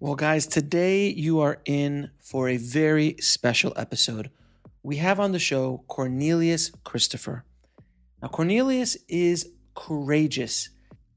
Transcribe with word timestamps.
Well, 0.00 0.14
guys, 0.14 0.46
today 0.46 1.08
you 1.08 1.40
are 1.40 1.60
in 1.64 2.12
for 2.22 2.48
a 2.48 2.56
very 2.56 3.16
special 3.18 3.72
episode. 3.74 4.30
We 4.84 4.98
have 4.98 5.18
on 5.18 5.32
the 5.32 5.40
show 5.40 5.82
Cornelius 5.88 6.70
Christopher. 6.84 7.44
Now, 8.22 8.28
Cornelius 8.28 8.96
is 9.08 9.50
courageous, 9.74 10.68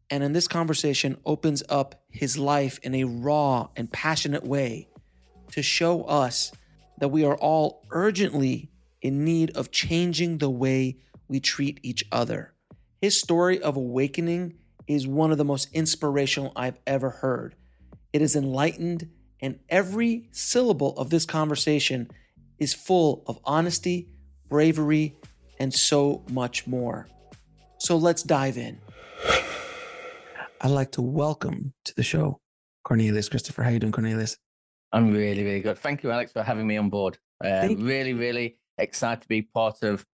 and 0.09 0.23
in 0.23 0.33
this 0.33 0.47
conversation, 0.47 1.17
opens 1.27 1.61
up 1.69 2.01
his 2.09 2.39
life 2.39 2.79
in 2.81 2.95
a 2.95 3.03
raw 3.03 3.67
and 3.75 3.91
passionate 3.91 4.47
way 4.47 4.88
to 5.51 5.61
show 5.61 6.01
us 6.05 6.51
that 6.97 7.09
we 7.09 7.23
are 7.23 7.35
all 7.35 7.85
urgently 7.91 8.71
in 8.99 9.23
need 9.23 9.55
of 9.55 9.69
changing 9.69 10.39
the 10.39 10.49
way 10.49 10.97
we 11.27 11.39
treat 11.39 11.79
each 11.83 12.03
other. 12.11 12.55
His 12.99 13.21
story 13.21 13.61
of 13.61 13.77
awakening 13.77 14.55
is 14.88 15.05
one 15.05 15.31
of 15.31 15.38
the 15.38 15.45
most 15.45 15.69
inspirational 15.71 16.51
I've 16.55 16.79
ever 16.88 17.11
heard. 17.11 17.55
It 18.13 18.21
is 18.21 18.35
enlightened, 18.35 19.09
and 19.41 19.57
every 19.69 20.27
syllable 20.31 20.97
of 20.97 21.09
this 21.09 21.25
conversation 21.25 22.11
is 22.59 22.73
full 22.73 23.23
of 23.25 23.39
honesty, 23.45 24.09
bravery, 24.49 25.15
and 25.59 25.73
so 25.73 26.21
much 26.29 26.67
more. 26.67 27.07
So 27.77 27.95
let's 27.95 28.21
dive 28.21 28.57
in. 28.57 28.79
I'd 30.59 30.71
like 30.71 30.91
to 30.91 31.01
welcome 31.01 31.73
to 31.85 31.95
the 31.95 32.03
show 32.03 32.41
Cornelius 32.83 33.29
Christopher. 33.29 33.63
How 33.63 33.69
you 33.69 33.79
doing, 33.79 33.93
Cornelius? 33.93 34.37
I'm 34.91 35.13
really, 35.13 35.45
really 35.45 35.61
good. 35.61 35.77
Thank 35.77 36.03
you, 36.03 36.11
Alex, 36.11 36.33
for 36.33 36.43
having 36.43 36.67
me 36.67 36.75
on 36.75 36.89
board. 36.89 37.17
Uh, 37.41 37.69
really, 37.77 38.13
really 38.13 38.57
excited 38.77 39.21
to 39.21 39.27
be 39.29 39.43
part 39.43 39.83
of 39.83 40.05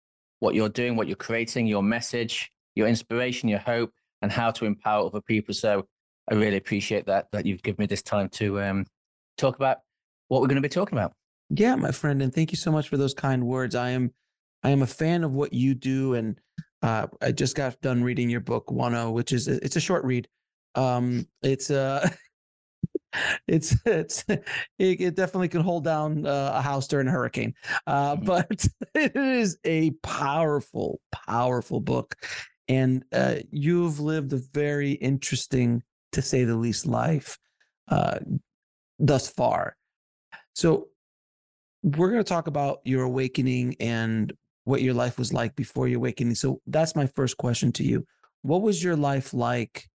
what 0.41 0.55
you're 0.55 0.69
doing, 0.69 0.97
what 0.97 1.06
you're 1.06 1.17
creating, 1.17 1.67
your 1.67 1.83
message, 1.83 2.52
your 2.74 2.89
inspiration, 2.89 3.48
your 3.48 3.58
hope, 3.58 3.91
and 4.20 4.30
how 4.30 4.50
to 4.50 4.67
empower 4.67 5.06
other 5.06 5.22
people. 5.22 5.55
So 5.55 5.86
I 6.31 6.35
really 6.35 6.57
appreciate 6.57 7.07
that 7.07 7.27
that 7.33 7.47
you've 7.47 7.63
given 7.63 7.83
me 7.83 7.87
this 7.87 8.03
time 8.03 8.29
to 8.31 8.61
um, 8.61 8.87
talk 9.37 9.57
about 9.57 9.79
what 10.29 10.41
we're 10.41 10.49
going 10.49 10.57
to 10.57 10.63
be 10.63 10.69
talking 10.69 10.99
about. 10.99 11.13
Yeah, 11.51 11.77
my 11.77 11.93
friend, 11.93 12.23
and 12.23 12.35
thank 12.35 12.51
you 12.51 12.57
so 12.57 12.73
much 12.73 12.89
for 12.89 12.97
those 12.97 13.15
kind 13.15 13.47
words. 13.47 13.75
I 13.75 13.91
am 13.91 14.13
I 14.63 14.70
am 14.70 14.83
a 14.83 14.86
fan 14.86 15.23
of 15.25 15.33
what 15.33 15.53
you 15.53 15.75
do, 15.75 16.15
and 16.15 16.41
uh, 16.83 17.07
I 17.23 17.33
just 17.33 17.55
got 17.55 17.81
done 17.81 18.03
reading 18.03 18.29
your 18.29 18.41
book 18.41 18.67
ONEO, 18.67 19.13
which 19.13 19.33
is 19.33 19.47
it's 19.48 19.77
a 19.77 19.81
short 19.81 20.05
read. 20.05 20.29
Um, 20.75 21.27
it's 21.42 21.70
uh 21.70 22.09
it's 23.48 23.77
it's 23.86 24.25
it, 24.29 24.45
it, 24.79 25.15
definitely 25.15 25.48
can 25.48 25.63
hold 25.63 25.85
down 25.85 26.27
uh, 26.27 26.53
a 26.55 26.61
house 26.61 26.86
during 26.86 27.09
a 27.09 27.11
hurricane 27.11 27.55
uh, 27.86 28.17
mm-hmm. 28.17 28.25
but 28.25 28.67
it 28.95 29.17
is 29.17 29.59
a 29.65 29.91
powerful 30.03 31.01
powerful 31.13 31.81
book 31.81 32.15
and 32.69 33.05
uh, 33.13 33.36
you've 33.51 34.01
lived 34.01 34.33
a 34.33 34.41
very 34.53 34.92
interesting 34.92 35.83
to 36.17 36.23
say 36.23 36.45
the 36.45 36.57
least, 36.57 36.87
life 36.87 37.39
uh, 37.89 38.19
thus 38.99 39.29
far. 39.29 39.77
So, 40.55 40.89
we're 41.83 42.11
going 42.11 42.25
to 42.25 42.29
talk 42.29 42.49
about 42.49 42.81
your 42.85 43.05
awakening 43.05 43.77
and 43.79 44.33
what 44.65 44.83
your 44.83 44.95
life 44.95 45.19
was 45.19 45.33
like 45.33 45.55
before 45.55 45.87
your 45.87 45.99
awakening. 45.99 46.35
So, 46.35 46.61
that's 46.67 46.97
my 46.97 47.07
first 47.07 47.37
question 47.37 47.73
to 47.73 47.85
you. 47.85 48.05
What 48.43 48.63
was 48.63 48.83
your 48.83 48.97
life 48.97 49.33
like? 49.33 49.89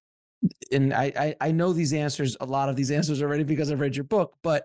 And 0.71 0.95
I, 0.95 1.12
I, 1.17 1.37
I 1.41 1.51
know 1.51 1.73
these 1.73 1.93
answers, 1.93 2.37
a 2.41 2.47
lot 2.47 2.69
of 2.69 2.77
these 2.77 2.91
answers 2.91 3.23
already 3.23 3.45
because 3.45 3.73
I've 3.73 3.81
read 3.81 3.97
your 3.97 4.05
book, 4.05 4.35
but 4.43 4.65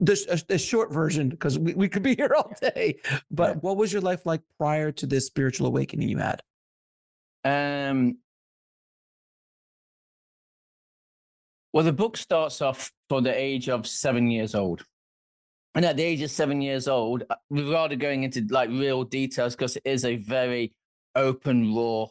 the, 0.00 0.44
the 0.48 0.58
short 0.58 0.92
version, 0.92 1.28
because 1.28 1.58
we, 1.58 1.74
we 1.74 1.88
could 1.88 2.02
be 2.02 2.16
here 2.16 2.34
all 2.36 2.52
day. 2.60 2.98
But 3.30 3.62
what 3.62 3.76
was 3.76 3.92
your 3.92 4.02
life 4.02 4.26
like 4.26 4.40
prior 4.58 4.90
to 4.92 5.06
this 5.06 5.26
spiritual 5.26 5.68
awakening 5.68 6.08
you 6.08 6.18
had? 6.18 6.42
Um, 7.44 8.18
Well, 11.72 11.84
the 11.84 11.92
book 11.92 12.16
starts 12.16 12.60
off 12.60 12.92
for 13.08 13.22
the 13.22 13.34
age 13.34 13.68
of 13.68 13.86
seven 13.86 14.30
years 14.30 14.54
old. 14.54 14.84
And 15.74 15.84
at 15.84 15.96
the 15.96 16.02
age 16.02 16.20
of 16.20 16.30
seven 16.30 16.60
years 16.60 16.86
old, 16.86 17.24
uh, 17.30 17.36
rather 17.50 17.96
going 17.96 18.24
into 18.24 18.46
like 18.50 18.68
real 18.68 19.04
details, 19.04 19.56
because 19.56 19.76
it 19.76 19.82
is 19.86 20.04
a 20.04 20.16
very 20.16 20.74
open, 21.14 21.74
raw, 21.74 22.06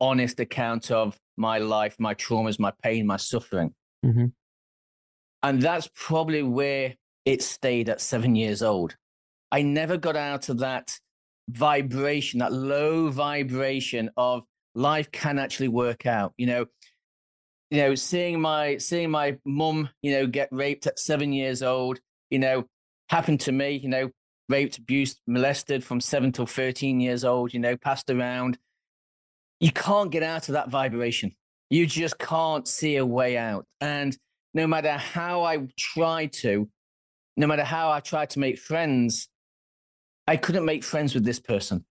honest 0.00 0.38
account 0.38 0.90
of 0.90 1.18
my 1.36 1.58
life, 1.58 1.96
my 1.98 2.14
traumas, 2.14 2.60
my 2.60 2.72
pain, 2.82 3.06
my 3.06 3.16
suffering. 3.16 3.74
Mm-hmm. 4.04 4.26
And 5.42 5.62
that's 5.62 5.88
probably 5.94 6.42
where 6.42 6.94
it 7.24 7.42
stayed 7.42 7.88
at 7.88 8.00
seven 8.00 8.36
years 8.36 8.62
old. 8.62 8.96
I 9.50 9.62
never 9.62 9.96
got 9.96 10.16
out 10.16 10.48
of 10.48 10.58
that 10.58 10.96
vibration, 11.48 12.38
that 12.38 12.52
low 12.52 13.10
vibration 13.10 14.10
of 14.16 14.44
life 14.74 15.10
can 15.10 15.38
actually 15.38 15.68
work 15.68 16.06
out. 16.06 16.32
You 16.36 16.46
know, 16.46 16.66
you 17.70 17.80
know, 17.80 17.94
seeing 17.94 18.40
my 18.40 18.76
seeing 18.78 19.10
my 19.10 19.38
mum, 19.44 19.88
you 20.02 20.12
know, 20.12 20.26
get 20.26 20.48
raped 20.50 20.86
at 20.86 20.98
seven 20.98 21.32
years 21.32 21.62
old, 21.62 22.00
you 22.28 22.38
know, 22.38 22.64
happened 23.08 23.40
to 23.40 23.52
me, 23.52 23.70
you 23.70 23.88
know, 23.88 24.10
raped, 24.48 24.78
abused, 24.78 25.20
molested 25.26 25.84
from 25.84 26.00
seven 26.00 26.32
till 26.32 26.46
13 26.46 27.00
years 27.00 27.24
old, 27.24 27.54
you 27.54 27.60
know, 27.60 27.76
passed 27.76 28.10
around. 28.10 28.58
You 29.60 29.70
can't 29.72 30.10
get 30.10 30.22
out 30.22 30.48
of 30.48 30.54
that 30.54 30.70
vibration. 30.70 31.32
You 31.68 31.86
just 31.86 32.18
can't 32.18 32.66
see 32.66 32.96
a 32.96 33.06
way 33.06 33.36
out. 33.36 33.66
And 33.80 34.16
no 34.52 34.66
matter 34.66 34.92
how 34.92 35.44
I 35.44 35.68
tried 35.78 36.32
to, 36.34 36.68
no 37.36 37.46
matter 37.46 37.62
how 37.62 37.90
I 37.92 38.00
tried 38.00 38.30
to 38.30 38.40
make 38.40 38.58
friends, 38.58 39.28
I 40.26 40.36
couldn't 40.36 40.64
make 40.64 40.82
friends 40.82 41.14
with 41.14 41.24
this 41.24 41.38
person. 41.38 41.84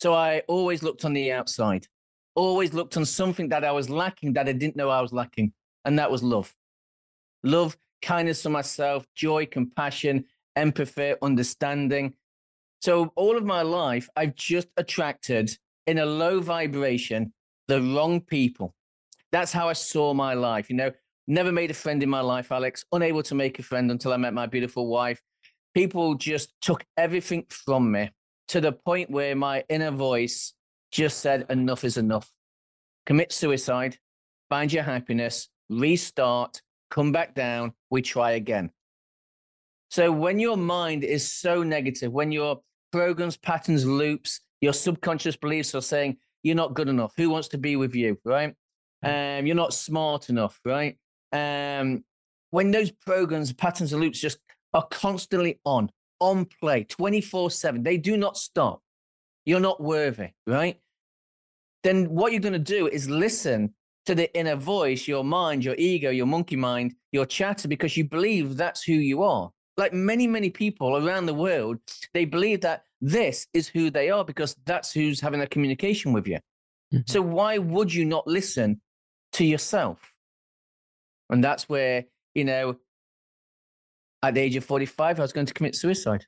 So 0.00 0.14
I 0.14 0.42
always 0.46 0.82
looked 0.82 1.04
on 1.04 1.12
the 1.12 1.32
outside 1.32 1.86
always 2.34 2.72
looked 2.72 2.96
on 2.96 3.04
something 3.04 3.48
that 3.50 3.64
I 3.64 3.72
was 3.72 3.90
lacking 3.90 4.34
that 4.34 4.48
I 4.48 4.52
didn't 4.52 4.76
know 4.76 4.88
I 4.88 5.00
was 5.00 5.12
lacking, 5.12 5.52
and 5.84 5.98
that 5.98 6.10
was 6.10 6.22
love. 6.22 6.54
Love, 7.42 7.76
kindness 8.00 8.42
for 8.42 8.50
myself, 8.50 9.06
joy, 9.14 9.46
compassion, 9.46 10.24
empathy, 10.56 11.14
understanding. 11.22 12.14
So, 12.80 13.12
all 13.16 13.36
of 13.36 13.44
my 13.44 13.62
life, 13.62 14.08
I've 14.16 14.34
just 14.34 14.68
attracted 14.76 15.56
in 15.86 15.98
a 15.98 16.06
low 16.06 16.40
vibration 16.40 17.32
the 17.68 17.80
wrong 17.80 18.20
people. 18.20 18.74
That's 19.30 19.52
how 19.52 19.68
I 19.68 19.72
saw 19.72 20.12
my 20.12 20.34
life. 20.34 20.68
You 20.68 20.76
know, 20.76 20.92
never 21.26 21.52
made 21.52 21.70
a 21.70 21.74
friend 21.74 22.02
in 22.02 22.10
my 22.10 22.20
life, 22.20 22.52
Alex, 22.52 22.84
unable 22.92 23.22
to 23.24 23.34
make 23.34 23.58
a 23.58 23.62
friend 23.62 23.90
until 23.90 24.12
I 24.12 24.16
met 24.16 24.34
my 24.34 24.46
beautiful 24.46 24.88
wife. 24.88 25.20
People 25.74 26.14
just 26.14 26.52
took 26.60 26.84
everything 26.96 27.46
from 27.48 27.90
me 27.90 28.10
to 28.48 28.60
the 28.60 28.72
point 28.72 29.10
where 29.10 29.34
my 29.34 29.64
inner 29.68 29.90
voice 29.90 30.52
just 30.92 31.18
said 31.18 31.46
enough 31.50 31.82
is 31.84 31.96
enough. 31.96 32.30
Commit 33.06 33.32
suicide, 33.32 33.96
find 34.48 34.72
your 34.72 34.84
happiness, 34.84 35.48
restart, 35.68 36.60
come 36.90 37.10
back 37.10 37.34
down, 37.34 37.72
we 37.90 38.02
try 38.02 38.32
again. 38.32 38.70
So 39.90 40.12
when 40.12 40.38
your 40.38 40.56
mind 40.56 41.02
is 41.02 41.30
so 41.30 41.62
negative, 41.62 42.12
when 42.12 42.30
your 42.30 42.60
programs, 42.92 43.36
patterns, 43.36 43.84
loops, 43.84 44.40
your 44.60 44.72
subconscious 44.72 45.36
beliefs 45.36 45.74
are 45.74 45.82
saying 45.82 46.18
you're 46.42 46.54
not 46.54 46.74
good 46.74 46.88
enough, 46.88 47.12
who 47.16 47.30
wants 47.30 47.48
to 47.48 47.58
be 47.58 47.76
with 47.76 47.94
you, 47.94 48.18
right? 48.24 48.54
Mm. 49.04 49.40
Um, 49.40 49.46
you're 49.46 49.56
not 49.56 49.74
smart 49.74 50.28
enough, 50.30 50.60
right? 50.64 50.96
Um, 51.32 52.04
when 52.50 52.70
those 52.70 52.90
programs, 52.90 53.52
patterns, 53.52 53.92
and 53.92 54.02
loops 54.02 54.20
just 54.20 54.38
are 54.74 54.86
constantly 54.90 55.60
on, 55.64 55.90
on 56.20 56.46
play 56.60 56.84
24 56.84 57.50
7, 57.50 57.82
they 57.82 57.96
do 57.96 58.16
not 58.16 58.36
stop. 58.36 58.80
You're 59.44 59.60
not 59.60 59.80
worthy, 59.80 60.28
right? 60.46 60.78
Then 61.82 62.10
what 62.10 62.32
you're 62.32 62.40
going 62.40 62.52
to 62.52 62.58
do 62.58 62.86
is 62.86 63.10
listen 63.10 63.74
to 64.06 64.14
the 64.14 64.34
inner 64.36 64.56
voice, 64.56 65.08
your 65.08 65.24
mind, 65.24 65.64
your 65.64 65.74
ego, 65.76 66.10
your 66.10 66.26
monkey 66.26 66.56
mind 66.56 66.94
your 67.12 67.26
chatter 67.26 67.68
because 67.68 67.96
you 67.96 68.04
believe 68.04 68.56
that's 68.56 68.82
who 68.82 68.94
you 68.94 69.22
are. 69.22 69.50
Like 69.76 69.92
many, 69.92 70.26
many 70.26 70.50
people 70.50 70.96
around 70.96 71.26
the 71.26 71.34
world, 71.34 71.78
they 72.12 72.24
believe 72.24 72.62
that 72.62 72.84
this 73.00 73.46
is 73.54 73.68
who 73.68 73.90
they 73.90 74.10
are 74.10 74.24
because 74.24 74.56
that's 74.64 74.92
who's 74.92 75.20
having 75.20 75.40
a 75.42 75.46
communication 75.46 76.12
with 76.12 76.26
you. 76.26 76.38
Mm-hmm. 76.92 77.00
So 77.06 77.22
why 77.22 77.58
would 77.58 77.92
you 77.92 78.04
not 78.04 78.26
listen 78.26 78.80
to 79.34 79.44
yourself? 79.44 80.00
And 81.30 81.42
that's 81.44 81.68
where, 81.68 82.04
you 82.34 82.44
know, 82.44 82.76
at 84.22 84.34
the 84.34 84.40
age 84.40 84.56
of 84.56 84.64
45, 84.64 85.18
I 85.18 85.22
was 85.22 85.32
going 85.32 85.46
to 85.46 85.54
commit 85.54 85.74
suicide. 85.74 86.26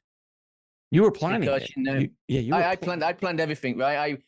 You 0.95 1.03
were 1.03 1.11
planning 1.11 1.41
because, 1.41 1.63
it. 1.63 1.77
You 1.77 1.83
know, 1.83 1.99
you, 1.99 2.11
yeah, 2.29 2.41
you 2.41 2.55
I, 2.55 2.71
I, 2.71 2.77
planned. 2.77 3.03
I 3.03 3.13
planned 3.13 3.41
everything, 3.41 3.77
right? 3.77 3.97
I, 3.97 4.19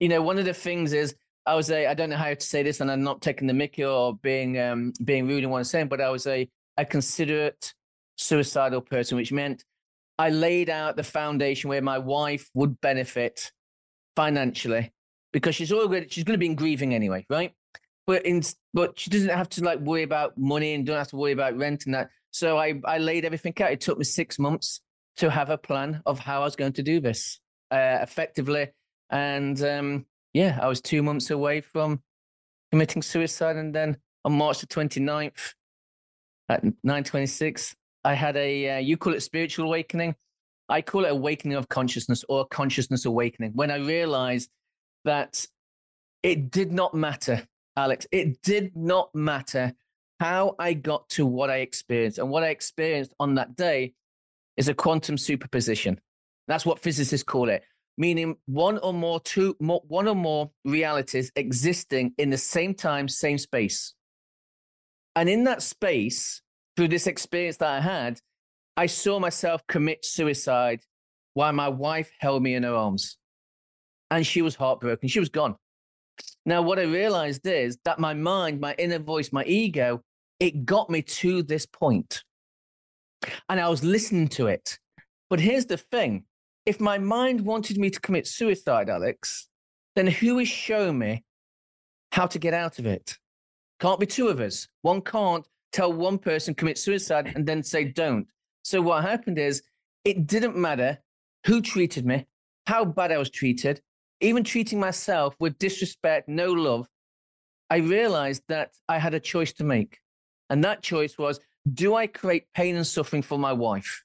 you 0.00 0.08
know, 0.08 0.20
one 0.20 0.38
of 0.38 0.44
the 0.44 0.52
things 0.52 0.92
is 0.92 1.14
I 1.46 1.54
was 1.54 1.70
a. 1.70 1.86
I 1.86 1.94
don't 1.94 2.10
know 2.10 2.16
how 2.16 2.34
to 2.34 2.40
say 2.40 2.64
this, 2.64 2.80
and 2.80 2.90
I'm 2.90 3.04
not 3.04 3.22
taking 3.22 3.46
the 3.46 3.54
mickey 3.54 3.84
or 3.84 4.16
being 4.16 4.58
um 4.58 4.92
being 5.04 5.28
rude 5.28 5.44
in 5.44 5.50
what 5.50 5.58
I'm 5.58 5.64
saying, 5.64 5.86
but 5.86 6.00
I 6.00 6.10
was 6.10 6.26
a 6.26 6.50
a 6.76 6.84
considerate 6.84 7.72
suicidal 8.16 8.80
person, 8.80 9.16
which 9.16 9.30
meant 9.30 9.62
I 10.18 10.30
laid 10.30 10.68
out 10.68 10.96
the 10.96 11.04
foundation 11.04 11.70
where 11.70 11.80
my 11.80 11.98
wife 11.98 12.50
would 12.54 12.80
benefit 12.80 13.52
financially 14.16 14.92
because 15.32 15.54
she's 15.54 15.70
already 15.70 16.08
she's 16.08 16.24
going 16.24 16.34
to 16.34 16.38
be 16.38 16.46
in 16.46 16.56
grieving 16.56 16.92
anyway, 16.92 17.24
right? 17.30 17.52
But 18.04 18.26
in 18.26 18.42
but 18.74 18.98
she 18.98 19.10
doesn't 19.10 19.28
have 19.28 19.48
to 19.50 19.62
like 19.62 19.78
worry 19.78 20.02
about 20.02 20.36
money 20.36 20.74
and 20.74 20.84
don't 20.84 20.98
have 20.98 21.10
to 21.10 21.16
worry 21.16 21.30
about 21.30 21.56
rent 21.56 21.86
and 21.86 21.94
that. 21.94 22.10
So 22.32 22.58
I 22.58 22.80
I 22.84 22.98
laid 22.98 23.24
everything 23.24 23.54
out. 23.60 23.70
It 23.70 23.80
took 23.80 23.96
me 23.96 24.04
six 24.04 24.40
months 24.40 24.80
to 25.16 25.30
have 25.30 25.50
a 25.50 25.58
plan 25.58 26.02
of 26.06 26.18
how 26.18 26.40
I 26.40 26.44
was 26.44 26.56
going 26.56 26.74
to 26.74 26.82
do 26.82 27.00
this 27.00 27.40
uh, 27.70 27.98
effectively, 28.02 28.68
and 29.10 29.60
um, 29.62 30.06
yeah, 30.32 30.58
I 30.60 30.68
was 30.68 30.80
two 30.80 31.02
months 31.02 31.30
away 31.30 31.60
from 31.60 32.02
committing 32.70 33.02
suicide, 33.02 33.56
and 33.56 33.74
then 33.74 33.96
on 34.24 34.32
March 34.32 34.60
the 34.60 34.66
29th 34.66 35.54
at 36.48 36.62
9:26, 36.84 37.74
I 38.04 38.14
had 38.14 38.36
a 38.36 38.76
uh, 38.76 38.78
you 38.78 38.96
call 38.96 39.14
it 39.14 39.20
spiritual 39.22 39.66
awakening. 39.66 40.14
I 40.68 40.82
call 40.82 41.04
it 41.04 41.12
awakening 41.12 41.56
of 41.56 41.68
consciousness 41.68 42.24
or 42.28 42.46
consciousness 42.46 43.04
awakening 43.04 43.52
when 43.54 43.70
I 43.70 43.76
realized 43.76 44.50
that 45.04 45.46
it 46.22 46.50
did 46.50 46.72
not 46.72 46.92
matter, 46.92 47.46
Alex. 47.76 48.06
It 48.10 48.42
did 48.42 48.76
not 48.76 49.14
matter 49.14 49.72
how 50.18 50.56
I 50.58 50.72
got 50.74 51.08
to 51.10 51.26
what 51.26 51.50
I 51.50 51.58
experienced. 51.58 52.18
And 52.18 52.30
what 52.30 52.42
I 52.42 52.48
experienced 52.48 53.14
on 53.20 53.34
that 53.36 53.54
day 53.56 53.94
is 54.56 54.68
a 54.68 54.74
quantum 54.74 55.18
superposition. 55.18 56.00
That's 56.48 56.66
what 56.66 56.78
physicists 56.78 57.24
call 57.24 57.48
it, 57.48 57.62
meaning 57.98 58.36
one 58.46 58.78
or 58.78 58.94
more 58.94 59.20
two 59.20 59.56
more, 59.60 59.82
one 59.88 60.08
or 60.08 60.14
more 60.14 60.50
realities 60.64 61.30
existing 61.36 62.14
in 62.18 62.30
the 62.30 62.38
same 62.38 62.74
time, 62.74 63.08
same 63.08 63.38
space. 63.38 63.94
And 65.14 65.28
in 65.28 65.44
that 65.44 65.62
space, 65.62 66.42
through 66.76 66.88
this 66.88 67.06
experience 67.06 67.56
that 67.58 67.70
I 67.70 67.80
had, 67.80 68.20
I 68.76 68.86
saw 68.86 69.18
myself 69.18 69.66
commit 69.66 70.04
suicide 70.04 70.80
while 71.32 71.52
my 71.52 71.68
wife 71.68 72.10
held 72.18 72.42
me 72.42 72.54
in 72.54 72.62
her 72.62 72.74
arms. 72.74 73.16
And 74.10 74.26
she 74.26 74.42
was 74.42 74.54
heartbroken. 74.54 75.08
She 75.08 75.20
was 75.20 75.30
gone. 75.30 75.56
Now, 76.44 76.62
what 76.62 76.78
I 76.78 76.82
realized 76.82 77.46
is 77.46 77.78
that 77.84 77.98
my 77.98 78.14
mind, 78.14 78.60
my 78.60 78.74
inner 78.78 78.98
voice, 78.98 79.32
my 79.32 79.44
ego, 79.44 80.02
it 80.38 80.64
got 80.64 80.90
me 80.90 81.02
to 81.02 81.42
this 81.42 81.66
point. 81.66 82.22
And 83.48 83.60
I 83.60 83.68
was 83.68 83.82
listening 83.84 84.28
to 84.28 84.46
it. 84.46 84.78
But 85.28 85.40
here's 85.40 85.66
the 85.66 85.76
thing 85.76 86.24
if 86.64 86.80
my 86.80 86.98
mind 86.98 87.40
wanted 87.40 87.78
me 87.78 87.90
to 87.90 88.00
commit 88.00 88.26
suicide, 88.26 88.90
Alex, 88.90 89.48
then 89.94 90.06
who 90.06 90.38
is 90.38 90.48
showing 90.48 90.98
me 90.98 91.24
how 92.12 92.26
to 92.26 92.38
get 92.38 92.54
out 92.54 92.78
of 92.78 92.86
it? 92.86 93.16
Can't 93.80 94.00
be 94.00 94.06
two 94.06 94.28
of 94.28 94.40
us. 94.40 94.66
One 94.82 95.00
can't 95.00 95.46
tell 95.72 95.92
one 95.92 96.18
person 96.18 96.54
commit 96.54 96.78
suicide 96.78 97.32
and 97.34 97.46
then 97.46 97.62
say 97.62 97.84
don't. 97.84 98.26
So 98.62 98.80
what 98.82 99.04
happened 99.04 99.38
is 99.38 99.62
it 100.04 100.26
didn't 100.26 100.56
matter 100.56 100.98
who 101.46 101.60
treated 101.60 102.06
me, 102.06 102.26
how 102.66 102.84
bad 102.84 103.12
I 103.12 103.18
was 103.18 103.30
treated, 103.30 103.80
even 104.20 104.42
treating 104.42 104.80
myself 104.80 105.34
with 105.38 105.58
disrespect, 105.58 106.28
no 106.28 106.52
love. 106.52 106.88
I 107.70 107.78
realized 107.78 108.42
that 108.48 108.72
I 108.88 108.98
had 108.98 109.14
a 109.14 109.20
choice 109.20 109.52
to 109.54 109.64
make. 109.64 109.98
And 110.48 110.64
that 110.64 110.82
choice 110.82 111.18
was 111.18 111.40
do 111.72 111.94
I 111.94 112.06
create 112.06 112.44
pain 112.54 112.76
and 112.76 112.86
suffering 112.86 113.22
for 113.22 113.38
my 113.38 113.52
wife? 113.52 114.04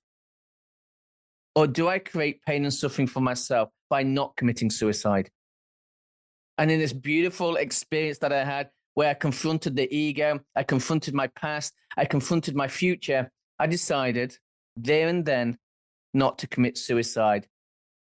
Or 1.56 1.68
do 1.68 1.88
I 1.88 2.00
create 2.00 2.42
pain 2.44 2.64
and 2.64 2.74
suffering 2.74 3.08
for 3.08 3.20
myself 3.20 3.70
by 3.90 4.04
not 4.04 4.36
committing 4.36 4.70
suicide? 4.70 5.30
And 6.58 6.72
in 6.72 6.80
this 6.80 6.94
beautiful 6.94 7.58
experience 7.58 8.20
that 8.20 8.32
I 8.32 8.44
had, 8.46 8.70
where 8.94 9.10
I 9.10 9.14
confronted 9.14 9.76
the 9.76 9.94
ego, 9.96 10.40
I 10.56 10.64
confronted 10.64 11.14
my 11.14 11.28
past, 11.28 11.74
I 11.98 12.06
confronted 12.06 12.56
my 12.56 12.68
future, 12.68 13.32
I 13.60 13.68
decided 13.68 14.38
there 14.76 15.08
and 15.08 15.26
then 15.26 15.58
not 16.14 16.40
to 16.40 16.48
commit 16.48 16.78
suicide. 16.78 17.48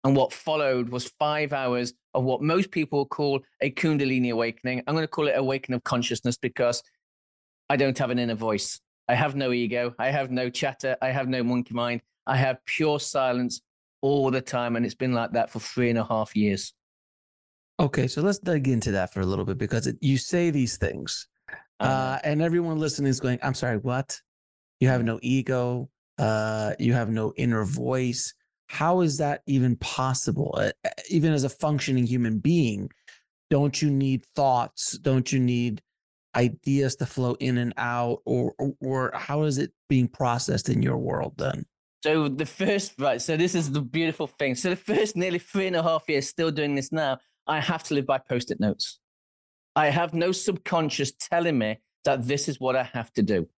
And 0.04 0.16
what 0.16 0.32
followed 0.32 0.90
was 0.90 1.08
five 1.18 1.52
hours 1.52 1.92
of 2.14 2.24
what 2.24 2.42
most 2.42 2.70
people 2.70 3.04
call 3.04 3.40
a 3.60 3.70
Kundalini 3.70 4.30
awakening. 4.30 4.82
I'm 4.86 4.94
going 4.94 5.02
to 5.04 5.08
call 5.08 5.28
it 5.28 5.36
awakening 5.36 5.76
of 5.76 5.84
consciousness 5.84 6.36
because 6.36 6.82
I 7.68 7.76
don't 7.76 7.98
have 7.98 8.10
an 8.10 8.18
inner 8.18 8.34
voice. 8.34 8.80
I 9.08 9.14
have 9.14 9.34
no 9.34 9.52
ego. 9.52 9.94
I 9.98 10.10
have 10.10 10.30
no 10.30 10.50
chatter. 10.50 10.96
I 11.00 11.10
have 11.10 11.28
no 11.28 11.42
monkey 11.42 11.74
mind. 11.74 12.02
I 12.26 12.36
have 12.36 12.64
pure 12.66 13.00
silence 13.00 13.62
all 14.02 14.30
the 14.30 14.40
time. 14.40 14.76
And 14.76 14.84
it's 14.84 14.94
been 14.94 15.12
like 15.12 15.32
that 15.32 15.50
for 15.50 15.60
three 15.60 15.90
and 15.90 15.98
a 15.98 16.04
half 16.04 16.36
years. 16.36 16.74
Okay, 17.80 18.08
so 18.08 18.22
let's 18.22 18.38
dig 18.38 18.66
into 18.66 18.90
that 18.92 19.12
for 19.12 19.20
a 19.20 19.26
little 19.26 19.44
bit 19.44 19.56
because 19.56 19.86
it, 19.86 19.96
you 20.00 20.18
say 20.18 20.50
these 20.50 20.76
things, 20.78 21.28
uh, 21.78 22.18
and 22.24 22.42
everyone 22.42 22.76
listening 22.76 23.08
is 23.08 23.20
going, 23.20 23.38
"I'm 23.40 23.54
sorry, 23.54 23.76
what? 23.76 24.20
You 24.80 24.88
have 24.88 25.04
no 25.04 25.20
ego. 25.22 25.88
Uh, 26.18 26.72
you 26.80 26.92
have 26.92 27.08
no 27.08 27.32
inner 27.36 27.64
voice. 27.64 28.34
How 28.66 29.02
is 29.02 29.18
that 29.18 29.42
even 29.46 29.76
possible? 29.76 30.58
Uh, 30.58 30.72
even 31.08 31.32
as 31.32 31.44
a 31.44 31.48
functioning 31.48 32.04
human 32.04 32.40
being, 32.40 32.90
don't 33.48 33.80
you 33.80 33.90
need 33.90 34.26
thoughts? 34.34 34.98
Don't 34.98 35.32
you 35.32 35.38
need 35.38 35.80
ideas 36.38 36.96
to 36.96 37.06
flow 37.06 37.34
in 37.40 37.58
and 37.58 37.74
out, 37.76 38.20
or, 38.24 38.54
or, 38.80 39.12
how 39.14 39.42
is 39.42 39.58
it 39.58 39.72
being 39.88 40.08
processed 40.08 40.68
in 40.68 40.82
your 40.82 40.96
world 40.96 41.34
then?" 41.36 41.66
So 42.04 42.28
the 42.28 42.46
first 42.46 42.94
right, 42.98 43.20
so 43.20 43.36
this 43.36 43.54
is 43.54 43.72
the 43.72 43.82
beautiful 43.82 44.28
thing. 44.28 44.54
So 44.54 44.70
the 44.70 44.76
first 44.76 45.16
nearly 45.16 45.40
three 45.40 45.66
and 45.66 45.76
a 45.76 45.82
half 45.82 46.08
years, 46.08 46.28
still 46.28 46.52
doing 46.52 46.76
this 46.76 46.92
now 46.92 47.18
I 47.48 47.60
have 47.60 47.82
to 47.84 47.94
live 47.94 48.06
by 48.06 48.18
post 48.18 48.50
it 48.50 48.60
notes. 48.60 49.00
I 49.74 49.88
have 49.88 50.12
no 50.12 50.32
subconscious 50.32 51.12
telling 51.18 51.58
me 51.58 51.78
that 52.04 52.26
this 52.26 52.46
is 52.46 52.60
what 52.60 52.76
I 52.76 52.82
have 52.82 53.12
to 53.14 53.22
do. 53.22 53.48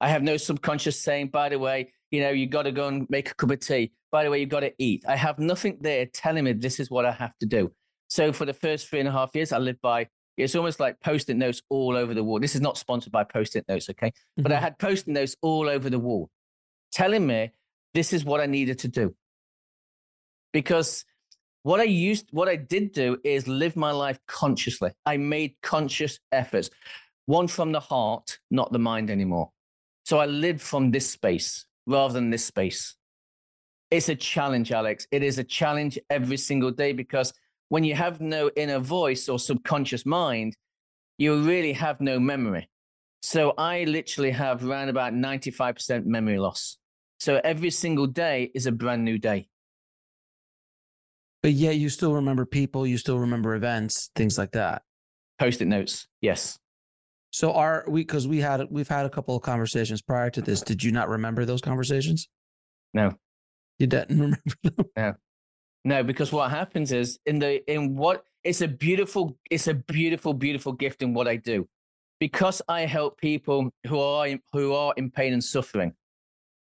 I 0.00 0.08
have 0.08 0.22
no 0.22 0.36
subconscious 0.36 1.00
saying, 1.00 1.28
by 1.28 1.48
the 1.48 1.58
way, 1.58 1.92
you 2.10 2.20
know, 2.20 2.30
you 2.30 2.46
got 2.46 2.64
to 2.64 2.72
go 2.72 2.88
and 2.88 3.08
make 3.08 3.30
a 3.30 3.34
cup 3.34 3.50
of 3.50 3.60
tea. 3.60 3.92
By 4.10 4.24
the 4.24 4.30
way, 4.30 4.40
you 4.40 4.46
got 4.46 4.60
to 4.60 4.72
eat. 4.78 5.04
I 5.06 5.14
have 5.14 5.38
nothing 5.38 5.78
there 5.80 6.06
telling 6.06 6.44
me 6.44 6.54
this 6.54 6.80
is 6.80 6.90
what 6.90 7.06
I 7.06 7.12
have 7.12 7.36
to 7.38 7.46
do. 7.46 7.70
So 8.08 8.32
for 8.32 8.44
the 8.44 8.54
first 8.54 8.88
three 8.88 8.98
and 8.98 9.08
a 9.08 9.12
half 9.12 9.30
years, 9.34 9.52
I 9.52 9.58
lived 9.58 9.80
by 9.80 10.08
it's 10.36 10.54
almost 10.54 10.80
like 10.80 11.00
post-it 11.00 11.36
notes 11.36 11.62
all 11.68 11.96
over 11.96 12.14
the 12.14 12.24
wall. 12.24 12.40
This 12.40 12.54
is 12.54 12.60
not 12.60 12.78
sponsored 12.78 13.12
by 13.12 13.24
post-it 13.24 13.64
notes, 13.68 13.90
okay? 13.90 14.08
Mm-hmm. 14.08 14.42
But 14.42 14.52
I 14.52 14.56
mm-hmm. 14.56 14.64
had 14.64 14.78
post-it 14.78 15.10
notes 15.10 15.36
all 15.42 15.68
over 15.68 15.90
the 15.90 15.98
wall 15.98 16.30
telling 16.92 17.26
me 17.26 17.50
this 17.94 18.12
is 18.12 18.24
what 18.24 18.40
I 18.40 18.46
needed 18.46 18.78
to 18.80 18.88
do. 18.88 19.14
Because 20.52 21.04
what 21.62 21.80
I 21.80 21.84
used, 21.84 22.28
what 22.32 22.48
I 22.48 22.56
did 22.56 22.92
do 22.92 23.18
is 23.22 23.46
live 23.46 23.76
my 23.76 23.90
life 23.90 24.18
consciously. 24.26 24.92
I 25.04 25.16
made 25.16 25.54
conscious 25.62 26.18
efforts, 26.32 26.70
one 27.26 27.48
from 27.48 27.72
the 27.72 27.80
heart, 27.80 28.38
not 28.50 28.72
the 28.72 28.78
mind 28.78 29.10
anymore. 29.10 29.50
So 30.04 30.18
I 30.18 30.26
lived 30.26 30.60
from 30.60 30.90
this 30.90 31.08
space 31.08 31.66
rather 31.86 32.14
than 32.14 32.30
this 32.30 32.44
space. 32.44 32.96
It's 33.90 34.08
a 34.08 34.14
challenge, 34.14 34.72
Alex. 34.72 35.06
It 35.10 35.22
is 35.22 35.38
a 35.38 35.44
challenge 35.44 35.98
every 36.08 36.36
single 36.36 36.70
day 36.70 36.92
because 36.92 37.32
when 37.70 37.84
you 37.84 37.94
have 37.94 38.20
no 38.20 38.50
inner 38.56 38.80
voice 38.80 39.28
or 39.28 39.38
subconscious 39.38 40.04
mind, 40.04 40.56
you 41.18 41.40
really 41.42 41.72
have 41.72 42.00
no 42.00 42.18
memory. 42.18 42.68
So 43.22 43.54
I 43.56 43.84
literally 43.84 44.32
have 44.32 44.64
around 44.64 44.88
about 44.88 45.12
95% 45.12 46.04
memory 46.04 46.38
loss. 46.38 46.78
So 47.20 47.40
every 47.44 47.70
single 47.70 48.08
day 48.08 48.50
is 48.54 48.66
a 48.66 48.72
brand 48.72 49.04
new 49.04 49.18
day. 49.18 49.48
But 51.42 51.52
yet 51.52 51.76
you 51.76 51.88
still 51.88 52.14
remember 52.14 52.44
people, 52.44 52.86
you 52.86 52.98
still 52.98 53.20
remember 53.20 53.54
events, 53.54 54.10
things 54.16 54.36
like 54.36 54.52
that. 54.52 54.82
Post-it 55.38 55.68
notes, 55.68 56.08
yes. 56.20 56.58
So 57.30 57.52
are 57.52 57.84
we 57.86 58.00
because 58.00 58.26
we 58.26 58.38
had 58.38 58.66
we've 58.68 58.88
had 58.88 59.06
a 59.06 59.10
couple 59.10 59.36
of 59.36 59.42
conversations 59.42 60.02
prior 60.02 60.28
to 60.30 60.42
this. 60.42 60.60
Did 60.60 60.82
you 60.82 60.90
not 60.90 61.08
remember 61.08 61.44
those 61.44 61.60
conversations? 61.60 62.28
No. 62.92 63.12
You 63.78 63.86
didn't 63.86 64.10
remember 64.20 64.40
them? 64.64 64.86
No. 64.96 65.14
No, 65.84 66.02
because 66.02 66.32
what 66.32 66.50
happens 66.50 66.92
is 66.92 67.18
in 67.24 67.38
the 67.38 67.72
in 67.72 67.96
what 67.96 68.24
it's 68.44 68.60
a 68.60 68.68
beautiful 68.68 69.38
it's 69.50 69.66
a 69.66 69.74
beautiful 69.74 70.34
beautiful 70.34 70.72
gift 70.72 71.02
in 71.02 71.14
what 71.14 71.26
I 71.26 71.36
do. 71.36 71.68
Because 72.18 72.60
I 72.68 72.82
help 72.82 73.18
people 73.18 73.70
who 73.86 73.98
are 73.98 74.26
in, 74.26 74.40
who 74.52 74.74
are 74.74 74.92
in 74.96 75.10
pain 75.10 75.32
and 75.32 75.42
suffering. 75.42 75.94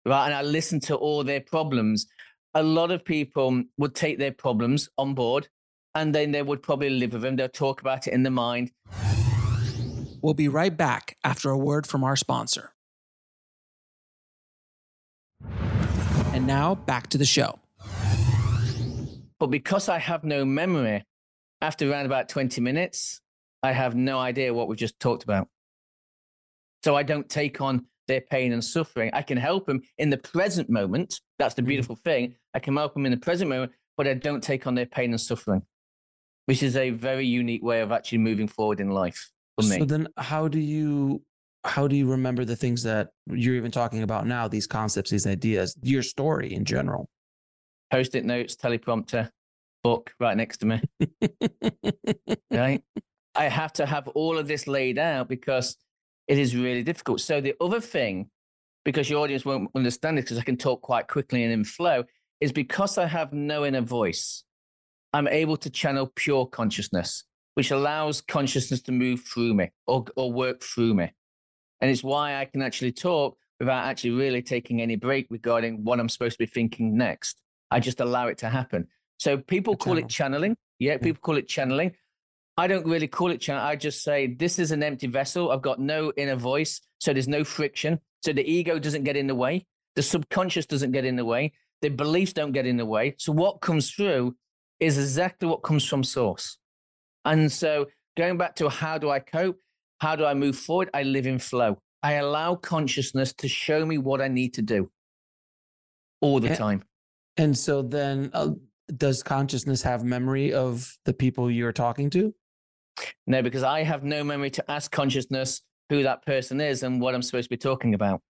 Right? 0.04 0.26
And 0.26 0.34
I 0.34 0.42
listen 0.42 0.78
to 0.80 0.96
all 0.96 1.24
their 1.24 1.40
problems. 1.40 2.06
A 2.54 2.62
lot 2.62 2.90
of 2.90 3.04
people 3.04 3.62
would 3.78 3.94
take 3.94 4.18
their 4.18 4.32
problems 4.32 4.90
on 4.98 5.14
board 5.14 5.48
and 5.94 6.14
then 6.14 6.32
they 6.32 6.42
would 6.42 6.62
probably 6.62 6.90
live 6.90 7.14
with 7.14 7.22
them. 7.22 7.36
They'll 7.36 7.48
talk 7.48 7.80
about 7.80 8.06
it 8.06 8.12
in 8.12 8.22
the 8.22 8.30
mind. 8.30 8.72
We'll 10.20 10.34
be 10.34 10.48
right 10.48 10.76
back 10.76 11.16
after 11.24 11.50
a 11.50 11.56
word 11.56 11.86
from 11.86 12.04
our 12.04 12.16
sponsor. 12.16 12.72
And 16.32 16.46
now 16.46 16.74
back 16.74 17.08
to 17.08 17.18
the 17.18 17.24
show. 17.24 17.58
But 19.38 19.48
because 19.48 19.88
I 19.88 19.98
have 19.98 20.24
no 20.24 20.44
memory, 20.44 21.04
after 21.60 21.90
around 21.90 22.06
about 22.06 22.28
20 22.28 22.60
minutes, 22.60 23.20
I 23.62 23.72
have 23.72 23.94
no 23.94 24.18
idea 24.18 24.54
what 24.54 24.68
we've 24.68 24.78
just 24.78 24.98
talked 25.00 25.24
about. 25.24 25.48
So 26.84 26.96
I 26.96 27.02
don't 27.02 27.28
take 27.28 27.60
on 27.60 27.86
their 28.06 28.20
pain 28.20 28.52
and 28.52 28.64
suffering. 28.64 29.10
I 29.12 29.22
can 29.22 29.36
help 29.36 29.66
them 29.66 29.82
in 29.98 30.10
the 30.10 30.16
present 30.16 30.70
moment. 30.70 31.20
That's 31.38 31.54
the 31.54 31.62
beautiful 31.62 31.96
mm. 31.96 32.02
thing. 32.02 32.34
I 32.54 32.58
can 32.58 32.76
help 32.76 32.94
them 32.94 33.06
in 33.06 33.12
the 33.12 33.18
present 33.18 33.50
moment, 33.50 33.72
but 33.96 34.06
I 34.06 34.14
don't 34.14 34.42
take 34.42 34.66
on 34.66 34.74
their 34.74 34.86
pain 34.86 35.10
and 35.10 35.20
suffering, 35.20 35.62
which 36.46 36.62
is 36.62 36.76
a 36.76 36.90
very 36.90 37.26
unique 37.26 37.62
way 37.62 37.80
of 37.80 37.92
actually 37.92 38.18
moving 38.18 38.48
forward 38.48 38.80
in 38.80 38.90
life 38.90 39.30
for 39.56 39.68
me. 39.68 39.78
So 39.78 39.84
then, 39.84 40.08
how 40.16 40.48
do 40.48 40.58
you 40.58 41.22
how 41.64 41.88
do 41.88 41.96
you 41.96 42.10
remember 42.10 42.44
the 42.44 42.56
things 42.56 42.82
that 42.84 43.08
you're 43.26 43.56
even 43.56 43.70
talking 43.70 44.02
about 44.02 44.26
now? 44.26 44.48
These 44.48 44.66
concepts, 44.66 45.10
these 45.10 45.26
ideas, 45.26 45.76
your 45.82 46.02
story 46.02 46.54
in 46.54 46.64
general. 46.64 47.08
Post-it 47.90 48.24
notes, 48.24 48.56
teleprompter, 48.56 49.30
book 49.82 50.12
right 50.20 50.36
next 50.36 50.58
to 50.58 50.66
me. 50.66 50.82
right. 52.50 52.82
I 53.34 53.44
have 53.44 53.72
to 53.74 53.86
have 53.86 54.08
all 54.08 54.38
of 54.38 54.48
this 54.48 54.66
laid 54.66 54.98
out 54.98 55.28
because 55.28 55.76
it 56.26 56.38
is 56.38 56.54
really 56.56 56.82
difficult. 56.82 57.20
So 57.20 57.40
the 57.40 57.54
other 57.60 57.80
thing, 57.80 58.30
because 58.84 59.08
your 59.08 59.22
audience 59.22 59.44
won't 59.44 59.70
understand 59.74 60.18
it, 60.18 60.22
because 60.22 60.38
I 60.38 60.42
can 60.42 60.56
talk 60.56 60.82
quite 60.82 61.08
quickly 61.08 61.44
and 61.44 61.52
in 61.52 61.64
flow, 61.64 62.04
is 62.40 62.52
because 62.52 62.98
I 62.98 63.06
have 63.06 63.32
no 63.32 63.64
inner 63.64 63.80
voice, 63.80 64.44
I'm 65.12 65.28
able 65.28 65.56
to 65.58 65.70
channel 65.70 66.12
pure 66.14 66.46
consciousness, 66.46 67.24
which 67.54 67.70
allows 67.70 68.20
consciousness 68.20 68.82
to 68.82 68.92
move 68.92 69.20
through 69.22 69.54
me 69.54 69.70
or, 69.86 70.04
or 70.16 70.32
work 70.32 70.62
through 70.62 70.94
me. 70.94 71.12
And 71.80 71.90
it's 71.90 72.04
why 72.04 72.36
I 72.36 72.44
can 72.44 72.62
actually 72.62 72.92
talk 72.92 73.38
without 73.58 73.86
actually 73.86 74.10
really 74.10 74.42
taking 74.42 74.80
any 74.80 74.96
break 74.96 75.26
regarding 75.30 75.84
what 75.84 75.98
I'm 75.98 76.08
supposed 76.08 76.34
to 76.38 76.44
be 76.44 76.50
thinking 76.50 76.96
next. 76.96 77.40
I 77.70 77.80
just 77.80 78.00
allow 78.00 78.28
it 78.28 78.38
to 78.38 78.48
happen. 78.48 78.88
So 79.18 79.36
people 79.36 79.76
call 79.76 79.98
it 79.98 80.08
channeling. 80.08 80.56
Yeah, 80.78 80.96
people 80.98 81.20
call 81.20 81.36
it 81.36 81.48
channeling. 81.48 81.92
I 82.56 82.66
don't 82.66 82.86
really 82.86 83.06
call 83.06 83.30
it 83.30 83.40
channel. 83.40 83.62
I 83.62 83.76
just 83.76 84.02
say 84.02 84.34
this 84.34 84.58
is 84.58 84.72
an 84.72 84.82
empty 84.82 85.06
vessel. 85.06 85.52
I've 85.52 85.62
got 85.62 85.78
no 85.78 86.12
inner 86.16 86.34
voice, 86.34 86.80
so 86.98 87.12
there's 87.12 87.28
no 87.28 87.44
friction. 87.44 88.00
So 88.24 88.32
the 88.32 88.48
ego 88.48 88.78
doesn't 88.78 89.04
get 89.04 89.16
in 89.16 89.28
the 89.28 89.34
way. 89.34 89.66
The 89.94 90.02
subconscious 90.02 90.66
doesn't 90.66 90.92
get 90.92 91.04
in 91.04 91.16
the 91.16 91.24
way. 91.24 91.52
The 91.82 91.88
beliefs 91.88 92.32
don't 92.32 92.52
get 92.52 92.66
in 92.66 92.76
the 92.76 92.84
way. 92.84 93.14
So 93.18 93.32
what 93.32 93.60
comes 93.60 93.90
through 93.90 94.36
is 94.80 94.98
exactly 94.98 95.48
what 95.48 95.62
comes 95.62 95.84
from 95.84 96.02
source. 96.02 96.58
And 97.24 97.50
so 97.50 97.86
going 98.16 98.38
back 98.38 98.56
to 98.56 98.68
how 98.68 98.98
do 98.98 99.10
I 99.10 99.20
cope? 99.20 99.58
How 100.00 100.16
do 100.16 100.24
I 100.24 100.34
move 100.34 100.56
forward? 100.56 100.90
I 100.94 101.02
live 101.04 101.26
in 101.26 101.38
flow. 101.38 101.78
I 102.02 102.14
allow 102.14 102.54
consciousness 102.56 103.32
to 103.34 103.48
show 103.48 103.84
me 103.84 103.98
what 103.98 104.20
I 104.20 104.28
need 104.28 104.54
to 104.54 104.62
do 104.62 104.90
all 106.20 106.40
the 106.40 106.48
and, 106.48 106.56
time. 106.56 106.82
And 107.38 107.56
so 107.56 107.82
then, 107.82 108.30
uh, 108.34 108.50
does 108.96 109.22
consciousness 109.22 109.82
have 109.82 110.02
memory 110.02 110.52
of 110.52 110.96
the 111.04 111.12
people 111.12 111.50
you're 111.50 111.72
talking 111.72 112.10
to? 112.10 112.34
No, 113.26 113.42
because 113.42 113.62
I 113.62 113.82
have 113.82 114.02
no 114.02 114.24
memory 114.24 114.50
to 114.50 114.70
ask 114.70 114.90
consciousness 114.90 115.62
who 115.88 116.02
that 116.02 116.24
person 116.26 116.60
is 116.60 116.82
and 116.82 117.00
what 117.00 117.14
I'm 117.14 117.22
supposed 117.22 117.46
to 117.46 117.50
be 117.50 117.56
talking 117.56 117.94
about. 117.94 118.20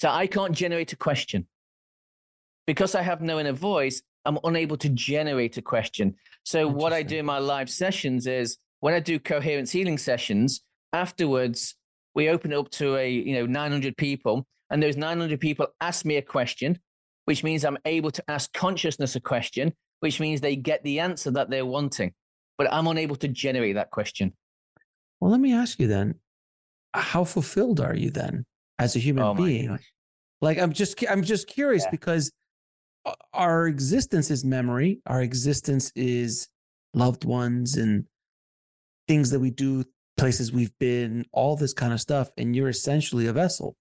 So 0.00 0.10
I 0.10 0.26
can't 0.26 0.52
generate 0.52 0.92
a 0.92 0.96
question. 0.96 1.46
Because 2.66 2.94
I 2.94 3.02
have 3.02 3.20
no 3.20 3.38
inner 3.38 3.52
voice, 3.52 4.02
I'm 4.24 4.38
unable 4.44 4.76
to 4.78 4.88
generate 4.88 5.56
a 5.56 5.62
question. 5.62 6.16
So 6.42 6.66
what 6.66 6.92
I 6.92 7.02
do 7.02 7.18
in 7.18 7.26
my 7.26 7.38
live 7.38 7.70
sessions 7.70 8.26
is 8.26 8.58
when 8.80 8.92
I 8.92 9.00
do 9.00 9.20
coherence 9.20 9.70
healing 9.70 9.98
sessions, 9.98 10.62
afterwards 10.92 11.76
we 12.14 12.28
open 12.28 12.52
it 12.52 12.58
up 12.58 12.70
to 12.70 12.96
a 12.96 13.08
you 13.08 13.34
know 13.34 13.46
900 13.46 13.96
people, 13.96 14.46
and 14.70 14.82
those 14.82 14.96
900 14.96 15.38
people 15.38 15.68
ask 15.80 16.04
me 16.04 16.16
a 16.16 16.22
question, 16.22 16.78
which 17.26 17.44
means 17.44 17.64
I'm 17.64 17.78
able 17.84 18.10
to 18.10 18.24
ask 18.28 18.52
consciousness 18.52 19.14
a 19.14 19.20
question, 19.20 19.72
which 20.00 20.18
means 20.18 20.40
they 20.40 20.56
get 20.56 20.82
the 20.82 21.00
answer 21.00 21.30
that 21.32 21.50
they're 21.50 21.66
wanting 21.66 22.12
but 22.58 22.72
I'm 22.72 22.86
unable 22.86 23.16
to 23.16 23.28
generate 23.28 23.74
that 23.74 23.90
question. 23.90 24.32
Well, 25.20 25.30
let 25.30 25.40
me 25.40 25.52
ask 25.52 25.78
you 25.78 25.86
then, 25.86 26.16
how 26.94 27.24
fulfilled 27.24 27.80
are 27.80 27.94
you 27.94 28.10
then 28.10 28.44
as 28.78 28.96
a 28.96 28.98
human 28.98 29.24
oh 29.24 29.34
being? 29.34 29.78
Like 30.40 30.58
I'm 30.58 30.72
just 30.72 31.02
I'm 31.08 31.22
just 31.22 31.46
curious 31.46 31.84
yeah. 31.84 31.90
because 31.90 32.30
our 33.32 33.66
existence 33.66 34.30
is 34.30 34.44
memory, 34.44 35.00
our 35.06 35.22
existence 35.22 35.92
is 35.94 36.48
loved 36.94 37.24
ones 37.24 37.76
and 37.76 38.04
things 39.08 39.30
that 39.30 39.40
we 39.40 39.50
do, 39.50 39.84
places 40.16 40.52
we've 40.52 40.76
been, 40.78 41.24
all 41.32 41.56
this 41.56 41.72
kind 41.72 41.92
of 41.92 42.00
stuff 42.00 42.30
and 42.36 42.54
you're 42.56 42.68
essentially 42.68 43.26
a 43.26 43.32
vessel. 43.32 43.76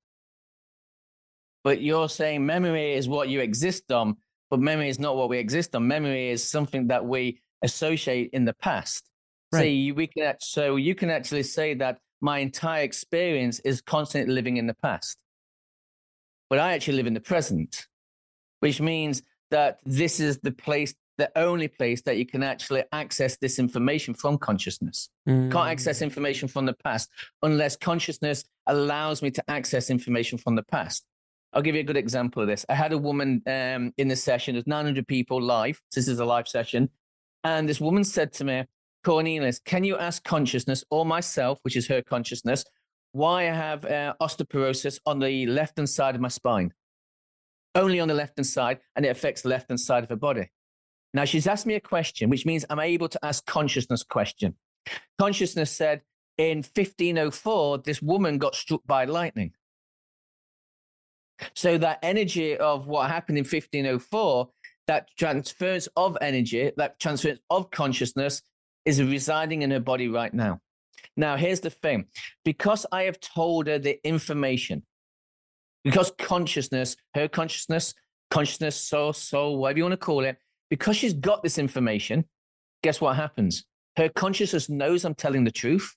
But 1.65 1.81
you're 1.81 2.10
saying 2.10 2.45
memory 2.45 2.93
is 2.93 3.10
what 3.10 3.27
you 3.27 3.39
exist 3.41 3.91
on, 3.91 4.17
but 4.51 4.60
memory 4.60 4.88
is 4.88 5.00
not 5.00 5.17
what 5.17 5.29
we 5.29 5.39
exist 5.39 5.75
on. 5.75 5.88
Memory 5.88 6.29
is 6.29 6.48
something 6.48 6.88
that 6.88 7.03
we 7.03 7.41
associate 7.63 8.29
in 8.34 8.45
the 8.45 8.53
past. 8.53 9.10
Right. 9.51 9.89
So 9.89 9.95
we 9.95 10.07
can 10.07 10.36
so 10.39 10.75
you 10.75 10.93
can 10.93 11.10
actually 11.10 11.41
say 11.41 11.74
that 11.74 11.98
my 12.22 12.38
entire 12.38 12.84
experience 12.84 13.60
is 13.62 13.81
constantly 13.81 14.31
living 14.31 14.57
in 14.57 14.67
the 14.67 14.75
past. 14.75 15.17
But 16.51 16.60
I 16.60 16.74
actually 16.74 16.98
live 16.98 17.07
in 17.07 17.15
the 17.15 17.19
present, 17.19 17.88
which 18.60 18.79
means 18.79 19.24
that 19.50 19.79
this 19.86 20.19
is 20.19 20.38
the 20.38 20.51
place, 20.51 20.93
the 21.17 21.31
only 21.36 21.67
place 21.67 22.03
that 22.03 22.17
you 22.17 22.27
can 22.27 22.43
actually 22.43 22.84
access 22.91 23.38
this 23.38 23.57
information 23.57 24.13
from 24.13 24.38
consciousness. 24.38 25.10
Mm. 25.27 25.51
Can't 25.51 25.69
access 25.69 26.03
information 26.03 26.48
from 26.48 26.67
the 26.67 26.75
past 26.84 27.10
unless 27.41 27.75
consciousness 27.75 28.43
allows 28.67 29.24
me 29.24 29.31
to 29.31 29.43
access 29.50 29.89
information 29.89 30.38
from 30.38 30.55
the 30.55 30.63
past. 30.63 31.03
I'll 31.55 31.62
give 31.62 31.75
you 31.75 31.81
a 31.81 31.85
good 31.85 31.97
example 31.97 32.41
of 32.41 32.50
this. 32.50 32.65
I 32.67 32.75
had 32.75 32.91
a 32.91 32.97
woman 32.97 33.41
um, 33.47 33.93
in 33.97 34.09
the 34.09 34.15
session, 34.15 34.55
there's 34.55 34.67
900 34.67 35.07
people 35.07 35.41
live. 35.41 35.81
This 35.93 36.09
is 36.09 36.19
a 36.19 36.25
live 36.25 36.50
session. 36.50 36.89
And 37.45 37.67
this 37.67 37.79
woman 37.79 38.03
said 38.03 38.33
to 38.33 38.43
me, 38.43 38.65
Cornelius, 39.05 39.59
can 39.59 39.85
you 39.85 39.97
ask 39.97 40.24
consciousness 40.25 40.83
or 40.89 41.05
myself, 41.05 41.59
which 41.62 41.77
is 41.77 41.88
her 41.88 42.01
consciousness, 42.01 42.65
why 43.13 43.43
I 43.43 43.53
have 43.53 43.85
uh, 43.85 44.15
osteoporosis 44.21 45.00
on 45.05 45.19
the 45.19 45.45
left 45.45 45.77
hand 45.77 45.89
side 45.89 46.15
of 46.15 46.21
my 46.21 46.27
spine? 46.27 46.74
Only 47.74 48.01
on 48.01 48.09
the 48.09 48.13
left 48.13 48.38
hand 48.38 48.47
side, 48.47 48.79
and 48.97 49.05
it 49.05 49.09
affects 49.09 49.43
the 49.43 49.50
left 49.50 49.69
hand 49.69 49.79
side 49.79 50.03
of 50.03 50.09
her 50.09 50.17
body. 50.17 50.51
Now, 51.13 51.24
she's 51.24 51.47
asked 51.47 51.65
me 51.65 51.75
a 51.75 51.79
question, 51.79 52.29
which 52.29 52.45
means 52.45 52.65
I'm 52.69 52.81
able 52.81 53.07
to 53.07 53.25
ask 53.25 53.45
consciousness 53.45 54.03
question. 54.03 54.55
Consciousness 55.17 55.71
said, 55.71 56.01
in 56.38 56.57
1504, 56.57 57.77
this 57.79 58.01
woman 58.01 58.38
got 58.38 58.55
struck 58.55 58.81
by 58.85 59.05
lightning. 59.05 59.53
So 61.54 61.77
that 61.77 62.00
energy 62.01 62.58
of 62.58 62.88
what 62.88 63.10
happened 63.10 63.38
in 63.38 63.44
1504 63.44 64.50
that 64.88 65.10
transference 65.18 65.88
of 65.96 66.18
energy, 66.22 66.72
that 66.77 67.00
transference 67.00 67.39
of 67.50 67.72
consciousness 67.72 68.42
is 68.86 69.01
residing 69.01 69.63
in 69.63 69.72
her 69.72 69.80
body 69.80 70.08
right 70.08 70.34
now. 70.34 70.60
Now, 71.18 71.38
here's 71.38 71.60
the 71.60 71.70
thing 71.70 72.06
because 72.44 72.86
I 72.92 73.04
have 73.04 73.20
told 73.20 73.68
her 73.68 73.80
the 73.80 74.00
information, 74.08 74.84
because 75.84 76.12
consciousness, 76.18 76.96
her 77.13 77.27
consciousness, 77.27 77.94
consciousness, 78.32 78.75
soul, 78.75 79.13
soul, 79.13 79.58
whatever 79.58 79.77
you 79.77 79.84
want 79.86 79.94
to 79.94 79.98
call 79.98 80.24
it, 80.25 80.38
because 80.70 80.98
she's 80.98 81.13
got 81.13 81.42
this 81.42 81.58
information, 81.58 82.25
guess 82.84 83.00
what 83.00 83.15
happens? 83.15 83.65
Her 83.98 84.10
consciousness 84.10 84.68
knows 84.70 85.06
I'm 85.06 85.15
telling 85.15 85.44
the 85.44 85.51
truth. 85.51 85.96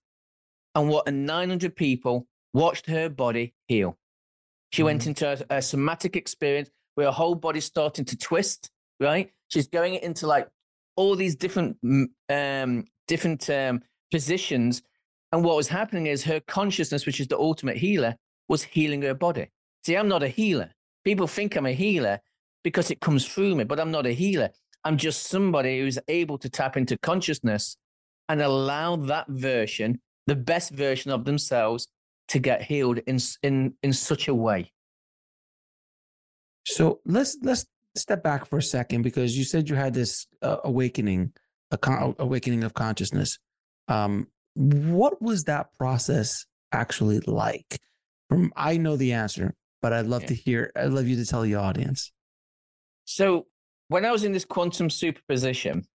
And 0.75 0.88
what 0.88 1.12
900 1.12 1.75
people 1.75 2.28
watched 2.54 2.87
her 2.87 3.09
body 3.09 3.54
heal. 3.66 3.99
She 4.70 4.82
mm 4.82 4.87
went 4.87 5.06
into 5.06 5.26
a, 5.26 5.56
a 5.56 5.62
somatic 5.62 6.16
experience 6.16 6.70
where 6.94 7.06
her 7.06 7.12
whole 7.12 7.34
body's 7.34 7.64
starting 7.64 8.04
to 8.06 8.16
twist 8.16 8.70
right? 9.00 9.30
She's 9.48 9.68
going 9.68 9.94
into 9.94 10.26
like 10.26 10.48
all 10.96 11.16
these 11.16 11.37
different 11.37 11.76
um, 12.28 12.84
different 13.06 13.48
um, 13.50 13.82
positions, 14.10 14.82
and 15.32 15.44
what 15.44 15.56
was 15.56 15.68
happening 15.68 16.06
is 16.06 16.25
her 16.25 16.40
consciousness, 16.40 17.06
which 17.06 17.20
is 17.20 17.28
the 17.28 17.38
ultimate 17.38 17.76
healer, 17.76 18.16
was 18.48 18.62
healing 18.62 19.02
her 19.02 19.14
body. 19.14 19.48
See, 19.84 19.96
I'm 19.96 20.08
not 20.08 20.22
a 20.22 20.28
healer. 20.28 20.70
People 21.04 21.26
think 21.26 21.56
I'm 21.56 21.66
a 21.66 21.72
healer 21.72 22.18
because 22.64 22.90
it 22.90 23.00
comes 23.00 23.26
through 23.26 23.54
me, 23.54 23.64
but 23.64 23.80
I'm 23.80 23.90
not 23.90 24.06
a 24.06 24.12
healer. 24.12 24.50
I'm 24.84 24.96
just 24.96 25.26
somebody 25.26 25.80
who's 25.80 25.98
able 26.08 26.38
to 26.38 26.48
tap 26.48 26.76
into 26.76 26.98
consciousness 26.98 27.76
and 28.28 28.42
allow 28.42 28.96
that 28.96 29.26
version, 29.28 30.00
the 30.26 30.37
best 30.37 30.72
version 30.72 31.10
of 31.10 31.25
themselves, 31.25 31.88
to 32.28 32.38
get 32.38 32.62
healed 32.62 32.99
in 32.99 33.18
in 33.42 33.75
in 33.82 33.92
such 33.92 34.28
a 34.28 34.35
way. 34.35 34.73
So 36.66 37.00
let's 37.06 37.37
let's 37.42 37.66
step 37.97 38.23
back 38.23 38.47
for 38.47 38.58
a 38.58 38.62
second 38.62 39.02
because 39.02 39.37
you 39.37 39.44
said 39.44 39.68
you 39.68 39.75
had 39.75 39.94
this 39.94 40.26
uh, 40.42 40.58
awakening, 40.64 41.32
a 41.70 41.78
con- 41.78 42.14
awakening 42.18 42.64
of 42.64 42.75
consciousness. 42.75 43.38
Um, 43.88 44.28
what 44.54 45.20
was 45.23 45.44
that 45.44 45.68
process 45.78 46.44
actually 46.73 47.20
like? 47.20 47.80
From 48.28 48.52
I 48.56 48.76
know 48.76 48.97
the 48.97 49.14
answer, 49.14 49.54
but 49.80 49.92
I'd 49.92 50.06
love 50.06 50.23
yeah. 50.23 50.28
to 50.28 50.35
hear. 50.35 50.73
I'd 50.76 50.90
love 50.90 51.06
you 51.06 51.16
to 51.16 51.25
tell 51.25 51.42
the 51.42 51.54
audience. 51.54 52.12
So 53.04 53.47
when 53.88 54.04
I 54.04 54.12
was 54.12 54.25
in 54.25 54.32
this 54.32 54.44
quantum 54.44 54.90
superposition, 54.90 55.87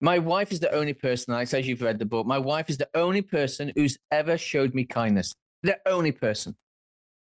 my 0.00 0.18
wife 0.18 0.52
is 0.52 0.60
the 0.60 0.72
only 0.72 0.92
person. 0.92 1.32
I 1.32 1.44
says 1.44 1.66
you've 1.66 1.82
read 1.82 1.98
the 1.98 2.04
book. 2.04 2.26
My 2.26 2.38
wife 2.38 2.68
is 2.68 2.78
the 2.78 2.88
only 2.94 3.22
person 3.22 3.72
who's 3.74 3.96
ever 4.10 4.36
showed 4.36 4.74
me 4.74 4.84
kindness. 4.84 5.34
The 5.62 5.78
only 5.86 6.12
person. 6.12 6.56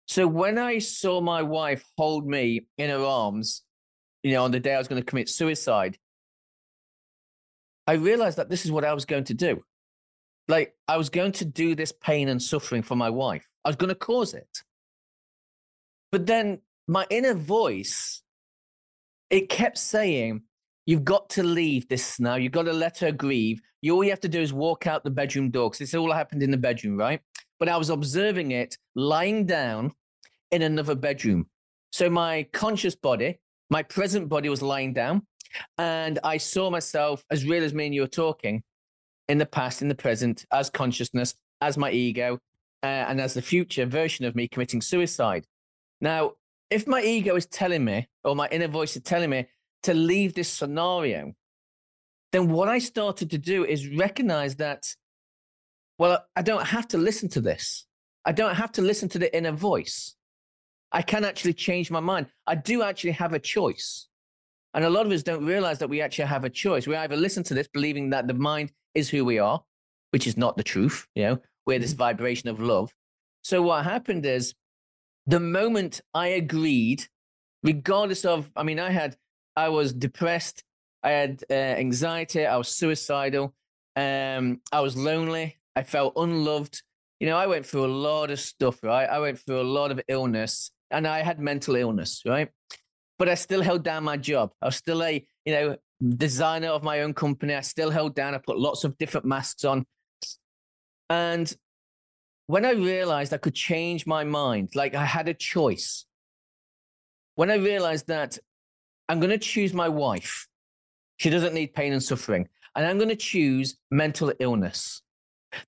So 0.06 0.26
when 0.26 0.58
I 0.58 0.78
saw 0.78 1.20
my 1.20 1.42
wife 1.42 1.84
hold 1.96 2.26
me 2.26 2.66
in 2.78 2.90
her 2.90 3.04
arms, 3.04 3.62
you 4.22 4.32
know, 4.32 4.44
on 4.44 4.50
the 4.50 4.60
day 4.60 4.74
I 4.74 4.78
was 4.78 4.88
going 4.88 5.00
to 5.00 5.06
commit 5.06 5.28
suicide, 5.28 5.98
I 7.86 7.94
realized 7.94 8.38
that 8.38 8.48
this 8.48 8.64
is 8.64 8.70
what 8.70 8.84
I 8.84 8.94
was 8.94 9.04
going 9.04 9.24
to 9.24 9.34
do. 9.34 9.64
Like 10.48 10.74
I 10.86 10.96
was 10.96 11.08
going 11.08 11.32
to 11.32 11.44
do 11.44 11.74
this 11.74 11.92
pain 11.92 12.28
and 12.28 12.40
suffering 12.40 12.82
for 12.82 12.96
my 12.96 13.10
wife. 13.10 13.48
I 13.64 13.68
was 13.68 13.76
going 13.76 13.88
to 13.88 13.94
cause 13.94 14.34
it. 14.34 14.62
But 16.10 16.26
then 16.26 16.60
my 16.86 17.06
inner 17.10 17.34
voice, 17.34 18.22
it 19.30 19.48
kept 19.48 19.78
saying, 19.78 20.42
You've 20.86 21.04
got 21.04 21.28
to 21.30 21.42
leave 21.42 21.88
this 21.88 22.18
now. 22.18 22.34
You've 22.34 22.52
got 22.52 22.64
to 22.64 22.72
let 22.72 22.98
her 22.98 23.12
grieve. 23.12 23.60
You, 23.82 23.94
all 23.94 24.04
you 24.04 24.10
have 24.10 24.20
to 24.20 24.28
do 24.28 24.40
is 24.40 24.52
walk 24.52 24.86
out 24.86 25.04
the 25.04 25.10
bedroom 25.10 25.50
door 25.50 25.70
because 25.70 25.78
this 25.78 25.94
all 25.94 26.12
happened 26.12 26.42
in 26.42 26.50
the 26.50 26.56
bedroom, 26.56 26.96
right? 26.96 27.20
But 27.58 27.68
I 27.68 27.76
was 27.76 27.90
observing 27.90 28.50
it 28.50 28.76
lying 28.94 29.46
down 29.46 29.92
in 30.50 30.62
another 30.62 30.94
bedroom. 30.94 31.46
So 31.92 32.10
my 32.10 32.46
conscious 32.52 32.96
body, 32.96 33.40
my 33.70 33.82
present 33.82 34.28
body 34.28 34.48
was 34.48 34.62
lying 34.62 34.92
down. 34.92 35.26
And 35.78 36.18
I 36.24 36.38
saw 36.38 36.70
myself 36.70 37.24
as 37.30 37.44
real 37.44 37.62
as 37.62 37.74
me 37.74 37.86
and 37.86 37.94
you 37.94 38.00
were 38.00 38.06
talking 38.06 38.62
in 39.28 39.38
the 39.38 39.46
past, 39.46 39.82
in 39.82 39.88
the 39.88 39.94
present, 39.94 40.44
as 40.52 40.70
consciousness, 40.70 41.34
as 41.60 41.76
my 41.76 41.90
ego, 41.90 42.38
uh, 42.82 42.86
and 42.86 43.20
as 43.20 43.34
the 43.34 43.42
future 43.42 43.86
version 43.86 44.24
of 44.24 44.34
me 44.34 44.48
committing 44.48 44.80
suicide. 44.80 45.46
Now, 46.00 46.32
if 46.70 46.86
my 46.86 47.02
ego 47.02 47.36
is 47.36 47.46
telling 47.46 47.84
me, 47.84 48.08
or 48.24 48.34
my 48.34 48.48
inner 48.50 48.68
voice 48.68 48.96
is 48.96 49.02
telling 49.02 49.30
me 49.30 49.46
to 49.82 49.94
leave 49.94 50.34
this 50.34 50.48
scenario, 50.48 51.32
then 52.32 52.48
what 52.48 52.68
I 52.68 52.78
started 52.78 53.30
to 53.30 53.38
do 53.38 53.64
is 53.64 53.88
recognize 53.88 54.56
that, 54.56 54.94
well, 55.98 56.24
I 56.34 56.42
don't 56.42 56.66
have 56.66 56.88
to 56.88 56.98
listen 56.98 57.28
to 57.30 57.40
this. 57.40 57.86
I 58.24 58.32
don't 58.32 58.54
have 58.54 58.72
to 58.72 58.82
listen 58.82 59.08
to 59.10 59.18
the 59.18 59.34
inner 59.36 59.52
voice. 59.52 60.14
I 60.92 61.02
can 61.02 61.24
actually 61.24 61.54
change 61.54 61.90
my 61.90 62.00
mind. 62.00 62.26
I 62.46 62.54
do 62.54 62.82
actually 62.82 63.12
have 63.12 63.32
a 63.32 63.38
choice. 63.38 64.08
And 64.74 64.84
a 64.84 64.90
lot 64.90 65.06
of 65.06 65.12
us 65.12 65.22
don't 65.22 65.44
realize 65.44 65.78
that 65.80 65.88
we 65.88 66.00
actually 66.00 66.26
have 66.26 66.44
a 66.44 66.50
choice. 66.50 66.86
We 66.86 66.96
either 66.96 67.16
listen 67.16 67.42
to 67.44 67.54
this 67.54 67.68
believing 67.68 68.10
that 68.10 68.26
the 68.26 68.34
mind 68.34 68.72
is 68.94 69.10
who 69.10 69.24
we 69.24 69.38
are, 69.38 69.62
which 70.10 70.26
is 70.26 70.36
not 70.36 70.56
the 70.56 70.62
truth, 70.62 71.06
you 71.14 71.24
know, 71.24 71.38
we're 71.66 71.78
this 71.78 71.92
mm-hmm. 71.92 71.98
vibration 71.98 72.48
of 72.48 72.60
love. 72.60 72.92
So 73.42 73.62
what 73.62 73.84
happened 73.84 74.24
is 74.24 74.54
the 75.26 75.40
moment 75.40 76.00
I 76.14 76.28
agreed, 76.28 77.04
regardless 77.62 78.24
of, 78.24 78.50
I 78.56 78.62
mean, 78.62 78.78
I 78.78 78.90
had, 78.90 79.16
I 79.56 79.68
was 79.68 79.92
depressed, 79.92 80.64
I 81.02 81.10
had 81.10 81.44
uh, 81.50 81.54
anxiety, 81.54 82.46
I 82.46 82.56
was 82.56 82.68
suicidal, 82.68 83.54
um, 83.96 84.60
I 84.72 84.80
was 84.80 84.96
lonely, 84.96 85.58
I 85.76 85.82
felt 85.82 86.14
unloved. 86.16 86.82
You 87.20 87.28
know, 87.28 87.36
I 87.36 87.46
went 87.46 87.66
through 87.66 87.84
a 87.84 87.94
lot 87.94 88.30
of 88.30 88.40
stuff, 88.40 88.82
right? 88.82 89.08
I 89.08 89.20
went 89.20 89.38
through 89.38 89.60
a 89.60 89.62
lot 89.78 89.92
of 89.92 90.00
illness 90.08 90.72
and 90.90 91.06
I 91.06 91.22
had 91.22 91.38
mental 91.38 91.76
illness, 91.76 92.22
right? 92.26 92.48
but 93.22 93.28
I 93.28 93.34
still 93.34 93.62
held 93.62 93.84
down 93.84 94.02
my 94.02 94.16
job. 94.16 94.50
I 94.60 94.66
was 94.66 94.74
still 94.74 95.00
a, 95.00 95.24
you 95.44 95.52
know, 95.52 95.76
designer 96.16 96.70
of 96.70 96.82
my 96.82 97.02
own 97.02 97.14
company. 97.14 97.54
I 97.54 97.60
still 97.60 97.90
held 97.90 98.16
down. 98.16 98.34
I 98.34 98.38
put 98.38 98.58
lots 98.58 98.82
of 98.82 98.98
different 98.98 99.26
masks 99.26 99.64
on. 99.64 99.86
And 101.08 101.54
when 102.48 102.64
I 102.64 102.72
realized 102.72 103.32
I 103.32 103.36
could 103.36 103.54
change 103.54 104.08
my 104.08 104.24
mind, 104.24 104.70
like 104.74 104.96
I 104.96 105.04
had 105.04 105.28
a 105.28 105.34
choice, 105.34 106.04
when 107.36 107.48
I 107.48 107.58
realized 107.58 108.08
that 108.08 108.38
I'm 109.12 109.20
going 109.20 109.28
to 109.28 109.36
choose 109.36 109.74
my 109.74 109.90
wife, 109.90 110.48
she 111.18 111.28
doesn't 111.28 111.52
need 111.52 111.74
pain 111.74 111.92
and 111.92 112.02
suffering, 112.02 112.48
and 112.74 112.86
I'm 112.86 112.96
going 112.96 113.10
to 113.10 113.14
choose 113.14 113.76
mental 113.90 114.32
illness. 114.40 115.02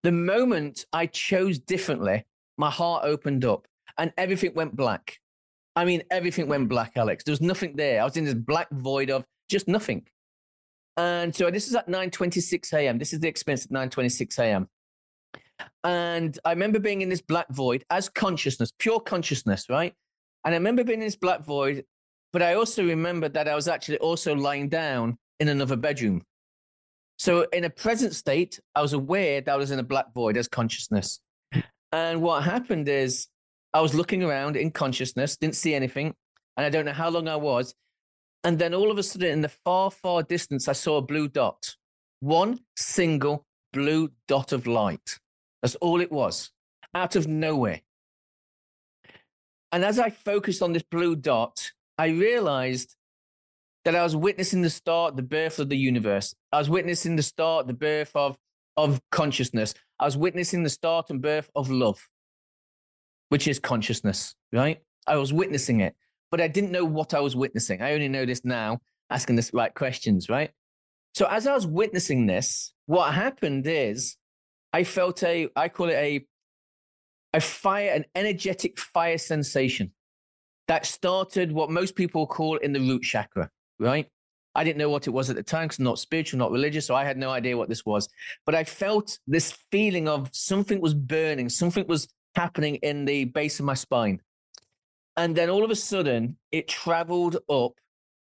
The 0.02 0.12
moment 0.12 0.86
I 0.94 1.04
chose 1.04 1.58
differently, 1.58 2.24
my 2.56 2.70
heart 2.70 3.04
opened 3.04 3.44
up 3.44 3.66
and 3.98 4.14
everything 4.16 4.54
went 4.54 4.74
black. 4.74 5.18
I 5.76 5.84
mean, 5.84 6.04
everything 6.10 6.48
went 6.48 6.70
black, 6.70 6.92
Alex. 6.96 7.22
There 7.22 7.32
was 7.32 7.42
nothing 7.42 7.76
there. 7.76 8.00
I 8.00 8.04
was 8.04 8.16
in 8.16 8.24
this 8.24 8.32
black 8.32 8.68
void 8.70 9.10
of 9.10 9.26
just 9.50 9.68
nothing. 9.68 10.06
And 10.96 11.36
so 11.36 11.50
this 11.50 11.68
is 11.68 11.74
at 11.74 11.86
9.26 11.86 12.72
a.m. 12.72 12.96
This 12.96 13.12
is 13.12 13.20
the 13.20 13.28
experience 13.28 13.66
at 13.66 13.72
9.26 13.72 14.38
a.m. 14.38 14.68
And 15.84 16.38
I 16.46 16.52
remember 16.52 16.78
being 16.78 17.02
in 17.02 17.10
this 17.10 17.20
black 17.20 17.50
void 17.50 17.84
as 17.90 18.08
consciousness, 18.08 18.72
pure 18.78 19.00
consciousness, 19.00 19.68
right? 19.68 19.92
And 20.46 20.54
I 20.54 20.56
remember 20.56 20.82
being 20.82 21.00
in 21.00 21.06
this 21.06 21.16
black 21.16 21.44
void, 21.44 21.84
but 22.34 22.42
I 22.42 22.54
also 22.54 22.84
remember 22.84 23.28
that 23.28 23.46
I 23.46 23.54
was 23.54 23.68
actually 23.68 23.98
also 23.98 24.34
lying 24.34 24.68
down 24.68 25.16
in 25.38 25.46
another 25.46 25.76
bedroom. 25.76 26.24
So 27.16 27.46
in 27.52 27.62
a 27.62 27.70
present 27.70 28.12
state, 28.12 28.58
I 28.74 28.82
was 28.82 28.92
aware 28.92 29.40
that 29.40 29.52
I 29.52 29.56
was 29.56 29.70
in 29.70 29.78
a 29.78 29.84
black 29.84 30.12
void 30.12 30.36
as 30.36 30.48
consciousness. 30.48 31.20
And 31.92 32.20
what 32.20 32.42
happened 32.42 32.88
is 32.88 33.28
I 33.72 33.80
was 33.80 33.94
looking 33.94 34.24
around 34.24 34.56
in 34.56 34.72
consciousness, 34.72 35.36
didn't 35.36 35.54
see 35.54 35.76
anything, 35.76 36.12
and 36.56 36.66
I 36.66 36.70
don't 36.70 36.84
know 36.84 36.92
how 36.92 37.08
long 37.08 37.28
I 37.28 37.36
was. 37.36 37.72
And 38.42 38.58
then 38.58 38.74
all 38.74 38.90
of 38.90 38.98
a 38.98 39.04
sudden, 39.04 39.30
in 39.30 39.40
the 39.40 39.48
far, 39.48 39.92
far 39.92 40.24
distance, 40.24 40.66
I 40.66 40.72
saw 40.72 40.96
a 40.96 41.02
blue 41.02 41.28
dot. 41.28 41.76
One 42.18 42.58
single 42.76 43.46
blue 43.72 44.10
dot 44.26 44.50
of 44.50 44.66
light. 44.66 45.20
That's 45.62 45.76
all 45.76 46.00
it 46.00 46.10
was, 46.10 46.50
out 46.96 47.14
of 47.14 47.28
nowhere. 47.28 47.82
And 49.70 49.84
as 49.84 50.00
I 50.00 50.10
focused 50.10 50.62
on 50.62 50.72
this 50.72 50.82
blue 50.82 51.14
dot, 51.14 51.70
I 51.98 52.06
realized 52.06 52.96
that 53.84 53.94
I 53.94 54.02
was 54.02 54.16
witnessing 54.16 54.62
the 54.62 54.70
start, 54.70 55.16
the 55.16 55.22
birth 55.22 55.58
of 55.58 55.68
the 55.68 55.76
universe. 55.76 56.34
I 56.52 56.58
was 56.58 56.70
witnessing 56.70 57.16
the 57.16 57.22
start, 57.22 57.66
the 57.66 57.74
birth 57.74 58.10
of, 58.14 58.36
of 58.76 59.00
consciousness. 59.10 59.74
I 60.00 60.06
was 60.06 60.16
witnessing 60.16 60.62
the 60.62 60.70
start 60.70 61.10
and 61.10 61.20
birth 61.20 61.50
of 61.54 61.70
love 61.70 62.00
which 63.34 63.48
is 63.48 63.58
consciousness, 63.58 64.34
right? 64.52 64.78
I 65.08 65.16
was 65.16 65.32
witnessing 65.32 65.80
it, 65.80 65.96
but 66.30 66.40
I 66.40 66.46
didn't 66.46 66.70
know 66.70 66.84
what 66.84 67.14
I 67.14 67.20
was 67.20 67.34
witnessing. 67.34 67.82
I 67.82 67.92
only 67.92 68.06
know 68.06 68.24
this 68.24 68.44
now, 68.44 68.78
asking 69.10 69.34
the 69.34 69.50
right 69.52 69.74
questions, 69.74 70.28
right? 70.28 70.50
So 71.14 71.26
as 71.26 71.46
I 71.46 71.52
was 71.52 71.66
witnessing 71.66 72.26
this, 72.26 72.72
what 72.86 73.12
happened 73.12 73.66
is 73.66 74.16
I 74.72 74.84
felt 74.84 75.22
a, 75.24 75.48
I 75.56 75.68
call 75.68 75.88
it 75.88 75.94
a, 75.94 76.24
a 77.32 77.40
fire, 77.40 77.90
an 77.90 78.04
energetic 78.14 78.78
fire 78.78 79.18
sensation 79.18 79.90
that 80.68 80.86
started 80.86 81.52
what 81.52 81.70
most 81.70 81.94
people 81.94 82.26
call 82.26 82.56
in 82.56 82.72
the 82.72 82.80
root 82.80 83.02
chakra, 83.02 83.50
right? 83.78 84.08
I 84.54 84.62
didn't 84.62 84.78
know 84.78 84.88
what 84.88 85.06
it 85.06 85.10
was 85.10 85.30
at 85.30 85.36
the 85.36 85.42
time 85.42 85.66
because 85.66 85.78
I'm 85.78 85.84
not 85.84 85.98
spiritual, 85.98 86.38
not 86.38 86.52
religious, 86.52 86.86
so 86.86 86.94
I 86.94 87.04
had 87.04 87.18
no 87.18 87.30
idea 87.30 87.56
what 87.56 87.68
this 87.68 87.84
was. 87.84 88.08
But 88.46 88.54
I 88.54 88.64
felt 88.64 89.18
this 89.26 89.52
feeling 89.70 90.08
of 90.08 90.30
something 90.32 90.80
was 90.80 90.94
burning, 90.94 91.48
something 91.48 91.86
was 91.88 92.08
happening 92.36 92.76
in 92.76 93.04
the 93.04 93.24
base 93.24 93.58
of 93.58 93.66
my 93.66 93.74
spine. 93.74 94.20
And 95.16 95.34
then 95.36 95.50
all 95.50 95.64
of 95.64 95.70
a 95.70 95.76
sudden, 95.76 96.36
it 96.52 96.68
traveled 96.68 97.38
up 97.48 97.72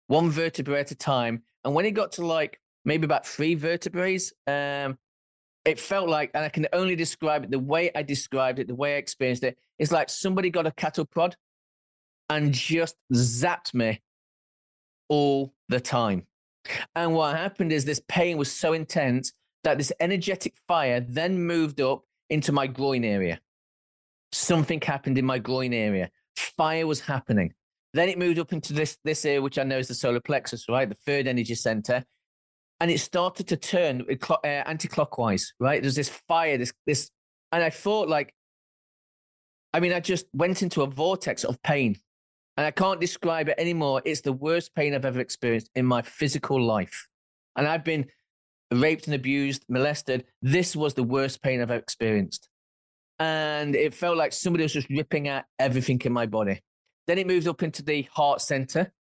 one 0.08 0.30
vertebra 0.30 0.80
at 0.80 0.92
a 0.92 0.96
time. 0.96 1.44
And 1.64 1.74
when 1.74 1.86
it 1.86 1.92
got 1.92 2.14
to 2.14 2.26
like 2.26 2.60
maybe 2.86 3.06
about 3.06 3.26
three 3.26 3.56
vertebrae, 3.56 4.18
um, 4.48 4.98
it 5.66 5.80
felt 5.80 6.10
like, 6.10 6.32
and 6.34 6.44
I 6.44 6.50
can 6.50 6.68
only 6.74 6.96
describe 6.96 7.44
it 7.44 7.52
the 7.52 7.60
way 7.60 7.92
I 7.96 8.02
described 8.02 8.60
it, 8.60 8.68
the 8.68 8.76
way 8.76 8.96
I 8.96 8.98
experienced 8.98 9.44
it, 9.44 9.58
it's 9.78 9.92
like 9.92 10.10
somebody 10.10 10.50
got 10.50 10.68
a 10.68 10.72
cattle 10.72 11.06
prod 11.06 11.36
and 12.30 12.54
just 12.54 12.96
zapped 13.14 13.74
me 13.74 14.02
all 15.08 15.54
the 15.70 15.80
time. 15.80 16.24
And 16.96 17.14
what 17.14 17.36
happened 17.36 17.72
is 17.72 17.86
this 17.86 18.02
pain 18.08 18.38
was 18.38 18.52
so 18.52 18.74
intense 18.74 19.34
that 19.64 19.78
this 19.78 19.92
energetic 20.00 20.54
fire 20.68 21.00
then 21.00 21.42
moved 21.42 21.82
up 21.82 22.04
into 22.30 22.52
my 22.52 22.68
groin 22.68 23.04
area 23.04 23.40
something 24.32 24.82
happened 24.82 25.18
in 25.18 25.26
my 25.26 25.40
groin 25.40 25.74
area. 25.74 26.10
Fire 26.36 26.88
was 26.88 27.02
happening. 27.02 27.54
Then 27.94 28.10
it 28.10 28.20
moved 28.20 28.40
up 28.40 28.54
into 28.54 28.74
this 28.74 28.98
this 29.04 29.26
area, 29.26 29.42
which 29.42 29.58
I 29.58 29.64
know 29.64 29.80
is 29.80 29.88
the 29.88 29.96
solar 29.96 30.20
plexus, 30.20 30.70
right, 30.70 30.88
the 30.88 30.96
third 30.96 31.28
energy 31.28 31.56
center, 31.56 32.04
and 32.80 32.92
it 32.92 33.00
started 33.00 33.48
to 33.48 33.58
turn 33.58 34.06
uh, 34.30 34.38
anti-clockwise, 34.46 35.54
right. 35.60 35.82
There's 35.82 35.96
this 35.96 36.10
fire, 36.28 36.58
this 36.58 36.72
this, 36.86 37.10
and 37.52 37.64
I 37.64 37.72
thought 37.72 38.08
like, 38.08 38.34
I 39.74 39.80
mean, 39.80 39.92
I 39.92 40.00
just 40.00 40.28
went 40.34 40.62
into 40.62 40.84
a 40.84 40.88
vortex 40.88 41.44
of 41.44 41.62
pain, 41.64 41.98
and 42.60 42.68
I 42.68 42.72
can't 42.72 43.00
describe 43.00 43.48
it 43.48 43.56
anymore. 43.58 44.02
It's 44.04 44.20
the 44.20 44.34
worst 44.34 44.76
pain 44.76 44.94
I've 44.94 45.06
ever 45.06 45.22
experienced 45.22 45.70
in 45.76 45.86
my 45.86 46.02
physical 46.02 46.62
life, 46.62 47.08
and 47.56 47.66
I've 47.66 47.86
been 47.86 48.08
raped 48.72 49.08
and 49.08 49.16
abused, 49.16 49.64
molested. 49.70 50.26
This 50.42 50.76
was 50.76 50.94
the 50.94 51.04
worst 51.04 51.42
pain 51.42 51.62
I've 51.62 51.72
ever 51.72 51.80
experienced 51.80 52.50
and 53.20 53.76
it 53.76 53.94
felt 53.94 54.18
like 54.18 54.34
somebody 54.34 54.64
was 54.64 54.74
just 54.74 54.90
ripping 54.90 55.28
out 55.28 55.44
everything 55.60 56.02
in 56.06 56.14
my 56.14 56.26
body. 56.26 56.62
Then 57.06 57.18
it 57.18 57.28
moved 57.28 57.48
up 57.48 57.64
into 57.64 57.84
the 57.84 58.04
heart 58.14 58.42
center, 58.42 58.92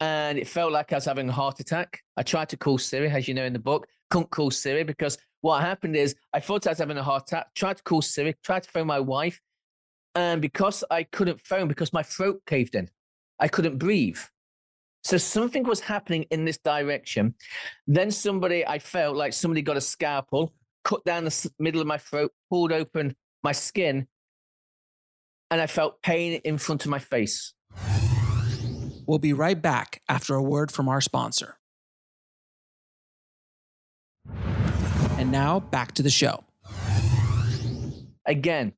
and 0.00 0.38
it 0.38 0.46
felt 0.46 0.72
like 0.72 0.92
I 0.92 0.96
was 0.96 1.04
having 1.04 1.28
a 1.28 1.32
heart 1.32 1.60
attack. 1.60 2.00
I 2.16 2.22
tried 2.22 2.50
to 2.50 2.56
call 2.56 2.78
Siri, 2.78 3.08
as 3.08 3.26
you 3.26 3.34
know 3.34 3.44
in 3.44 3.52
the 3.52 3.58
book, 3.58 3.86
couldn't 4.10 4.30
call 4.30 4.50
Siri 4.50 4.84
because 4.84 5.16
what 5.40 5.62
happened 5.62 5.96
is 5.96 6.14
I 6.32 6.40
thought 6.40 6.66
I 6.66 6.70
was 6.70 6.78
having 6.78 6.98
a 6.98 7.02
heart 7.02 7.24
attack, 7.28 7.46
tried 7.54 7.78
to 7.78 7.82
call 7.82 8.02
Siri, 8.02 8.34
tried 8.44 8.64
to 8.64 8.70
phone 8.70 8.86
my 8.86 9.00
wife, 9.00 9.40
and 10.14 10.40
because 10.40 10.84
I 10.90 11.02
couldn't 11.02 11.40
phone, 11.40 11.68
because 11.68 11.92
my 11.92 12.02
throat 12.02 12.42
caved 12.46 12.74
in, 12.74 12.88
I 13.40 13.48
couldn't 13.48 13.78
breathe. 13.78 14.18
So 15.02 15.18
something 15.18 15.64
was 15.64 15.80
happening 15.80 16.24
in 16.30 16.44
this 16.44 16.58
direction. 16.58 17.34
Then 17.86 18.10
somebody, 18.10 18.66
I 18.66 18.78
felt 18.78 19.16
like 19.16 19.32
somebody 19.32 19.60
got 19.60 19.76
a 19.76 19.80
scalpel, 19.80 20.54
cut 20.84 21.04
down 21.04 21.24
the 21.24 21.50
middle 21.58 21.80
of 21.80 21.86
my 21.86 21.98
throat, 21.98 22.32
pulled 22.48 22.72
open 22.72 23.14
my 23.42 23.52
skin, 23.52 24.06
and 25.50 25.60
I 25.60 25.66
felt 25.66 26.00
pain 26.02 26.40
in 26.44 26.58
front 26.58 26.84
of 26.84 26.90
my 26.90 26.98
face. 26.98 27.52
We'll 29.06 29.18
be 29.18 29.34
right 29.34 29.60
back 29.60 30.00
after 30.08 30.34
a 30.34 30.42
word 30.42 30.72
from 30.72 30.88
our 30.88 31.02
sponsor. 31.02 31.58
And 35.18 35.30
now 35.30 35.60
back 35.60 35.92
to 35.92 36.02
the 36.02 36.10
show. 36.10 36.44
Again, 38.26 38.72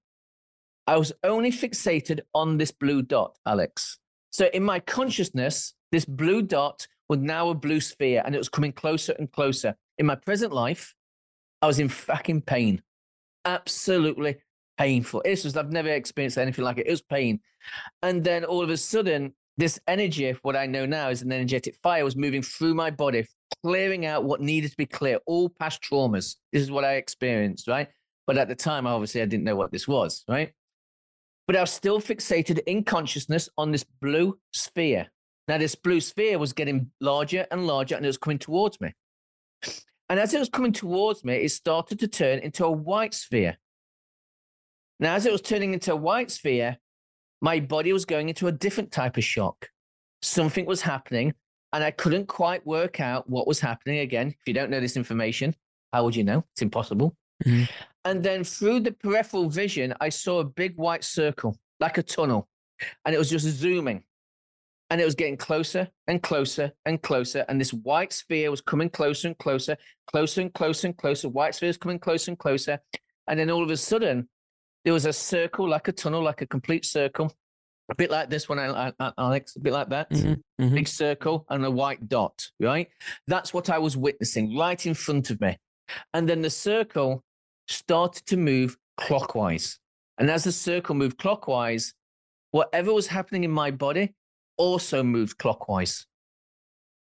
I 0.87 0.96
was 0.96 1.12
only 1.25 1.51
fixated 1.51 2.20
on 2.35 2.59
this 2.59 2.70
blue 2.70 3.03
dot, 3.03 3.37
Alex. 3.46 3.99
So 4.31 4.49
in 4.53 4.62
my 4.62 4.81
consciousness, 4.81 5.75
this 5.92 6.05
blue 6.05 6.42
dot 6.42 6.87
was 7.09 7.18
now 7.18 7.49
a 7.51 7.55
blue 7.55 7.81
sphere 7.81 8.22
and 8.25 8.35
it 8.35 8.38
was 8.38 8.49
coming 8.49 8.72
closer 8.72 9.14
and 9.18 9.31
closer. 9.31 9.77
In 9.99 10.07
my 10.07 10.14
present 10.14 10.53
life, 10.53 10.94
I 11.62 11.66
was 11.66 11.79
in 11.79 11.88
fucking 11.88 12.42
pain. 12.42 12.83
Absolutely 13.44 14.37
painful. 14.79 15.22
This 15.25 15.44
was, 15.44 15.57
I've 15.57 15.72
never 15.72 15.88
experienced 15.88 16.38
anything 16.38 16.64
like 16.64 16.79
it. 16.79 16.87
It 16.87 16.90
was 16.90 17.03
pain. 17.03 17.40
And 18.03 18.22
then 18.22 18.44
all 18.44 18.62
of 18.62 18.70
a 18.70 18.77
sudden, 18.77 19.35
this 19.57 19.81
energy, 19.88 20.37
what 20.42 20.55
I 20.55 20.66
know 20.66 20.85
now 20.85 21.09
is 21.09 21.22
an 21.22 21.33
energetic 21.33 21.77
fire, 21.83 22.05
was 22.05 22.14
moving 22.14 22.42
through 22.42 22.75
my 22.75 22.90
body, 22.90 23.27
clearing 23.64 24.05
out 24.05 24.25
what 24.25 24.40
needed 24.40 24.70
to 24.70 24.77
be 24.77 24.87
clear, 24.87 25.18
all 25.27 25.49
past 25.49 25.83
traumas. 25.83 26.37
This 26.53 26.62
is 26.62 26.70
what 26.70 26.85
I 26.85 26.94
experienced, 26.94 27.66
right? 27.66 27.88
But 28.27 28.37
at 28.37 28.49
the 28.49 28.55
time, 28.55 28.87
obviously, 28.87 29.22
I 29.22 29.27
didn't 29.27 29.44
know 29.44 29.57
what 29.57 29.72
this 29.72 29.88
was, 29.88 30.25
right? 30.29 30.53
But 31.46 31.56
I 31.56 31.61
was 31.61 31.70
still 31.70 32.00
fixated 32.00 32.61
in 32.66 32.85
consciousness 32.85 33.48
on 33.56 33.70
this 33.70 33.85
blue 33.85 34.38
sphere. 34.52 35.06
Now, 35.48 35.59
this 35.59 35.76
blue 35.76 36.00
sphere 36.00 36.38
was 36.38 36.52
getting 36.52 36.90
larger 37.00 37.46
and 37.50 37.66
larger, 37.66 37.94
and 37.94 38.04
it 38.04 38.09
was 38.09 38.18
coming 38.18 38.38
towards 38.38 38.80
me. 38.80 38.92
And 40.09 40.18
as 40.20 40.35
it 40.35 40.40
was 40.40 40.48
coming 40.48 40.72
towards 40.72 41.24
me, 41.24 41.37
it 41.37 41.50
started 41.50 41.98
to 42.00 42.09
turn 42.09 42.40
into 42.40 42.64
a 42.64 42.70
white 42.70 43.14
sphere. 43.14 43.56
Now, 44.98 45.14
as 45.14 45.26
it 45.26 45.32
was 45.32 45.42
turning 45.42 45.72
into 45.72 45.92
a 45.92 45.96
white 45.96 46.30
sphere, 46.30 46.78
my 47.40 47.61
body 47.61 47.92
was 47.92 48.04
going 48.04 48.28
into 48.28 48.46
a 48.46 48.52
different 48.52 48.90
type 48.90 49.16
of 49.16 49.24
shock. 49.24 49.68
Something 50.22 50.66
was 50.66 50.80
happening, 50.80 51.35
and 51.72 51.85
I 51.85 51.90
couldn't 51.90 52.26
quite 52.26 52.66
work 52.66 52.98
out 52.98 53.28
what 53.28 53.46
was 53.46 53.61
happening. 53.61 54.00
Again, 54.00 54.28
if 54.28 54.46
you 54.46 54.54
don't 54.54 54.70
know 54.70 54.80
this 54.80 54.96
information, 54.96 55.54
how 55.92 56.04
would 56.04 56.16
you 56.16 56.24
know? 56.24 56.44
It's 56.52 56.62
impossible. 56.62 57.14
Mm-hmm. 57.44 57.64
And 58.07 58.23
then 58.23 58.45
through 58.45 58.81
the 58.81 58.92
peripheral 58.92 59.51
vision, 59.51 59.92
I 60.01 60.11
saw 60.11 60.38
a 60.38 60.45
big 60.45 60.77
white 60.77 61.03
circle, 61.03 61.59
like 61.81 61.99
a 61.99 62.05
tunnel, 62.05 62.49
and 63.05 63.12
it 63.14 63.19
was 63.19 63.29
just 63.29 63.47
zooming. 63.47 64.05
And 64.90 65.01
it 65.01 65.05
was 65.05 65.16
getting 65.16 65.37
closer 65.37 65.88
and 66.07 66.23
closer 66.23 66.71
and 66.85 67.03
closer. 67.03 67.45
And 67.49 67.61
this 67.61 67.73
white 67.73 68.12
sphere 68.12 68.53
was 68.53 68.61
coming 68.61 68.88
closer 68.88 69.27
and 69.27 69.37
closer, 69.38 69.77
closer 70.07 70.42
and 70.42 70.55
closer 70.55 70.87
and 70.87 70.97
closer. 70.97 71.29
White 71.29 71.57
sphere 71.57 71.71
is 71.71 71.77
coming 71.77 71.99
closer 71.99 72.31
and 72.31 72.38
closer. 72.38 72.79
And 73.27 73.40
then 73.40 73.51
all 73.51 73.64
of 73.64 73.71
a 73.71 73.77
sudden, 73.77 74.29
there 74.85 74.95
was 74.95 75.05
a 75.05 75.12
circle, 75.12 75.69
like 75.69 75.88
a 75.88 75.92
tunnel, 75.92 76.23
like 76.23 76.42
a 76.42 76.47
complete 76.47 76.85
circle, 76.85 77.35
a 77.90 77.97
bit 77.97 78.12
like 78.12 78.31
this 78.31 78.49
one, 78.49 78.61
Alex, 79.19 79.57
a 79.57 79.61
bit 79.61 79.73
like 79.73 79.88
that. 79.88 80.09
Mm-hmm, 80.11 80.62
mm-hmm. 80.62 80.75
Big 80.77 80.87
circle 80.87 81.45
and 81.51 81.64
a 81.64 81.71
white 81.71 82.09
dot, 82.09 82.47
right? 82.61 82.88
That's 83.27 83.53
what 83.53 83.69
I 83.69 83.79
was 83.79 83.97
witnessing 83.97 84.57
right 84.57 84.87
in 84.87 84.95
front 84.95 85.31
of 85.31 85.40
me. 85.40 85.59
And 86.14 86.29
then 86.29 86.42
the 86.42 86.51
circle 86.51 87.25
started 87.68 88.26
to 88.26 88.37
move 88.37 88.76
clockwise. 88.96 89.79
And 90.18 90.31
as 90.31 90.44
the 90.44 90.52
circle 90.52 90.94
moved 90.94 91.18
clockwise, 91.18 91.94
whatever 92.50 92.92
was 92.92 93.07
happening 93.07 93.44
in 93.44 93.50
my 93.50 93.70
body 93.70 94.14
also 94.57 95.02
moved 95.02 95.38
clockwise. 95.38 96.07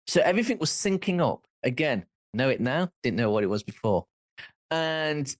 So 0.06 0.20
everything 0.22 0.58
was 0.58 0.70
syncing 0.70 1.20
up. 1.20 1.44
Again, 1.62 2.06
know 2.34 2.48
it 2.48 2.60
now, 2.60 2.90
didn't 3.02 3.18
know 3.18 3.30
what 3.30 3.44
it 3.44 3.48
was 3.48 3.62
before. 3.62 4.06
And 4.70 5.34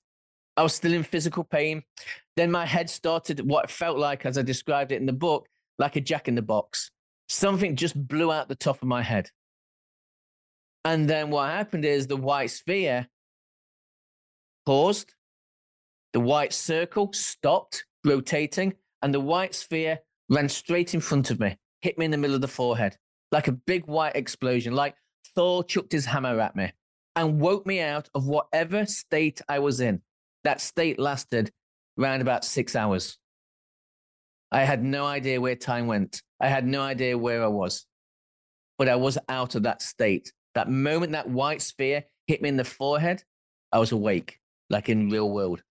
I 0.56 0.62
was 0.62 0.74
still 0.74 0.92
in 0.92 1.02
physical 1.02 1.44
pain. 1.44 1.82
Then 2.36 2.50
my 2.50 2.66
head 2.66 2.90
started 2.90 3.40
what 3.48 3.70
felt 3.70 3.98
like, 3.98 4.26
as 4.26 4.36
I 4.36 4.42
described 4.42 4.92
it 4.92 5.00
in 5.00 5.06
the 5.06 5.12
book, 5.12 5.48
like 5.78 5.96
a 5.96 6.00
jack 6.00 6.28
in 6.28 6.34
the 6.34 6.42
box. 6.42 6.90
Something 7.28 7.76
just 7.76 8.06
blew 8.06 8.30
out 8.30 8.48
the 8.48 8.54
top 8.54 8.82
of 8.82 8.88
my 8.88 9.02
head. 9.02 9.30
And 10.84 11.08
then 11.08 11.30
what 11.30 11.48
happened 11.48 11.84
is 11.84 12.06
the 12.06 12.16
white 12.16 12.50
sphere 12.50 13.06
paused, 14.66 15.14
the 16.12 16.20
white 16.20 16.52
circle 16.52 17.12
stopped 17.12 17.84
rotating, 18.04 18.74
and 19.02 19.12
the 19.12 19.20
white 19.20 19.54
sphere 19.54 19.98
ran 20.28 20.48
straight 20.48 20.94
in 20.94 21.00
front 21.00 21.30
of 21.30 21.40
me, 21.40 21.56
hit 21.80 21.98
me 21.98 22.04
in 22.04 22.10
the 22.10 22.16
middle 22.16 22.36
of 22.36 22.42
the 22.42 22.48
forehead, 22.48 22.96
like 23.30 23.48
a 23.48 23.52
big 23.52 23.86
white 23.86 24.16
explosion, 24.16 24.74
like 24.74 24.94
Thor 25.34 25.64
chucked 25.64 25.92
his 25.92 26.06
hammer 26.06 26.38
at 26.40 26.56
me 26.56 26.72
and 27.16 27.40
woke 27.40 27.66
me 27.66 27.80
out 27.80 28.08
of 28.14 28.26
whatever 28.26 28.86
state 28.86 29.40
I 29.48 29.58
was 29.58 29.80
in. 29.80 30.02
That 30.44 30.60
state 30.60 30.98
lasted 30.98 31.50
around 31.98 32.20
about 32.20 32.44
six 32.44 32.74
hours. 32.74 33.18
I 34.50 34.64
had 34.64 34.82
no 34.82 35.06
idea 35.06 35.40
where 35.40 35.56
time 35.56 35.86
went. 35.86 36.22
I 36.40 36.48
had 36.48 36.66
no 36.66 36.82
idea 36.82 37.16
where 37.16 37.42
I 37.42 37.48
was, 37.48 37.86
but 38.78 38.88
I 38.88 38.96
was 38.96 39.18
out 39.28 39.54
of 39.54 39.62
that 39.62 39.82
state. 39.82 40.32
That 40.54 40.68
moment 40.68 41.12
that 41.12 41.28
white 41.28 41.62
sphere 41.62 42.04
hit 42.26 42.42
me 42.42 42.48
in 42.48 42.56
the 42.56 42.64
forehead, 42.64 43.22
I 43.70 43.78
was 43.78 43.92
awake, 43.92 44.38
like 44.72 44.88
in 44.88 45.10
real 45.10 45.30
world. 45.30 45.62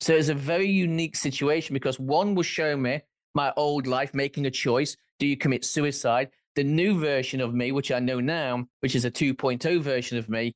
So 0.00 0.14
it's 0.14 0.30
a 0.30 0.34
very 0.34 0.68
unique 0.68 1.16
situation 1.16 1.74
because 1.74 2.00
one 2.00 2.34
was 2.34 2.46
showing 2.46 2.82
me 2.82 3.02
my 3.34 3.52
old 3.56 3.86
life, 3.86 4.14
making 4.14 4.46
a 4.46 4.50
choice. 4.50 4.96
Do 5.18 5.26
you 5.26 5.36
commit 5.36 5.64
suicide? 5.64 6.30
The 6.56 6.64
new 6.64 6.98
version 6.98 7.40
of 7.40 7.54
me, 7.54 7.72
which 7.72 7.92
I 7.92 7.98
know 7.98 8.20
now, 8.20 8.66
which 8.80 8.94
is 8.94 9.04
a 9.04 9.10
2.0 9.10 9.80
version 9.80 10.18
of 10.18 10.28
me, 10.28 10.54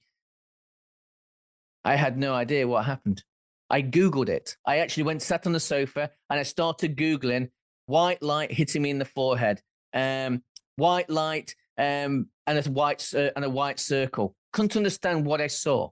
I 1.84 1.96
had 1.96 2.18
no 2.18 2.34
idea 2.34 2.66
what 2.66 2.84
happened. 2.84 3.22
I 3.70 3.82
Googled 3.82 4.28
it. 4.28 4.56
I 4.66 4.78
actually 4.78 5.04
went, 5.04 5.22
sat 5.22 5.46
on 5.46 5.52
the 5.52 5.60
sofa, 5.60 6.10
and 6.30 6.40
I 6.40 6.42
started 6.42 6.96
Googling 6.96 7.50
white 7.86 8.22
light 8.22 8.50
hitting 8.52 8.82
me 8.82 8.90
in 8.90 8.98
the 8.98 9.04
forehead, 9.04 9.62
um, 9.94 10.42
white 10.74 11.08
light, 11.08 11.54
um, 11.78 12.28
and 12.46 12.58
a 12.58 12.62
white 12.70 13.08
uh, 13.14 13.30
and 13.36 13.44
a 13.44 13.50
white 13.50 13.78
circle. 13.78 14.34
Couldn't 14.52 14.76
understand 14.76 15.24
what 15.24 15.40
I 15.40 15.46
saw, 15.46 15.90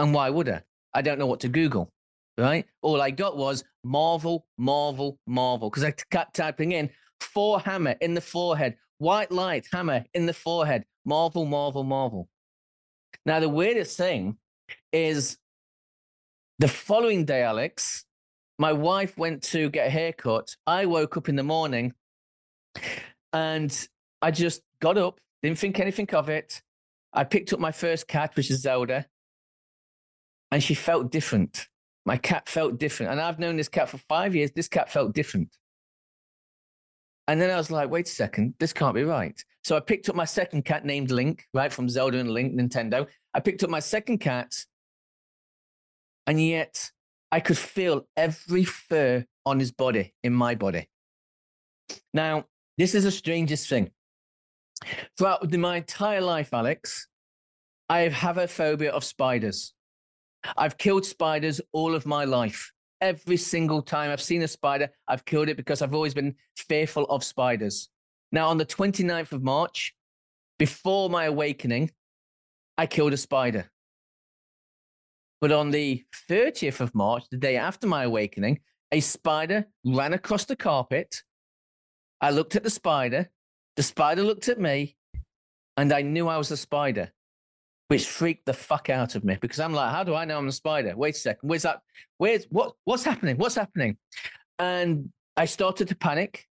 and 0.00 0.14
why 0.14 0.30
would 0.30 0.48
I? 0.48 0.62
I 0.94 1.02
don't 1.02 1.18
know 1.18 1.26
what 1.26 1.40
to 1.40 1.48
Google. 1.48 1.92
Right? 2.38 2.64
All 2.80 3.02
I 3.02 3.10
got 3.10 3.36
was 3.36 3.62
Marvel, 3.84 4.46
Marvel, 4.56 5.18
Marvel, 5.26 5.68
because 5.68 5.84
I 5.84 5.92
kept 6.10 6.34
typing 6.36 6.72
in 6.72 6.88
Thor 7.20 7.60
hammer 7.60 7.94
in 8.00 8.14
the 8.14 8.20
forehead, 8.20 8.76
white 8.98 9.30
light 9.30 9.66
hammer 9.70 10.04
in 10.14 10.24
the 10.24 10.32
forehead, 10.32 10.84
Marvel, 11.04 11.44
Marvel, 11.44 11.84
Marvel. 11.84 12.28
Now 13.26 13.40
the 13.40 13.48
weirdest 13.48 13.98
thing 13.98 14.38
is 14.90 15.36
the 16.58 16.68
following 16.68 17.26
day, 17.26 17.42
Alex, 17.42 18.04
my 18.58 18.72
wife 18.72 19.18
went 19.18 19.42
to 19.44 19.68
get 19.68 19.88
a 19.88 19.90
haircut. 19.90 20.48
I 20.66 20.86
woke 20.86 21.18
up 21.18 21.28
in 21.28 21.36
the 21.36 21.42
morning 21.42 21.92
and 23.34 23.88
I 24.22 24.30
just 24.30 24.62
got 24.80 24.96
up, 24.96 25.20
didn't 25.42 25.58
think 25.58 25.78
anything 25.78 26.08
of 26.14 26.30
it. 26.30 26.62
I 27.12 27.24
picked 27.24 27.52
up 27.52 27.60
my 27.60 27.72
first 27.72 28.08
cat, 28.08 28.34
which 28.34 28.50
is 28.50 28.62
Zelda, 28.62 29.04
and 30.50 30.62
she 30.62 30.74
felt 30.74 31.10
different. 31.10 31.68
My 32.06 32.16
cat 32.16 32.48
felt 32.48 32.78
different. 32.78 33.12
And 33.12 33.20
I've 33.20 33.38
known 33.38 33.56
this 33.56 33.68
cat 33.68 33.88
for 33.88 33.98
five 33.98 34.34
years. 34.34 34.50
This 34.52 34.68
cat 34.68 34.90
felt 34.90 35.14
different. 35.14 35.56
And 37.28 37.40
then 37.40 37.50
I 37.50 37.56
was 37.56 37.70
like, 37.70 37.90
wait 37.90 38.08
a 38.08 38.10
second, 38.10 38.54
this 38.58 38.72
can't 38.72 38.94
be 38.94 39.04
right. 39.04 39.42
So 39.62 39.76
I 39.76 39.80
picked 39.80 40.08
up 40.08 40.16
my 40.16 40.24
second 40.24 40.64
cat 40.64 40.84
named 40.84 41.10
Link, 41.10 41.46
right, 41.54 41.72
from 41.72 41.88
Zelda 41.88 42.18
and 42.18 42.30
Link, 42.30 42.54
Nintendo. 42.54 43.06
I 43.34 43.40
picked 43.40 43.62
up 43.62 43.70
my 43.70 43.78
second 43.78 44.18
cat 44.18 44.52
and 46.26 46.42
yet 46.42 46.90
I 47.30 47.40
could 47.40 47.58
feel 47.58 48.08
every 48.16 48.64
fur 48.64 49.24
on 49.46 49.60
his 49.60 49.70
body 49.70 50.12
in 50.24 50.32
my 50.32 50.54
body. 50.54 50.88
Now, 52.12 52.46
this 52.78 52.94
is 52.94 53.04
the 53.04 53.10
strangest 53.10 53.68
thing. 53.68 53.90
Throughout 55.16 55.52
my 55.52 55.76
entire 55.76 56.20
life, 56.20 56.52
Alex, 56.52 57.06
I 57.88 58.00
have 58.08 58.38
a 58.38 58.48
phobia 58.48 58.90
of 58.90 59.04
spiders. 59.04 59.74
I've 60.56 60.78
killed 60.78 61.04
spiders 61.04 61.60
all 61.72 61.94
of 61.94 62.06
my 62.06 62.24
life. 62.24 62.72
Every 63.00 63.36
single 63.36 63.82
time 63.82 64.10
I've 64.10 64.20
seen 64.20 64.42
a 64.42 64.48
spider, 64.48 64.90
I've 65.08 65.24
killed 65.24 65.48
it 65.48 65.56
because 65.56 65.82
I've 65.82 65.94
always 65.94 66.14
been 66.14 66.34
fearful 66.56 67.04
of 67.04 67.24
spiders. 67.24 67.88
Now, 68.32 68.48
on 68.48 68.58
the 68.58 68.66
29th 68.66 69.32
of 69.32 69.42
March, 69.42 69.94
before 70.58 71.08
my 71.08 71.24
awakening, 71.24 71.90
I 72.76 72.86
killed 72.86 73.12
a 73.12 73.16
spider. 73.16 73.70
But 75.40 75.52
on 75.52 75.70
the 75.70 76.04
30th 76.28 76.80
of 76.80 76.94
March, 76.94 77.24
the 77.30 77.38
day 77.38 77.56
after 77.56 77.86
my 77.86 78.04
awakening, 78.04 78.60
a 78.92 79.00
spider 79.00 79.66
ran 79.84 80.12
across 80.12 80.44
the 80.44 80.56
carpet. 80.56 81.22
I 82.20 82.30
looked 82.30 82.56
at 82.56 82.62
the 82.62 82.70
spider. 82.70 83.30
The 83.76 83.82
spider 83.82 84.22
looked 84.22 84.48
at 84.48 84.60
me, 84.60 84.96
and 85.76 85.92
I 85.92 86.02
knew 86.02 86.28
I 86.28 86.36
was 86.36 86.50
a 86.50 86.56
spider, 86.56 87.10
which 87.90 88.06
freaked 88.06 88.46
the 88.46 88.52
fuck 88.52 88.88
out 88.88 89.16
of 89.16 89.24
me 89.24 89.36
because 89.40 89.58
I'm 89.58 89.72
like, 89.72 89.90
how 89.90 90.04
do 90.04 90.14
I 90.14 90.24
know 90.24 90.38
I'm 90.38 90.46
a 90.46 90.52
spider? 90.52 90.96
Wait 90.96 91.16
a 91.16 91.18
second. 91.18 91.48
Where's 91.48 91.62
that? 91.62 91.80
Where's 92.18 92.44
what? 92.44 92.74
What's 92.84 93.02
happening? 93.02 93.36
What's 93.36 93.56
happening? 93.56 93.96
And 94.60 95.10
I 95.36 95.46
started 95.46 95.88
to 95.88 95.96
panic. 95.96 96.46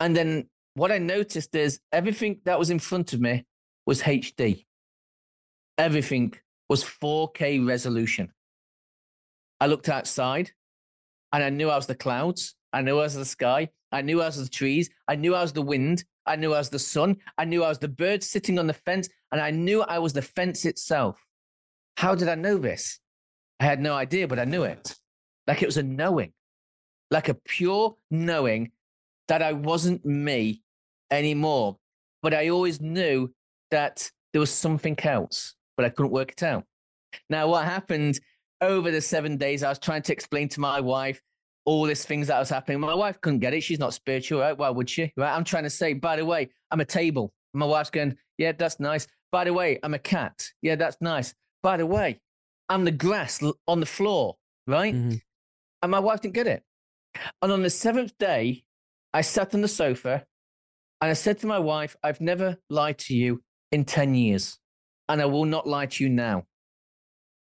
And 0.00 0.14
then 0.14 0.50
what 0.74 0.92
I 0.92 0.98
noticed 0.98 1.54
is 1.54 1.80
everything 1.92 2.42
that 2.44 2.58
was 2.58 2.68
in 2.68 2.78
front 2.78 3.14
of 3.14 3.22
me 3.22 3.46
was 3.86 4.02
HD. 4.02 4.66
Everything 5.78 6.34
was 6.68 6.84
4K 6.84 7.66
resolution. 7.66 8.30
I 9.60 9.66
looked 9.66 9.88
outside. 9.88 10.50
and 11.32 11.42
I 11.42 11.48
knew 11.48 11.70
I 11.70 11.76
was 11.76 11.86
the 11.86 11.94
clouds. 11.94 12.54
I 12.70 12.82
knew 12.82 12.98
I 12.98 13.04
was 13.04 13.14
the 13.14 13.24
sky. 13.24 13.70
I 13.92 14.02
knew 14.02 14.20
I 14.20 14.26
was 14.26 14.36
the 14.36 14.48
trees. 14.48 14.90
I 15.08 15.16
knew 15.16 15.34
I 15.34 15.40
was 15.40 15.54
the 15.54 15.62
wind. 15.62 16.04
I 16.30 16.36
knew 16.36 16.54
I 16.54 16.58
was 16.58 16.70
the 16.70 16.78
sun. 16.78 17.16
I 17.36 17.44
knew 17.44 17.64
I 17.64 17.68
was 17.68 17.80
the 17.80 17.88
bird 17.88 18.22
sitting 18.22 18.56
on 18.60 18.68
the 18.68 18.72
fence, 18.72 19.08
and 19.32 19.40
I 19.40 19.50
knew 19.50 19.82
I 19.82 19.98
was 19.98 20.12
the 20.12 20.22
fence 20.22 20.64
itself. 20.64 21.18
How 21.96 22.14
did 22.14 22.28
I 22.28 22.36
know 22.36 22.56
this? 22.56 23.00
I 23.58 23.64
had 23.64 23.80
no 23.80 23.94
idea, 23.94 24.28
but 24.28 24.38
I 24.38 24.44
knew 24.44 24.62
it. 24.62 24.94
Like 25.48 25.60
it 25.60 25.66
was 25.66 25.76
a 25.76 25.82
knowing, 25.82 26.32
like 27.10 27.28
a 27.28 27.34
pure 27.34 27.96
knowing 28.12 28.70
that 29.26 29.42
I 29.42 29.54
wasn't 29.54 30.04
me 30.06 30.62
anymore. 31.10 31.78
But 32.22 32.32
I 32.32 32.48
always 32.48 32.80
knew 32.80 33.34
that 33.72 34.08
there 34.32 34.40
was 34.40 34.52
something 34.52 34.98
else, 35.00 35.56
but 35.76 35.84
I 35.84 35.88
couldn't 35.88 36.12
work 36.12 36.30
it 36.30 36.44
out. 36.44 36.64
Now, 37.28 37.48
what 37.48 37.64
happened 37.64 38.20
over 38.60 38.92
the 38.92 39.00
seven 39.00 39.36
days, 39.36 39.64
I 39.64 39.68
was 39.68 39.80
trying 39.80 40.02
to 40.02 40.12
explain 40.12 40.48
to 40.50 40.60
my 40.60 40.80
wife 40.80 41.20
all 41.64 41.84
these 41.84 42.04
things 42.04 42.28
that 42.28 42.38
was 42.38 42.48
happening. 42.48 42.80
My 42.80 42.94
wife 42.94 43.20
couldn't 43.20 43.40
get 43.40 43.54
it. 43.54 43.62
She's 43.62 43.78
not 43.78 43.94
spiritual, 43.94 44.40
right? 44.40 44.56
Why 44.56 44.70
would 44.70 44.88
she? 44.88 45.12
Right? 45.16 45.34
I'm 45.34 45.44
trying 45.44 45.64
to 45.64 45.70
say, 45.70 45.92
by 45.92 46.16
the 46.16 46.24
way, 46.24 46.50
I'm 46.70 46.80
a 46.80 46.84
table. 46.84 47.32
My 47.52 47.66
wife's 47.66 47.90
going, 47.90 48.16
yeah, 48.38 48.52
that's 48.52 48.80
nice. 48.80 49.06
By 49.32 49.44
the 49.44 49.52
way, 49.52 49.78
I'm 49.82 49.94
a 49.94 49.98
cat. 49.98 50.42
Yeah, 50.62 50.76
that's 50.76 50.96
nice. 51.00 51.34
By 51.62 51.76
the 51.76 51.86
way, 51.86 52.20
I'm 52.68 52.84
the 52.84 52.90
grass 52.90 53.42
on 53.66 53.80
the 53.80 53.86
floor, 53.86 54.36
right? 54.66 54.94
Mm-hmm. 54.94 55.16
And 55.82 55.90
my 55.90 55.98
wife 55.98 56.20
didn't 56.20 56.34
get 56.34 56.46
it. 56.46 56.62
And 57.42 57.52
on 57.52 57.62
the 57.62 57.70
seventh 57.70 58.16
day, 58.18 58.64
I 59.12 59.22
sat 59.22 59.54
on 59.54 59.60
the 59.60 59.68
sofa 59.68 60.24
and 61.00 61.10
I 61.10 61.14
said 61.14 61.38
to 61.40 61.46
my 61.46 61.58
wife, 61.58 61.96
I've 62.02 62.20
never 62.20 62.58
lied 62.68 62.98
to 62.98 63.14
you 63.14 63.42
in 63.72 63.84
10 63.84 64.14
years, 64.14 64.58
and 65.08 65.20
I 65.20 65.26
will 65.26 65.44
not 65.44 65.66
lie 65.66 65.86
to 65.86 66.04
you 66.04 66.10
now. 66.10 66.44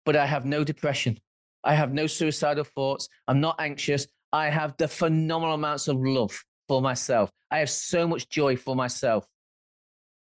But 0.05 0.15
I 0.15 0.25
have 0.25 0.45
no 0.45 0.63
depression. 0.63 1.19
I 1.65 1.73
have 1.73 1.93
no 1.93 2.07
suicidal 2.07 2.63
thoughts. 2.63 3.09
I'm 3.27 3.41
not 3.41 3.55
anxious. 3.59 4.07
I 4.31 4.49
have 4.49 4.75
the 4.77 4.87
phenomenal 4.87 5.55
amounts 5.55 5.87
of 5.87 5.97
love 5.97 6.43
for 6.67 6.81
myself. 6.81 7.29
I 7.51 7.59
have 7.59 7.69
so 7.69 8.07
much 8.07 8.29
joy 8.29 8.55
for 8.55 8.75
myself. 8.75 9.25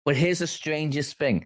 But 0.06 0.16
here's 0.16 0.40
the 0.40 0.48
strangest 0.48 1.18
thing 1.18 1.46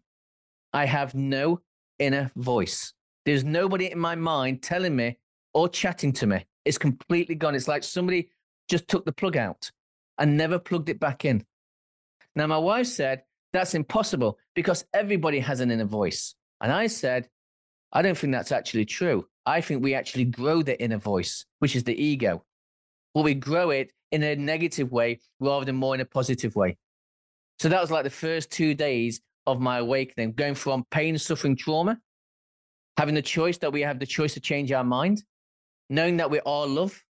I 0.71 0.85
have 0.85 1.15
no 1.15 1.61
inner 1.97 2.31
voice. 2.35 2.93
There's 3.25 3.43
nobody 3.43 3.91
in 3.91 3.99
my 3.99 4.15
mind 4.15 4.61
telling 4.61 4.95
me 4.95 5.17
or 5.53 5.67
chatting 5.69 6.13
to 6.13 6.27
me. 6.27 6.45
It's 6.65 6.77
completely 6.77 7.35
gone. 7.35 7.55
It's 7.55 7.67
like 7.67 7.83
somebody 7.83 8.29
just 8.69 8.87
took 8.87 9.05
the 9.05 9.11
plug 9.11 9.37
out 9.37 9.71
and 10.17 10.37
never 10.37 10.59
plugged 10.59 10.89
it 10.89 10.99
back 10.99 11.25
in. 11.25 11.45
Now, 12.35 12.47
my 12.47 12.57
wife 12.57 12.87
said, 12.87 13.23
that's 13.51 13.73
impossible 13.73 14.37
because 14.53 14.85
everybody 14.93 15.39
has 15.39 15.59
an 15.59 15.71
inner 15.71 15.85
voice. 15.85 16.35
And 16.61 16.71
I 16.71 16.87
said, 16.87 17.27
I 17.91 18.01
don't 18.01 18.17
think 18.17 18.33
that's 18.33 18.51
actually 18.51 18.85
true. 18.85 19.25
I 19.49 19.61
think 19.61 19.81
we 19.81 19.95
actually 19.95 20.25
grow 20.25 20.61
the 20.61 20.79
inner 20.79 20.99
voice, 20.99 21.43
which 21.57 21.75
is 21.75 21.83
the 21.83 21.99
ego. 21.99 22.45
But 23.15 23.23
we 23.23 23.33
grow 23.33 23.71
it 23.71 23.91
in 24.11 24.21
a 24.21 24.35
negative 24.35 24.91
way 24.91 25.21
rather 25.39 25.65
than 25.65 25.75
more 25.75 25.95
in 25.95 26.01
a 26.01 26.05
positive 26.05 26.55
way. 26.55 26.77
So 27.57 27.67
that 27.69 27.81
was 27.81 27.89
like 27.89 28.03
the 28.03 28.11
first 28.11 28.51
two 28.51 28.75
days 28.75 29.21
of 29.47 29.59
my 29.59 29.79
awakening, 29.79 30.33
going 30.33 30.53
from 30.53 30.85
pain, 30.91 31.17
suffering, 31.17 31.55
trauma, 31.55 31.97
having 32.95 33.15
the 33.15 33.23
choice 33.23 33.57
that 33.57 33.73
we 33.73 33.81
have 33.81 33.97
the 33.97 34.05
choice 34.05 34.35
to 34.35 34.39
change 34.39 34.71
our 34.71 34.83
mind, 34.83 35.23
knowing 35.89 36.17
that 36.17 36.29
we 36.29 36.39
are 36.45 36.67
love, 36.67 37.03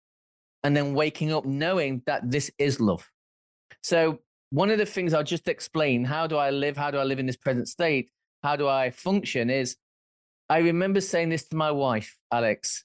and 0.63 0.75
then 0.77 0.93
waking 0.93 1.33
up 1.33 1.43
knowing 1.45 2.01
that 2.05 2.31
this 2.31 2.49
is 2.57 2.79
love. 2.79 3.05
So 3.83 4.19
one 4.51 4.69
of 4.69 4.77
the 4.77 4.85
things 4.85 5.13
I'll 5.13 5.23
just 5.25 5.49
explain 5.49 6.05
how 6.05 6.25
do 6.25 6.37
I 6.37 6.51
live? 6.51 6.77
How 6.77 6.89
do 6.89 6.99
I 6.99 7.03
live 7.03 7.19
in 7.19 7.25
this 7.25 7.35
present 7.35 7.67
state? 7.67 8.11
How 8.43 8.55
do 8.55 8.65
I 8.65 8.91
function? 8.91 9.49
Is 9.49 9.75
I 10.49 10.59
remember 10.59 10.99
saying 10.99 11.29
this 11.29 11.47
to 11.49 11.55
my 11.55 11.71
wife, 11.71 12.17
Alex. 12.31 12.83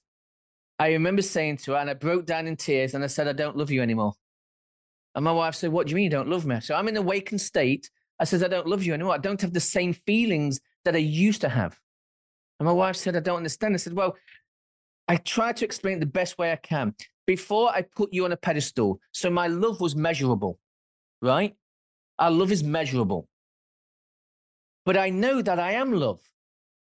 I 0.77 0.89
remember 0.89 1.21
saying 1.21 1.57
to 1.57 1.71
her, 1.71 1.77
and 1.77 1.89
I 1.89 1.93
broke 1.93 2.25
down 2.25 2.47
in 2.47 2.57
tears 2.57 2.93
and 2.93 3.03
I 3.03 3.07
said, 3.07 3.27
I 3.27 3.33
don't 3.33 3.57
love 3.57 3.71
you 3.71 3.81
anymore. 3.81 4.13
And 5.15 5.23
my 5.23 5.31
wife 5.31 5.55
said, 5.55 5.71
What 5.71 5.87
do 5.87 5.91
you 5.91 5.95
mean 5.95 6.03
you 6.05 6.09
don't 6.09 6.29
love 6.29 6.45
me? 6.45 6.59
So 6.59 6.75
I'm 6.75 6.87
in 6.87 6.97
awakened 6.97 7.41
state. 7.41 7.89
I 8.19 8.25
said, 8.25 8.43
I 8.43 8.47
don't 8.47 8.67
love 8.67 8.83
you 8.83 8.93
anymore. 8.93 9.15
I 9.15 9.19
don't 9.19 9.41
have 9.41 9.53
the 9.53 9.59
same 9.59 9.93
feelings 9.93 10.59
that 10.83 10.95
I 10.95 10.99
used 10.99 11.41
to 11.41 11.49
have. 11.49 11.79
And 12.59 12.67
my 12.67 12.73
wife 12.73 12.95
said, 12.95 13.15
I 13.15 13.21
don't 13.21 13.37
understand. 13.37 13.73
I 13.73 13.77
said, 13.77 13.93
Well, 13.93 14.15
I 15.07 15.17
try 15.17 15.53
to 15.53 15.65
explain 15.65 15.97
it 15.97 15.99
the 16.01 16.05
best 16.05 16.37
way 16.37 16.51
I 16.51 16.57
can. 16.57 16.93
Before 17.25 17.69
I 17.69 17.81
put 17.81 18.13
you 18.13 18.25
on 18.25 18.31
a 18.31 18.37
pedestal, 18.37 18.99
so 19.11 19.29
my 19.29 19.47
love 19.47 19.81
was 19.81 19.95
measurable, 19.95 20.59
right? 21.21 21.55
Our 22.19 22.31
love 22.31 22.51
is 22.51 22.63
measurable. 22.63 23.27
But 24.85 24.97
I 24.97 25.09
know 25.09 25.41
that 25.41 25.59
I 25.59 25.73
am 25.73 25.91
love. 25.93 26.21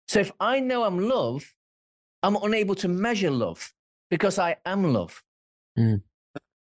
So 0.09 0.19
if 0.19 0.31
I 0.39 0.59
know 0.59 0.85
I'm 0.85 0.97
love, 0.97 1.53
I'm 2.23 2.35
unable 2.37 2.73
to 2.75 2.87
measure 2.87 3.29
love 3.29 3.71
because 4.09 4.39
I 4.39 4.55
am 4.65 4.91
love. 4.91 5.21
Mm. 5.77 6.01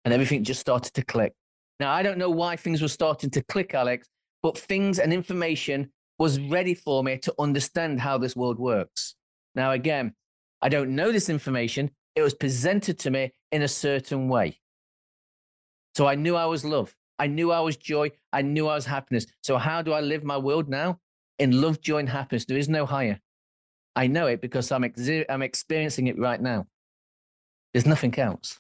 And 0.04 0.14
everything 0.14 0.44
just 0.44 0.60
started 0.60 0.94
to 0.96 1.06
click. 1.06 1.34
Now, 1.80 1.94
I 1.94 2.04
don't 2.04 2.18
know 2.18 2.30
why 2.30 2.58
things 2.58 2.82
were 2.82 2.90
starting 2.90 3.30
to 3.30 3.42
click, 3.44 3.74
Alex, 3.74 4.10
but 4.44 4.58
things 4.58 5.00
and 5.00 5.14
information 5.14 5.94
was 6.20 6.42
ready 6.42 6.74
for 6.74 7.06
me 7.06 7.20
to 7.20 7.34
understand 7.40 8.02
how 8.02 8.18
this 8.18 8.36
world 8.36 8.60
works. 8.60 9.16
Now, 9.56 9.72
again, 9.72 10.14
I 10.62 10.68
don't 10.68 10.94
know 10.94 11.14
this 11.14 11.30
information. 11.30 11.90
It 12.18 12.24
was 12.24 12.34
presented 12.34 13.00
to 13.00 13.12
me 13.12 13.32
in 13.54 13.62
a 13.62 13.68
certain 13.70 14.28
way. 14.28 14.60
So 15.96 16.06
I 16.06 16.16
knew 16.16 16.36
I 16.36 16.48
was 16.48 16.66
love. 16.66 16.94
I 17.18 17.28
knew 17.28 17.54
I 17.54 17.62
was 17.62 17.78
joy. 17.78 18.12
I 18.34 18.42
knew 18.42 18.68
I 18.68 18.76
was 18.76 18.88
happiness. 18.88 19.26
So 19.42 19.58
how 19.58 19.82
do 19.82 19.94
I 19.94 20.02
live 20.02 20.26
my 20.26 20.38
world 20.38 20.68
now? 20.68 21.00
In 21.42 21.62
love, 21.62 21.82
joy, 21.82 21.98
and 21.98 22.10
happiness. 22.10 22.46
There 22.46 22.58
is 22.58 22.70
no 22.70 22.86
higher. 22.86 23.20
I 23.96 24.08
know 24.08 24.28
it 24.28 24.40
because 24.42 24.72
I'm, 24.72 24.84
ex- 24.84 25.10
I'm 25.30 25.42
experiencing 25.42 26.08
it 26.08 26.18
right 26.18 26.42
now. 26.42 26.68
There's 27.74 27.86
nothing 27.86 28.18
else. 28.18 28.60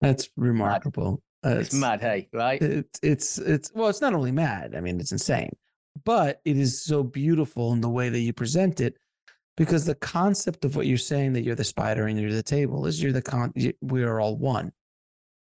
That's 0.00 0.28
remarkable. 0.36 1.22
Mad. 1.42 1.52
Uh, 1.52 1.58
it's, 1.60 1.68
it's, 1.68 1.80
mad, 1.80 2.00
hey, 2.00 2.28
right? 2.32 2.60
It's 2.60 2.98
it's 3.02 3.38
it's 3.38 3.70
well, 3.74 3.88
it's 3.88 4.00
not 4.00 4.14
only 4.14 4.32
mad. 4.32 4.74
I 4.74 4.80
mean, 4.80 4.98
it's 5.00 5.12
insane, 5.12 5.52
but 6.04 6.40
it 6.44 6.56
is 6.56 6.82
so 6.82 7.02
beautiful 7.02 7.72
in 7.72 7.80
the 7.80 7.88
way 7.88 8.08
that 8.08 8.18
you 8.18 8.32
present 8.32 8.80
it, 8.80 8.96
because 9.56 9.84
the 9.84 9.94
concept 9.94 10.64
of 10.64 10.76
what 10.76 10.86
you're 10.86 10.98
saying 10.98 11.32
that 11.34 11.44
you're 11.44 11.54
the 11.54 11.64
spider 11.64 12.06
and 12.08 12.20
you're 12.20 12.32
the 12.32 12.42
table 12.42 12.86
is 12.86 13.00
you're 13.02 13.12
the 13.12 13.22
con. 13.22 13.52
We 13.80 14.02
are 14.02 14.20
all 14.20 14.36
one. 14.36 14.72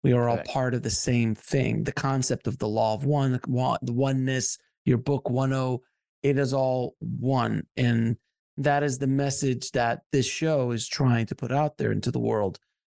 We 0.07 0.13
are 0.13 0.29
all 0.29 0.39
part 0.47 0.73
of 0.73 0.83
the 0.83 0.89
same 0.89 1.35
thing. 1.35 1.83
The 1.83 1.91
concept 1.91 2.47
of 2.47 2.57
the 2.59 2.67
law 2.67 2.93
of 2.93 3.03
one, 3.03 3.33
the 3.33 3.93
oneness, 3.93 4.57
your 4.85 4.97
book 4.97 5.25
ONEO, 5.25 5.79
it 6.23 6.37
is 6.37 6.53
all 6.53 6.95
one. 6.99 7.67
And 7.75 8.15
that 8.55 8.83
is 8.83 8.99
the 8.99 9.07
message 9.07 9.71
that 9.71 10.03
this 10.13 10.25
show 10.25 10.71
is 10.71 10.87
trying 10.87 11.25
to 11.25 11.35
put 11.35 11.51
out 11.51 11.77
there 11.77 11.91
into 11.91 12.09
the 12.09 12.19
world 12.19 12.57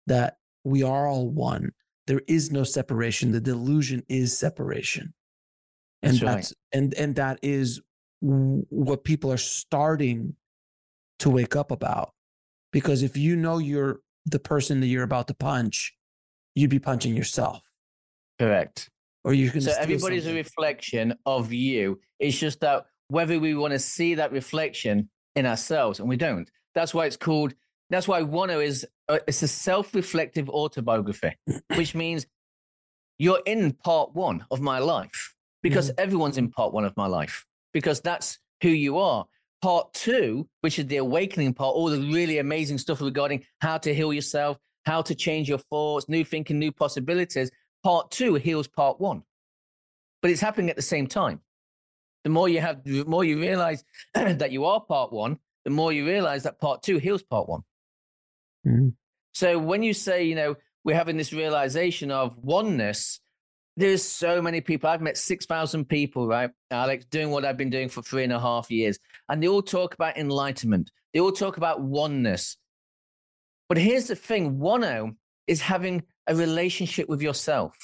that 0.08 0.36
we 0.66 0.84
are 0.84 1.08
all 1.08 1.30
one. 1.30 1.72
There 2.08 2.22
is 2.28 2.52
no 2.52 2.66
separation. 2.66 3.32
The 3.32 3.40
delusion 3.40 4.04
is 4.10 4.38
separation. 4.38 5.14
And 6.04 6.20
that's, 6.20 6.50
that's 6.50 6.54
and 6.74 6.94
and 6.96 7.16
that 7.16 7.40
is 7.42 7.82
what 8.20 9.06
people 9.06 9.32
are 9.32 9.38
starting 9.38 10.36
to 11.20 11.30
wake 11.30 11.56
up 11.56 11.72
about. 11.72 12.14
Because 12.74 13.02
if 13.02 13.16
you 13.16 13.38
know 13.38 13.60
you're 13.60 14.02
the 14.26 14.40
person 14.40 14.82
that 14.82 14.88
you're 14.88 15.04
about 15.04 15.30
to 15.30 15.34
punch, 15.34 15.97
you'd 16.58 16.70
be 16.70 16.80
punching 16.80 17.16
yourself. 17.16 17.62
Correct. 18.40 18.90
Or 19.24 19.34
you 19.34 19.52
can. 19.52 19.62
So 19.62 19.74
everybody's 19.78 20.24
something. 20.24 20.38
a 20.38 20.42
reflection 20.42 21.14
of 21.26 21.54
you. 21.54 22.00
It's 22.20 22.38
just 22.38 22.60
that 22.62 22.86
whether 23.10 23.40
we 23.40 23.54
want 23.56 23.74
to 23.74 23.80
see 23.80 24.16
that 24.16 24.32
reflection 24.32 25.10
in 25.36 25.46
ourselves, 25.46 26.00
and 26.00 26.10
we 26.10 26.18
don't. 26.18 26.50
That's 26.74 26.94
why 26.94 27.06
it's 27.06 27.18
called. 27.18 27.54
That's 27.90 28.08
why 28.08 28.22
ONEO 28.22 28.64
is. 28.64 28.86
Uh, 29.08 29.20
it's 29.28 29.44
a 29.44 29.48
self-reflective 29.48 30.50
autobiography, 30.50 31.36
which 31.76 31.96
means 31.96 32.26
you're 33.20 33.42
in 33.46 33.74
part 33.74 34.14
one 34.14 34.46
of 34.52 34.60
my 34.62 34.80
life 34.80 35.36
because 35.64 35.90
mm-hmm. 35.90 36.02
everyone's 36.02 36.38
in 36.38 36.50
part 36.50 36.74
one 36.74 36.86
of 36.86 36.96
my 36.98 37.08
life 37.08 37.46
because 37.74 38.02
that's 38.02 38.40
who 38.62 38.70
you 38.70 38.98
are. 38.98 39.26
Part 39.62 39.92
two, 39.94 40.48
which 40.62 40.78
is 40.78 40.86
the 40.86 40.98
awakening 40.98 41.54
part, 41.54 41.76
all 41.76 41.90
the 41.90 42.00
really 42.00 42.38
amazing 42.38 42.78
stuff 42.78 43.02
regarding 43.02 43.44
how 43.60 43.78
to 43.80 43.94
heal 43.94 44.14
yourself, 44.14 44.58
how 44.88 45.02
to 45.04 45.14
change 45.14 45.50
your 45.50 45.60
thoughts, 45.60 46.10
new 46.10 46.24
thinking, 46.24 46.58
new 46.58 46.72
possibilities. 46.72 47.52
Part 47.84 48.10
two 48.10 48.36
heals 48.36 48.68
part 48.68 49.00
one, 49.00 49.22
but 50.22 50.32
it's 50.32 50.42
happening 50.42 50.70
at 50.70 50.76
the 50.76 50.82
same 50.82 51.06
time. 51.06 51.42
The 52.24 52.32
more 52.32 52.50
you 52.50 52.60
have, 52.60 52.84
the 52.84 53.04
more 53.06 53.24
you 53.24 53.40
realize 53.40 53.84
that 54.14 54.52
you 54.52 54.66
are 54.66 54.82
part 54.82 55.14
one, 55.14 55.38
the 55.66 55.72
more 55.72 55.94
you 55.94 56.06
realize 56.06 56.44
that 56.44 56.60
part 56.60 56.82
two 56.82 56.98
heals 56.98 57.22
part 57.22 57.48
one. 57.48 57.62
Mm-hmm. 58.66 58.90
So 59.34 59.60
when 59.60 59.84
you 59.84 59.94
say, 59.94 60.24
you 60.24 60.36
know, 60.36 60.56
we're 60.84 60.96
having 60.96 61.18
this 61.18 61.34
realization 61.34 62.10
of 62.10 62.36
oneness, 62.38 63.20
there's 63.76 64.04
so 64.04 64.42
many 64.42 64.62
people. 64.62 64.90
I've 64.90 65.02
met 65.02 65.18
6,000 65.18 65.86
people, 65.86 66.28
right, 66.28 66.50
Alex, 66.72 67.06
doing 67.06 67.30
what 67.30 67.46
I've 67.46 67.58
been 67.58 67.70
doing 67.70 67.90
for 67.90 68.02
three 68.02 68.24
and 68.24 68.34
a 68.34 68.40
half 68.40 68.72
years. 68.72 68.98
And 69.30 69.42
they 69.42 69.48
all 69.48 69.62
talk 69.62 69.94
about 69.94 70.18
enlightenment. 70.18 70.92
They 71.14 71.20
all 71.20 71.32
talk 71.32 71.58
about 71.58 71.82
oneness. 71.82 72.58
But 73.70 73.78
here's 73.78 74.08
the 74.08 74.16
thing 74.16 74.60
ONEO 74.60 75.16
is 75.46 75.62
having 75.62 76.04
a 76.28 76.36
relationship 76.36 77.10
with 77.10 77.22
yourself, 77.22 77.76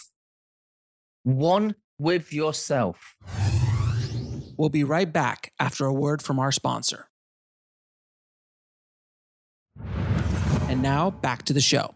one 1.24 1.76
with 2.00 2.32
yourself. 2.32 3.16
We'll 4.58 4.70
be 4.70 4.84
right 4.84 5.12
back 5.12 5.52
after 5.60 5.86
a 5.86 5.94
word 5.94 6.22
from 6.22 6.40
our 6.40 6.52
sponsor. 6.52 7.10
And 10.70 10.82
now 10.82 11.12
back 11.12 11.44
to 11.44 11.54
the 11.54 11.62
show. 11.62 11.96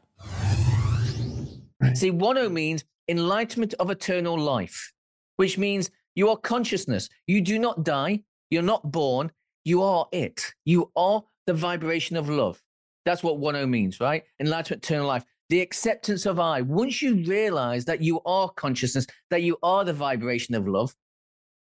See, 1.93 2.11
ONEO 2.11 2.51
means 2.51 2.83
enlightenment 3.07 3.73
of 3.79 3.89
eternal 3.89 4.37
life, 4.37 4.91
which 5.37 5.57
means 5.57 5.89
you 6.15 6.29
are 6.29 6.37
consciousness. 6.37 7.09
You 7.25 7.41
do 7.41 7.57
not 7.57 7.83
die. 7.83 8.23
You're 8.49 8.63
not 8.63 8.91
born. 8.91 9.31
You 9.63 9.83
are 9.83 10.07
it. 10.11 10.53
You 10.65 10.91
are 10.95 11.23
the 11.45 11.53
vibration 11.53 12.17
of 12.17 12.27
love. 12.27 12.61
That's 13.07 13.23
what 13.23 13.41
10 13.41 13.71
means, 13.71 14.01
right? 14.01 14.23
Enlightenment, 14.41 14.83
eternal 14.83 15.07
life. 15.07 15.23
The 15.47 15.61
acceptance 15.61 16.25
of 16.25 16.41
I. 16.41 16.59
Once 16.59 17.01
you 17.01 17.23
realize 17.23 17.85
that 17.85 18.01
you 18.01 18.19
are 18.25 18.49
consciousness, 18.49 19.07
that 19.29 19.43
you 19.43 19.57
are 19.63 19.85
the 19.85 19.93
vibration 19.93 20.55
of 20.55 20.67
love, 20.67 20.93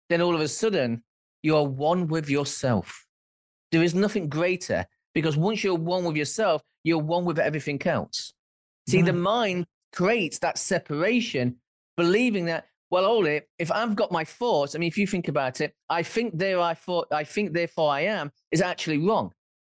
then 0.10 0.22
all 0.22 0.34
of 0.34 0.40
a 0.40 0.48
sudden 0.48 1.04
you 1.42 1.58
are 1.58 1.66
one 1.66 2.08
with 2.08 2.30
yourself. 2.30 3.06
There 3.74 3.84
is 3.84 3.94
nothing 3.94 4.30
greater 4.30 4.86
because 5.14 5.36
once 5.36 5.66
you're 5.66 5.76
one 5.76 6.06
with 6.06 6.16
yourself, 6.16 6.62
you're 6.86 6.98
one 6.98 7.26
with 7.26 7.40
everything 7.40 7.86
else. 7.86 8.32
See, 8.88 9.02
the 9.02 9.12
mm. 9.12 9.20
mind 9.20 9.66
creates 9.92 10.40
that 10.40 10.58
separation, 10.58 11.58
believing 11.98 12.46
that, 12.46 12.68
well, 12.90 13.26
it, 13.26 13.50
if 13.60 13.70
I've 13.70 13.98
got 13.98 14.14
my 14.14 14.24
thoughts, 14.24 14.76
I 14.76 14.80
mean, 14.80 14.88
if 14.88 14.98
you 14.98 15.08
think 15.08 15.28
about 15.28 15.60
it, 15.60 15.76
I 15.90 16.04
think 16.04 16.38
there 16.38 16.62
I 16.62 16.74
thought, 16.74 17.08
I 17.12 17.26
think 17.26 17.52
therefore 17.52 17.92
I 17.92 18.02
am 18.02 18.32
is 18.50 18.62
actually 18.62 19.00
wrong. 19.00 19.34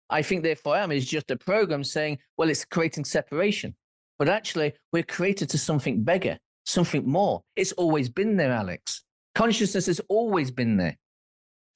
I 0.10 0.22
think 0.22 0.44
therefore 0.44 0.76
I 0.76 0.84
am 0.84 0.92
is 0.92 1.06
just 1.06 1.32
a 1.32 1.36
program 1.36 1.84
saying, 1.84 2.20
well, 2.38 2.50
it's 2.50 2.66
creating 2.66 3.06
separation. 3.06 3.76
But 4.20 4.30
actually, 4.30 4.74
we're 4.94 5.04
created 5.04 5.50
to 5.50 5.58
something 5.58 6.04
bigger, 6.04 6.38
something 6.66 7.08
more. 7.08 7.42
It's 7.56 7.72
always 7.74 8.08
been 8.10 8.38
there, 8.38 8.52
Alex. 8.52 9.04
Consciousness 9.34 9.88
has 9.88 10.00
always 10.08 10.52
been 10.52 10.78
there. 10.78 10.98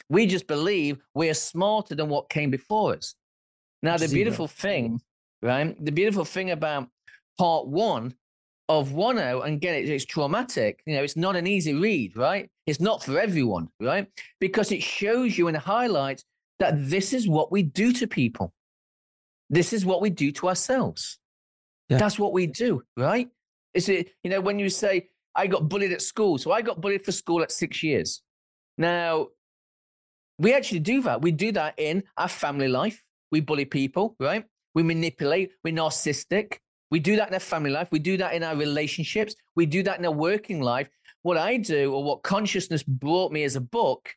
We 0.10 0.26
just 0.26 0.48
believe 0.48 0.98
we're 1.14 1.34
smarter 1.34 1.96
than 1.96 2.10
what 2.10 2.30
came 2.30 2.50
before 2.50 2.96
us. 2.96 3.16
Now, 3.84 3.98
the 3.98 4.06
beautiful 4.14 4.48
thing, 4.48 5.02
right? 5.42 5.76
The 5.86 5.92
beautiful 5.92 6.26
thing 6.26 6.52
about 6.52 6.88
part 7.38 7.68
one 7.68 8.14
of 8.70 8.90
ONEO, 8.90 9.44
and 9.46 9.56
again, 9.56 9.76
it- 9.76 9.90
it's 9.90 10.06
traumatic. 10.06 10.82
You 10.86 10.96
know, 10.96 11.04
it's 11.04 11.16
not 11.16 11.36
an 11.36 11.48
easy 11.48 11.74
read, 11.74 12.16
right? 12.16 12.50
It's 12.68 12.80
not 12.80 13.04
for 13.04 13.20
everyone, 13.20 13.70
right? 13.80 14.08
Because 14.40 14.72
it 14.72 14.84
shows 14.84 15.38
you 15.38 15.48
and 15.48 15.58
highlights 15.58 16.24
that 16.60 16.90
this 16.90 17.14
is 17.14 17.28
what 17.28 17.52
we 17.52 17.64
do 17.64 17.92
to 17.94 18.08
people. 18.08 18.54
This 19.50 19.74
is 19.74 19.86
what 19.86 20.02
we 20.02 20.10
do 20.10 20.32
to 20.34 20.50
ourselves. 20.50 21.20
Yeah. 21.90 21.98
That's 21.98 22.20
what 22.20 22.34
we 22.34 22.46
do, 22.46 22.84
right? 22.96 23.28
Is 23.74 23.90
it, 23.90 24.12
you 24.24 24.30
know, 24.30 24.42
when 24.42 24.60
you 24.60 24.70
say, 24.70 25.10
I 25.36 25.48
got 25.48 25.70
bullied 25.70 25.92
at 25.92 26.02
school. 26.02 26.38
So 26.38 26.52
I 26.52 26.62
got 26.62 26.82
bullied 26.82 27.04
for 27.04 27.12
school 27.12 27.42
at 27.42 27.52
six 27.52 27.82
years. 27.82 28.22
Now, 28.78 29.28
we 30.38 30.54
actually 30.54 30.80
do 30.80 31.02
that. 31.04 31.22
We 31.22 31.32
do 31.32 31.52
that 31.54 31.76
in 31.78 32.04
our 32.18 32.28
family 32.28 32.68
life. 32.68 33.04
We 33.32 33.42
bully 33.42 33.66
people, 33.66 34.16
right? 34.20 34.46
We 34.76 34.84
manipulate. 34.84 35.52
We're 35.64 35.74
narcissistic. 35.74 36.58
We 36.92 37.00
do 37.00 37.16
that 37.18 37.28
in 37.28 37.34
our 37.34 37.40
family 37.40 37.70
life. 37.70 37.90
We 37.92 38.00
do 38.00 38.18
that 38.18 38.34
in 38.34 38.44
our 38.44 38.56
relationships. 38.56 39.36
We 39.56 39.66
do 39.66 39.84
that 39.84 40.00
in 40.00 40.06
our 40.06 40.12
working 40.12 40.62
life. 40.62 40.90
What 41.22 41.38
I 41.38 41.58
do, 41.58 41.94
or 41.94 42.04
what 42.04 42.24
consciousness 42.24 42.84
brought 42.84 43.32
me 43.32 43.44
as 43.44 43.56
a 43.56 43.62
book, 43.62 44.10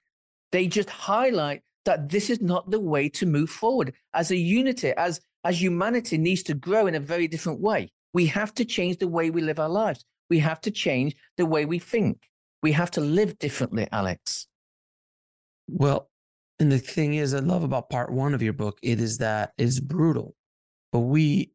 they 0.53 0.67
just 0.67 0.89
highlight 0.89 1.63
that 1.85 2.09
this 2.09 2.31
is 2.31 2.41
not 2.41 2.71
the 2.71 2.81
way 2.81 3.09
to 3.09 3.27
move 3.27 3.51
forward 3.51 3.95
as 4.15 4.31
a 4.31 4.37
unity, 4.37 4.93
as 4.97 5.21
as 5.45 5.61
humanity 5.61 6.19
needs 6.19 6.43
to 6.45 6.55
grow 6.55 6.87
in 6.87 6.95
a 6.95 7.01
very 7.01 7.27
different 7.27 7.61
way. 7.61 7.91
We 8.15 8.27
have 8.27 8.55
to 8.55 8.65
change 8.65 8.99
the 8.99 9.09
way 9.09 9.31
we 9.31 9.41
live 9.41 9.59
our 9.59 9.69
lives. 9.69 10.05
We 10.31 10.39
have 10.39 10.61
to 10.63 10.71
change 10.71 11.17
the 11.37 11.47
way 11.47 11.65
we 11.65 11.79
think. 11.79 12.19
We 12.63 12.73
have 12.73 12.91
to 12.93 13.01
live 13.01 13.39
differently, 13.39 13.89
Alex. 13.91 14.47
Well, 15.67 16.11
and 16.59 16.71
the 16.71 16.79
thing 16.79 17.15
is, 17.15 17.35
I 17.35 17.41
love 17.41 17.65
about 17.65 17.91
part 17.91 18.13
one 18.13 18.35
of 18.35 18.43
your 18.43 18.53
book, 18.53 18.79
it 18.83 19.01
is 19.01 19.19
that 19.19 19.53
it's 19.59 19.81
brutal, 19.81 20.37
but 20.93 21.01
we 21.01 21.53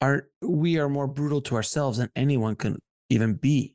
are 0.00 0.28
we 0.42 0.78
are 0.78 0.88
more 0.88 1.06
brutal 1.06 1.40
to 1.42 1.54
ourselves 1.54 1.98
than 1.98 2.10
anyone 2.16 2.56
can 2.56 2.78
even 3.10 3.34
be 3.34 3.74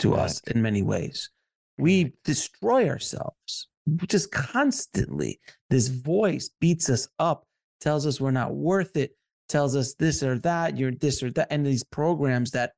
to 0.00 0.14
us 0.14 0.40
in 0.42 0.60
many 0.60 0.82
ways. 0.82 1.30
We 1.78 2.12
destroy 2.24 2.88
ourselves 2.88 3.67
just 4.08 4.30
constantly. 4.32 5.40
This 5.70 5.88
voice 5.88 6.50
beats 6.60 6.90
us 6.90 7.08
up, 7.18 7.46
tells 7.80 8.06
us 8.06 8.20
we're 8.20 8.30
not 8.30 8.54
worth 8.54 8.96
it, 8.96 9.16
tells 9.48 9.76
us 9.76 9.94
this 9.94 10.22
or 10.22 10.38
that, 10.40 10.76
you're 10.76 10.92
this 10.92 11.22
or 11.22 11.30
that, 11.32 11.48
and 11.50 11.64
these 11.64 11.84
programs 11.84 12.50
that, 12.52 12.72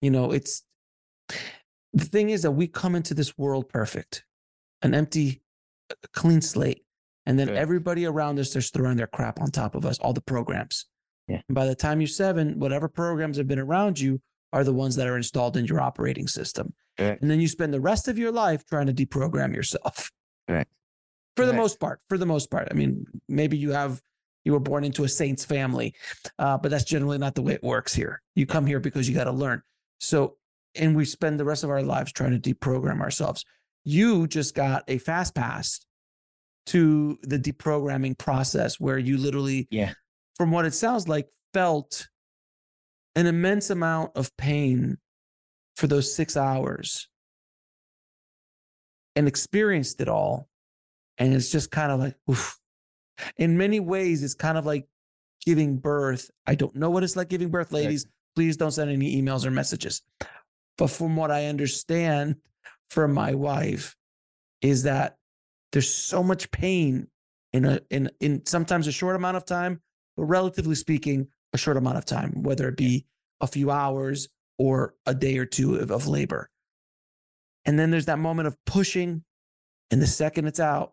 you 0.00 0.10
know, 0.10 0.32
it's 0.32 0.62
the 1.92 2.04
thing 2.04 2.30
is 2.30 2.42
that 2.42 2.50
we 2.50 2.66
come 2.66 2.94
into 2.94 3.14
this 3.14 3.36
world 3.38 3.68
perfect, 3.68 4.24
an 4.82 4.94
empty 4.94 5.42
clean 6.12 6.40
slate. 6.40 6.82
And 7.26 7.38
then 7.38 7.48
everybody 7.48 8.04
around 8.04 8.38
us 8.38 8.54
is 8.54 8.70
throwing 8.70 8.98
their 8.98 9.06
crap 9.06 9.40
on 9.40 9.50
top 9.50 9.74
of 9.74 9.86
us, 9.86 9.98
all 9.98 10.12
the 10.12 10.20
programs. 10.20 10.86
Yeah. 11.26 11.40
And 11.48 11.54
by 11.54 11.64
the 11.66 11.74
time 11.74 12.00
you're 12.00 12.08
seven, 12.08 12.58
whatever 12.58 12.86
programs 12.86 13.38
have 13.38 13.48
been 13.48 13.58
around 13.58 13.98
you 13.98 14.20
are 14.52 14.62
the 14.62 14.74
ones 14.74 14.94
that 14.96 15.06
are 15.06 15.16
installed 15.16 15.56
in 15.56 15.64
your 15.64 15.80
operating 15.80 16.28
system. 16.28 16.74
And 16.98 17.30
then 17.30 17.40
you 17.40 17.48
spend 17.48 17.72
the 17.72 17.80
rest 17.80 18.08
of 18.08 18.18
your 18.18 18.30
life 18.30 18.64
trying 18.66 18.86
to 18.86 18.92
deprogram 18.92 19.54
yourself. 19.54 20.10
Correct. 20.48 20.70
For 21.36 21.46
the 21.46 21.52
most 21.52 21.80
part. 21.80 22.00
For 22.08 22.16
the 22.18 22.26
most 22.26 22.50
part. 22.50 22.68
I 22.70 22.74
mean, 22.74 23.06
maybe 23.28 23.56
you 23.56 23.70
have 23.72 24.00
you 24.44 24.52
were 24.52 24.60
born 24.60 24.84
into 24.84 25.04
a 25.04 25.08
saint's 25.08 25.44
family, 25.44 25.94
uh, 26.38 26.58
but 26.58 26.70
that's 26.70 26.84
generally 26.84 27.18
not 27.18 27.34
the 27.34 27.42
way 27.42 27.54
it 27.54 27.62
works 27.62 27.94
here. 27.94 28.20
You 28.34 28.44
come 28.46 28.66
here 28.66 28.78
because 28.78 29.08
you 29.08 29.14
got 29.14 29.24
to 29.24 29.32
learn. 29.32 29.62
So, 29.98 30.36
and 30.74 30.94
we 30.94 31.06
spend 31.06 31.40
the 31.40 31.44
rest 31.46 31.64
of 31.64 31.70
our 31.70 31.82
lives 31.82 32.12
trying 32.12 32.38
to 32.38 32.54
deprogram 32.54 33.00
ourselves. 33.00 33.44
You 33.84 34.26
just 34.26 34.54
got 34.54 34.84
a 34.86 34.98
fast 34.98 35.34
pass 35.34 35.80
to 36.66 37.18
the 37.22 37.38
deprogramming 37.38 38.18
process 38.18 38.78
where 38.78 38.98
you 38.98 39.16
literally, 39.16 39.66
Yeah. 39.70 39.94
from 40.36 40.50
what 40.50 40.66
it 40.66 40.74
sounds 40.74 41.08
like, 41.08 41.26
felt 41.54 42.06
an 43.16 43.26
immense 43.26 43.70
amount 43.70 44.12
of 44.14 44.34
pain 44.36 44.98
for 45.76 45.86
those 45.86 46.14
six 46.14 46.36
hours 46.36 47.08
and 49.16 49.28
experienced 49.28 50.00
it 50.00 50.08
all. 50.08 50.48
And 51.18 51.32
it's 51.32 51.50
just 51.50 51.70
kind 51.70 51.92
of 51.92 52.00
like, 52.00 52.16
oof. 52.30 52.58
In 53.36 53.56
many 53.56 53.78
ways, 53.78 54.24
it's 54.24 54.34
kind 54.34 54.58
of 54.58 54.66
like 54.66 54.88
giving 55.46 55.76
birth. 55.76 56.30
I 56.46 56.56
don't 56.56 56.74
know 56.74 56.90
what 56.90 57.04
it's 57.04 57.14
like 57.16 57.28
giving 57.28 57.48
birth, 57.48 57.72
Right. 57.72 57.84
ladies. 57.84 58.06
Please 58.34 58.56
don't 58.56 58.72
send 58.72 58.90
any 58.90 59.20
emails 59.22 59.44
or 59.44 59.50
messages. 59.52 60.02
But 60.76 60.88
from 60.88 61.14
what 61.14 61.30
I 61.30 61.46
understand 61.46 62.36
from 62.90 63.12
my 63.12 63.34
wife, 63.34 63.96
is 64.62 64.82
that 64.84 65.16
there's 65.70 65.92
so 65.92 66.22
much 66.22 66.50
pain 66.50 67.06
in 67.52 67.64
a 67.64 67.80
in 67.90 68.10
in 68.20 68.44
sometimes 68.46 68.88
a 68.88 68.92
short 68.92 69.14
amount 69.14 69.36
of 69.36 69.44
time, 69.44 69.80
but 70.16 70.24
relatively 70.24 70.74
speaking, 70.74 71.28
a 71.52 71.58
short 71.58 71.76
amount 71.76 71.98
of 71.98 72.04
time, 72.04 72.42
whether 72.42 72.68
it 72.68 72.76
be 72.76 73.06
a 73.40 73.46
few 73.46 73.70
hours 73.70 74.28
or 74.58 74.94
a 75.06 75.14
day 75.14 75.38
or 75.38 75.46
two 75.46 75.76
of, 75.76 75.92
of 75.92 76.08
labor. 76.08 76.50
And 77.66 77.78
then 77.78 77.90
there's 77.90 78.06
that 78.06 78.18
moment 78.18 78.46
of 78.46 78.56
pushing, 78.66 79.24
and 79.90 80.00
the 80.00 80.06
second 80.06 80.46
it's 80.46 80.60
out, 80.60 80.92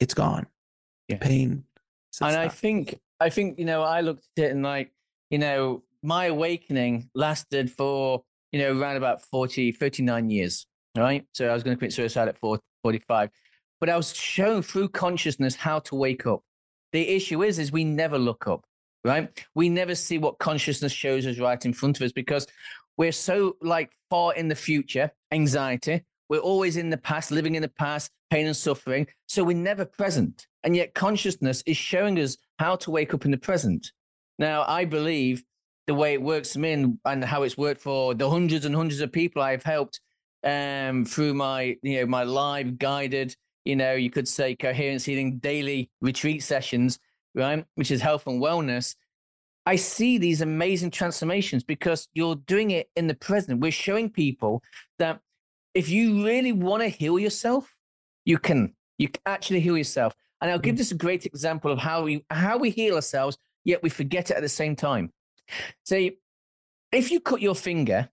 it's 0.00 0.14
gone. 0.14 0.46
Yeah. 1.08 1.18
Pain. 1.18 1.64
and 2.20 2.36
I 2.36 2.48
think 2.48 2.98
I 3.20 3.30
think 3.30 3.58
you 3.58 3.64
know 3.64 3.82
I 3.82 4.00
looked 4.00 4.24
at 4.36 4.44
it 4.44 4.50
and 4.52 4.62
like 4.62 4.92
you 5.30 5.38
know 5.38 5.82
my 6.02 6.26
awakening 6.26 7.08
lasted 7.14 7.70
for 7.70 8.22
you 8.50 8.60
know 8.60 8.78
around 8.78 8.96
about 8.96 9.22
40 9.22 9.72
39 9.72 10.30
years 10.30 10.66
right 10.96 11.26
so 11.32 11.48
I 11.48 11.54
was 11.54 11.62
going 11.62 11.76
to 11.76 11.78
commit 11.78 11.92
suicide 11.92 12.28
at 12.28 12.38
40, 12.38 12.62
45 12.82 13.30
but 13.80 13.88
I 13.88 13.96
was 13.96 14.14
shown 14.14 14.62
through 14.62 14.88
consciousness 14.88 15.54
how 15.54 15.78
to 15.80 15.94
wake 15.94 16.26
up 16.26 16.42
the 16.92 17.08
issue 17.08 17.42
is 17.42 17.58
is 17.58 17.72
we 17.72 17.84
never 17.84 18.18
look 18.18 18.46
up 18.46 18.64
right 19.04 19.30
we 19.54 19.68
never 19.68 19.94
see 19.94 20.18
what 20.18 20.38
consciousness 20.38 20.92
shows 20.92 21.26
us 21.26 21.38
right 21.38 21.64
in 21.64 21.72
front 21.72 21.98
of 21.98 22.04
us 22.04 22.12
because 22.12 22.46
we're 22.96 23.12
so 23.12 23.56
like 23.62 23.92
far 24.10 24.34
in 24.34 24.48
the 24.48 24.54
future 24.54 25.10
anxiety. 25.32 26.02
We're 26.28 26.38
always 26.38 26.76
in 26.76 26.90
the 26.90 26.98
past 26.98 27.30
living 27.30 27.54
in 27.54 27.62
the 27.62 27.68
past 27.68 28.10
pain 28.30 28.46
and 28.46 28.56
suffering. 28.56 29.06
So 29.26 29.44
we're 29.44 29.56
never 29.56 29.84
present. 29.84 30.46
And 30.64 30.74
yet 30.74 30.94
consciousness 30.94 31.62
is 31.66 31.76
showing 31.76 32.18
us 32.18 32.36
how 32.58 32.76
to 32.76 32.90
wake 32.90 33.12
up 33.12 33.24
in 33.24 33.30
the 33.30 33.38
present. 33.38 33.92
Now 34.38 34.64
i 34.66 34.84
believe 34.84 35.44
the 35.86 35.94
way 35.94 36.14
it 36.14 36.22
works 36.22 36.52
for 36.52 36.60
me 36.60 36.96
and, 37.04 37.24
how 37.24 37.42
it's 37.42 37.58
worked 37.58 37.80
for 37.80 38.14
the 38.14 38.28
hundreds 38.28 38.64
and 38.64 38.74
hundreds 38.74 39.00
of 39.00 39.12
people 39.12 39.42
i've 39.42 39.62
helped 39.62 40.00
um, 40.44 41.04
through 41.04 41.34
my 41.34 41.76
you 41.82 42.00
know 42.00 42.06
my 42.06 42.24
live 42.24 42.78
guided 42.78 43.34
you 43.64 43.76
know 43.76 43.92
you 43.92 44.10
could 44.10 44.26
say 44.26 44.56
coherence 44.56 45.04
healing 45.04 45.38
daily 45.38 45.90
retreat 46.00 46.42
sessions 46.42 46.98
right 47.34 47.64
which 47.76 47.90
is 47.90 48.00
health 48.00 48.26
and 48.26 48.42
wellness 48.42 48.96
I 49.64 49.76
see 49.76 50.18
these 50.18 50.40
amazing 50.40 50.90
transformations 50.90 51.62
because 51.62 52.08
you're 52.14 52.36
doing 52.36 52.72
it 52.72 52.90
in 52.96 53.06
the 53.06 53.14
present. 53.14 53.60
We're 53.60 53.70
showing 53.70 54.10
people 54.10 54.62
that 54.98 55.20
if 55.74 55.88
you 55.88 56.24
really 56.24 56.52
want 56.52 56.82
to 56.82 56.88
heal 56.88 57.18
yourself, 57.18 57.72
you 58.24 58.38
can. 58.38 58.74
You 58.98 59.08
can 59.08 59.22
actually 59.26 59.60
heal 59.60 59.76
yourself. 59.76 60.14
And 60.40 60.50
I'll 60.50 60.58
give 60.58 60.74
mm. 60.74 60.78
this 60.78 60.90
a 60.90 60.96
great 60.96 61.24
example 61.26 61.70
of 61.70 61.78
how 61.78 62.02
we 62.02 62.24
how 62.30 62.58
we 62.58 62.70
heal 62.70 62.96
ourselves, 62.96 63.38
yet 63.64 63.82
we 63.82 63.88
forget 63.88 64.30
it 64.30 64.36
at 64.36 64.42
the 64.42 64.48
same 64.48 64.74
time. 64.74 65.12
See, 65.84 66.18
if 66.90 67.10
you 67.10 67.20
cut 67.20 67.40
your 67.40 67.54
finger, 67.54 68.08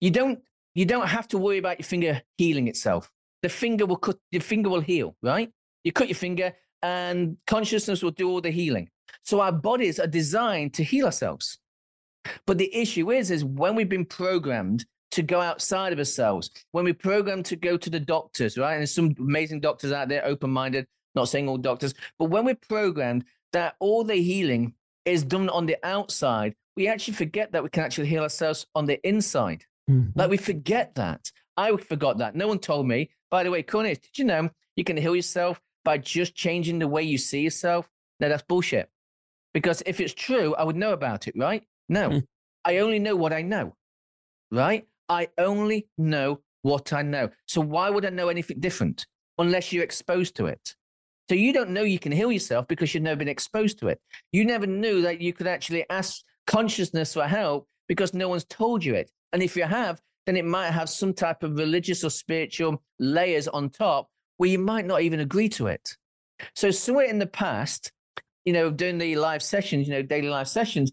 you 0.00 0.10
don't 0.10 0.40
you 0.74 0.86
don't 0.86 1.06
have 1.06 1.28
to 1.28 1.38
worry 1.38 1.58
about 1.58 1.78
your 1.78 1.84
finger 1.84 2.22
healing 2.38 2.68
itself. 2.68 3.10
The 3.42 3.48
finger 3.48 3.84
will 3.84 3.96
cut. 3.96 4.16
Your 4.30 4.42
finger 4.42 4.70
will 4.70 4.80
heal, 4.80 5.16
right? 5.22 5.50
You 5.84 5.92
cut 5.92 6.08
your 6.08 6.16
finger, 6.16 6.54
and 6.82 7.36
consciousness 7.46 8.02
will 8.02 8.10
do 8.12 8.28
all 8.30 8.40
the 8.40 8.50
healing. 8.50 8.88
So 9.24 9.40
our 9.40 9.52
bodies 9.52 10.00
are 10.00 10.06
designed 10.06 10.74
to 10.74 10.84
heal 10.84 11.06
ourselves. 11.06 11.58
But 12.46 12.58
the 12.58 12.74
issue 12.74 13.10
is, 13.10 13.30
is 13.30 13.44
when 13.44 13.74
we've 13.74 13.88
been 13.88 14.04
programmed 14.04 14.84
to 15.12 15.22
go 15.22 15.40
outside 15.40 15.92
of 15.92 15.98
ourselves, 15.98 16.50
when 16.70 16.84
we're 16.84 16.94
programmed 16.94 17.44
to 17.46 17.56
go 17.56 17.76
to 17.76 17.90
the 17.90 18.00
doctors, 18.00 18.56
right? 18.56 18.72
And 18.72 18.80
there's 18.80 18.94
some 18.94 19.14
amazing 19.18 19.60
doctors 19.60 19.92
out 19.92 20.08
there, 20.08 20.24
open-minded, 20.24 20.86
not 21.14 21.28
saying 21.28 21.48
all 21.48 21.58
doctors, 21.58 21.94
but 22.18 22.26
when 22.26 22.44
we're 22.44 22.54
programmed 22.54 23.24
that 23.52 23.76
all 23.80 24.04
the 24.04 24.16
healing 24.16 24.74
is 25.04 25.22
done 25.24 25.48
on 25.50 25.66
the 25.66 25.76
outside, 25.82 26.54
we 26.76 26.88
actually 26.88 27.14
forget 27.14 27.52
that 27.52 27.62
we 27.62 27.68
can 27.68 27.82
actually 27.84 28.06
heal 28.06 28.22
ourselves 28.22 28.66
on 28.74 28.86
the 28.86 29.06
inside. 29.06 29.64
Mm-hmm. 29.90 30.18
Like 30.18 30.30
we 30.30 30.38
forget 30.38 30.94
that. 30.94 31.30
I 31.56 31.76
forgot 31.76 32.18
that. 32.18 32.34
No 32.34 32.48
one 32.48 32.58
told 32.58 32.88
me. 32.88 33.10
By 33.30 33.42
the 33.42 33.50
way, 33.50 33.62
Cornish, 33.62 33.98
did 33.98 34.18
you 34.18 34.24
know 34.24 34.48
you 34.76 34.84
can 34.84 34.96
heal 34.96 35.14
yourself 35.14 35.60
by 35.84 35.98
just 35.98 36.34
changing 36.34 36.78
the 36.78 36.88
way 36.88 37.02
you 37.02 37.18
see 37.18 37.40
yourself? 37.40 37.90
No, 38.22 38.28
that's 38.28 38.44
bullshit. 38.44 38.88
Because 39.52 39.82
if 39.84 40.00
it's 40.00 40.14
true, 40.14 40.54
I 40.54 40.62
would 40.62 40.76
know 40.76 40.92
about 40.92 41.26
it, 41.26 41.34
right? 41.36 41.64
No, 41.88 42.08
mm. 42.08 42.22
I 42.64 42.78
only 42.78 43.00
know 43.00 43.16
what 43.16 43.32
I 43.32 43.42
know, 43.42 43.74
right? 44.52 44.86
I 45.08 45.28
only 45.36 45.88
know 45.98 46.40
what 46.62 46.92
I 46.92 47.02
know. 47.02 47.30
So 47.46 47.60
why 47.60 47.90
would 47.90 48.06
I 48.06 48.10
know 48.10 48.28
anything 48.28 48.60
different 48.60 49.06
unless 49.38 49.72
you're 49.72 49.82
exposed 49.82 50.36
to 50.36 50.46
it? 50.46 50.76
So 51.28 51.34
you 51.34 51.52
don't 51.52 51.70
know 51.70 51.82
you 51.82 51.98
can 51.98 52.12
heal 52.12 52.30
yourself 52.30 52.68
because 52.68 52.94
you've 52.94 53.02
never 53.02 53.18
been 53.18 53.28
exposed 53.28 53.80
to 53.80 53.88
it. 53.88 54.00
You 54.30 54.44
never 54.44 54.66
knew 54.66 55.02
that 55.02 55.20
you 55.20 55.32
could 55.32 55.48
actually 55.48 55.84
ask 55.90 56.22
consciousness 56.46 57.14
for 57.14 57.26
help 57.26 57.66
because 57.88 58.14
no 58.14 58.28
one's 58.28 58.44
told 58.44 58.84
you 58.84 58.94
it. 58.94 59.10
And 59.32 59.42
if 59.42 59.56
you 59.56 59.64
have, 59.64 60.00
then 60.26 60.36
it 60.36 60.44
might 60.44 60.70
have 60.70 60.88
some 60.88 61.12
type 61.12 61.42
of 61.42 61.58
religious 61.58 62.04
or 62.04 62.10
spiritual 62.10 62.80
layers 63.00 63.48
on 63.48 63.68
top 63.68 64.08
where 64.36 64.50
you 64.50 64.60
might 64.60 64.86
not 64.86 65.02
even 65.02 65.20
agree 65.20 65.48
to 65.48 65.66
it. 65.66 65.96
So 66.54 66.70
somewhere 66.70 67.06
in 67.06 67.18
the 67.18 67.26
past, 67.26 67.92
you 68.44 68.52
know, 68.52 68.70
doing 68.70 68.98
the 68.98 69.16
live 69.16 69.42
sessions, 69.42 69.86
you 69.86 69.94
know, 69.94 70.02
daily 70.02 70.28
live 70.28 70.48
sessions, 70.48 70.92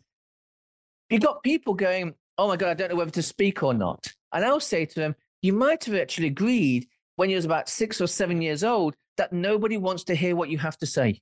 you 1.09 1.19
got 1.19 1.43
people 1.43 1.73
going, 1.73 2.13
oh 2.37 2.47
my 2.47 2.55
God, 2.55 2.69
I 2.69 2.73
don't 2.73 2.89
know 2.89 2.95
whether 2.95 3.11
to 3.11 3.23
speak 3.23 3.63
or 3.63 3.73
not. 3.73 4.07
And 4.31 4.45
I'll 4.45 4.59
say 4.59 4.85
to 4.85 4.99
them, 4.99 5.15
you 5.41 5.53
might 5.53 5.85
have 5.85 5.95
actually 5.95 6.27
agreed 6.27 6.87
when 7.15 7.29
you 7.29 7.35
was 7.35 7.45
about 7.45 7.69
six 7.69 7.99
or 7.99 8.07
seven 8.07 8.41
years 8.41 8.63
old 8.63 8.95
that 9.17 9.33
nobody 9.33 9.77
wants 9.77 10.03
to 10.05 10.15
hear 10.15 10.35
what 10.35 10.49
you 10.49 10.57
have 10.57 10.77
to 10.77 10.85
say. 10.85 11.19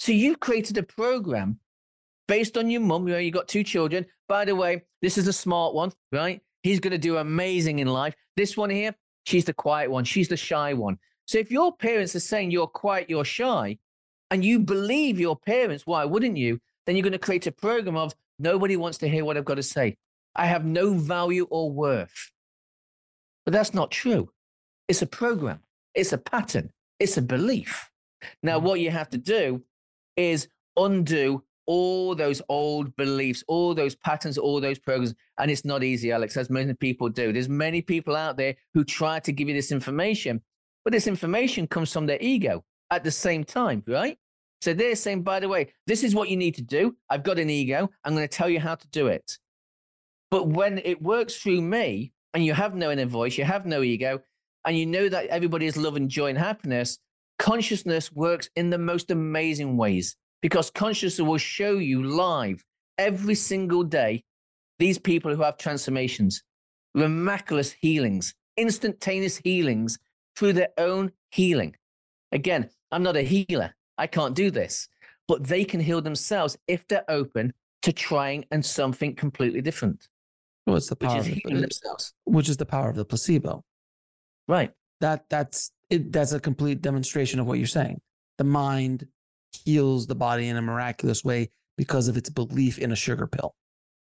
So 0.00 0.12
you've 0.12 0.40
created 0.40 0.76
a 0.78 0.82
program 0.82 1.58
based 2.26 2.58
on 2.58 2.70
your 2.70 2.80
mum. 2.80 3.08
You 3.08 3.14
know, 3.14 3.20
you 3.20 3.30
got 3.30 3.48
two 3.48 3.64
children. 3.64 4.06
By 4.28 4.44
the 4.44 4.54
way, 4.54 4.82
this 5.00 5.16
is 5.16 5.26
a 5.26 5.32
smart 5.32 5.74
one, 5.74 5.92
right? 6.12 6.40
He's 6.62 6.80
going 6.80 6.92
to 6.92 6.98
do 6.98 7.16
amazing 7.16 7.78
in 7.78 7.86
life. 7.86 8.14
This 8.36 8.56
one 8.56 8.70
here, 8.70 8.94
she's 9.24 9.44
the 9.44 9.54
quiet 9.54 9.90
one. 9.90 10.04
She's 10.04 10.28
the 10.28 10.36
shy 10.36 10.74
one. 10.74 10.98
So 11.26 11.38
if 11.38 11.50
your 11.50 11.76
parents 11.76 12.14
are 12.14 12.20
saying 12.20 12.50
you're 12.50 12.66
quiet, 12.66 13.08
you're 13.08 13.24
shy, 13.24 13.78
and 14.30 14.44
you 14.44 14.58
believe 14.58 15.18
your 15.18 15.36
parents, 15.36 15.86
why 15.86 16.04
wouldn't 16.04 16.36
you? 16.36 16.60
Then 16.86 16.96
you're 16.96 17.02
going 17.02 17.12
to 17.12 17.18
create 17.18 17.46
a 17.46 17.52
program 17.52 17.96
of 17.96 18.14
nobody 18.38 18.76
wants 18.76 18.98
to 18.98 19.08
hear 19.08 19.24
what 19.24 19.36
I've 19.36 19.44
got 19.44 19.56
to 19.56 19.62
say. 19.62 19.96
I 20.34 20.46
have 20.46 20.64
no 20.64 20.94
value 20.94 21.46
or 21.50 21.70
worth. 21.70 22.30
But 23.44 23.52
that's 23.52 23.74
not 23.74 23.90
true. 23.90 24.30
It's 24.88 25.02
a 25.02 25.06
program, 25.06 25.60
it's 25.94 26.12
a 26.12 26.18
pattern, 26.18 26.70
it's 26.98 27.16
a 27.16 27.22
belief. 27.22 27.90
Now, 28.42 28.58
mm. 28.58 28.62
what 28.62 28.80
you 28.80 28.90
have 28.90 29.10
to 29.10 29.18
do 29.18 29.62
is 30.16 30.48
undo 30.76 31.44
all 31.66 32.14
those 32.14 32.40
old 32.48 32.96
beliefs, 32.96 33.44
all 33.46 33.74
those 33.74 33.94
patterns, 33.94 34.38
all 34.38 34.60
those 34.60 34.78
programs. 34.78 35.14
And 35.38 35.50
it's 35.50 35.66
not 35.66 35.84
easy, 35.84 36.10
Alex, 36.12 36.36
as 36.36 36.48
many 36.48 36.72
people 36.72 37.10
do. 37.10 37.32
There's 37.32 37.48
many 37.48 37.82
people 37.82 38.16
out 38.16 38.38
there 38.38 38.54
who 38.72 38.84
try 38.84 39.20
to 39.20 39.32
give 39.32 39.48
you 39.48 39.54
this 39.54 39.70
information, 39.70 40.40
but 40.84 40.92
this 40.92 41.06
information 41.06 41.66
comes 41.66 41.92
from 41.92 42.06
their 42.06 42.18
ego 42.20 42.64
at 42.90 43.04
the 43.04 43.10
same 43.10 43.44
time, 43.44 43.82
right? 43.86 44.18
So 44.60 44.74
they're 44.74 44.96
saying, 44.96 45.22
by 45.22 45.40
the 45.40 45.48
way, 45.48 45.72
this 45.86 46.02
is 46.02 46.14
what 46.14 46.28
you 46.28 46.36
need 46.36 46.54
to 46.56 46.62
do. 46.62 46.96
I've 47.08 47.22
got 47.22 47.38
an 47.38 47.50
ego. 47.50 47.90
I'm 48.04 48.14
going 48.14 48.26
to 48.26 48.36
tell 48.36 48.48
you 48.48 48.60
how 48.60 48.74
to 48.74 48.88
do 48.88 49.06
it. 49.06 49.38
But 50.30 50.48
when 50.48 50.78
it 50.84 51.00
works 51.00 51.36
through 51.36 51.62
me 51.62 52.12
and 52.34 52.44
you 52.44 52.54
have 52.54 52.74
no 52.74 52.90
inner 52.90 53.06
voice, 53.06 53.38
you 53.38 53.44
have 53.44 53.66
no 53.66 53.82
ego, 53.82 54.20
and 54.64 54.76
you 54.76 54.84
know 54.84 55.08
that 55.08 55.26
everybody 55.26 55.66
is 55.66 55.76
love 55.76 55.96
and 55.96 56.10
joy 56.10 56.28
and 56.28 56.38
happiness, 56.38 56.98
consciousness 57.38 58.12
works 58.12 58.50
in 58.56 58.70
the 58.70 58.78
most 58.78 59.10
amazing 59.10 59.76
ways 59.76 60.16
because 60.42 60.70
consciousness 60.70 61.24
will 61.26 61.38
show 61.38 61.78
you 61.78 62.02
live 62.02 62.64
every 62.98 63.34
single 63.34 63.84
day 63.84 64.24
these 64.78 64.98
people 64.98 65.34
who 65.34 65.42
have 65.42 65.56
transformations, 65.56 66.42
miraculous 66.94 67.72
healings, 67.72 68.34
instantaneous 68.56 69.38
healings 69.38 69.98
through 70.36 70.52
their 70.52 70.70
own 70.78 71.12
healing. 71.30 71.74
Again, 72.32 72.68
I'm 72.90 73.02
not 73.02 73.16
a 73.16 73.22
healer. 73.22 73.74
I 73.96 74.06
can't 74.06 74.34
do 74.34 74.50
this, 74.50 74.88
but 75.26 75.44
they 75.44 75.64
can 75.64 75.80
heal 75.80 76.00
themselves 76.00 76.56
if 76.66 76.86
they're 76.88 77.08
open 77.08 77.52
to 77.82 77.92
trying 77.92 78.44
and 78.50 78.64
something 78.64 79.14
completely 79.14 79.60
different. 79.60 80.08
Well, 80.66 80.76
it's 80.76 80.88
the 80.88 80.96
power 80.96 81.18
which 81.18 81.28
is 81.28 81.40
of 81.44 81.50
the, 81.50 81.60
themselves. 81.60 82.14
Which 82.24 82.48
is 82.48 82.56
the 82.56 82.66
power 82.66 82.90
of 82.90 82.96
the 82.96 83.04
placebo. 83.04 83.64
Right. 84.46 84.72
That 85.00 85.24
that's 85.28 85.70
it, 85.90 86.12
that's 86.12 86.32
a 86.32 86.40
complete 86.40 86.82
demonstration 86.82 87.40
of 87.40 87.46
what 87.46 87.58
you're 87.58 87.66
saying. 87.66 88.00
The 88.38 88.44
mind 88.44 89.06
heals 89.64 90.06
the 90.06 90.14
body 90.14 90.48
in 90.48 90.56
a 90.56 90.62
miraculous 90.62 91.24
way 91.24 91.50
because 91.76 92.08
of 92.08 92.16
its 92.16 92.28
belief 92.28 92.78
in 92.78 92.92
a 92.92 92.96
sugar 92.96 93.26
pill. 93.26 93.54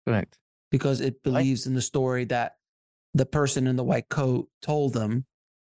Correct. 0.07 0.39
Because 0.71 1.01
it 1.01 1.23
believes 1.23 1.63
right. 1.63 1.71
in 1.71 1.75
the 1.75 1.83
story 1.83 2.25
that 2.27 2.57
the 3.15 3.27
person 3.27 3.67
in 3.67 3.77
the 3.77 3.85
white 3.85 4.09
coat 4.09 4.49
told 4.63 4.95
them, 4.95 5.27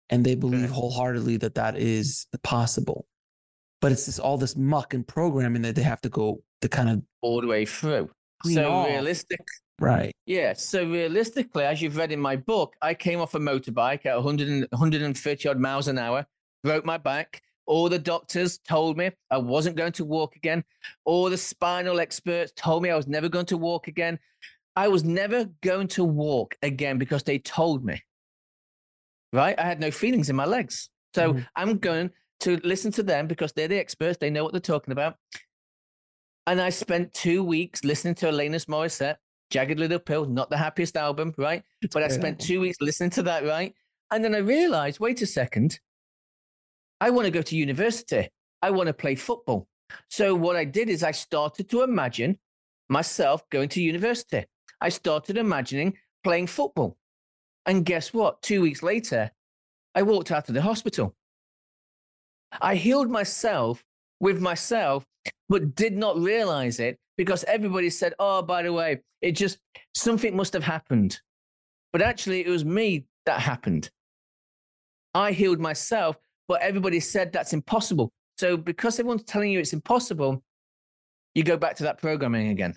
and 0.09 0.25
they 0.25 0.35
believe 0.35 0.61
Correct. 0.61 0.73
wholeheartedly 0.73 1.37
that 1.37 1.55
that 1.55 1.77
is 1.77 2.25
possible. 2.43 3.05
But 3.81 3.91
it's 3.91 4.05
just 4.05 4.19
all 4.19 4.37
this 4.37 4.55
muck 4.55 4.93
and 4.93 5.07
programming 5.07 5.61
that 5.61 5.75
they 5.75 5.83
have 5.83 6.01
to 6.01 6.09
go 6.09 6.41
to 6.61 6.69
kind 6.69 6.89
of 6.89 7.01
all 7.21 7.41
the 7.41 7.47
way 7.47 7.65
through. 7.65 8.09
So 8.43 8.71
off. 8.71 8.87
realistic, 8.87 9.39
right? 9.79 10.11
Yeah. 10.25 10.53
So 10.53 10.85
realistically, 10.85 11.63
as 11.63 11.81
you've 11.81 11.97
read 11.97 12.11
in 12.11 12.19
my 12.19 12.35
book, 12.35 12.73
I 12.81 12.93
came 12.93 13.19
off 13.19 13.35
a 13.35 13.39
motorbike 13.39 14.05
at 14.05 14.15
100 14.15 14.67
130 14.69 15.49
odd 15.49 15.59
miles 15.59 15.87
an 15.87 15.97
hour, 15.97 16.25
broke 16.63 16.85
my 16.85 16.97
back, 16.97 17.41
all 17.69 17.87
the 17.87 17.99
doctors 17.99 18.57
told 18.57 18.97
me 18.97 19.11
I 19.29 19.37
wasn't 19.37 19.75
going 19.75 19.91
to 19.93 20.03
walk 20.03 20.35
again. 20.35 20.63
All 21.05 21.29
the 21.29 21.37
spinal 21.37 21.99
experts 21.99 22.51
told 22.55 22.81
me 22.81 22.89
I 22.89 22.95
was 22.95 23.07
never 23.07 23.29
going 23.29 23.45
to 23.45 23.57
walk 23.57 23.87
again. 23.87 24.17
I 24.75 24.87
was 24.87 25.03
never 25.03 25.45
going 25.61 25.87
to 25.89 26.03
walk 26.03 26.55
again 26.63 26.97
because 26.97 27.21
they 27.21 27.37
told 27.37 27.85
me. 27.85 28.01
Right? 29.31 29.57
I 29.59 29.63
had 29.63 29.79
no 29.79 29.91
feelings 29.91 30.29
in 30.29 30.35
my 30.35 30.45
legs. 30.45 30.89
So 31.13 31.33
mm-hmm. 31.33 31.43
I'm 31.55 31.77
going 31.77 32.11
to 32.41 32.59
listen 32.63 32.91
to 32.93 33.03
them 33.03 33.27
because 33.27 33.51
they're 33.51 33.67
the 33.67 33.77
experts. 33.77 34.17
They 34.19 34.29
know 34.29 34.43
what 34.43 34.53
they're 34.53 34.61
talking 34.61 34.91
about. 34.91 35.15
And 36.47 36.59
I 36.59 36.69
spent 36.69 37.13
two 37.13 37.43
weeks 37.43 37.83
listening 37.83 38.15
to 38.15 38.27
Alanis 38.27 38.65
Morissette, 38.65 39.17
Jagged 39.51 39.79
Little 39.79 39.99
Pill, 39.99 40.25
not 40.25 40.49
the 40.49 40.57
happiest 40.57 40.97
album, 40.97 41.33
right? 41.37 41.63
It's 41.81 41.93
but 41.93 42.03
I 42.03 42.07
spent 42.07 42.41
album. 42.41 42.47
two 42.47 42.59
weeks 42.61 42.77
listening 42.81 43.11
to 43.11 43.23
that, 43.23 43.45
right? 43.45 43.73
And 44.11 44.23
then 44.23 44.33
I 44.33 44.39
realized, 44.39 44.99
wait 44.99 45.21
a 45.21 45.27
second, 45.27 45.79
I 47.01 47.11
want 47.11 47.25
to 47.25 47.31
go 47.31 47.41
to 47.41 47.55
university. 47.55 48.29
I 48.61 48.71
want 48.71 48.87
to 48.87 48.93
play 48.93 49.15
football. 49.15 49.67
So 50.09 50.35
what 50.35 50.55
I 50.55 50.65
did 50.65 50.89
is 50.89 51.03
I 51.03 51.11
started 51.11 51.69
to 51.69 51.83
imagine 51.83 52.37
myself 52.89 53.47
going 53.49 53.69
to 53.69 53.81
university. 53.81 54.45
I 54.81 54.89
started 54.89 55.37
imagining 55.37 55.97
playing 56.23 56.47
football. 56.47 56.97
And 57.65 57.85
guess 57.85 58.13
what? 58.13 58.41
Two 58.41 58.61
weeks 58.61 58.81
later, 58.83 59.31
I 59.95 60.03
walked 60.03 60.31
out 60.31 60.47
of 60.49 60.55
the 60.55 60.61
hospital. 60.61 61.15
I 62.61 62.75
healed 62.75 63.09
myself 63.09 63.83
with 64.19 64.41
myself, 64.41 65.05
but 65.49 65.75
did 65.75 65.95
not 65.95 66.17
realize 66.17 66.79
it 66.79 66.97
because 67.17 67.43
everybody 67.45 67.89
said, 67.89 68.13
oh, 68.19 68.41
by 68.41 68.63
the 68.63 68.73
way, 68.73 69.01
it 69.21 69.33
just 69.33 69.59
something 69.95 70.35
must 70.35 70.53
have 70.53 70.63
happened. 70.63 71.19
But 71.93 72.01
actually, 72.01 72.45
it 72.45 72.49
was 72.49 72.65
me 72.65 73.05
that 73.25 73.39
happened. 73.41 73.89
I 75.13 75.31
healed 75.31 75.59
myself 75.59 76.17
but 76.49 76.61
everybody 76.61 76.99
said 76.99 77.31
that's 77.31 77.53
impossible. 77.53 78.11
So 78.39 78.57
because 78.57 78.99
everyone's 78.99 79.23
telling 79.23 79.51
you 79.51 79.59
it's 79.59 79.71
impossible, 79.71 80.43
you 81.35 81.43
go 81.43 81.55
back 81.55 81.75
to 81.77 81.83
that 81.83 81.99
programming 81.99 82.49
again. 82.49 82.75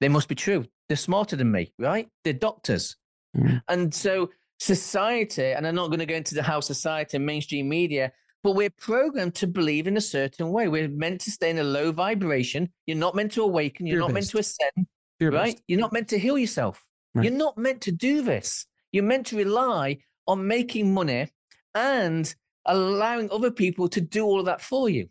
They 0.00 0.10
must 0.10 0.28
be 0.28 0.34
true. 0.34 0.66
They're 0.88 0.96
smarter 0.96 1.36
than 1.36 1.50
me, 1.50 1.72
right? 1.78 2.06
They're 2.22 2.34
doctors. 2.34 2.96
Mm. 3.36 3.62
And 3.68 3.94
so 3.94 4.30
society, 4.58 5.52
and 5.52 5.66
I'm 5.66 5.74
not 5.74 5.88
going 5.88 5.98
to 5.98 6.06
go 6.06 6.14
into 6.14 6.34
the 6.34 6.42
how 6.42 6.60
society 6.60 7.16
and 7.16 7.26
mainstream 7.26 7.68
media, 7.68 8.12
but 8.42 8.52
we're 8.52 8.70
programmed 8.70 9.34
to 9.36 9.46
believe 9.46 9.86
in 9.86 9.96
a 9.96 10.00
certain 10.00 10.50
way. 10.50 10.68
We're 10.68 10.88
meant 10.88 11.20
to 11.22 11.30
stay 11.30 11.50
in 11.50 11.58
a 11.58 11.64
low 11.64 11.92
vibration. 11.92 12.70
You're 12.86 12.96
not 12.96 13.14
meant 13.14 13.32
to 13.32 13.42
awaken. 13.42 13.86
You're 13.86 13.96
Fear 13.96 14.00
not 14.00 14.12
meant 14.12 14.30
to 14.30 14.38
ascend, 14.38 14.86
Fear 15.18 15.30
right? 15.30 15.60
You're 15.68 15.80
not 15.80 15.92
meant 15.92 16.08
to 16.08 16.18
heal 16.18 16.38
yourself. 16.38 16.84
Right. 17.14 17.24
You're 17.24 17.34
not 17.34 17.56
meant 17.58 17.82
to 17.82 17.92
do 17.92 18.22
this. 18.22 18.66
You're 18.90 19.04
meant 19.04 19.26
to 19.26 19.36
rely 19.36 19.98
on 20.26 20.46
making 20.46 20.92
money 20.92 21.28
and 21.74 22.34
allowing 22.66 23.30
other 23.30 23.50
people 23.50 23.88
to 23.88 24.00
do 24.00 24.24
all 24.24 24.40
of 24.40 24.46
that 24.46 24.60
for 24.60 24.88
you. 24.88 25.08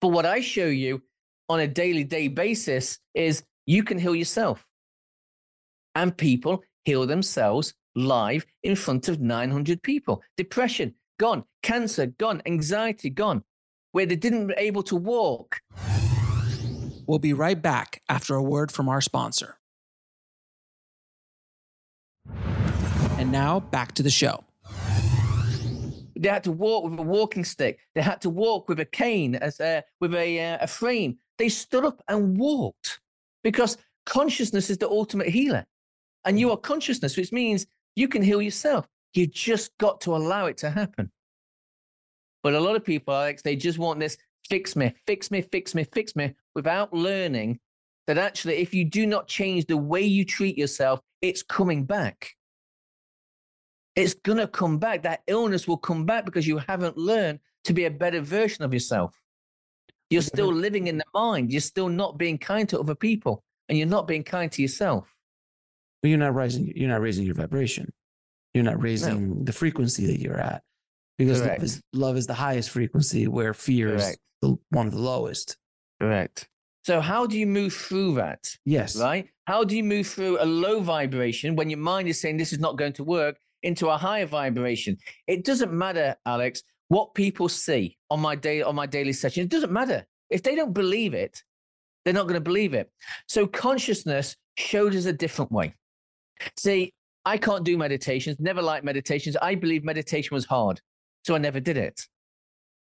But 0.00 0.08
what 0.08 0.26
I 0.26 0.40
show 0.40 0.66
you 0.66 1.02
on 1.48 1.60
a 1.60 1.68
daily 1.68 2.04
day 2.04 2.28
basis 2.28 2.98
is 3.14 3.44
you 3.66 3.84
can 3.84 3.98
heal 3.98 4.14
yourself. 4.14 4.66
And 5.94 6.16
people 6.16 6.62
heal 6.84 7.06
themselves 7.06 7.74
live 7.94 8.46
in 8.62 8.76
front 8.76 9.08
of 9.08 9.20
900 9.20 9.82
people. 9.82 10.22
Depression, 10.36 10.94
gone. 11.18 11.44
Cancer, 11.62 12.06
gone. 12.06 12.42
Anxiety, 12.46 13.10
gone. 13.10 13.44
where 13.92 14.06
they 14.06 14.16
didn't 14.16 14.50
able 14.56 14.82
to 14.82 14.96
walk. 14.96 15.60
We'll 17.06 17.18
be 17.18 17.34
right 17.34 17.60
back 17.60 18.00
after 18.08 18.34
a 18.34 18.42
word 18.42 18.72
from 18.72 18.88
our 18.88 19.02
sponsor. 19.02 19.58
And 23.18 23.30
now 23.30 23.60
back 23.60 23.92
to 23.92 24.02
the 24.02 24.10
show. 24.10 24.44
They 26.16 26.28
had 26.28 26.44
to 26.44 26.52
walk 26.52 26.84
with 26.84 26.98
a 26.98 27.02
walking 27.02 27.44
stick. 27.44 27.80
They 27.94 28.00
had 28.00 28.20
to 28.22 28.30
walk 28.30 28.68
with 28.68 28.80
a 28.80 28.84
cane, 28.84 29.34
as 29.34 29.60
a, 29.60 29.82
with 30.00 30.14
a, 30.14 30.54
uh, 30.54 30.58
a 30.62 30.66
frame. 30.68 31.18
They 31.38 31.48
stood 31.48 31.84
up 31.84 32.00
and 32.08 32.38
walked 32.38 33.00
because 33.42 33.76
consciousness 34.06 34.70
is 34.70 34.78
the 34.78 34.88
ultimate 34.88 35.28
healer. 35.28 35.66
And 36.24 36.36
mm. 36.36 36.40
you 36.40 36.50
are 36.50 36.56
consciousness, 36.56 37.16
which 37.16 37.32
means 37.32 37.66
you 37.96 38.08
can 38.08 38.22
heal 38.22 38.42
yourself. 38.42 38.86
You 39.14 39.26
just 39.26 39.76
got 39.78 40.00
to 40.02 40.16
allow 40.16 40.46
it 40.46 40.56
to 40.58 40.70
happen. 40.70 41.10
But 42.42 42.54
a 42.54 42.60
lot 42.60 42.76
of 42.76 42.84
people, 42.84 43.14
Alex, 43.14 43.42
they 43.42 43.56
just 43.56 43.78
want 43.78 44.00
this 44.00 44.16
fix 44.48 44.74
me, 44.74 44.92
fix 45.06 45.30
me, 45.30 45.42
fix 45.42 45.74
me, 45.74 45.84
fix 45.84 46.16
me, 46.16 46.34
without 46.54 46.92
learning 46.92 47.60
that 48.06 48.18
actually, 48.18 48.56
if 48.56 48.74
you 48.74 48.84
do 48.84 49.06
not 49.06 49.28
change 49.28 49.66
the 49.66 49.76
way 49.76 50.02
you 50.02 50.24
treat 50.24 50.58
yourself, 50.58 51.00
it's 51.20 51.42
coming 51.42 51.84
back. 51.84 52.30
It's 53.94 54.14
going 54.14 54.38
to 54.38 54.48
come 54.48 54.78
back. 54.78 55.02
That 55.02 55.22
illness 55.26 55.68
will 55.68 55.76
come 55.76 56.04
back 56.04 56.24
because 56.24 56.46
you 56.46 56.58
haven't 56.58 56.96
learned 56.96 57.38
to 57.64 57.72
be 57.72 57.84
a 57.84 57.90
better 57.90 58.20
version 58.20 58.64
of 58.64 58.74
yourself. 58.74 59.14
You're 60.10 60.22
mm-hmm. 60.22 60.26
still 60.26 60.52
living 60.52 60.88
in 60.88 60.98
the 60.98 61.04
mind. 61.14 61.52
You're 61.52 61.60
still 61.60 61.88
not 61.88 62.18
being 62.18 62.38
kind 62.38 62.68
to 62.70 62.80
other 62.80 62.94
people, 62.94 63.44
and 63.68 63.78
you're 63.78 63.86
not 63.86 64.08
being 64.08 64.24
kind 64.24 64.50
to 64.52 64.62
yourself. 64.62 65.14
But 66.02 66.08
you're 66.08 66.18
not 66.18 66.34
raising. 66.34 66.72
You're 66.74 66.88
not 66.88 67.00
raising 67.00 67.24
your 67.24 67.34
vibration. 67.36 67.92
You're 68.54 68.64
not 68.64 68.82
raising 68.82 69.28
no. 69.28 69.44
the 69.44 69.52
frequency 69.52 70.06
that 70.06 70.20
you're 70.20 70.38
at, 70.38 70.62
because 71.16 71.40
love 71.40 71.62
is, 71.62 71.82
love 71.94 72.16
is, 72.16 72.26
the 72.26 72.34
highest 72.34 72.70
frequency, 72.70 73.26
where 73.26 73.54
fear 73.54 73.92
Correct. 73.92 74.10
is 74.10 74.18
the, 74.42 74.56
one 74.70 74.86
of 74.86 74.92
the 74.92 75.00
lowest. 75.00 75.56
Correct. 76.00 76.48
So 76.84 77.00
how 77.00 77.26
do 77.26 77.38
you 77.38 77.46
move 77.46 77.72
through 77.72 78.16
that? 78.16 78.44
Yes. 78.64 78.96
Right. 78.96 79.28
How 79.46 79.64
do 79.64 79.76
you 79.76 79.84
move 79.84 80.06
through 80.06 80.38
a 80.40 80.44
low 80.44 80.80
vibration 80.80 81.56
when 81.56 81.70
your 81.70 81.78
mind 81.78 82.08
is 82.08 82.20
saying 82.20 82.36
this 82.36 82.52
is 82.52 82.58
not 82.58 82.76
going 82.76 82.92
to 82.94 83.04
work 83.04 83.38
into 83.62 83.88
a 83.88 83.96
higher 83.96 84.26
vibration? 84.26 84.98
It 85.28 85.44
doesn't 85.44 85.72
matter, 85.72 86.16
Alex, 86.26 86.62
what 86.88 87.14
people 87.14 87.48
see 87.48 87.96
on 88.10 88.20
my 88.20 88.34
day 88.34 88.62
on 88.62 88.74
my 88.74 88.86
daily 88.86 89.12
session. 89.12 89.44
It 89.44 89.48
doesn't 89.48 89.72
matter 89.72 90.04
if 90.28 90.42
they 90.42 90.56
don't 90.56 90.74
believe 90.74 91.14
it. 91.14 91.42
They're 92.04 92.12
not 92.12 92.24
going 92.24 92.34
to 92.34 92.40
believe 92.40 92.74
it. 92.74 92.90
So 93.28 93.46
consciousness 93.46 94.36
showed 94.58 94.94
us 94.94 95.06
a 95.06 95.12
different 95.12 95.52
way. 95.52 95.74
See, 96.56 96.92
I 97.24 97.36
can't 97.36 97.64
do 97.64 97.78
meditations. 97.78 98.38
Never 98.40 98.62
liked 98.62 98.84
meditations. 98.84 99.36
I 99.40 99.54
believe 99.54 99.84
meditation 99.84 100.34
was 100.34 100.44
hard, 100.44 100.80
so 101.24 101.34
I 101.34 101.38
never 101.38 101.60
did 101.60 101.76
it. 101.76 102.06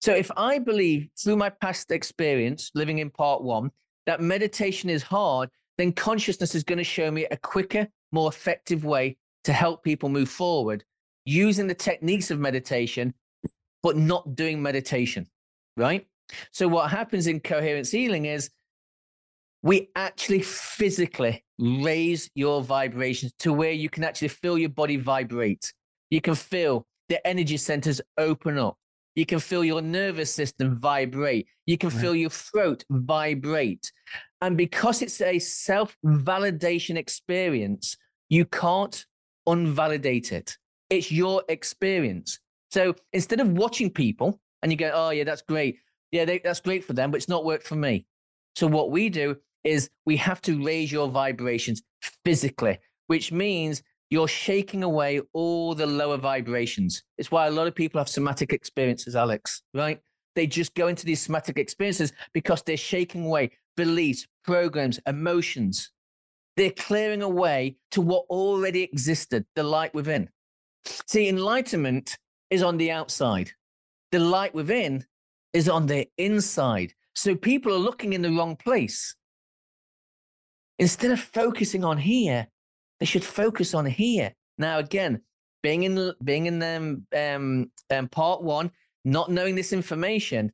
So 0.01 0.13
if 0.13 0.29
I 0.37 0.59
believe 0.59 1.09
through 1.17 1.37
my 1.37 1.49
past 1.49 1.91
experience 1.91 2.71
living 2.75 2.99
in 2.99 3.09
part 3.09 3.43
one 3.43 3.71
that 4.05 4.21
meditation 4.21 4.89
is 4.89 5.01
hard, 5.01 5.49
then 5.77 5.91
consciousness 5.91 6.53
is 6.53 6.63
going 6.63 6.77
to 6.77 6.83
show 6.83 7.09
me 7.09 7.25
a 7.31 7.37
quicker, 7.37 7.87
more 8.11 8.29
effective 8.29 8.85
way 8.85 9.17
to 9.43 9.53
help 9.53 9.83
people 9.83 10.09
move 10.09 10.29
forward 10.29 10.83
using 11.25 11.67
the 11.67 11.73
techniques 11.73 12.29
of 12.29 12.39
meditation, 12.39 13.13
but 13.81 13.97
not 13.97 14.35
doing 14.35 14.61
meditation, 14.61 15.27
right? 15.75 16.05
So 16.51 16.67
what 16.67 16.91
happens 16.91 17.27
in 17.27 17.39
coherence 17.39 17.91
healing 17.91 18.25
is 18.25 18.49
we 19.63 19.89
actually 19.95 20.41
physically 20.41 21.44
raise 21.57 22.29
your 22.35 22.61
vibrations 22.61 23.33
to 23.39 23.53
where 23.53 23.71
you 23.71 23.89
can 23.89 24.03
actually 24.03 24.27
feel 24.27 24.57
your 24.57 24.69
body 24.69 24.97
vibrate. 24.97 25.73
You 26.09 26.21
can 26.21 26.35
feel 26.35 26.85
the 27.09 27.25
energy 27.25 27.57
centers 27.57 28.01
open 28.17 28.57
up. 28.57 28.77
You 29.15 29.25
can 29.25 29.39
feel 29.39 29.63
your 29.63 29.81
nervous 29.81 30.33
system 30.33 30.77
vibrate. 30.77 31.47
You 31.65 31.77
can 31.77 31.89
right. 31.89 32.01
feel 32.01 32.15
your 32.15 32.29
throat 32.29 32.83
vibrate. 32.89 33.91
And 34.41 34.57
because 34.57 35.01
it's 35.01 35.21
a 35.21 35.39
self 35.39 35.95
validation 36.05 36.97
experience, 36.97 37.95
you 38.29 38.45
can't 38.45 39.05
unvalidate 39.47 40.31
it. 40.31 40.57
It's 40.89 41.11
your 41.11 41.43
experience. 41.47 42.39
So 42.71 42.93
instead 43.13 43.39
of 43.39 43.51
watching 43.51 43.89
people 43.89 44.39
and 44.61 44.71
you 44.71 44.77
go, 44.77 44.91
oh, 44.93 45.11
yeah, 45.11 45.23
that's 45.23 45.41
great. 45.41 45.77
Yeah, 46.11 46.25
they, 46.25 46.39
that's 46.39 46.59
great 46.59 46.83
for 46.83 46.93
them, 46.93 47.11
but 47.11 47.17
it's 47.17 47.29
not 47.29 47.45
worked 47.45 47.65
for 47.65 47.75
me. 47.75 48.05
So 48.55 48.67
what 48.67 48.91
we 48.91 49.09
do 49.09 49.37
is 49.65 49.89
we 50.05 50.15
have 50.17 50.41
to 50.43 50.63
raise 50.63 50.91
your 50.91 51.09
vibrations 51.09 51.81
physically, 52.23 52.77
which 53.07 53.31
means 53.31 53.83
you're 54.09 54.27
shaking 54.27 54.83
away 54.83 55.19
all 55.33 55.75
the 55.75 55.85
lower 55.85 56.17
vibrations. 56.17 57.03
It's 57.17 57.31
why 57.31 57.47
a 57.47 57.51
lot 57.51 57.67
of 57.67 57.75
people 57.75 57.99
have 57.99 58.07
somatic 58.07 58.53
experiences, 58.53 59.15
Alex, 59.15 59.63
right? 59.73 59.99
They 60.35 60.47
just 60.47 60.75
go 60.75 60.87
into 60.87 61.05
these 61.05 61.21
somatic 61.21 61.57
experiences 61.57 62.13
because 62.33 62.61
they're 62.61 62.77
shaking 62.77 63.25
away 63.25 63.51
beliefs, 63.75 64.27
programs, 64.43 64.99
emotions. 65.07 65.91
They're 66.55 66.71
clearing 66.71 67.23
away 67.23 67.77
to 67.91 68.01
what 68.01 68.25
already 68.29 68.83
existed, 68.83 69.45
the 69.55 69.63
light 69.63 69.93
within. 69.93 70.29
See, 71.07 71.27
enlightenment 71.27 72.17
is 72.49 72.61
on 72.61 72.77
the 72.77 72.91
outside, 72.91 73.51
the 74.11 74.19
light 74.19 74.53
within 74.53 75.05
is 75.53 75.67
on 75.67 75.87
the 75.87 76.07
inside. 76.17 76.93
So 77.15 77.35
people 77.35 77.73
are 77.73 77.77
looking 77.77 78.13
in 78.13 78.21
the 78.21 78.31
wrong 78.31 78.55
place. 78.55 79.15
Instead 80.79 81.11
of 81.11 81.19
focusing 81.19 81.83
on 81.83 81.97
here, 81.97 82.47
they 82.99 83.05
should 83.05 83.23
focus 83.23 83.73
on 83.73 83.85
here. 83.85 84.33
Now, 84.57 84.79
again, 84.79 85.21
being 85.63 85.83
in 85.83 86.13
being 86.23 86.45
in 86.45 86.59
them 86.59 87.07
um, 87.15 87.71
um, 87.89 88.07
part 88.09 88.43
one, 88.43 88.71
not 89.03 89.31
knowing 89.31 89.55
this 89.55 89.73
information, 89.73 90.51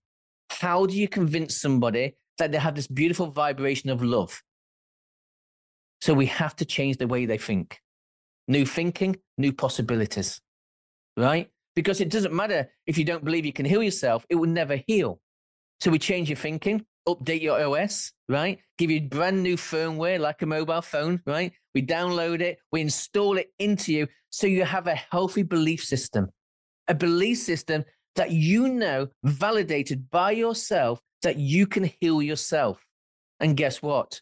how 0.49 0.85
do 0.85 0.95
you 0.95 1.07
convince 1.07 1.57
somebody 1.57 2.15
that 2.37 2.51
they 2.51 2.57
have 2.57 2.75
this 2.75 2.87
beautiful 2.87 3.31
vibration 3.31 3.89
of 3.89 4.03
love? 4.03 4.41
So 6.01 6.13
we 6.13 6.25
have 6.27 6.55
to 6.57 6.65
change 6.65 6.97
the 6.97 7.07
way 7.07 7.25
they 7.25 7.37
think. 7.37 7.79
New 8.47 8.65
thinking, 8.65 9.17
new 9.37 9.53
possibilities, 9.53 10.41
right? 11.15 11.49
Because 11.75 12.01
it 12.01 12.09
doesn't 12.09 12.33
matter 12.33 12.69
if 12.85 12.97
you 12.97 13.05
don't 13.05 13.23
believe 13.23 13.45
you 13.45 13.53
can 13.53 13.65
heal 13.65 13.83
yourself, 13.83 14.25
it 14.29 14.35
will 14.35 14.49
never 14.49 14.81
heal. 14.87 15.19
So 15.79 15.91
we 15.91 15.99
change 15.99 16.29
your 16.29 16.37
thinking, 16.37 16.85
update 17.07 17.41
your 17.41 17.61
OS, 17.61 18.11
right? 18.29 18.59
Give 18.77 18.91
you 18.91 19.01
brand 19.01 19.41
new 19.41 19.55
firmware 19.55 20.19
like 20.19 20.41
a 20.41 20.45
mobile 20.45 20.81
phone, 20.81 21.21
right? 21.25 21.51
We 21.73 21.81
download 21.81 22.41
it, 22.41 22.59
we 22.71 22.81
install 22.81 23.37
it 23.37 23.51
into 23.59 23.93
you 23.93 24.07
so 24.29 24.47
you 24.47 24.63
have 24.63 24.87
a 24.87 24.95
healthy 24.95 25.43
belief 25.43 25.83
system, 25.83 26.29
a 26.87 26.95
belief 26.95 27.37
system 27.39 27.83
that 28.15 28.31
you 28.31 28.67
know 28.67 29.07
validated 29.23 30.09
by 30.09 30.31
yourself 30.31 31.01
that 31.23 31.37
you 31.37 31.67
can 31.67 31.89
heal 31.99 32.21
yourself. 32.21 32.85
And 33.39 33.55
guess 33.57 33.81
what? 33.81 34.21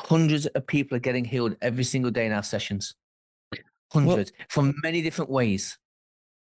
Hundreds 0.00 0.46
of 0.46 0.66
people 0.66 0.96
are 0.96 1.00
getting 1.00 1.24
healed 1.24 1.56
every 1.60 1.84
single 1.84 2.10
day 2.10 2.26
in 2.26 2.32
our 2.32 2.42
sessions. 2.42 2.94
Hundreds 3.92 4.32
well, 4.38 4.46
from 4.48 4.74
many 4.82 5.02
different 5.02 5.30
ways. 5.30 5.78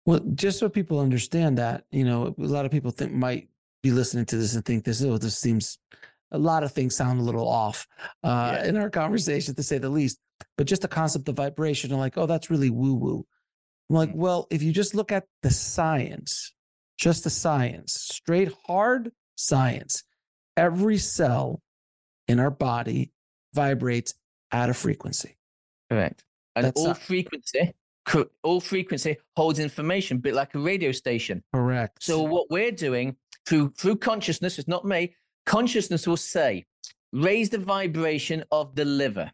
Well, 0.05 0.19
just 0.35 0.59
so 0.59 0.69
people 0.69 0.99
understand 0.99 1.57
that, 1.57 1.85
you 1.91 2.03
know, 2.03 2.35
a 2.37 2.43
lot 2.43 2.65
of 2.65 2.71
people 2.71 2.91
think 2.91 3.11
might 3.11 3.47
be 3.83 3.91
listening 3.91 4.25
to 4.25 4.37
this 4.37 4.55
and 4.55 4.65
think 4.65 4.85
this, 4.85 5.03
oh, 5.03 5.17
this 5.17 5.37
seems 5.37 5.77
a 6.31 6.37
lot 6.37 6.63
of 6.63 6.71
things 6.71 6.95
sound 6.95 7.19
a 7.19 7.23
little 7.23 7.47
off 7.47 7.85
uh, 8.23 8.57
yeah. 8.57 8.67
in 8.67 8.77
our 8.77 8.89
conversation, 8.89 9.53
to 9.53 9.61
say 9.61 9.77
the 9.77 9.89
least. 9.89 10.17
But 10.57 10.65
just 10.65 10.81
the 10.81 10.87
concept 10.87 11.29
of 11.29 11.35
vibration, 11.35 11.91
I'm 11.91 11.99
like, 11.99 12.17
oh, 12.17 12.25
that's 12.25 12.49
really 12.49 12.69
woo 12.69 12.95
woo. 12.95 13.25
I'm 13.89 13.95
like, 13.95 14.09
mm. 14.09 14.15
well, 14.15 14.47
if 14.49 14.63
you 14.63 14.71
just 14.71 14.95
look 14.95 15.11
at 15.11 15.25
the 15.43 15.51
science, 15.51 16.53
just 16.97 17.23
the 17.23 17.29
science, 17.29 17.93
straight 17.93 18.51
hard 18.65 19.11
science, 19.35 20.03
every 20.57 20.97
cell 20.97 21.61
in 22.27 22.39
our 22.39 22.51
body 22.51 23.11
vibrates 23.53 24.15
at 24.51 24.69
a 24.69 24.73
frequency. 24.73 25.37
Correct. 25.89 26.23
And 26.55 26.65
That's 26.65 26.79
all 26.79 26.87
not- 26.87 26.97
frequency, 26.99 27.73
all 28.43 28.61
frequency 28.61 29.17
holds 29.35 29.59
information, 29.59 30.19
bit 30.19 30.33
like 30.33 30.55
a 30.55 30.59
radio 30.59 30.91
station. 30.91 31.43
Correct. 31.53 32.03
So 32.03 32.23
what 32.23 32.49
we're 32.49 32.71
doing 32.71 33.15
through 33.45 33.73
through 33.77 33.97
consciousness, 33.97 34.59
it's 34.59 34.67
not 34.67 34.85
me. 34.85 35.15
Consciousness 35.45 36.07
will 36.07 36.17
say, 36.17 36.65
raise 37.11 37.49
the 37.49 37.57
vibration 37.57 38.43
of 38.51 38.75
the 38.75 38.85
liver 38.85 39.31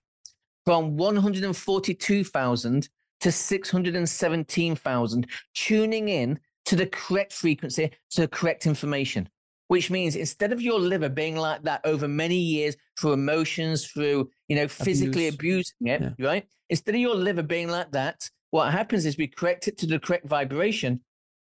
from 0.65 0.97
142,000 0.97 2.89
to 3.21 3.31
617,000, 3.31 5.27
tuning 5.53 6.09
in 6.09 6.39
to 6.65 6.75
the 6.75 6.87
correct 6.87 7.33
frequency, 7.33 7.91
to 8.11 8.21
the 8.21 8.27
correct 8.27 8.65
information. 8.65 9.27
Which 9.67 9.91
means 9.91 10.15
instead 10.15 10.51
of 10.51 10.61
your 10.61 10.79
liver 10.79 11.09
being 11.09 11.35
like 11.35 11.61
that 11.63 11.81
over 11.85 12.07
many 12.07 12.37
years 12.37 12.75
through 12.99 13.13
emotions, 13.13 13.85
through 13.85 14.29
you 14.47 14.55
know 14.55 14.67
physically 14.67 15.27
Abuse. 15.27 15.73
abusing 15.79 15.87
it, 15.87 16.13
yeah. 16.17 16.25
right? 16.25 16.47
Instead 16.69 16.95
of 16.95 17.01
your 17.01 17.13
liver 17.13 17.43
being 17.43 17.69
like 17.69 17.91
that, 17.91 18.27
what 18.49 18.71
happens 18.71 19.05
is 19.05 19.17
we 19.17 19.27
correct 19.27 19.67
it 19.67 19.77
to 19.79 19.85
the 19.85 19.99
correct 19.99 20.27
vibration, 20.27 21.01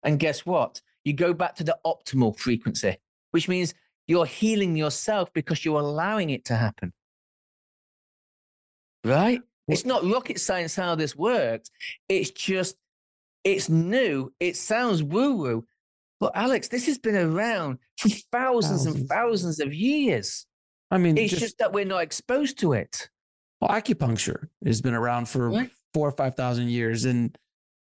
and 0.03 0.19
guess 0.19 0.47
what? 0.47 0.81
You 1.07 1.13
go 1.13 1.33
back 1.33 1.55
to 1.55 1.63
the 1.63 1.77
optimal 1.85 2.37
frequency, 2.37 2.97
which 3.31 3.47
means 3.47 3.73
you're 4.07 4.25
healing 4.25 4.75
yourself 4.75 5.31
because 5.33 5.63
you're 5.63 5.79
allowing 5.79 6.29
it 6.31 6.43
to 6.45 6.55
happen. 6.55 6.91
Right? 9.05 9.41
It's 9.69 9.85
not 9.85 10.03
rocket 10.05 10.39
science 10.39 10.75
how 10.75 10.95
this 10.95 11.15
works. 11.15 11.71
It's 12.09 12.29
just, 12.31 12.75
it's 13.45 13.69
new. 13.69 14.33
It 14.39 14.57
sounds 14.57 15.01
woo 15.01 15.35
woo, 15.35 15.65
But 16.19 16.33
Alex, 16.35 16.67
this 16.67 16.85
has 16.87 16.97
been 16.97 17.15
around 17.15 17.79
for 17.97 18.09
thousands, 18.09 18.83
Thousands. 18.83 18.95
and 18.95 19.09
thousands 19.09 19.59
of 19.61 19.73
years. 19.73 20.45
I 20.91 20.97
mean, 20.97 21.17
It's 21.17 21.29
just, 21.31 21.41
just, 21.41 21.57
that 21.59 21.71
we're 21.73 21.85
not 21.85 22.03
exposed 22.03 22.59
to 22.59 22.73
it. 22.73 23.09
well, 23.61 23.71
acupuncture 23.71 24.47
has 24.65 24.81
been 24.81 24.93
around 24.93 25.27
for 25.29 25.49
Right. 25.49 25.71
four 25.93 26.07
or 26.07 26.11
five 26.11 26.35
thousand 26.35 26.69
years, 26.69 27.05
and 27.05 27.37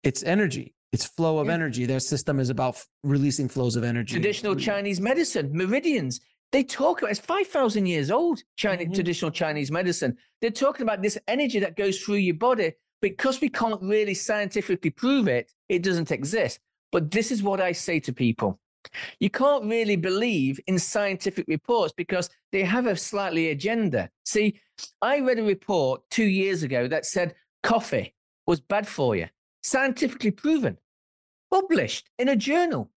it's 0.03 0.23
energy. 0.23 0.75
It's 0.91 1.05
flow 1.05 1.37
of 1.37 1.47
Yeah. 1.47 1.53
energy. 1.53 1.85
Their 1.85 1.99
system 1.99 2.39
is 2.39 2.49
about 2.49 2.75
f- 2.75 2.87
releasing 3.03 3.47
flows 3.47 3.75
of 3.75 3.83
energy. 3.83 4.13
Traditional 4.13 4.55
Chinese 4.55 4.99
medicine, 4.99 5.51
meridians. 5.53 6.19
They 6.51 6.63
talk 6.63 7.01
about 7.01 7.11
it's 7.11 7.19
five 7.19 7.47
thousand 7.47 7.85
years 7.85 8.09
old. 8.09 8.41
Chinese 8.57 8.87
Mhm. 8.87 8.95
traditional 8.95 9.29
Chinese 9.31 9.71
medicine. 9.71 10.17
They're 10.41 10.49
talking 10.49 10.81
about 10.81 11.01
this 11.03 11.17
energy 11.27 11.59
that 11.59 11.75
goes 11.75 11.99
through 12.01 12.15
your 12.15 12.35
body 12.35 12.73
because 13.01 13.39
we 13.39 13.49
can't 13.49 13.81
really 13.83 14.15
scientifically 14.15 14.89
prove 14.89 15.27
it. 15.27 15.53
It 15.69 15.83
doesn't 15.83 16.11
exist. 16.11 16.59
But 16.91 17.11
this 17.11 17.31
is 17.31 17.43
what 17.43 17.61
I 17.61 17.71
say 17.71 17.99
to 17.99 18.11
people: 18.11 18.59
you 19.19 19.29
can't 19.29 19.65
really 19.65 19.95
believe 19.95 20.59
in 20.65 20.79
scientific 20.79 21.45
reports 21.47 21.93
because 21.95 22.31
they 22.51 22.63
have 22.63 22.87
a 22.87 22.95
slightly 22.95 23.49
agenda. 23.51 24.09
See, 24.25 24.59
I 25.03 25.19
read 25.19 25.37
a 25.37 25.43
report 25.43 26.01
two 26.09 26.25
years 26.25 26.63
ago 26.63 26.87
that 26.87 27.05
said 27.05 27.35
coffee 27.61 28.15
was 28.47 28.59
bad 28.59 28.87
for 28.87 29.15
you, 29.15 29.27
scientifically 29.63 30.31
proven, 30.31 30.77
published 31.51 32.09
in 32.17 32.29
a 32.29 32.35
journal. 32.35 32.89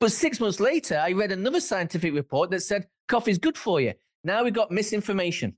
But 0.00 0.12
six 0.12 0.38
months 0.40 0.60
later, 0.60 0.98
I 0.98 1.12
read 1.12 1.32
another 1.32 1.60
scientific 1.60 2.14
report 2.14 2.50
that 2.50 2.60
said 2.60 2.86
coffee 3.08 3.32
is 3.32 3.38
good 3.38 3.58
for 3.58 3.80
you. 3.80 3.94
Now 4.24 4.44
we've 4.44 4.54
got 4.54 4.70
misinformation. 4.70 5.56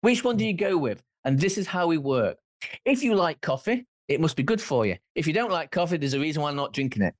Which 0.00 0.24
one 0.24 0.36
do 0.36 0.46
you 0.46 0.54
go 0.54 0.76
with? 0.76 1.02
And 1.24 1.38
this 1.38 1.58
is 1.58 1.66
how 1.66 1.86
we 1.86 1.98
work. 1.98 2.38
If 2.84 3.02
you 3.02 3.14
like 3.14 3.40
coffee, 3.40 3.86
it 4.08 4.20
must 4.20 4.36
be 4.36 4.42
good 4.42 4.60
for 4.60 4.86
you. 4.86 4.96
If 5.14 5.26
you 5.26 5.32
don't 5.32 5.50
like 5.50 5.70
coffee, 5.70 5.96
there's 5.96 6.14
a 6.14 6.20
reason 6.20 6.42
why 6.42 6.50
I'm 6.50 6.56
not 6.56 6.72
drinking 6.72 7.02
it. 7.02 7.14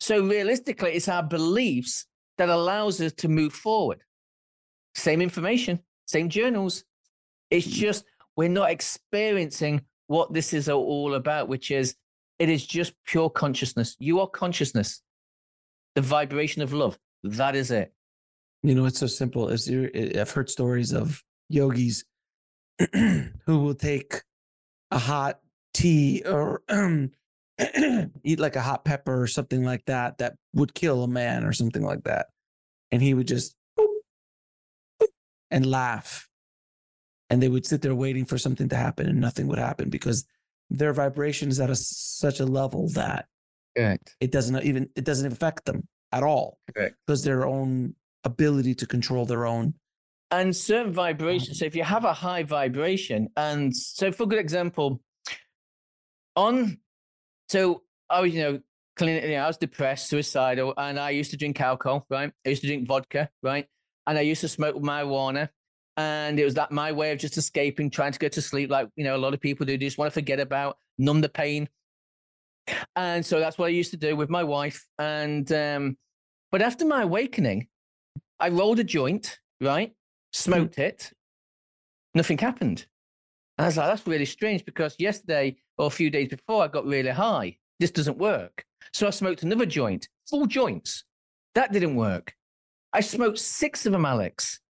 So 0.00 0.22
realistically, 0.22 0.92
it's 0.92 1.08
our 1.08 1.22
beliefs 1.22 2.06
that 2.38 2.48
allows 2.48 3.00
us 3.00 3.12
to 3.14 3.28
move 3.28 3.52
forward. 3.52 4.02
Same 4.94 5.20
information, 5.20 5.80
same 6.06 6.28
journals. 6.28 6.84
It's 7.50 7.66
just 7.66 8.04
we're 8.36 8.48
not 8.48 8.70
experiencing 8.70 9.82
what 10.10 10.32
this 10.32 10.52
is 10.52 10.68
all 10.68 11.14
about, 11.14 11.46
which 11.46 11.70
is 11.70 11.94
it 12.40 12.48
is 12.48 12.66
just 12.66 12.94
pure 13.06 13.30
consciousness. 13.30 13.94
You 14.00 14.18
are 14.18 14.26
consciousness, 14.26 15.02
the 15.94 16.00
vibration 16.00 16.62
of 16.62 16.72
love. 16.72 16.98
That 17.22 17.54
is 17.54 17.70
it. 17.70 17.92
You 18.64 18.74
know, 18.74 18.86
it's 18.86 18.98
so 18.98 19.06
simple. 19.06 19.48
As 19.50 19.70
I've 19.70 20.30
heard 20.32 20.50
stories 20.50 20.92
of 20.92 21.22
yogis 21.48 22.04
who 22.92 23.30
will 23.46 23.76
take 23.76 24.22
a 24.90 24.98
hot 24.98 25.38
tea 25.74 26.24
or 26.26 26.62
eat 28.24 28.40
like 28.40 28.56
a 28.56 28.60
hot 28.60 28.84
pepper 28.84 29.22
or 29.22 29.28
something 29.28 29.62
like 29.62 29.84
that 29.84 30.18
that 30.18 30.34
would 30.54 30.74
kill 30.74 31.04
a 31.04 31.08
man 31.08 31.44
or 31.44 31.52
something 31.52 31.84
like 31.84 32.02
that, 32.02 32.26
and 32.90 33.00
he 33.00 33.14
would 33.14 33.28
just 33.28 33.54
and 35.52 35.66
laugh, 35.66 36.28
and 37.30 37.40
they 37.40 37.48
would 37.48 37.64
sit 37.64 37.80
there 37.80 37.94
waiting 37.94 38.24
for 38.24 38.36
something 38.36 38.68
to 38.68 38.76
happen, 38.76 39.06
and 39.06 39.20
nothing 39.20 39.46
would 39.46 39.58
happen 39.58 39.88
because 39.88 40.26
their 40.68 40.92
vibration 40.92 41.48
is 41.48 41.60
at 41.60 41.70
a, 41.70 41.76
such 41.76 42.40
a 42.40 42.44
level 42.44 42.88
that 42.90 43.26
Correct. 43.76 44.16
it 44.20 44.30
doesn't 44.30 44.62
even 44.64 44.88
it 44.96 45.04
doesn't 45.04 45.32
affect 45.32 45.64
them 45.64 45.86
at 46.12 46.22
all 46.22 46.58
Correct. 46.74 46.96
because 47.06 47.24
their 47.24 47.46
own 47.46 47.94
ability 48.24 48.74
to 48.74 48.86
control 48.86 49.24
their 49.24 49.46
own 49.46 49.74
And 50.30 50.54
certain 50.54 50.92
vibrations. 50.92 51.58
So 51.58 51.64
if 51.64 51.74
you 51.74 51.84
have 51.84 52.04
a 52.04 52.12
high 52.12 52.42
vibration, 52.42 53.28
and 53.36 53.74
so 53.74 54.12
for 54.12 54.24
a 54.24 54.26
good 54.26 54.38
example, 54.38 55.00
on 56.36 56.78
so 57.48 57.82
I 58.08 58.20
was, 58.20 58.32
you 58.34 58.42
know, 58.42 58.60
clean, 58.96 59.22
you 59.22 59.30
know, 59.36 59.44
I 59.44 59.46
was 59.46 59.56
depressed, 59.56 60.08
suicidal, 60.08 60.74
and 60.76 60.98
I 60.98 61.10
used 61.10 61.30
to 61.32 61.36
drink 61.36 61.60
alcohol, 61.60 62.06
right? 62.10 62.32
I 62.46 62.48
used 62.48 62.62
to 62.62 62.68
drink 62.68 62.86
vodka, 62.86 63.28
right? 63.42 63.66
And 64.06 64.18
I 64.18 64.22
used 64.22 64.40
to 64.42 64.48
smoke 64.48 64.76
marijuana. 64.76 65.48
And 65.96 66.38
it 66.38 66.44
was 66.44 66.54
that 66.54 66.72
my 66.72 66.92
way 66.92 67.12
of 67.12 67.18
just 67.18 67.36
escaping, 67.36 67.90
trying 67.90 68.12
to 68.12 68.18
go 68.18 68.28
to 68.28 68.40
sleep, 68.40 68.70
like 68.70 68.88
you 68.96 69.04
know, 69.04 69.16
a 69.16 69.18
lot 69.18 69.34
of 69.34 69.40
people 69.40 69.66
do, 69.66 69.76
just 69.76 69.98
want 69.98 70.10
to 70.10 70.14
forget 70.14 70.40
about, 70.40 70.78
numb 70.98 71.20
the 71.20 71.28
pain. 71.28 71.68
And 72.96 73.24
so 73.24 73.40
that's 73.40 73.58
what 73.58 73.66
I 73.66 73.70
used 73.70 73.90
to 73.90 73.96
do 73.96 74.16
with 74.16 74.30
my 74.30 74.44
wife. 74.44 74.86
And 74.98 75.50
um, 75.52 75.96
but 76.50 76.62
after 76.62 76.84
my 76.86 77.02
awakening, 77.02 77.68
I 78.38 78.48
rolled 78.48 78.78
a 78.78 78.84
joint, 78.84 79.38
right? 79.60 79.92
Smoked 80.32 80.78
it. 80.78 81.12
Nothing 82.14 82.38
happened. 82.38 82.86
And 83.58 83.64
I 83.64 83.68
was 83.68 83.76
like, 83.76 83.88
that's 83.88 84.06
really 84.06 84.24
strange 84.24 84.64
because 84.64 84.96
yesterday 84.98 85.56
or 85.76 85.86
a 85.86 85.90
few 85.90 86.10
days 86.10 86.28
before 86.28 86.62
I 86.62 86.68
got 86.68 86.86
really 86.86 87.10
high. 87.10 87.56
This 87.78 87.90
doesn't 87.90 88.18
work. 88.18 88.64
So 88.92 89.06
I 89.06 89.10
smoked 89.10 89.42
another 89.42 89.66
joint, 89.66 90.08
full 90.28 90.46
joints. 90.46 91.04
That 91.54 91.72
didn't 91.72 91.96
work. 91.96 92.34
I 92.92 93.00
smoked 93.00 93.38
six 93.38 93.86
of 93.86 93.92
them, 93.92 94.04
Alex, 94.04 94.60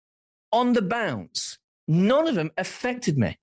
on 0.53 0.73
the 0.73 0.83
bounce. 0.83 1.59
None 1.89 2.29
of 2.29 2.35
them 2.35 2.51
affected 2.57 3.19
me. 3.19 3.39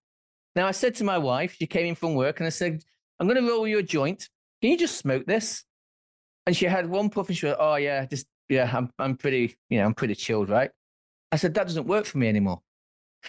Now 0.56 0.68
I 0.68 0.72
said 0.72 0.96
to 0.96 1.04
my 1.04 1.18
wife, 1.18 1.56
she 1.60 1.68
came 1.68 1.86
in 1.86 1.96
from 1.96 2.16
work, 2.16 2.40
and 2.40 2.48
I 2.48 2.50
said, 2.50 2.82
I'm 3.20 3.28
going 3.28 3.42
to 3.42 3.50
roll 3.50 3.68
you 3.68 3.80
a 3.80 3.84
joint. 3.84 4.30
Can 4.62 4.72
you 4.72 4.78
just 4.78 4.98
smoke 4.98 5.26
this? 5.26 5.64
And 6.46 6.56
she 6.56 6.66
had 6.66 6.90
one 6.90 7.10
puff 7.10 7.28
and 7.28 7.38
she 7.38 7.46
went, 7.46 7.58
Oh, 7.60 7.76
yeah, 7.76 8.06
just, 8.06 8.28
yeah, 8.50 8.72
I'm, 8.74 8.90
I'm 8.98 9.18
pretty, 9.18 9.56
you 9.70 9.80
know, 9.80 9.86
I'm 9.86 9.94
pretty 9.94 10.16
chilled, 10.16 10.50
right? 10.50 10.72
I 11.32 11.36
said, 11.36 11.54
That 11.54 11.68
doesn't 11.68 11.88
work 11.88 12.06
for 12.06 12.18
me 12.18 12.30
anymore. 12.30 12.62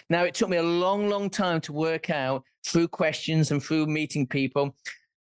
Now, 0.09 0.23
it 0.23 0.33
took 0.33 0.49
me 0.49 0.57
a 0.57 0.63
long, 0.63 1.09
long 1.09 1.29
time 1.29 1.59
to 1.61 1.73
work 1.73 2.09
out 2.09 2.43
through 2.65 2.87
questions 2.87 3.51
and 3.51 3.61
through 3.61 3.87
meeting 3.87 4.25
people 4.25 4.75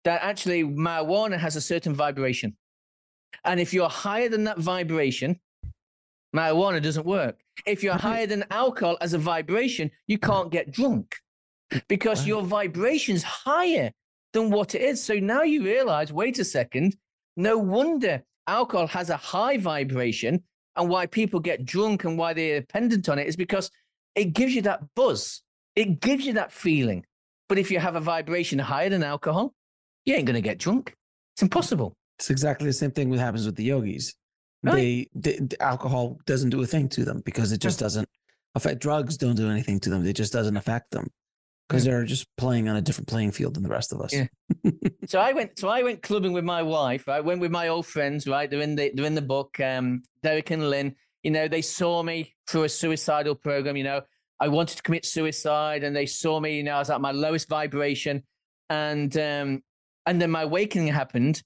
that 0.03 0.21
actually 0.23 0.63
marijuana 0.63 1.37
has 1.37 1.55
a 1.55 1.61
certain 1.61 1.93
vibration. 1.93 2.55
And 3.45 3.59
if 3.59 3.73
you're 3.73 3.89
higher 3.89 4.29
than 4.29 4.43
that 4.45 4.59
vibration, 4.59 5.39
marijuana 6.35 6.81
doesn't 6.81 7.05
work. 7.05 7.39
If 7.65 7.83
you're 7.83 7.93
Right. 7.93 8.01
higher 8.01 8.27
than 8.27 8.45
alcohol 8.49 8.97
as 9.01 9.13
a 9.13 9.17
vibration, 9.17 9.91
you 10.07 10.17
can't 10.17 10.51
get 10.51 10.71
drunk 10.71 11.15
because 11.87 12.19
Right. 12.21 12.27
your 12.27 12.43
vibration's 12.43 13.23
higher 13.23 13.91
than 14.33 14.49
what 14.49 14.75
it 14.75 14.81
is. 14.81 15.03
So 15.03 15.15
now 15.15 15.43
you 15.43 15.63
realize 15.63 16.11
wait 16.11 16.39
a 16.39 16.45
second, 16.45 16.95
no 17.37 17.57
wonder 17.57 18.23
alcohol 18.47 18.87
has 18.87 19.09
a 19.09 19.17
high 19.17 19.57
vibration 19.57 20.43
and 20.75 20.89
why 20.89 21.05
people 21.05 21.39
get 21.39 21.63
drunk 21.65 22.03
and 22.03 22.17
why 22.17 22.33
they're 22.33 22.59
dependent 22.61 23.07
on 23.09 23.19
it 23.19 23.27
is 23.27 23.35
because 23.35 23.69
it 24.15 24.33
gives 24.33 24.53
you 24.55 24.61
that 24.63 24.81
buzz, 24.95 25.41
it 25.75 25.99
gives 26.01 26.25
you 26.25 26.33
that 26.33 26.51
feeling. 26.51 27.05
But 27.49 27.57
if 27.59 27.69
you 27.71 27.79
have 27.79 27.95
a 27.95 27.99
vibration 28.01 28.59
higher 28.59 28.89
than 28.89 29.03
alcohol, 29.03 29.53
you 30.05 30.15
ain't 30.15 30.25
going 30.25 30.35
to 30.35 30.41
get 30.41 30.57
drunk. 30.57 30.95
It's 31.35 31.41
impossible. 31.43 31.93
it's 32.19 32.29
exactly 32.29 32.67
the 32.67 32.73
same 32.73 32.91
thing 32.91 33.09
that 33.11 33.19
happens 33.19 33.45
with 33.45 33.55
the 33.55 33.63
yogis 33.63 34.13
Right. 34.63 34.75
they, 34.75 35.07
they 35.15 35.35
the 35.37 35.61
alcohol 35.61 36.19
doesn't 36.25 36.49
do 36.49 36.61
a 36.61 36.65
thing 36.65 36.89
to 36.89 37.03
them 37.03 37.21
because 37.25 37.51
it 37.51 37.59
just 37.59 37.79
doesn't 37.79 38.07
affect 38.55 38.81
drugs 38.81 39.17
don't 39.17 39.35
do 39.35 39.49
anything 39.49 39.79
to 39.81 39.89
them 39.89 40.05
it 40.05 40.13
just 40.13 40.31
doesn't 40.31 40.55
affect 40.55 40.91
them 40.91 41.09
because 41.67 41.85
they're 41.85 42.05
just 42.05 42.27
playing 42.37 42.69
on 42.69 42.75
a 42.75 42.81
different 42.81 43.07
playing 43.07 43.31
field 43.31 43.55
than 43.55 43.63
the 43.63 43.69
rest 43.69 43.91
of 43.91 44.01
us 44.01 44.13
Yeah. 44.13 44.27
so 45.07 45.19
I 45.19 45.33
went. 45.33 45.57
So 45.57 45.69
I 45.69 45.83
went 45.83 46.01
clubbing 46.01 46.33
with 46.33 46.43
my 46.43 46.61
wife. 46.61 47.09
I 47.09 47.19
went 47.21 47.41
with 47.41 47.51
my 47.51 47.67
old 47.67 47.85
friends. 47.85 48.27
Right, 48.27 48.49
they're 48.49 48.61
in 48.61 48.75
the 48.75 48.91
they're 48.93 49.05
in 49.05 49.15
the 49.15 49.21
book. 49.21 49.59
Um, 49.59 50.03
Derek 50.21 50.51
and 50.51 50.69
Lynn. 50.69 50.95
You 51.23 51.31
know, 51.31 51.47
they 51.47 51.61
saw 51.61 52.03
me 52.03 52.35
through 52.47 52.63
a 52.63 52.69
suicidal 52.69 53.35
program. 53.35 53.77
You 53.77 53.85
know, 53.85 54.01
I 54.39 54.49
wanted 54.49 54.77
to 54.77 54.83
commit 54.83 55.05
suicide, 55.05 55.83
and 55.83 55.95
they 55.95 56.05
saw 56.05 56.39
me. 56.39 56.57
You 56.57 56.63
know, 56.63 56.75
I 56.75 56.79
was 56.79 56.89
at 56.89 57.01
my 57.01 57.11
lowest 57.11 57.49
vibration, 57.49 58.23
and 58.69 59.15
um, 59.17 59.63
and 60.05 60.21
then 60.21 60.31
my 60.31 60.43
awakening 60.43 60.87
happened. 60.87 61.41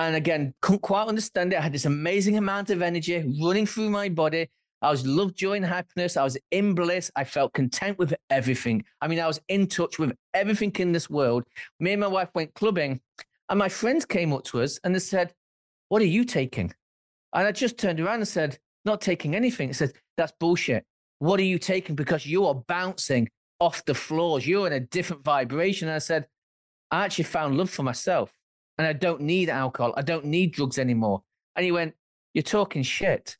And 0.00 0.16
again, 0.16 0.54
couldn't 0.62 0.80
quite 0.80 1.08
understand 1.08 1.52
it. 1.52 1.58
I 1.58 1.60
had 1.60 1.74
this 1.74 1.84
amazing 1.84 2.38
amount 2.38 2.70
of 2.70 2.80
energy 2.80 3.22
running 3.38 3.66
through 3.66 3.90
my 3.90 4.08
body. 4.08 4.48
I 4.80 4.90
was 4.90 5.06
love, 5.06 5.34
joy, 5.34 5.56
and 5.56 5.64
happiness. 5.64 6.16
I 6.16 6.24
was 6.24 6.38
in 6.50 6.74
bliss. 6.74 7.10
I 7.16 7.24
felt 7.24 7.52
content 7.52 7.98
with 7.98 8.14
everything. 8.30 8.82
I 9.02 9.08
mean, 9.08 9.20
I 9.20 9.26
was 9.26 9.42
in 9.48 9.66
touch 9.66 9.98
with 9.98 10.12
everything 10.32 10.72
in 10.78 10.92
this 10.92 11.10
world. 11.10 11.44
Me 11.80 11.92
and 11.92 12.00
my 12.00 12.06
wife 12.06 12.30
went 12.34 12.54
clubbing, 12.54 13.02
and 13.50 13.58
my 13.58 13.68
friends 13.68 14.06
came 14.06 14.32
up 14.32 14.44
to 14.44 14.62
us 14.62 14.80
and 14.84 14.94
they 14.94 15.00
said, 15.00 15.34
What 15.90 16.00
are 16.00 16.06
you 16.06 16.24
taking? 16.24 16.72
And 17.34 17.46
I 17.46 17.52
just 17.52 17.76
turned 17.76 18.00
around 18.00 18.20
and 18.20 18.28
said, 18.28 18.58
Not 18.86 19.02
taking 19.02 19.36
anything. 19.36 19.68
It 19.68 19.76
said, 19.76 19.92
That's 20.16 20.32
bullshit. 20.40 20.86
What 21.18 21.38
are 21.40 21.44
you 21.44 21.58
taking? 21.58 21.94
Because 21.94 22.24
you 22.24 22.46
are 22.46 22.54
bouncing 22.54 23.28
off 23.58 23.84
the 23.84 23.94
floors. 23.94 24.46
You're 24.46 24.66
in 24.66 24.72
a 24.72 24.80
different 24.80 25.24
vibration. 25.24 25.88
And 25.88 25.96
I 25.96 25.98
said, 25.98 26.26
I 26.90 27.04
actually 27.04 27.24
found 27.24 27.58
love 27.58 27.68
for 27.68 27.82
myself 27.82 28.32
and 28.80 28.86
I 28.86 28.94
don't 28.94 29.20
need 29.20 29.50
alcohol. 29.50 29.92
I 29.98 30.00
don't 30.00 30.24
need 30.24 30.52
drugs 30.52 30.78
anymore. 30.78 31.22
And 31.54 31.66
he 31.66 31.70
went, 31.70 31.92
You're 32.32 32.42
talking 32.42 32.82
shit. 32.82 33.36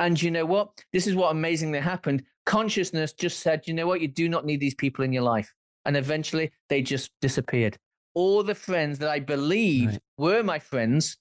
And 0.00 0.20
you 0.22 0.30
know 0.30 0.46
what? 0.46 0.70
This 0.94 1.06
is 1.06 1.14
what 1.14 1.30
amazingly 1.30 1.78
happened. 1.78 2.22
Consciousness 2.46 3.12
just 3.12 3.40
said, 3.40 3.64
You 3.66 3.74
know 3.74 3.86
what? 3.86 4.00
You 4.00 4.08
do 4.08 4.30
not 4.30 4.46
need 4.46 4.60
these 4.60 4.74
people 4.74 5.04
in 5.04 5.12
your 5.12 5.24
life. 5.24 5.52
And 5.84 5.94
eventually 5.94 6.52
they 6.70 6.80
just 6.80 7.10
disappeared. 7.20 7.76
All 8.14 8.42
the 8.42 8.54
friends 8.54 8.98
that 9.00 9.10
I 9.10 9.20
believed 9.20 9.92
Right. 9.92 10.00
were 10.16 10.42
my 10.42 10.58
friends 10.58 11.18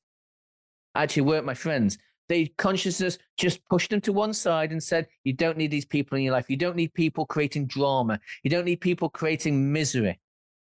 actually 0.95 1.23
weren't 1.23 1.45
my 1.45 1.53
friends. 1.53 1.97
They 2.29 2.45
consciousness 2.57 3.17
just 3.37 3.65
pushed 3.67 3.89
them 3.89 3.99
to 4.01 4.13
one 4.13 4.33
side 4.33 4.71
and 4.71 4.81
said, 4.81 5.07
You 5.25 5.33
don't 5.33 5.57
need 5.57 5.71
these 5.71 5.83
people 5.85 6.17
in 6.17 6.23
your 6.23 6.31
life. 6.31 6.49
You 6.49 6.55
don't 6.55 6.77
need 6.77 6.93
people 6.93 7.25
creating 7.25 7.67
drama. 7.67 8.17
You 8.43 8.49
don't 8.49 8.63
need 8.63 8.79
people 8.79 9.09
creating 9.09 9.73
misery. 9.73 10.21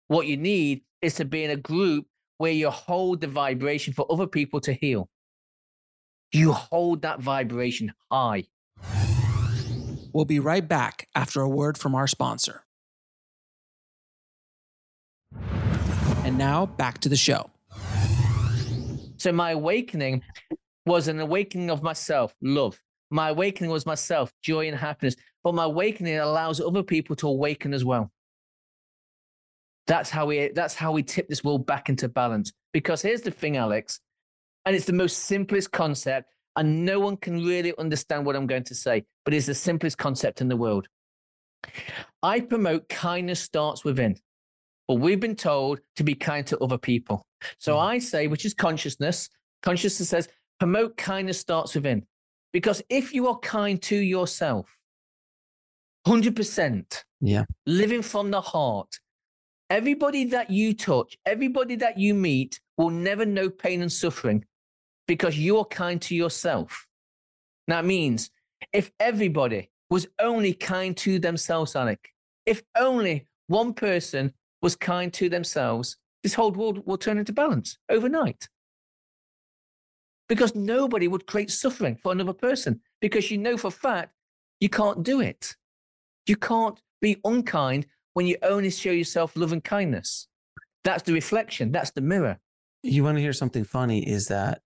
What 0.09 0.27
you 0.27 0.35
need 0.35 0.81
is 1.01 1.13
to 1.15 1.23
be 1.23 1.45
in 1.45 1.51
a 1.51 1.55
group 1.55 2.05
where 2.41 2.51
you 2.51 2.71
hold 2.71 3.21
the 3.21 3.27
vibration 3.27 3.93
for 3.93 4.03
other 4.09 4.25
people 4.25 4.59
to 4.59 4.73
heal. 4.73 5.07
You 6.31 6.53
hold 6.53 7.03
that 7.03 7.19
vibration 7.19 7.93
high. 8.11 8.45
We'll 10.11 10.25
be 10.25 10.39
right 10.39 10.67
back 10.67 11.07
after 11.13 11.41
a 11.41 11.47
word 11.47 11.77
from 11.77 11.93
our 11.93 12.07
sponsor. 12.07 12.63
And 16.25 16.39
now 16.39 16.65
back 16.65 16.97
to 17.01 17.09
the 17.09 17.15
show. 17.15 17.51
So 19.17 19.31
my 19.31 19.51
awakening 19.51 20.23
was 20.87 21.07
an 21.07 21.19
awakening 21.19 21.69
of 21.69 21.83
myself, 21.83 22.33
love. 22.41 22.81
My 23.11 23.29
awakening 23.29 23.69
was 23.69 23.85
myself, 23.85 24.33
joy 24.41 24.67
and 24.67 24.75
happiness. 24.75 25.15
But 25.43 25.53
my 25.53 25.65
awakening 25.65 26.17
allows 26.17 26.59
other 26.59 26.81
people 26.81 27.15
to 27.17 27.27
awaken 27.27 27.71
as 27.71 27.85
well. 27.85 28.11
That's 29.87 30.09
how 30.09 30.25
we 30.27 30.49
that's 30.49 30.75
how 30.75 30.91
we 30.91 31.03
tip 31.03 31.27
this 31.27 31.43
world 31.43 31.65
back 31.65 31.89
into 31.89 32.07
balance. 32.07 32.51
Because 32.73 33.01
here's 33.01 33.21
the 33.21 33.31
thing, 33.31 33.57
Alex, 33.57 33.99
and 34.65 34.75
it's 34.75 34.85
the 34.85 34.93
most 34.93 35.19
simplest 35.19 35.71
concept, 35.71 36.29
and 36.55 36.85
no 36.85 36.99
one 36.99 37.17
can 37.17 37.43
really 37.45 37.73
understand 37.77 38.25
what 38.25 38.35
I'm 38.35 38.47
going 38.47 38.63
to 38.65 38.75
say, 38.75 39.03
but 39.25 39.33
it's 39.33 39.47
the 39.47 39.55
simplest 39.55 39.97
concept 39.97 40.41
in 40.41 40.47
the 40.47 40.57
world. 40.57 40.87
I 42.23 42.39
promote 42.39 42.89
kindness 42.89 43.39
starts 43.39 43.83
within. 43.83 44.15
But 44.87 44.95
we've 44.95 45.19
been 45.19 45.35
told 45.35 45.79
to 45.95 46.03
be 46.03 46.15
kind 46.15 46.45
to 46.47 46.57
other 46.59 46.77
people. 46.77 47.25
So 47.59 47.75
mm. 47.75 47.79
I 47.79 47.99
say, 47.99 48.27
which 48.27 48.45
is 48.45 48.53
consciousness, 48.53 49.29
consciousness 49.63 50.09
says, 50.09 50.27
promote 50.59 50.97
kindness 50.97 51.39
starts 51.39 51.75
within. 51.75 52.05
Because 52.51 52.81
if 52.89 53.13
you 53.13 53.27
are 53.27 53.39
kind 53.39 53.81
to 53.83 53.95
yourself, 53.95 54.75
100%, 56.05 57.03
yeah, 57.21 57.45
living 57.65 58.01
from 58.01 58.31
the 58.31 58.41
heart, 58.41 58.89
everybody 59.71 60.25
that 60.25 60.49
you 60.49 60.73
touch, 60.73 61.17
everybody 61.25 61.77
that 61.77 61.97
you 61.97 62.13
meet 62.13 62.59
will 62.77 62.89
never 62.89 63.25
know 63.25 63.49
pain 63.49 63.81
and 63.81 63.91
suffering 63.91 64.43
because 65.07 65.39
you're 65.39 65.63
kind 65.63 66.01
to 66.01 66.13
yourself. 66.13 66.87
That 67.69 67.85
means 67.85 68.31
if 68.73 68.91
everybody 68.99 69.71
was 69.89 70.07
only 70.19 70.53
kind 70.53 70.95
to 70.97 71.19
themselves, 71.19 71.73
Alex, 71.73 72.01
if 72.45 72.61
only 72.77 73.27
one 73.47 73.73
person 73.73 74.33
was 74.61 74.75
kind 74.75 75.13
to 75.13 75.29
themselves, 75.29 75.95
this 76.21 76.33
whole 76.33 76.51
world 76.51 76.85
will 76.85 76.97
turn 76.97 77.17
into 77.17 77.31
balance 77.31 77.77
overnight. 77.87 78.49
Because 80.27 80.53
nobody 80.53 81.07
would 81.07 81.27
create 81.27 81.49
suffering 81.49 81.95
for 81.95 82.11
another 82.11 82.33
person 82.33 82.81
because 82.99 83.31
you 83.31 83.37
know 83.37 83.55
for 83.57 83.71
fact 83.71 84.13
you 84.59 84.67
can't 84.67 85.01
do 85.01 85.21
it. 85.21 85.55
You 86.27 86.35
can't 86.35 86.79
be 87.01 87.21
unkind 87.23 87.87
when 88.13 88.27
you 88.27 88.37
only 88.43 88.69
show 88.69 88.91
yourself 88.91 89.35
love 89.35 89.51
and 89.51 89.63
kindness. 89.63 90.27
That's 90.83 91.03
the 91.03 91.13
reflection, 91.13 91.71
that's 91.71 91.91
the 91.91 92.01
mirror. 92.01 92.39
You 92.83 93.03
want 93.03 93.17
to 93.17 93.21
hear 93.21 93.33
something 93.33 93.63
funny 93.63 94.07
is 94.07 94.27
that 94.27 94.61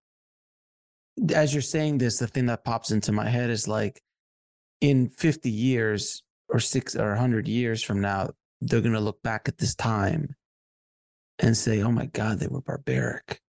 as 1.33 1.53
you're 1.53 1.61
saying 1.61 1.97
this, 1.97 2.19
the 2.19 2.27
thing 2.27 2.45
that 2.47 2.63
pops 2.63 2.91
into 2.91 3.11
my 3.11 3.29
head 3.29 3.49
is 3.49 3.67
like 3.67 4.01
in 4.81 5.09
50 5.09 5.49
years 5.49 6.23
or 6.49 6.59
six 6.59 6.95
or 6.95 7.09
100 7.09 7.47
years 7.47 7.83
from 7.83 8.01
now, 8.01 8.31
they're 8.61 8.81
going 8.81 8.93
to 8.93 8.99
look 8.99 9.21
back 9.21 9.47
at 9.47 9.57
this 9.57 9.75
time 9.75 10.35
and 11.39 11.55
say, 11.55 11.81
oh 11.81 11.91
my 11.91 12.05
God, 12.05 12.39
they 12.39 12.47
were 12.47 12.61
barbaric. 12.61 13.41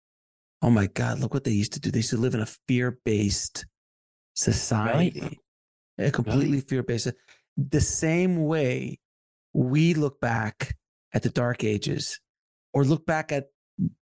Oh 0.63 0.71
my 0.71 0.87
God, 0.87 1.21
look 1.21 1.35
what 1.35 1.45
they 1.45 1.51
used 1.51 1.75
to 1.75 1.81
do. 1.81 1.91
They 1.91 1.99
used 1.99 2.11
to 2.11 2.17
live 2.17 2.35
in 2.35 2.41
a 2.41 2.49
fear 2.69 2.99
based 3.05 3.67
society, 4.35 5.21
right. 5.99 6.09
a 6.09 6.11
completely 6.11 6.59
right. 6.59 6.69
fear 6.69 6.83
based. 6.83 7.13
The 7.57 7.81
same 7.81 8.45
way 8.45 8.99
we 9.55 9.95
look 9.95 10.21
back 10.21 10.77
at 11.13 11.23
the 11.23 11.31
dark 11.31 11.65
ages 11.65 12.21
or 12.73 12.85
look 12.85 13.07
back 13.07 13.33
at 13.33 13.47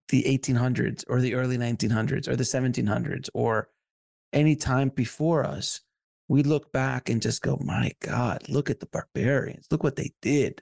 the 0.09 0.23
1800s 0.23 1.03
or 1.07 1.19
the 1.19 1.35
early 1.35 1.57
1900s 1.57 2.27
or 2.27 2.35
the 2.35 2.43
1700s 2.43 3.29
or 3.33 3.69
any 4.31 4.55
time 4.55 4.89
before 4.89 5.43
us, 5.43 5.81
we 6.27 6.43
look 6.43 6.71
back 6.71 7.09
and 7.09 7.21
just 7.21 7.41
go, 7.41 7.59
my 7.61 7.91
God, 8.01 8.47
look 8.47 8.69
at 8.69 8.79
the 8.79 8.85
barbarians. 8.85 9.65
Look 9.71 9.83
what 9.83 9.95
they 9.95 10.13
did 10.21 10.61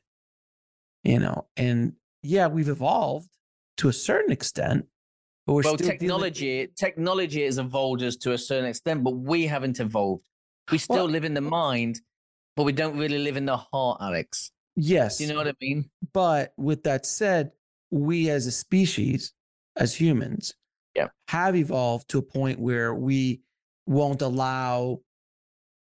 you 1.08 1.20
know, 1.20 1.48
and 1.56 1.94
yeah, 2.22 2.48
we've 2.48 2.68
evolved 2.68 3.30
to 3.78 3.88
a 3.88 3.94
certain 3.94 4.32
extent, 4.32 4.86
but 5.46 5.54
we're 5.54 5.62
well, 5.64 5.78
technology, 5.78 6.64
dealing- 6.64 6.74
technology 6.78 7.46
has 7.46 7.58
evolved 7.58 8.04
us 8.04 8.18
to 8.18 8.34
a 8.34 8.38
certain 8.38 8.66
extent, 8.66 9.06
but 9.06 9.12
we 9.12 9.48
haven't 9.48 9.80
evolved. 9.80 10.26
We 10.70 10.78
still 10.78 10.98
well, 10.98 11.06
live 11.06 11.24
in 11.24 11.34
the 11.34 11.42
mind, 11.42 12.02
but 12.58 12.64
we 12.64 12.74
don't 12.74 12.98
really 12.98 13.20
live 13.20 13.38
in 13.38 13.46
the 13.46 13.56
heart, 13.56 14.00
Alex. 14.02 14.52
Yes. 14.78 15.20
You 15.20 15.28
know 15.28 15.36
what 15.36 15.48
I 15.48 15.54
mean? 15.60 15.90
But 16.14 16.54
with 16.56 16.84
that 16.84 17.06
said, 17.06 17.52
we 17.90 18.30
as 18.30 18.46
a 18.46 18.52
species, 18.52 19.34
as 19.76 19.96
humans, 19.96 20.54
yeah. 20.96 21.08
have 21.30 21.56
evolved 21.56 22.10
to 22.10 22.20
a 22.20 22.22
point 22.22 22.60
where 22.60 22.94
we 22.94 23.42
won't 23.88 24.22
allow 24.22 25.00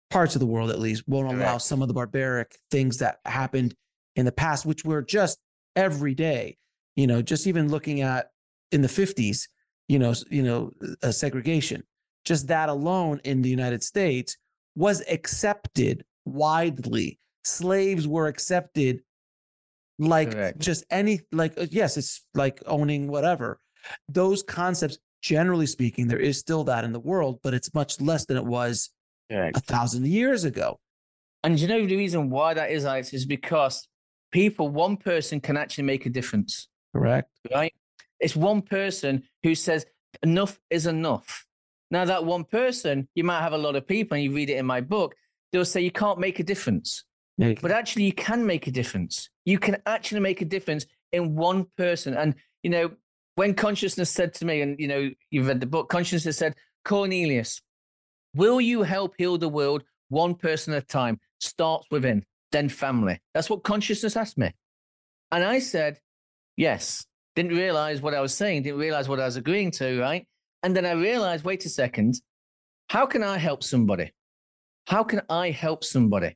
parts 0.09 0.35
of 0.35 0.39
the 0.39 0.47
world 0.47 0.71
at 0.71 0.79
least 0.79 1.07
won't 1.07 1.29
Correct. 1.29 1.41
allow 1.41 1.57
some 1.57 1.81
of 1.81 1.87
the 1.87 1.93
barbaric 1.93 2.57
things 2.71 2.97
that 2.97 3.19
happened 3.25 3.75
in 4.15 4.25
the 4.25 4.31
past, 4.31 4.65
which 4.65 4.83
were 4.83 5.03
just 5.03 5.37
every 5.75 6.15
day. 6.15 6.57
You 6.95 7.07
know, 7.07 7.21
just 7.21 7.47
even 7.47 7.69
looking 7.69 8.01
at 8.01 8.31
in 8.71 8.81
the 8.81 8.87
50s, 8.87 9.47
you 9.87 9.99
know, 9.99 10.13
you 10.29 10.41
know, 10.41 10.71
uh, 11.03 11.11
segregation, 11.11 11.83
just 12.25 12.47
that 12.47 12.67
alone 12.67 13.21
in 13.23 13.43
the 13.43 13.49
United 13.49 13.83
States 13.83 14.37
was 14.75 15.03
accepted 15.09 16.03
widely. 16.25 17.19
Slaves 17.43 18.07
were 18.07 18.27
accepted 18.27 19.01
like 19.99 20.31
Correct. 20.31 20.59
just 20.59 20.83
any 20.89 21.21
like 21.31 21.57
uh, 21.57 21.67
yes, 21.69 21.97
it's 21.97 22.23
like 22.33 22.61
owning 22.65 23.07
whatever. 23.07 23.59
Those 24.09 24.43
concepts, 24.43 24.97
generally 25.21 25.65
speaking, 25.65 26.07
there 26.07 26.19
is 26.19 26.37
still 26.37 26.63
that 26.65 26.83
in 26.83 26.91
the 26.91 26.99
world, 26.99 27.39
but 27.43 27.53
it's 27.53 27.73
much 27.73 27.99
less 27.99 28.25
than 28.25 28.37
it 28.37 28.45
was 28.45 28.89
Correct. 29.31 29.57
a 29.57 29.59
thousand 29.61 30.07
years 30.07 30.43
ago. 30.43 30.79
And 31.43 31.59
you 31.59 31.67
know 31.67 31.85
the 31.85 31.97
reason 31.97 32.29
why 32.29 32.53
that 32.53 32.71
is, 32.71 32.85
Alex, 32.85 33.13
is 33.13 33.25
because 33.25 33.87
people, 34.31 34.69
one 34.69 34.97
person 34.97 35.39
can 35.39 35.57
actually 35.57 35.85
make 35.85 36.05
a 36.05 36.09
difference. 36.09 36.67
Correct. 36.93 37.29
Right? 37.51 37.73
It's 38.19 38.35
one 38.35 38.61
person 38.61 39.23
who 39.43 39.55
says, 39.55 39.85
enough 40.21 40.59
is 40.69 40.85
enough. 40.85 41.45
Now, 41.89 42.05
that 42.05 42.23
one 42.23 42.43
person, 42.45 43.07
you 43.15 43.23
might 43.23 43.41
have 43.41 43.53
a 43.53 43.57
lot 43.57 43.75
of 43.75 43.87
people, 43.87 44.15
and 44.15 44.23
you 44.23 44.31
read 44.31 44.49
it 44.49 44.57
in 44.57 44.65
my 44.65 44.81
book, 44.81 45.15
they'll 45.51 45.65
say 45.65 45.81
you 45.81 45.91
can't 45.91 46.19
make 46.19 46.39
a 46.39 46.43
difference. 46.43 47.03
But 47.61 47.71
actually, 47.71 48.05
you 48.05 48.13
can 48.13 48.45
make 48.45 48.67
a 48.67 48.71
difference. 48.71 49.29
You 49.45 49.59
can 49.59 49.77
actually 49.85 50.21
make 50.21 50.41
a 50.41 50.45
difference 50.45 50.85
in 51.11 51.35
one 51.35 51.65
person. 51.77 52.13
And, 52.15 52.35
you 52.63 52.69
know, 52.69 52.91
when 53.35 53.53
consciousness 53.53 54.09
said 54.09 54.33
to 54.35 54.45
me, 54.45 54.61
and, 54.61 54.79
you 54.79 54.87
know, 54.87 55.09
you've 55.29 55.47
read 55.47 55.59
the 55.59 55.65
book, 55.65 55.89
consciousness 55.89 56.37
said, 56.37 56.55
Cornelius, 56.85 57.61
will 58.35 58.61
you 58.61 58.83
help 58.83 59.15
heal 59.17 59.37
the 59.37 59.49
world 59.49 59.83
one 60.09 60.35
person 60.35 60.73
at 60.73 60.83
a 60.83 60.85
time? 60.85 61.19
Starts 61.39 61.87
within 61.89 62.23
then 62.51 62.69
family. 62.69 63.19
That's 63.33 63.49
what 63.49 63.63
consciousness 63.63 64.15
asked 64.15 64.37
me. 64.37 64.51
And 65.31 65.43
I 65.43 65.59
said, 65.59 65.99
yes. 66.57 67.05
Didn't 67.35 67.55
realize 67.55 68.01
what 68.01 68.13
I 68.13 68.19
was 68.19 68.33
saying, 68.33 68.63
didn't 68.63 68.79
realize 68.79 69.07
what 69.07 69.21
I 69.21 69.25
was 69.25 69.37
agreeing 69.37 69.71
to, 69.71 69.99
right? 70.01 70.27
And 70.63 70.75
then 70.75 70.85
I 70.85 70.91
realized, 70.91 71.45
wait 71.45 71.65
a 71.65 71.69
second, 71.69 72.15
how 72.89 73.05
can 73.05 73.23
I 73.23 73.37
help 73.37 73.63
somebody? 73.63 74.11
How 74.85 75.01
can 75.05 75.21
I 75.29 75.51
help 75.51 75.85
somebody? 75.85 76.35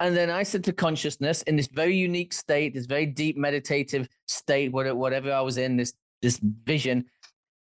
And 0.00 0.16
then 0.16 0.30
I 0.30 0.42
said 0.42 0.64
to 0.64 0.72
consciousness 0.72 1.42
in 1.42 1.56
this 1.56 1.68
very 1.68 1.96
unique 1.96 2.32
state, 2.32 2.74
this 2.74 2.86
very 2.86 3.06
deep 3.06 3.36
meditative 3.36 4.08
state, 4.26 4.72
whatever 4.72 5.32
I 5.32 5.40
was 5.40 5.58
in, 5.58 5.76
this, 5.76 5.94
this 6.22 6.38
vision, 6.42 7.06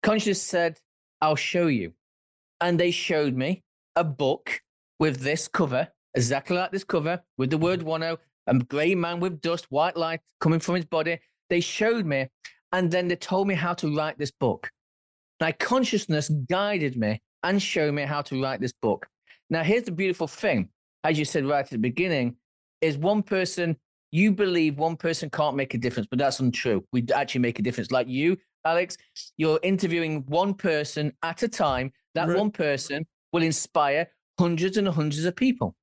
consciousness 0.04 0.42
said, 0.42 0.80
I'll 1.22 1.36
show 1.36 1.68
you. 1.68 1.94
And 2.60 2.80
they 2.80 2.92
showed 2.92 3.36
me 3.36 3.64
a 3.96 4.04
book 4.04 4.62
with 5.00 5.22
this 5.22 5.48
cover 5.48 5.88
exactly 6.14 6.58
like 6.58 6.72
this 6.72 6.84
cover 6.84 7.22
with 7.38 7.50
the 7.50 7.58
word 7.58 7.82
Wano, 7.82 8.18
oh, 8.18 8.20
a 8.48 8.58
grey 8.58 8.96
man 8.96 9.20
with 9.20 9.42
dust, 9.42 9.68
white 9.70 9.98
light 9.98 10.22
coming 10.40 10.60
from 10.60 10.76
his 10.76 10.86
body. 10.86 11.20
They 11.50 11.62
showed 11.62 12.06
me, 12.06 12.28
and 12.72 12.92
then 12.92 13.08
they 13.08 13.16
told 13.16 13.48
me 13.48 13.56
how 13.56 13.74
to 13.76 13.96
write 13.96 14.18
this 14.18 14.32
book. 14.32 14.70
My 15.40 15.52
consciousness 15.52 16.30
guided 16.50 16.98
me 16.98 17.22
and 17.44 17.62
showed 17.62 17.94
me 17.94 18.04
how 18.04 18.22
to 18.24 18.42
write 18.42 18.62
this 18.62 18.74
book. 18.74 19.08
Now, 19.50 19.64
here's 19.64 19.84
the 19.84 19.92
beautiful 19.92 20.28
thing, 20.28 20.70
as 21.04 21.18
you 21.18 21.26
said 21.26 21.46
right 21.46 21.60
at 21.60 21.70
the 21.70 21.78
beginning, 21.78 22.36
is 22.82 22.98
one 22.98 23.24
person, 23.24 23.78
you 24.12 24.32
believe 24.32 24.78
one 24.78 24.98
person 24.98 25.30
can't 25.30 25.56
make 25.56 25.74
a 25.74 25.78
difference, 25.78 26.08
but 26.10 26.20
that's 26.20 26.40
untrue. 26.40 26.84
We 26.92 27.06
actually 27.14 27.42
make 27.42 27.60
a 27.60 27.62
difference. 27.62 27.92
Like 27.92 28.08
you, 28.08 28.38
Alex, 28.66 28.98
you're 29.38 29.60
interviewing 29.64 30.24
one 30.28 30.54
person 30.54 31.14
at 31.24 31.44
a 31.44 31.48
time. 31.48 31.92
That 32.14 32.28
right. 32.28 32.38
one 32.38 32.52
person 32.52 33.06
will 33.32 33.44
inspire 33.44 34.08
hundreds 34.38 34.78
and 34.78 34.88
hundreds 34.88 35.24
of 35.26 35.36
people 35.36 35.76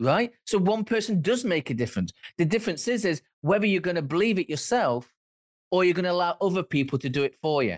right? 0.00 0.32
So 0.44 0.58
one 0.58 0.84
person 0.84 1.20
does 1.20 1.44
make 1.44 1.70
a 1.70 1.74
difference. 1.74 2.12
The 2.36 2.44
difference 2.44 2.88
is, 2.88 3.04
is 3.04 3.22
whether 3.40 3.66
you're 3.66 3.80
going 3.80 3.96
to 3.96 4.02
believe 4.02 4.38
it 4.38 4.48
yourself 4.48 5.12
or 5.70 5.84
you're 5.84 5.94
going 5.94 6.04
to 6.04 6.12
allow 6.12 6.36
other 6.40 6.62
people 6.62 6.98
to 6.98 7.08
do 7.08 7.24
it 7.24 7.34
for 7.36 7.62
you. 7.62 7.76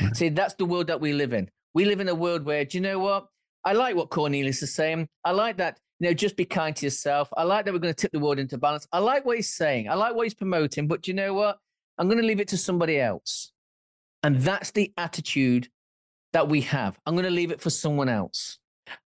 Right. 0.00 0.16
See, 0.16 0.28
that's 0.28 0.54
the 0.54 0.64
world 0.64 0.86
that 0.88 1.00
we 1.00 1.12
live 1.12 1.32
in. 1.32 1.50
We 1.74 1.84
live 1.84 2.00
in 2.00 2.08
a 2.08 2.14
world 2.14 2.44
where, 2.44 2.64
do 2.64 2.78
you 2.78 2.82
know 2.82 2.98
what? 2.98 3.26
I 3.64 3.72
like 3.72 3.96
what 3.96 4.10
Cornelius 4.10 4.62
is 4.62 4.74
saying. 4.74 5.08
I 5.24 5.32
like 5.32 5.56
that, 5.58 5.78
you 6.00 6.08
know, 6.08 6.14
just 6.14 6.36
be 6.36 6.44
kind 6.44 6.74
to 6.76 6.86
yourself. 6.86 7.28
I 7.36 7.42
like 7.42 7.64
that 7.64 7.72
we're 7.72 7.80
going 7.80 7.94
to 7.94 8.00
tip 8.00 8.12
the 8.12 8.20
world 8.20 8.38
into 8.38 8.56
balance. 8.56 8.86
I 8.92 8.98
like 8.98 9.24
what 9.24 9.36
he's 9.36 9.50
saying. 9.50 9.88
I 9.88 9.94
like 9.94 10.14
what 10.14 10.24
he's 10.24 10.34
promoting, 10.34 10.86
but 10.86 11.08
you 11.08 11.14
know 11.14 11.34
what? 11.34 11.58
I'm 11.98 12.06
going 12.06 12.20
to 12.20 12.26
leave 12.26 12.40
it 12.40 12.48
to 12.48 12.56
somebody 12.56 13.00
else. 13.00 13.52
And 14.22 14.40
that's 14.40 14.70
the 14.70 14.92
attitude 14.96 15.68
that 16.32 16.48
we 16.48 16.60
have. 16.62 16.98
I'm 17.06 17.14
going 17.14 17.24
to 17.24 17.30
leave 17.30 17.50
it 17.50 17.60
for 17.60 17.70
someone 17.70 18.08
else. 18.08 18.58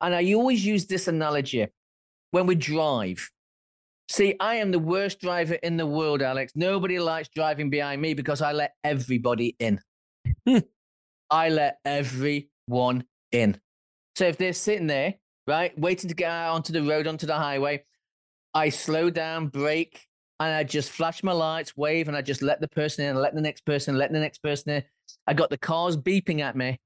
And 0.01 0.13
I 0.13 0.33
always 0.33 0.65
use 0.65 0.85
this 0.85 1.07
analogy 1.07 1.67
when 2.31 2.45
we 2.45 2.55
drive. 2.55 3.29
See, 4.09 4.35
I 4.39 4.55
am 4.55 4.71
the 4.71 4.79
worst 4.79 5.21
driver 5.21 5.53
in 5.55 5.77
the 5.77 5.85
world, 5.85 6.21
Alex. 6.21 6.51
Nobody 6.55 6.99
likes 6.99 7.29
driving 7.29 7.69
behind 7.69 8.01
me 8.01 8.13
because 8.13 8.41
I 8.41 8.51
let 8.51 8.73
everybody 8.83 9.55
in. 9.59 9.79
I 11.29 11.49
let 11.49 11.77
everyone 11.85 13.05
in. 13.31 13.59
So 14.15 14.25
if 14.25 14.37
they're 14.37 14.51
sitting 14.51 14.87
there, 14.87 15.15
right, 15.47 15.77
waiting 15.77 16.09
to 16.09 16.15
get 16.15 16.29
out 16.29 16.55
onto 16.55 16.73
the 16.73 16.83
road, 16.83 17.07
onto 17.07 17.27
the 17.27 17.35
highway, 17.35 17.83
I 18.53 18.69
slow 18.69 19.09
down, 19.09 19.47
brake, 19.47 20.05
and 20.39 20.53
I 20.53 20.63
just 20.63 20.91
flash 20.91 21.23
my 21.23 21.31
lights, 21.31 21.77
wave, 21.77 22.07
and 22.07 22.17
I 22.17 22.21
just 22.21 22.41
let 22.41 22.59
the 22.59 22.67
person 22.67 23.05
in, 23.05 23.15
let 23.15 23.35
the 23.35 23.41
next 23.41 23.65
person, 23.65 23.97
let 23.97 24.11
the 24.11 24.19
next 24.19 24.39
person 24.39 24.71
in. 24.71 24.83
I 25.27 25.33
got 25.33 25.49
the 25.49 25.57
cars 25.57 25.95
beeping 25.95 26.41
at 26.41 26.55
me, 26.55 26.79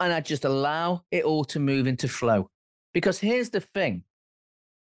and 0.00 0.12
I 0.12 0.20
just 0.20 0.44
allow 0.44 1.04
it 1.10 1.24
all 1.24 1.44
to 1.46 1.60
move 1.60 1.86
into 1.86 2.08
flow. 2.08 2.48
Because 2.94 3.18
here's 3.18 3.50
the 3.50 3.60
thing 3.60 4.04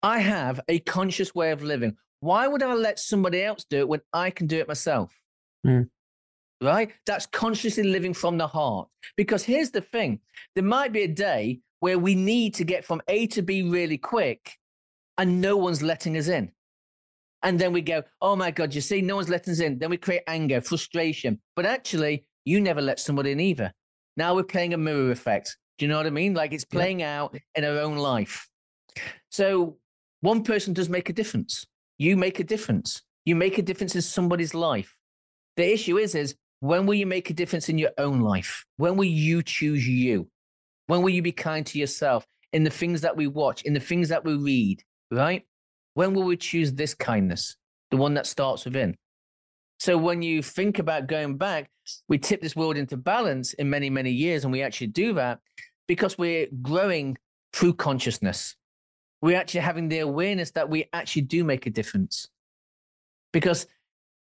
I 0.01 0.19
have 0.19 0.59
a 0.67 0.79
conscious 0.79 1.33
way 1.33 1.51
of 1.51 1.63
living. 1.63 1.97
Why 2.19 2.47
would 2.47 2.63
I 2.63 2.73
let 2.73 2.99
somebody 2.99 3.43
else 3.43 3.65
do 3.69 3.79
it 3.79 3.87
when 3.87 4.01
I 4.13 4.29
can 4.29 4.47
do 4.47 4.59
it 4.59 4.67
myself? 4.67 5.13
Mm. 5.65 5.89
Right? 6.61 6.91
That's 7.05 7.25
consciously 7.25 7.83
living 7.83 8.13
from 8.13 8.37
the 8.37 8.47
heart. 8.47 8.87
Because 9.17 9.43
here's 9.43 9.71
the 9.71 9.81
thing 9.81 10.19
there 10.55 10.63
might 10.63 10.93
be 10.93 11.03
a 11.03 11.07
day 11.07 11.61
where 11.83 11.99
we 11.99 12.15
need 12.15 12.53
to 12.53 12.63
get 12.63 12.85
from 12.85 13.01
A 13.09 13.27
to 13.27 13.41
B 13.41 13.61
really 13.61 13.97
quick 13.97 14.57
and 15.17 15.41
no 15.41 15.57
one's 15.57 15.83
letting 15.83 16.15
us 16.15 16.29
in. 16.29 16.49
And 17.41 17.59
then 17.59 17.73
we 17.73 17.81
go, 17.81 18.03
oh 18.21 18.37
my 18.37 18.51
God, 18.51 18.73
you 18.73 18.79
see, 18.79 19.01
no 19.01 19.17
one's 19.17 19.27
letting 19.27 19.51
us 19.51 19.59
in. 19.59 19.79
Then 19.79 19.89
we 19.89 19.97
create 19.97 20.21
anger, 20.27 20.61
frustration. 20.61 21.41
But 21.57 21.65
actually, 21.65 22.25
you 22.45 22.61
never 22.61 22.81
let 22.81 23.01
somebody 23.01 23.33
in 23.33 23.41
either. 23.41 23.73
Now 24.15 24.33
we're 24.33 24.43
playing 24.43 24.73
a 24.73 24.77
mirror 24.77 25.11
effect. 25.11 25.57
Do 25.77 25.83
you 25.83 25.91
know 25.91 25.97
what 25.97 26.07
I 26.07 26.11
mean? 26.11 26.33
Like 26.33 26.53
it's 26.53 26.63
playing 26.63 27.01
yeah. 27.01 27.19
out 27.19 27.37
in 27.55 27.65
our 27.65 27.79
own 27.79 27.97
life. 27.97 28.47
So 29.29 29.75
one 30.21 30.41
person 30.41 30.71
does 30.71 30.87
make 30.87 31.09
a 31.09 31.13
difference. 31.13 31.65
You 31.97 32.15
make 32.15 32.39
a 32.39 32.45
difference. 32.45 33.01
You 33.25 33.35
make 33.35 33.57
a 33.57 33.61
difference 33.61 33.93
in 33.93 34.03
somebody's 34.03 34.53
life. 34.53 34.95
The 35.57 35.73
issue 35.73 35.97
is, 35.97 36.15
is 36.15 36.33
when 36.61 36.85
will 36.85 36.93
you 36.93 37.07
make 37.07 37.29
a 37.29 37.33
difference 37.33 37.67
in 37.67 37.77
your 37.77 37.91
own 37.97 38.21
life? 38.21 38.63
When 38.77 38.95
will 38.95 39.03
you 39.03 39.43
choose 39.43 39.85
you? 39.85 40.29
When 40.87 41.01
will 41.01 41.09
you 41.09 41.21
be 41.21 41.31
kind 41.31 41.65
to 41.67 41.79
yourself 41.79 42.25
in 42.51 42.63
the 42.63 42.69
things 42.69 43.01
that 43.01 43.15
we 43.15 43.27
watch, 43.27 43.63
in 43.63 43.73
the 43.73 43.79
things 43.79 44.09
that 44.09 44.23
we 44.23 44.35
read, 44.35 44.83
right? 45.11 45.43
When 45.93 46.13
will 46.13 46.23
we 46.23 46.37
choose 46.37 46.73
this 46.73 46.93
kindness, 46.93 47.55
the 47.91 47.97
one 47.97 48.13
that 48.15 48.27
starts 48.27 48.65
within? 48.65 48.97
So 49.79 49.97
when 49.97 50.21
you 50.21 50.41
think 50.41 50.79
about 50.79 51.07
going 51.07 51.37
back, 51.37 51.69
we 52.07 52.17
tip 52.17 52.41
this 52.41 52.55
world 52.55 52.77
into 52.77 52.97
balance 52.97 53.53
in 53.53 53.69
many, 53.69 53.89
many 53.89 54.11
years, 54.11 54.43
and 54.43 54.51
we 54.51 54.61
actually 54.61 54.87
do 54.87 55.13
that 55.13 55.39
because 55.87 56.17
we're 56.17 56.47
growing 56.61 57.17
through 57.51 57.73
consciousness. 57.73 58.55
We're 59.21 59.37
actually 59.37 59.61
having 59.61 59.89
the 59.89 59.99
awareness 59.99 60.51
that 60.51 60.69
we 60.69 60.89
actually 60.93 61.23
do 61.23 61.43
make 61.43 61.65
a 61.65 61.69
difference. 61.69 62.27
Because 63.31 63.67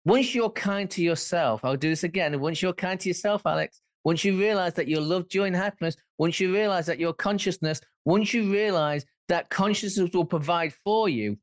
once 0.06 0.34
you're 0.34 0.50
kind 0.50 0.90
to 0.92 1.04
yourself, 1.04 1.64
I'll 1.64 1.76
do 1.76 1.90
this 1.90 2.04
again. 2.04 2.40
Once 2.40 2.62
you're 2.62 2.74
kind 2.74 3.00
to 3.00 3.10
yourself, 3.10 3.46
Alex, 3.46 3.82
once 4.08 4.24
you 4.24 4.40
realize 4.40 4.74
that 4.76 4.88
your 4.88 5.02
love, 5.02 5.28
joy, 5.28 5.44
and 5.44 5.56
happiness, 5.56 5.98
once 6.18 6.40
you 6.40 6.54
realize 6.54 6.86
that 6.86 6.98
your 6.98 7.12
consciousness, 7.12 7.82
once 8.06 8.34
you 8.34 8.50
realize 8.50 9.06
that 9.28 9.50
consciousness 9.50 10.10
will 10.14 10.24
provide 10.24 10.72
for 10.72 11.10
you, 11.10 11.38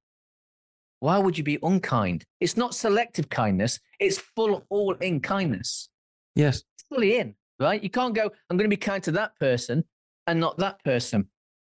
why 1.00 1.18
would 1.18 1.36
you 1.36 1.44
be 1.44 1.58
unkind? 1.62 2.24
It's 2.40 2.56
not 2.56 2.74
selective 2.74 3.28
kindness, 3.28 3.78
it's 4.00 4.16
full 4.16 4.64
all 4.70 4.94
in 4.94 5.20
kindness. 5.20 5.90
Yes. 6.36 6.62
It's 6.74 6.86
fully 6.88 7.18
in, 7.18 7.34
right? 7.60 7.82
You 7.82 7.90
can't 7.90 8.14
go, 8.14 8.30
I'm 8.48 8.56
going 8.56 8.70
to 8.70 8.74
be 8.74 8.80
kind 8.80 9.02
to 9.02 9.12
that 9.12 9.38
person 9.38 9.84
and 10.26 10.40
not 10.40 10.56
that 10.56 10.82
person. 10.84 11.28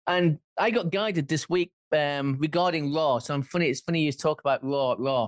And 0.07 0.39
I 0.57 0.71
got 0.71 0.89
guided 0.89 1.27
this 1.27 1.49
week 1.49 1.73
um, 1.93 2.37
regarding 2.39 2.93
Ra. 2.93 3.19
So 3.19 3.33
I'm 3.33 3.43
funny. 3.43 3.67
It's 3.67 3.81
funny 3.81 4.03
you 4.03 4.13
talk 4.13 4.39
about 4.39 4.63
Ra, 4.63 4.95
Ra. 4.97 5.27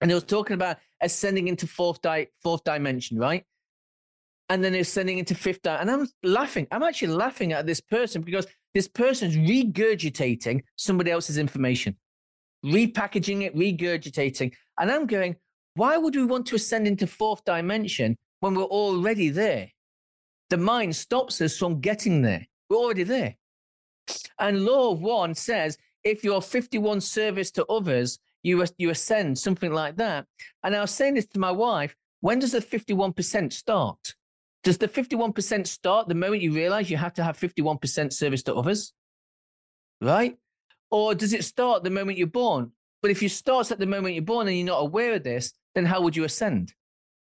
And 0.00 0.08
it 0.08 0.14
was 0.14 0.22
talking 0.22 0.54
about 0.54 0.76
ascending 1.02 1.48
into 1.48 1.66
fourth, 1.66 2.00
di- 2.00 2.28
fourth 2.44 2.62
dimension, 2.62 3.18
right? 3.18 3.44
And 4.54 4.62
then 4.62 4.72
they're 4.72 4.84
sending 4.84 5.18
into 5.18 5.34
fifth 5.34 5.62
dimension. 5.62 5.88
And 5.88 6.02
I'm 6.02 6.08
laughing. 6.22 6.68
I'm 6.70 6.84
actually 6.84 7.08
laughing 7.08 7.52
at 7.52 7.66
this 7.66 7.80
person 7.80 8.22
because 8.22 8.46
this 8.72 8.86
person's 8.86 9.34
regurgitating 9.36 10.62
somebody 10.76 11.10
else's 11.10 11.38
information, 11.38 11.96
repackaging 12.64 13.42
it, 13.42 13.56
regurgitating. 13.56 14.52
And 14.78 14.92
I'm 14.92 15.06
going, 15.06 15.34
why 15.74 15.96
would 15.96 16.14
we 16.14 16.24
want 16.24 16.46
to 16.46 16.54
ascend 16.54 16.86
into 16.86 17.08
fourth 17.08 17.44
dimension 17.44 18.16
when 18.38 18.54
we're 18.54 18.62
already 18.62 19.28
there? 19.28 19.70
The 20.50 20.56
mind 20.56 20.94
stops 20.94 21.40
us 21.40 21.58
from 21.58 21.80
getting 21.80 22.22
there. 22.22 22.46
We're 22.70 22.76
already 22.76 23.02
there. 23.02 23.34
And 24.38 24.64
law 24.64 24.92
of 24.92 25.00
one 25.00 25.34
says 25.34 25.76
if 26.04 26.22
you're 26.22 26.40
51 26.40 27.00
service 27.00 27.50
to 27.50 27.66
others, 27.66 28.20
you, 28.44 28.64
you 28.78 28.90
ascend, 28.90 29.36
something 29.36 29.72
like 29.72 29.96
that. 29.96 30.26
And 30.62 30.76
I 30.76 30.80
was 30.80 30.92
saying 30.92 31.14
this 31.14 31.26
to 31.26 31.40
my 31.40 31.50
wife 31.50 31.96
when 32.20 32.38
does 32.38 32.52
the 32.52 32.60
51% 32.60 33.52
start? 33.52 34.14
Does 34.64 34.78
the 34.78 34.88
51% 34.88 35.66
start 35.66 36.08
the 36.08 36.14
moment 36.14 36.42
you 36.42 36.52
realize 36.52 36.90
you 36.90 36.96
have 36.96 37.14
to 37.14 37.22
have 37.22 37.38
51% 37.38 38.12
service 38.12 38.42
to 38.44 38.54
others? 38.54 38.92
Right? 40.00 40.36
Or 40.90 41.14
does 41.14 41.32
it 41.32 41.44
start 41.44 41.84
the 41.84 41.90
moment 41.90 42.18
you're 42.18 42.26
born? 42.26 42.72
But 43.02 43.10
if 43.10 43.22
you 43.22 43.28
start 43.28 43.70
at 43.70 43.78
the 43.78 43.86
moment 43.86 44.14
you're 44.14 44.24
born 44.24 44.48
and 44.48 44.56
you're 44.56 44.66
not 44.66 44.80
aware 44.80 45.12
of 45.14 45.22
this, 45.22 45.52
then 45.74 45.84
how 45.84 46.00
would 46.00 46.16
you 46.16 46.24
ascend? 46.24 46.72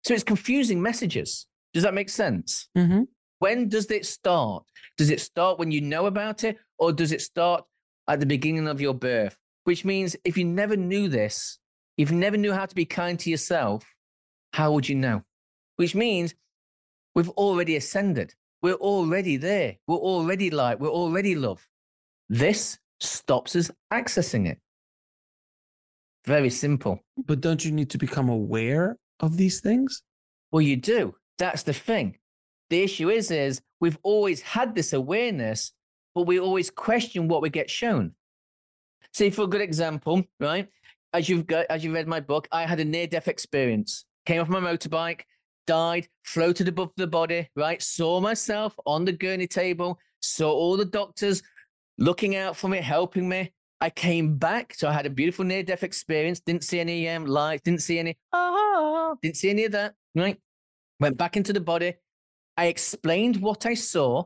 So 0.04 0.12
it's 0.12 0.22
confusing 0.22 0.82
messages. 0.82 1.46
Does 1.72 1.82
that 1.82 1.94
make 1.94 2.10
sense? 2.10 2.68
Mm-hmm. 2.76 3.04
When 3.38 3.68
does 3.68 3.90
it 3.90 4.04
start? 4.04 4.64
Does 4.98 5.10
it 5.10 5.20
start 5.20 5.58
when 5.58 5.70
you 5.70 5.80
know 5.80 6.06
about 6.06 6.44
it, 6.44 6.58
or 6.78 6.92
does 6.92 7.10
it 7.10 7.22
start 7.22 7.64
at 8.06 8.20
the 8.20 8.26
beginning 8.26 8.68
of 8.68 8.80
your 8.80 8.94
birth? 8.94 9.38
Which 9.64 9.84
means 9.84 10.14
if 10.24 10.36
you 10.36 10.44
never 10.44 10.76
knew 10.76 11.08
this, 11.08 11.58
if 11.96 12.10
you 12.10 12.16
never 12.16 12.36
knew 12.36 12.52
how 12.52 12.66
to 12.66 12.74
be 12.74 12.84
kind 12.84 13.18
to 13.20 13.30
yourself, 13.30 13.84
how 14.52 14.72
would 14.72 14.88
you 14.88 14.94
know? 14.94 15.22
Which 15.76 15.94
means 15.94 16.34
we've 17.14 17.30
already 17.30 17.76
ascended. 17.76 18.34
We're 18.62 18.74
already 18.74 19.36
there. 19.36 19.76
We're 19.86 19.96
already 19.96 20.50
light. 20.50 20.80
We're 20.80 20.88
already 20.88 21.34
love. 21.34 21.66
This 22.28 22.78
stops 23.00 23.54
us 23.56 23.70
accessing 23.92 24.48
it. 24.48 24.58
Very 26.24 26.50
simple. 26.50 27.00
But 27.26 27.40
don't 27.40 27.64
you 27.64 27.72
need 27.72 27.90
to 27.90 27.98
become 27.98 28.28
aware 28.28 28.96
of 29.20 29.36
these 29.36 29.60
things? 29.60 30.02
Well, 30.50 30.62
you 30.62 30.76
do. 30.76 31.14
That's 31.38 31.62
the 31.62 31.74
thing. 31.74 32.16
The 32.70 32.82
issue 32.82 33.10
is, 33.10 33.30
is 33.30 33.60
we've 33.80 33.98
always 34.02 34.40
had 34.40 34.74
this 34.74 34.94
awareness, 34.94 35.72
but 36.14 36.22
we 36.22 36.40
always 36.40 36.70
question 36.70 37.28
what 37.28 37.42
we 37.42 37.50
get 37.50 37.68
shown. 37.68 38.14
See, 39.12 39.30
for 39.30 39.42
a 39.42 39.46
good 39.46 39.60
example, 39.60 40.24
right? 40.40 40.68
As 41.12 41.28
you've 41.28 41.46
got, 41.46 41.66
as 41.68 41.84
you 41.84 41.92
read 41.92 42.08
my 42.08 42.20
book, 42.20 42.48
I 42.50 42.66
had 42.66 42.80
a 42.80 42.84
near-death 42.84 43.28
experience. 43.28 44.06
Came 44.26 44.40
off 44.40 44.48
my 44.48 44.60
motorbike, 44.60 45.20
died, 45.66 46.08
floated 46.24 46.68
above 46.68 46.90
the 46.96 47.06
body, 47.06 47.48
right? 47.56 47.82
Saw 47.82 48.20
myself 48.20 48.74
on 48.86 49.04
the 49.04 49.12
gurney 49.12 49.46
table, 49.46 49.98
saw 50.20 50.50
all 50.50 50.76
the 50.76 50.84
doctors 50.84 51.42
looking 51.98 52.36
out 52.36 52.56
for 52.56 52.68
me, 52.68 52.78
helping 52.78 53.28
me. 53.28 53.52
I 53.80 53.90
came 53.90 54.36
back, 54.36 54.74
so 54.74 54.88
I 54.88 54.92
had 54.92 55.06
a 55.06 55.10
beautiful 55.10 55.44
near-death 55.44 55.82
experience. 55.82 56.40
Didn't 56.40 56.64
see 56.64 56.80
any 56.80 57.08
um, 57.08 57.26
lights, 57.26 57.62
didn't 57.62 57.82
see 57.82 57.98
any 57.98 58.16
ah, 58.32 59.14
didn't 59.22 59.36
see 59.36 59.50
any 59.50 59.64
of 59.64 59.72
that. 59.72 59.94
Right? 60.14 60.38
Went 61.00 61.16
back 61.16 61.36
into 61.36 61.52
the 61.52 61.60
body. 61.60 61.94
I 62.56 62.66
explained 62.66 63.36
what 63.36 63.66
I 63.66 63.74
saw. 63.74 64.24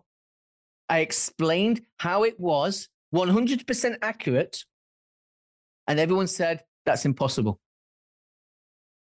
I 0.89 1.01
explained 1.01 1.83
how 1.99 2.25
it 2.25 2.39
was, 2.39 2.89
100% 3.15 3.97
accurate. 4.03 4.65
And 5.87 5.99
everyone 5.99 6.27
said, 6.27 6.63
that's 6.85 7.05
impossible. 7.05 7.59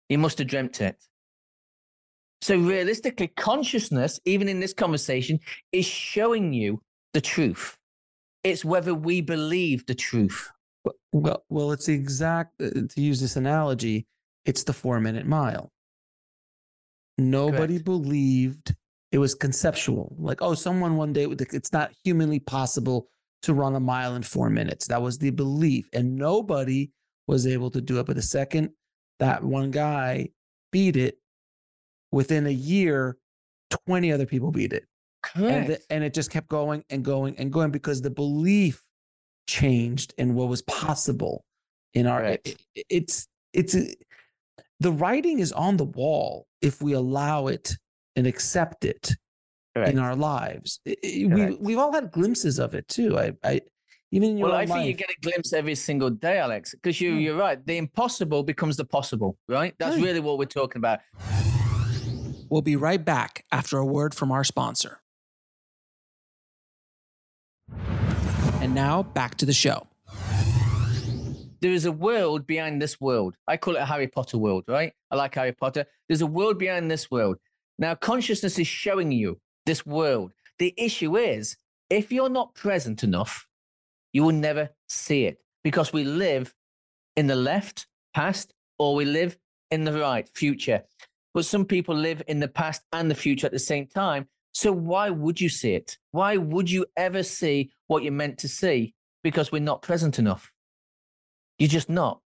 You 0.10 0.18
must 0.18 0.38
have 0.38 0.48
dreamt 0.48 0.82
it. 0.82 0.96
So, 2.42 2.58
realistically, 2.58 3.28
consciousness, 3.28 4.20
even 4.26 4.48
in 4.48 4.60
this 4.60 4.74
conversation, 4.74 5.40
is 5.72 5.86
showing 5.86 6.54
you 6.54 6.82
the 7.14 7.22
truth. 7.22 7.78
It's 8.44 8.64
whether 8.64 8.94
we 8.94 9.22
believe 9.22 9.86
the 9.86 9.96
truth. 9.96 10.50
Well, 11.12 11.44
well, 11.50 11.72
it's 11.72 11.88
the 11.88 11.94
exact, 11.94 12.62
uh, 12.62 12.70
to 12.70 13.02
use 13.02 13.20
this 13.20 13.36
analogy, 13.36 14.06
it's 14.46 14.64
the 14.64 14.74
four 14.74 15.00
minute 15.00 15.26
mile. 15.26 15.72
Nobody 17.18 17.76
Correct. 17.76 17.86
believed 17.86 18.76
it 19.12 19.18
was 19.18 19.34
conceptual. 19.34 20.16
Like, 20.20 20.42
oh, 20.42 20.54
someone 20.54 20.96
one 20.96 21.14
day, 21.14 21.26
it's 21.26 21.74
not 21.74 21.92
humanly 22.04 22.40
possible 22.40 23.08
to 23.42 23.54
run 23.54 23.76
a 23.76 23.80
mile 23.80 24.16
in 24.16 24.24
four 24.24 24.50
minutes. 24.50 24.88
That 24.88 25.02
was 25.02 25.18
the 25.18 25.32
belief. 25.32 25.90
And 25.94 26.16
nobody 26.16 26.92
was 27.28 27.48
able 27.48 27.72
to 27.72 27.82
do 27.82 28.00
it. 28.00 28.06
But 28.06 28.16
the 28.16 28.22
second 28.22 28.70
that 29.20 29.44
one 29.44 29.72
guy 29.72 30.30
beat 30.72 30.96
it, 30.96 31.18
within 32.12 32.48
a 32.48 32.52
year, 32.52 33.18
20 33.88 34.12
other 34.12 34.26
people 34.26 34.52
beat 34.52 34.74
it. 34.74 34.86
And, 35.36 35.68
the, 35.68 35.80
and 35.90 36.04
it 36.04 36.14
just 36.14 36.32
kept 36.32 36.48
going 36.48 36.84
and 36.90 37.04
going 37.04 37.38
and 37.38 37.52
going 37.52 37.72
because 37.72 38.02
the 38.02 38.10
belief 38.10 38.82
changed 39.48 40.14
in 40.18 40.36
what 40.36 40.48
was 40.48 40.62
possible 40.64 41.44
in 41.94 42.06
our 42.06 42.22
right. 42.22 42.42
it, 42.44 42.62
it's 42.90 43.28
it's 43.54 43.76
the 44.80 44.92
writing 44.92 45.40
is 45.40 45.52
on 45.52 45.78
the 45.78 45.86
wall 45.86 46.46
if 46.62 46.82
we 46.82 46.94
allow 46.94 47.48
it 47.48 47.76
and 48.16 48.28
accept 48.28 48.86
it 48.86 49.16
Correct. 49.76 49.92
in 49.92 50.00
our 50.00 50.16
lives. 50.16 50.80
We 51.04 51.58
we've 51.60 51.78
all 51.78 51.92
had 51.92 52.12
glimpses 52.12 52.60
of 52.60 52.74
it 52.74 52.88
too. 52.88 53.18
I, 53.18 53.34
I 53.44 53.62
even 54.12 54.32
in 54.32 54.38
your 54.38 54.50
well, 54.50 54.58
I 54.58 54.62
life, 54.62 54.70
think 54.70 54.88
you 54.88 54.94
get 54.94 55.10
a 55.10 55.20
glimpse 55.22 55.54
every 55.54 55.76
single 55.76 56.10
day, 56.10 56.40
Alex, 56.40 56.74
because 56.74 57.02
you, 57.02 57.14
hmm. 57.14 57.20
you're 57.20 57.38
right. 57.38 57.64
The 57.66 57.78
impossible 57.78 58.42
becomes 58.44 58.78
the 58.78 58.86
possible, 58.86 59.38
right? 59.50 59.74
That's 59.80 59.98
right. 59.98 60.06
really 60.06 60.20
what 60.22 60.38
we're 60.38 60.46
talking 60.46 60.80
about. 60.80 61.00
We'll 62.50 62.62
be 62.62 62.76
right 62.76 63.04
back 63.04 63.44
after 63.52 63.78
a 63.78 63.86
word 63.86 64.14
from 64.14 64.32
our 64.32 64.44
sponsor. 64.44 65.02
And 68.62 68.74
now 68.74 69.04
back 69.04 69.36
to 69.36 69.46
the 69.46 69.54
show. 69.54 69.88
There 71.60 71.72
is 71.72 71.86
a 71.86 71.92
world 71.92 72.46
behind 72.46 72.82
this 72.82 73.02
world. 73.02 73.36
I 73.48 73.58
call 73.58 73.76
it 73.76 73.80
a 73.80 73.86
Harry 73.86 74.08
Potter 74.08 74.38
world, 74.38 74.64
right? 74.68 74.94
I 75.10 75.16
like 75.16 75.36
Harry 75.36 75.54
Potter. 75.54 75.86
There's 76.08 76.22
a 76.22 76.28
world 76.28 76.60
behind 76.60 76.90
this 76.90 77.10
world. 77.10 77.38
Now, 77.80 77.96
consciousness 77.96 78.60
is 78.60 78.68
showing 78.68 79.12
you 79.12 79.40
this 79.66 79.86
world. 79.86 80.32
The 80.60 80.74
issue 80.78 81.18
is, 81.18 81.58
if 81.90 82.12
you're 82.12 82.30
not 82.30 82.56
present 82.56 83.04
enough, 83.04 83.48
you 84.14 84.24
will 84.24 84.34
never 84.34 84.70
see 84.88 85.26
it 85.26 85.40
because 85.64 85.92
we 85.92 86.04
live 86.04 86.54
in 87.16 87.28
the 87.28 87.36
left, 87.36 87.88
past, 88.14 88.54
or 88.80 88.96
we 88.96 89.06
live 89.06 89.38
in 89.72 89.84
the 89.84 89.94
right, 89.94 90.30
future. 90.34 90.84
But 91.38 91.46
some 91.46 91.66
people 91.66 91.94
live 91.94 92.24
in 92.28 92.40
the 92.40 92.48
past 92.48 92.82
and 92.94 93.12
the 93.12 93.14
future 93.14 93.46
at 93.46 93.54
the 93.54 93.60
same 93.60 93.86
time. 93.86 94.28
So 94.54 94.72
why 94.72 95.12
would 95.12 95.40
you 95.40 95.50
see 95.50 95.76
it? 95.76 96.00
Why 96.10 96.36
would 96.36 96.68
you 96.68 96.88
ever 96.98 97.22
see 97.22 97.70
what 97.86 98.02
you're 98.02 98.12
meant 98.12 98.40
to 98.40 98.48
see? 98.48 98.96
Because 99.22 99.52
we're 99.52 99.60
not 99.60 99.84
present 99.84 100.18
enough. 100.18 100.52
You're 101.60 101.70
just 101.70 101.90
not. 101.90 102.22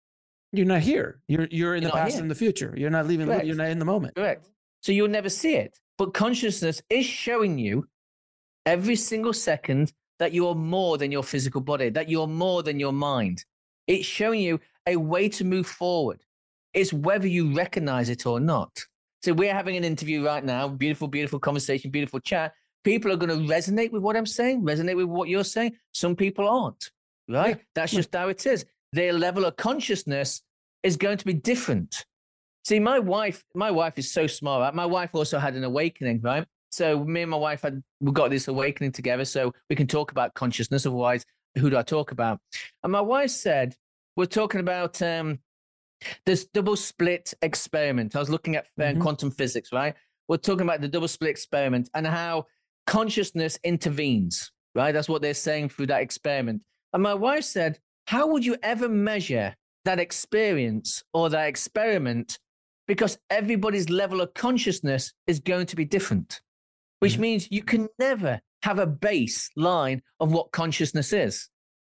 You're 0.52 0.64
not 0.64 0.82
here. 0.82 1.22
You're 1.26 1.48
you're 1.50 1.74
in 1.74 1.82
you're 1.82 1.90
the 1.90 1.96
past 1.96 2.12
here. 2.12 2.22
and 2.22 2.30
the 2.30 2.36
future. 2.36 2.72
You're 2.76 2.88
not 2.88 3.08
leaving. 3.08 3.26
Correct. 3.26 3.46
You're 3.46 3.56
not 3.56 3.70
in 3.70 3.80
the 3.80 3.84
moment. 3.84 4.14
Correct. 4.14 4.48
So 4.80 4.92
you'll 4.92 5.08
never 5.08 5.28
see 5.28 5.56
it. 5.56 5.76
But 5.98 6.14
consciousness 6.14 6.80
is 6.88 7.04
showing 7.04 7.58
you 7.58 7.88
every 8.64 8.94
single 8.94 9.32
second 9.32 9.92
that 10.20 10.32
you're 10.32 10.54
more 10.54 10.98
than 10.98 11.10
your 11.10 11.24
physical 11.24 11.60
body, 11.60 11.88
that 11.88 12.08
you're 12.08 12.28
more 12.28 12.62
than 12.62 12.78
your 12.78 12.92
mind. 12.92 13.44
It's 13.88 14.06
showing 14.06 14.38
you 14.38 14.60
a 14.86 14.94
way 14.94 15.28
to 15.30 15.42
move 15.42 15.66
forward. 15.66 16.22
It's 16.74 16.92
whether 16.92 17.26
you 17.26 17.56
recognize 17.56 18.08
it 18.08 18.24
or 18.24 18.38
not. 18.38 18.86
So 19.22 19.32
we're 19.32 19.54
having 19.54 19.76
an 19.76 19.84
interview 19.84 20.24
right 20.24 20.44
now, 20.44 20.68
beautiful, 20.68 21.08
beautiful 21.08 21.38
conversation, 21.38 21.90
beautiful 21.90 22.20
chat. 22.20 22.52
People 22.84 23.12
are 23.12 23.16
going 23.16 23.28
to 23.28 23.52
resonate 23.52 23.92
with 23.92 24.02
what 24.02 24.16
I'm 24.16 24.26
saying, 24.26 24.62
resonate 24.62 24.96
with 24.96 25.06
what 25.06 25.28
you're 25.28 25.44
saying. 25.44 25.76
Some 25.92 26.16
people 26.16 26.48
aren't, 26.48 26.90
right? 27.28 27.56
Yeah. 27.56 27.62
That's 27.74 27.92
just 27.92 28.14
how 28.14 28.28
it 28.28 28.44
is. 28.46 28.64
Their 28.92 29.12
level 29.12 29.44
of 29.44 29.56
consciousness 29.56 30.42
is 30.82 30.96
going 30.96 31.18
to 31.18 31.26
be 31.26 31.34
different. 31.34 32.06
See, 32.64 32.80
my 32.80 32.98
wife, 32.98 33.44
my 33.54 33.70
wife 33.70 33.98
is 33.98 34.10
so 34.10 34.26
smart. 34.26 34.62
Right? 34.62 34.74
My 34.74 34.86
wife 34.86 35.10
also 35.12 35.38
had 35.38 35.54
an 35.54 35.64
awakening, 35.64 36.22
right? 36.22 36.46
So 36.70 37.04
me 37.04 37.22
and 37.22 37.30
my 37.30 37.36
wife 37.36 37.62
had 37.62 37.82
we 38.00 38.12
got 38.12 38.30
this 38.30 38.48
awakening 38.48 38.92
together, 38.92 39.24
so 39.24 39.52
we 39.68 39.76
can 39.76 39.86
talk 39.86 40.12
about 40.12 40.34
consciousness. 40.34 40.86
Otherwise, 40.86 41.24
who 41.58 41.68
do 41.68 41.76
I 41.76 41.82
talk 41.82 42.12
about? 42.12 42.38
And 42.82 42.92
my 42.92 43.00
wife 43.00 43.30
said, 43.30 43.74
"We're 44.16 44.26
talking 44.26 44.60
about 44.60 45.02
um, 45.02 45.40
this 46.26 46.46
double 46.46 46.76
split 46.76 47.34
experiment." 47.42 48.16
I 48.16 48.18
was 48.18 48.30
looking 48.30 48.56
at 48.56 48.66
uh, 48.78 48.82
mm-hmm. 48.82 49.00
quantum 49.00 49.30
physics, 49.30 49.72
right? 49.72 49.94
We're 50.28 50.36
talking 50.36 50.62
about 50.62 50.80
the 50.80 50.88
double 50.88 51.08
split 51.08 51.30
experiment 51.30 51.90
and 51.94 52.06
how 52.06 52.46
consciousness 52.86 53.58
intervenes, 53.64 54.52
right? 54.74 54.92
That's 54.92 55.08
what 55.08 55.22
they're 55.22 55.34
saying 55.34 55.70
through 55.70 55.86
that 55.86 56.02
experiment. 56.02 56.62
And 56.92 57.02
my 57.02 57.14
wife 57.14 57.44
said, 57.44 57.78
"How 58.06 58.26
would 58.28 58.44
you 58.44 58.56
ever 58.62 58.88
measure 58.88 59.54
that 59.84 59.98
experience 60.00 61.02
or 61.12 61.28
that 61.30 61.48
experiment?" 61.48 62.38
Because 62.86 63.18
everybody's 63.30 63.88
level 63.88 64.20
of 64.20 64.34
consciousness 64.34 65.12
is 65.28 65.38
going 65.38 65.66
to 65.66 65.76
be 65.76 65.84
different 65.84 66.40
which 67.00 67.16
mm 67.16 67.20
means 67.20 67.48
you 67.50 67.62
can 67.62 67.88
never 67.98 68.40
have 68.62 68.78
a 68.78 68.86
baseline 68.86 70.00
of 70.20 70.32
what 70.32 70.52
consciousness 70.52 71.12
is 71.12 71.48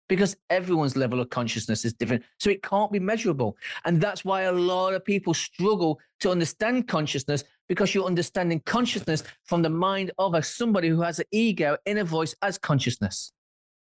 because 0.08 0.36
everyone's 0.50 0.96
level 0.96 1.20
of 1.20 1.30
consciousness 1.30 1.84
is 1.84 1.92
different. 1.92 2.24
So 2.38 2.50
it 2.50 2.62
can't 2.62 2.90
be 2.90 2.98
measurable. 2.98 3.56
And 3.84 4.00
that's 4.00 4.24
why 4.24 4.42
a 4.42 4.52
lot 4.52 4.94
of 4.94 5.04
people 5.04 5.34
struggle 5.34 6.00
to 6.20 6.30
understand 6.30 6.88
consciousness 6.88 7.44
because 7.68 7.94
you're 7.94 8.06
understanding 8.06 8.62
consciousness 8.64 9.22
from 9.44 9.62
the 9.62 9.70
mind 9.70 10.10
of 10.18 10.34
a, 10.34 10.42
somebody 10.42 10.88
who 10.88 11.02
has 11.02 11.18
an 11.18 11.26
ego, 11.30 11.76
inner 11.84 12.04
voice 12.04 12.34
as 12.42 12.58
consciousness. 12.58 13.32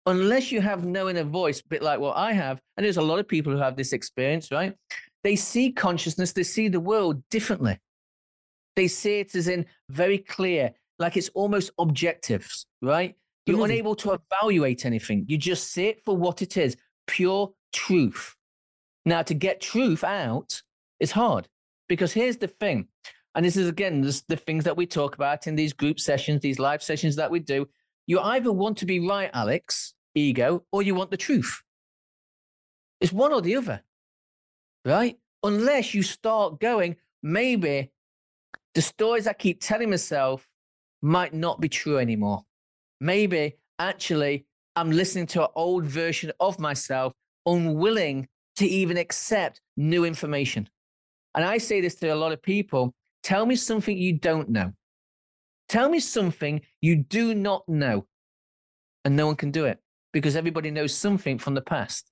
Unless 0.06 0.52
you 0.52 0.62
have 0.62 0.86
no 0.86 1.10
inner 1.10 1.24
voice, 1.24 1.62
a 1.62 1.68
bit 1.68 1.82
like 1.82 2.00
what 2.00 2.18
I 2.18 2.34
have, 2.34 2.60
and 2.76 2.84
there's 2.84 2.98
a 2.98 3.02
lot 3.02 3.20
of 3.20 3.28
people 3.28 3.54
who 3.54 3.60
have 3.60 3.78
this 3.78 3.94
experience, 3.94 4.52
right? 4.52 4.76
They 5.24 5.36
see 5.36 5.72
consciousness, 5.72 6.34
they 6.34 6.44
see 6.44 6.68
the 6.68 6.80
world 6.80 7.24
differently. 7.30 7.80
They 8.76 8.88
see 8.88 9.20
it 9.20 9.36
as 9.36 9.48
in 9.48 9.66
very 9.90 10.18
clear, 10.18 10.72
like 10.98 11.18
it's 11.18 11.30
almost 11.30 11.72
objectives, 11.78 12.66
right? 12.82 13.16
You're 13.46 13.56
mm-hmm. 13.58 13.66
unable 13.66 13.96
to 13.96 14.14
evaluate 14.14 14.86
anything. 14.86 15.26
You 15.28 15.38
just 15.38 15.72
see 15.72 15.88
it 15.88 16.04
for 16.04 16.16
what 16.16 16.42
it 16.42 16.58
is 16.58 16.78
pure 17.08 17.52
truth. 17.74 18.36
Now, 19.06 19.24
to 19.24 19.34
get 19.34 19.62
truth 19.62 20.04
out 20.04 20.62
is 21.00 21.12
hard 21.12 21.48
because 21.90 22.14
here's 22.14 22.38
the 22.38 22.48
thing. 22.48 22.88
And 23.34 23.46
this 23.46 23.58
is 23.58 23.68
again 23.68 24.02
this, 24.02 24.22
the 24.28 24.36
things 24.36 24.64
that 24.66 24.78
we 24.78 24.86
talk 24.86 25.16
about 25.16 25.48
in 25.48 25.56
these 25.56 25.74
group 25.74 26.00
sessions, 26.00 26.42
these 26.42 26.60
live 26.60 26.84
sessions 26.84 27.16
that 27.16 27.32
we 27.32 27.40
do. 27.40 27.68
You 28.08 28.20
either 28.20 28.52
want 28.52 28.78
to 28.80 28.86
be 28.86 29.06
right, 29.08 29.30
Alex, 29.34 29.94
ego, 30.16 30.64
or 30.72 30.84
you 30.84 30.96
want 30.96 31.12
the 31.12 31.18
truth. 31.18 31.62
It's 33.00 33.14
one 33.14 33.34
or 33.34 33.42
the 33.42 33.56
other, 33.56 33.82
right? 34.86 35.18
Unless 35.44 35.94
you 35.94 36.04
start 36.04 36.60
going, 36.60 36.98
maybe 37.24 37.92
the 38.76 38.82
stories 38.82 39.28
I 39.28 39.34
keep 39.34 39.62
telling 39.62 39.90
myself 39.90 40.48
might 41.02 41.34
not 41.34 41.60
be 41.60 41.70
true 41.70 41.98
anymore. 41.98 42.44
Maybe 43.02 43.56
actually 43.80 44.46
I'm 44.76 44.92
listening 44.92 45.26
to 45.28 45.42
an 45.42 45.50
old 45.56 45.86
version 45.86 46.32
of 46.40 46.60
myself, 46.60 47.14
unwilling 47.48 48.28
to 48.58 48.66
even 48.66 48.96
accept 48.96 49.60
new 49.76 50.06
information. 50.06 50.70
And 51.34 51.44
I 51.44 51.58
say 51.58 51.82
this 51.82 51.96
to 51.96 52.14
a 52.14 52.16
lot 52.16 52.32
of 52.32 52.44
people 52.44 52.94
tell 53.24 53.46
me 53.46 53.56
something 53.56 53.98
you 53.98 54.14
don't 54.14 54.50
know. 54.50 54.74
Tell 55.68 55.90
me 55.90 56.00
something 56.00 56.62
you 56.80 56.98
do 56.98 57.34
not 57.34 57.68
know. 57.68 58.06
And 59.04 59.16
no 59.16 59.26
one 59.26 59.36
can 59.36 59.50
do 59.50 59.66
it 59.66 59.80
because 60.14 60.36
everybody 60.36 60.70
knows 60.70 60.94
something 60.94 61.40
from 61.40 61.56
the 61.56 61.62
past. 61.62 62.12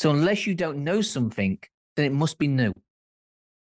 So 0.00 0.10
unless 0.10 0.48
you 0.48 0.56
don't 0.56 0.82
know 0.82 1.00
something, 1.00 1.58
then 1.94 2.06
it 2.06 2.12
must 2.12 2.38
be 2.38 2.48
new. 2.48 2.72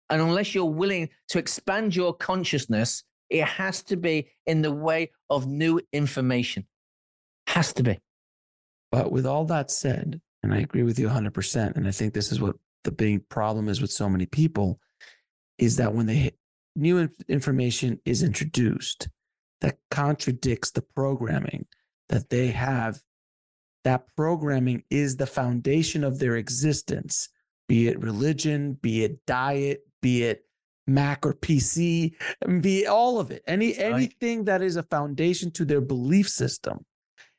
And 0.09 0.21
unless 0.21 0.55
you're 0.55 0.65
willing 0.65 1.09
to 1.30 1.39
expand 1.39 1.95
your 1.95 2.13
consciousness 2.13 3.03
it 3.30 3.45
has 3.45 3.84
to 3.84 3.97
be 3.97 4.30
in 4.45 4.61
the 4.61 4.71
way 4.71 5.11
of 5.30 5.47
new 5.47 5.82
information. 5.91 6.65
Has 7.47 7.73
to 7.73 7.84
be. 7.84 7.99
But 8.91 9.11
with 9.11 9.26
all 9.26 9.45
that 9.45 9.71
said, 9.71 10.21
and 10.43 10.53
I 10.53 10.59
agree 10.59 10.84
with 10.84 10.99
you 10.99 11.07
100%, 11.07 11.76
and 11.76 11.88
I 11.88 11.91
think 11.91 12.13
this 12.13 12.32
is 12.32 12.39
what 12.39 12.55
the 12.84 12.91
big 12.91 13.28
problem 13.30 13.67
is 13.67 13.82
with 13.82 13.91
so 13.91 14.07
many 14.07 14.26
people, 14.26 14.80
is 15.57 15.78
that 15.78 15.93
when 15.93 16.05
the 16.05 16.34
new 16.76 17.09
information 17.28 17.99
is 18.05 18.21
introduced 18.23 19.09
that 19.61 19.78
contradicts 19.89 20.71
the 20.71 20.82
programming 20.82 21.65
that 22.09 22.30
they 22.30 22.47
have, 22.47 23.01
that 23.84 24.05
programming 24.15 24.84
is 24.89 25.15
the 25.15 25.26
foundation 25.26 26.03
of 26.03 26.19
their 26.19 26.36
existence, 26.36 27.30
be 27.67 27.88
it 27.88 27.99
religion, 27.99 28.73
be 28.73 29.03
it 29.03 29.26
diet, 29.26 29.82
be 30.01 30.23
it 30.23 30.43
Mac 30.88 31.25
or 31.25 31.33
PC, 31.33 32.13
be 32.61 32.86
all 32.86 33.19
of 33.19 33.31
it. 33.31 33.43
Any 33.47 33.69
right. 33.69 33.79
anything 33.79 34.45
that 34.45 34.61
is 34.61 34.75
a 34.75 34.83
foundation 34.83 35.51
to 35.51 35.65
their 35.65 35.81
belief 35.81 36.29
system. 36.29 36.86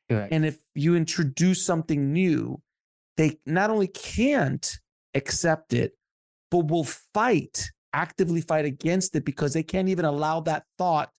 Correct. 0.09 0.31
And 0.31 0.45
if 0.45 0.57
you 0.75 0.95
introduce 0.95 1.65
something 1.65 2.11
new, 2.13 2.61
they 3.17 3.37
not 3.45 3.69
only 3.69 3.87
can't 3.87 4.69
accept 5.13 5.73
it, 5.73 5.93
but 6.51 6.67
will 6.67 6.85
fight, 7.13 7.69
actively 7.93 8.41
fight 8.41 8.65
against 8.65 9.15
it 9.15 9.25
because 9.25 9.53
they 9.53 9.63
can't 9.63 9.89
even 9.89 10.05
allow 10.05 10.39
that 10.41 10.63
thought 10.77 11.09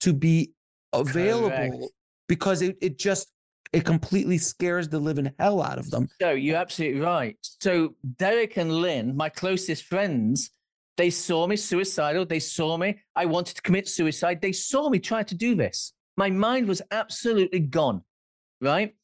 to 0.00 0.12
be 0.12 0.52
available 0.92 1.48
Correct. 1.48 1.92
because 2.28 2.60
it, 2.62 2.76
it 2.80 2.98
just 2.98 3.28
it 3.72 3.84
completely 3.84 4.38
scares 4.38 4.88
the 4.88 4.98
living 5.00 5.32
hell 5.38 5.60
out 5.60 5.78
of 5.78 5.90
them. 5.90 6.08
So 6.20 6.30
you're 6.30 6.56
absolutely 6.56 7.00
right. 7.00 7.36
So 7.60 7.94
Derek 8.18 8.56
and 8.56 8.72
Lynn, 8.72 9.16
my 9.16 9.28
closest 9.28 9.84
friends, 9.84 10.50
they 10.96 11.10
saw 11.10 11.46
me 11.46 11.56
suicidal. 11.56 12.24
They 12.24 12.38
saw 12.38 12.76
me. 12.76 13.00
I 13.16 13.26
wanted 13.26 13.56
to 13.56 13.62
commit 13.62 13.88
suicide. 13.88 14.40
They 14.40 14.52
saw 14.52 14.88
me 14.88 14.98
try 14.98 15.22
to 15.22 15.34
do 15.34 15.54
this. 15.54 15.92
My 16.16 16.30
mind 16.30 16.68
was 16.68 16.82
absolutely 16.90 17.60
gone, 17.60 18.02
right? 18.60 18.94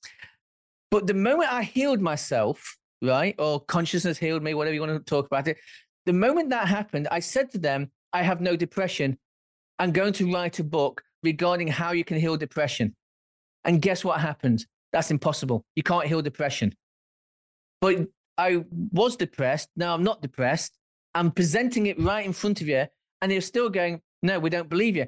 But 0.91 1.07
the 1.07 1.14
moment 1.14 1.53
I 1.53 1.62
healed 1.62 2.01
myself, 2.01 2.76
right, 3.03 3.34
or 3.38 3.61
consciousness 3.61 4.18
healed 4.18 4.43
me, 4.43 4.55
whatever 4.55 4.74
you 4.74 4.80
want 4.80 4.93
to 4.93 5.01
talk 5.01 5.26
about 5.26 5.49
it, 5.49 5.59
the 6.07 6.12
moment 6.12 6.51
that 6.51 6.68
happened, 6.68 7.09
I 7.11 7.20
said 7.20 7.51
to 7.53 7.59
them, 7.59 7.91
I 8.12 8.22
have 8.22 8.41
no 8.41 8.57
depression. 8.57 9.18
I'm 9.78 9.93
going 9.93 10.12
to 10.14 10.32
write 10.32 10.59
a 10.59 10.64
book 10.64 11.03
regarding 11.22 11.68
how 11.68 11.93
you 11.93 12.05
can 12.05 12.18
heal 12.18 12.36
depression. 12.36 12.95
And 13.64 13.82
guess 13.82 14.05
what 14.05 14.20
happened? 14.20 14.64
That's 14.93 15.11
impossible. 15.11 15.64
You 15.76 15.82
can't 15.82 16.07
heal 16.07 16.22
depression. 16.22 16.74
But 17.80 18.07
I 18.38 18.64
was 18.93 19.16
depressed. 19.16 19.68
Now 19.76 19.95
I'm 19.95 20.03
not 20.03 20.22
depressed. 20.22 20.74
I'm 21.14 21.30
presenting 21.30 21.86
it 21.86 21.98
right 22.00 22.24
in 22.24 22.32
front 22.32 22.61
of 22.61 22.68
you, 22.68 22.86
and 23.20 23.32
you're 23.32 23.40
still 23.40 23.68
going, 23.68 24.00
No, 24.22 24.38
we 24.38 24.50
don't 24.50 24.68
believe 24.68 24.96
you. 24.96 25.06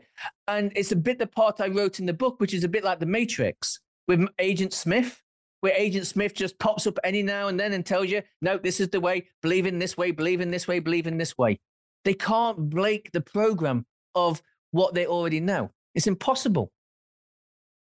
And 0.48 0.72
it's 0.74 0.92
a 0.92 0.96
bit 0.96 1.18
the 1.18 1.26
part 1.26 1.60
I 1.60 1.68
wrote 1.68 2.00
in 2.00 2.06
the 2.06 2.12
book, 2.12 2.40
which 2.40 2.54
is 2.54 2.64
a 2.64 2.68
bit 2.68 2.84
like 2.84 3.00
the 3.00 3.06
Matrix 3.06 3.80
with 4.08 4.26
Agent 4.38 4.72
Smith, 4.72 5.22
where 5.60 5.72
Agent 5.76 6.06
Smith 6.06 6.34
just 6.34 6.58
pops 6.58 6.86
up 6.86 6.98
any 7.04 7.22
now 7.22 7.48
and 7.48 7.58
then 7.58 7.72
and 7.72 7.86
tells 7.86 8.08
you, 8.08 8.22
no, 8.40 8.58
this 8.58 8.80
is 8.80 8.88
the 8.88 9.00
way, 9.00 9.28
believe 9.42 9.66
in 9.66 9.78
this 9.78 9.96
way, 9.96 10.10
believe 10.10 10.40
in 10.40 10.50
this 10.50 10.66
way, 10.66 10.80
believe 10.80 11.06
in 11.06 11.18
this 11.18 11.38
way. 11.38 11.60
They 12.04 12.14
can't 12.14 12.68
break 12.68 13.12
the 13.12 13.20
program 13.20 13.86
of 14.14 14.42
what 14.72 14.94
they 14.94 15.06
already 15.06 15.38
know. 15.38 15.70
It's 15.94 16.08
impossible. 16.08 16.72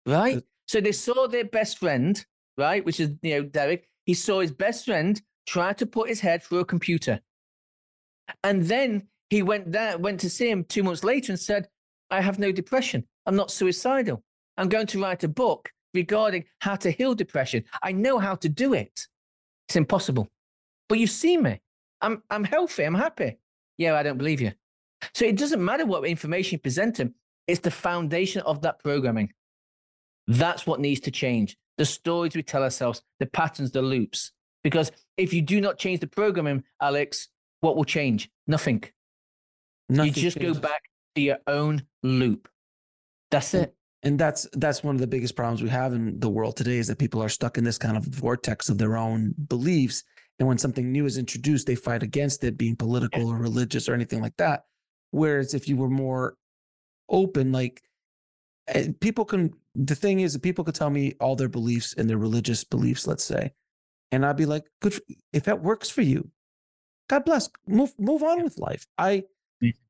Right? 0.06 0.42
So 0.66 0.80
they 0.80 0.92
saw 0.92 1.26
their 1.26 1.44
best 1.44 1.78
friend, 1.78 2.24
right, 2.56 2.84
which 2.84 3.00
is, 3.00 3.10
you 3.22 3.34
know, 3.34 3.42
Derek. 3.42 3.88
He 4.04 4.14
saw 4.14 4.40
his 4.40 4.52
best 4.52 4.84
friend 4.84 5.20
try 5.46 5.72
to 5.74 5.86
put 5.86 6.08
his 6.08 6.20
head 6.20 6.42
through 6.42 6.60
a 6.60 6.64
computer. 6.64 7.20
And 8.42 8.64
then 8.64 9.08
he 9.30 9.42
went 9.42 9.72
there, 9.72 9.98
went 9.98 10.20
to 10.20 10.30
see 10.30 10.50
him 10.50 10.64
two 10.64 10.82
months 10.82 11.04
later 11.04 11.32
and 11.32 11.40
said, 11.40 11.68
I 12.10 12.20
have 12.20 12.38
no 12.38 12.52
depression. 12.52 13.04
I'm 13.26 13.36
not 13.36 13.50
suicidal. 13.50 14.22
I'm 14.56 14.68
going 14.68 14.86
to 14.88 15.00
write 15.00 15.24
a 15.24 15.28
book 15.28 15.70
regarding 15.94 16.44
how 16.58 16.76
to 16.76 16.90
heal 16.90 17.14
depression. 17.14 17.64
I 17.82 17.92
know 17.92 18.18
how 18.18 18.34
to 18.36 18.48
do 18.48 18.74
it. 18.74 19.06
It's 19.68 19.76
impossible. 19.76 20.28
But 20.88 20.98
you 20.98 21.06
see 21.06 21.36
me. 21.36 21.60
I'm, 22.00 22.22
I'm 22.30 22.44
healthy. 22.44 22.84
I'm 22.84 22.94
happy. 22.94 23.38
Yeah, 23.78 23.94
I 23.94 24.02
don't 24.02 24.18
believe 24.18 24.40
you. 24.40 24.52
So 25.14 25.24
it 25.24 25.36
doesn't 25.36 25.64
matter 25.64 25.86
what 25.86 26.04
information 26.04 26.56
you 26.56 26.58
present 26.58 26.98
him, 26.98 27.14
it's 27.46 27.60
the 27.60 27.70
foundation 27.70 28.42
of 28.42 28.62
that 28.62 28.78
programming. 28.78 29.32
That's 30.26 30.66
what 30.66 30.80
needs 30.80 31.00
to 31.00 31.10
change. 31.10 31.56
The 31.78 31.84
stories 31.84 32.36
we 32.36 32.42
tell 32.42 32.62
ourselves, 32.62 33.02
the 33.18 33.26
patterns, 33.26 33.72
the 33.72 33.82
loops. 33.82 34.32
Because 34.62 34.92
if 35.16 35.32
you 35.32 35.42
do 35.42 35.60
not 35.60 35.78
change 35.78 36.00
the 36.00 36.06
programming, 36.06 36.62
Alex, 36.80 37.28
what 37.62 37.76
will 37.76 37.84
change? 37.84 38.28
Nothing. 38.46 38.84
Nothing 39.88 40.14
you 40.14 40.22
just 40.22 40.36
changes. 40.36 40.58
go 40.58 40.68
back 40.68 40.82
to 41.14 41.22
your 41.22 41.38
own 41.46 41.82
loop. 42.02 42.48
That's 43.30 43.54
it. 43.54 43.74
And 44.02 44.18
that's 44.18 44.48
that's 44.54 44.82
one 44.82 44.96
of 44.96 45.00
the 45.00 45.06
biggest 45.06 45.36
problems 45.36 45.62
we 45.62 45.68
have 45.68 45.92
in 45.92 46.18
the 46.18 46.28
world 46.28 46.56
today 46.56 46.78
is 46.78 46.88
that 46.88 46.98
people 46.98 47.22
are 47.22 47.28
stuck 47.28 47.56
in 47.56 47.64
this 47.64 47.78
kind 47.78 47.96
of 47.96 48.04
vortex 48.04 48.68
of 48.68 48.78
their 48.78 48.96
own 48.96 49.32
beliefs. 49.46 50.02
And 50.38 50.48
when 50.48 50.58
something 50.58 50.90
new 50.90 51.06
is 51.06 51.18
introduced, 51.18 51.68
they 51.68 51.76
fight 51.76 52.02
against 52.02 52.42
it 52.42 52.58
being 52.58 52.74
political 52.74 53.28
or 53.30 53.36
religious 53.36 53.88
or 53.88 53.94
anything 53.94 54.20
like 54.20 54.36
that. 54.38 54.64
Whereas 55.12 55.54
if 55.54 55.68
you 55.68 55.76
were 55.76 55.88
more 55.88 56.34
open, 57.08 57.52
like 57.52 57.80
eh, 58.68 58.88
people 59.00 59.24
can, 59.24 59.54
the 59.76 59.94
thing 59.94 60.20
is, 60.20 60.32
that 60.32 60.42
people 60.42 60.64
could 60.64 60.74
tell 60.74 60.90
me 60.90 61.14
all 61.20 61.36
their 61.36 61.48
beliefs 61.48 61.94
and 61.96 62.10
their 62.10 62.18
religious 62.18 62.64
beliefs, 62.64 63.06
let's 63.06 63.22
say, 63.22 63.52
and 64.10 64.26
I'd 64.26 64.36
be 64.36 64.46
like, 64.46 64.64
good, 64.80 64.94
for, 64.94 65.02
if 65.32 65.44
that 65.44 65.62
works 65.62 65.88
for 65.88 66.02
you, 66.02 66.28
God 67.08 67.24
bless, 67.24 67.50
move 67.66 67.92
move 67.98 68.22
on 68.22 68.42
with 68.42 68.58
life. 68.58 68.86
I, 68.96 69.24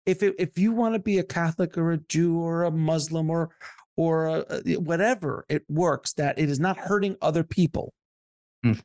if 0.07 0.23
it, 0.23 0.35
if 0.39 0.59
you 0.59 0.73
want 0.73 0.95
to 0.95 0.99
be 0.99 1.19
a 1.19 1.25
Catholic 1.25 1.79
or 1.79 1.93
a 1.93 1.99
Jew 1.99 2.39
or 2.39 2.65
a 2.65 2.71
Muslim 2.71 3.31
or 3.31 3.51
or 3.97 4.27
a, 4.27 4.45
whatever, 4.77 5.45
it 5.49 5.65
works. 5.69 6.15
That 6.15 6.39
it 6.39 6.51
is 6.51 6.59
not 6.59 6.79
hurting 6.79 7.17
other 7.23 7.45
people, 7.45 7.93
mm. 8.65 8.81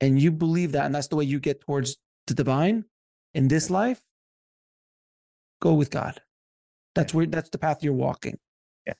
and 0.00 0.20
you 0.20 0.32
believe 0.32 0.72
that, 0.72 0.86
and 0.86 0.94
that's 0.94 1.08
the 1.08 1.16
way 1.16 1.24
you 1.24 1.40
get 1.40 1.60
towards 1.60 1.96
the 2.26 2.34
divine 2.34 2.84
in 3.34 3.48
this 3.48 3.70
life 3.70 4.00
go 5.60 5.74
with 5.74 5.90
God. 5.90 6.20
That's 6.94 7.14
where 7.14 7.26
that's 7.26 7.50
the 7.50 7.58
path 7.58 7.82
you're 7.82 7.92
walking. 7.92 8.38
Yeah. 8.86 8.94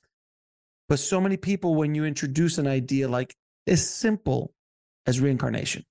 But 0.87 0.99
so 0.99 1.19
many 1.19 1.37
people, 1.37 1.75
when 1.75 1.95
you 1.95 2.05
introduce 2.05 2.57
an 2.57 2.67
idea 2.67 3.07
like 3.07 3.35
as 3.67 3.87
simple 3.87 4.53
as 5.05 5.19
reincarnation, 5.19 5.83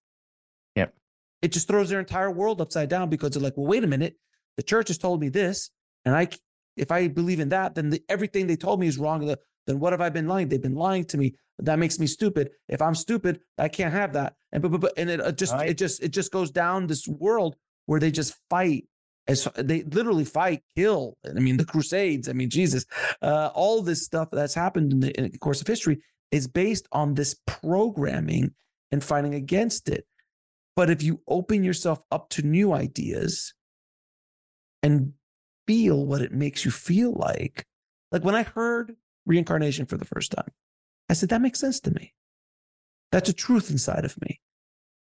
it 1.42 1.52
just 1.52 1.68
throws 1.68 1.88
their 1.88 2.00
entire 2.00 2.30
world 2.30 2.60
upside 2.60 2.88
down 2.88 3.08
because 3.08 3.30
they're 3.30 3.42
like, 3.42 3.56
well, 3.56 3.66
wait 3.66 3.84
a 3.84 3.86
minute, 3.86 4.16
the 4.56 4.62
church 4.62 4.88
has 4.88 4.98
told 4.98 5.20
me 5.20 5.28
this, 5.28 5.70
and 6.04 6.14
I, 6.14 6.28
if 6.76 6.90
I 6.90 7.08
believe 7.08 7.40
in 7.40 7.50
that, 7.50 7.74
then 7.74 7.90
the, 7.90 8.02
everything 8.08 8.46
they 8.46 8.56
told 8.56 8.80
me 8.80 8.86
is 8.86 8.98
wrong. 8.98 9.34
Then 9.66 9.78
what 9.80 9.92
have 9.92 10.00
I 10.00 10.08
been 10.08 10.26
lying? 10.26 10.48
They've 10.48 10.60
been 10.60 10.74
lying 10.74 11.04
to 11.06 11.18
me. 11.18 11.34
That 11.58 11.78
makes 11.78 11.98
me 11.98 12.06
stupid. 12.06 12.50
If 12.68 12.80
I'm 12.80 12.94
stupid, 12.94 13.40
I 13.58 13.68
can't 13.68 13.92
have 13.92 14.14
that. 14.14 14.34
And 14.52 14.62
but, 14.62 14.70
but, 14.72 14.80
but 14.80 14.92
and 14.96 15.10
it 15.10 15.36
just 15.36 15.52
right. 15.52 15.68
it 15.68 15.76
just 15.76 16.02
it 16.02 16.08
just 16.08 16.32
goes 16.32 16.50
down 16.50 16.86
this 16.86 17.06
world 17.06 17.56
where 17.86 18.00
they 18.00 18.10
just 18.10 18.34
fight 18.48 18.86
as 19.28 19.46
they 19.56 19.82
literally 19.82 20.24
fight, 20.24 20.62
kill. 20.76 21.16
I 21.24 21.38
mean, 21.38 21.56
the 21.56 21.64
Crusades. 21.72 22.28
I 22.28 22.32
mean, 22.32 22.50
Jesus, 22.50 22.84
uh, 23.22 23.50
all 23.54 23.82
this 23.82 24.04
stuff 24.04 24.28
that's 24.32 24.54
happened 24.54 24.92
in 24.92 25.00
the, 25.00 25.18
in 25.18 25.30
the 25.30 25.38
course 25.38 25.60
of 25.60 25.66
history 25.66 26.02
is 26.30 26.48
based 26.48 26.86
on 26.92 27.14
this 27.14 27.36
programming 27.46 28.54
and 28.92 29.04
fighting 29.04 29.34
against 29.34 29.88
it. 29.88 30.06
But 30.80 30.88
if 30.88 31.02
you 31.02 31.20
open 31.28 31.62
yourself 31.62 32.00
up 32.10 32.30
to 32.30 32.42
new 32.42 32.72
ideas 32.72 33.52
and 34.82 35.12
feel 35.66 36.06
what 36.06 36.22
it 36.22 36.32
makes 36.32 36.64
you 36.64 36.70
feel 36.70 37.12
like, 37.12 37.66
like 38.10 38.24
when 38.24 38.34
I 38.34 38.44
heard 38.44 38.96
reincarnation 39.26 39.84
for 39.84 39.98
the 39.98 40.06
first 40.06 40.32
time, 40.32 40.48
I 41.10 41.12
said, 41.12 41.28
that 41.28 41.42
makes 41.42 41.60
sense 41.60 41.80
to 41.80 41.90
me. 41.90 42.14
That's 43.12 43.28
a 43.28 43.34
truth 43.34 43.70
inside 43.70 44.06
of 44.06 44.18
me. 44.22 44.40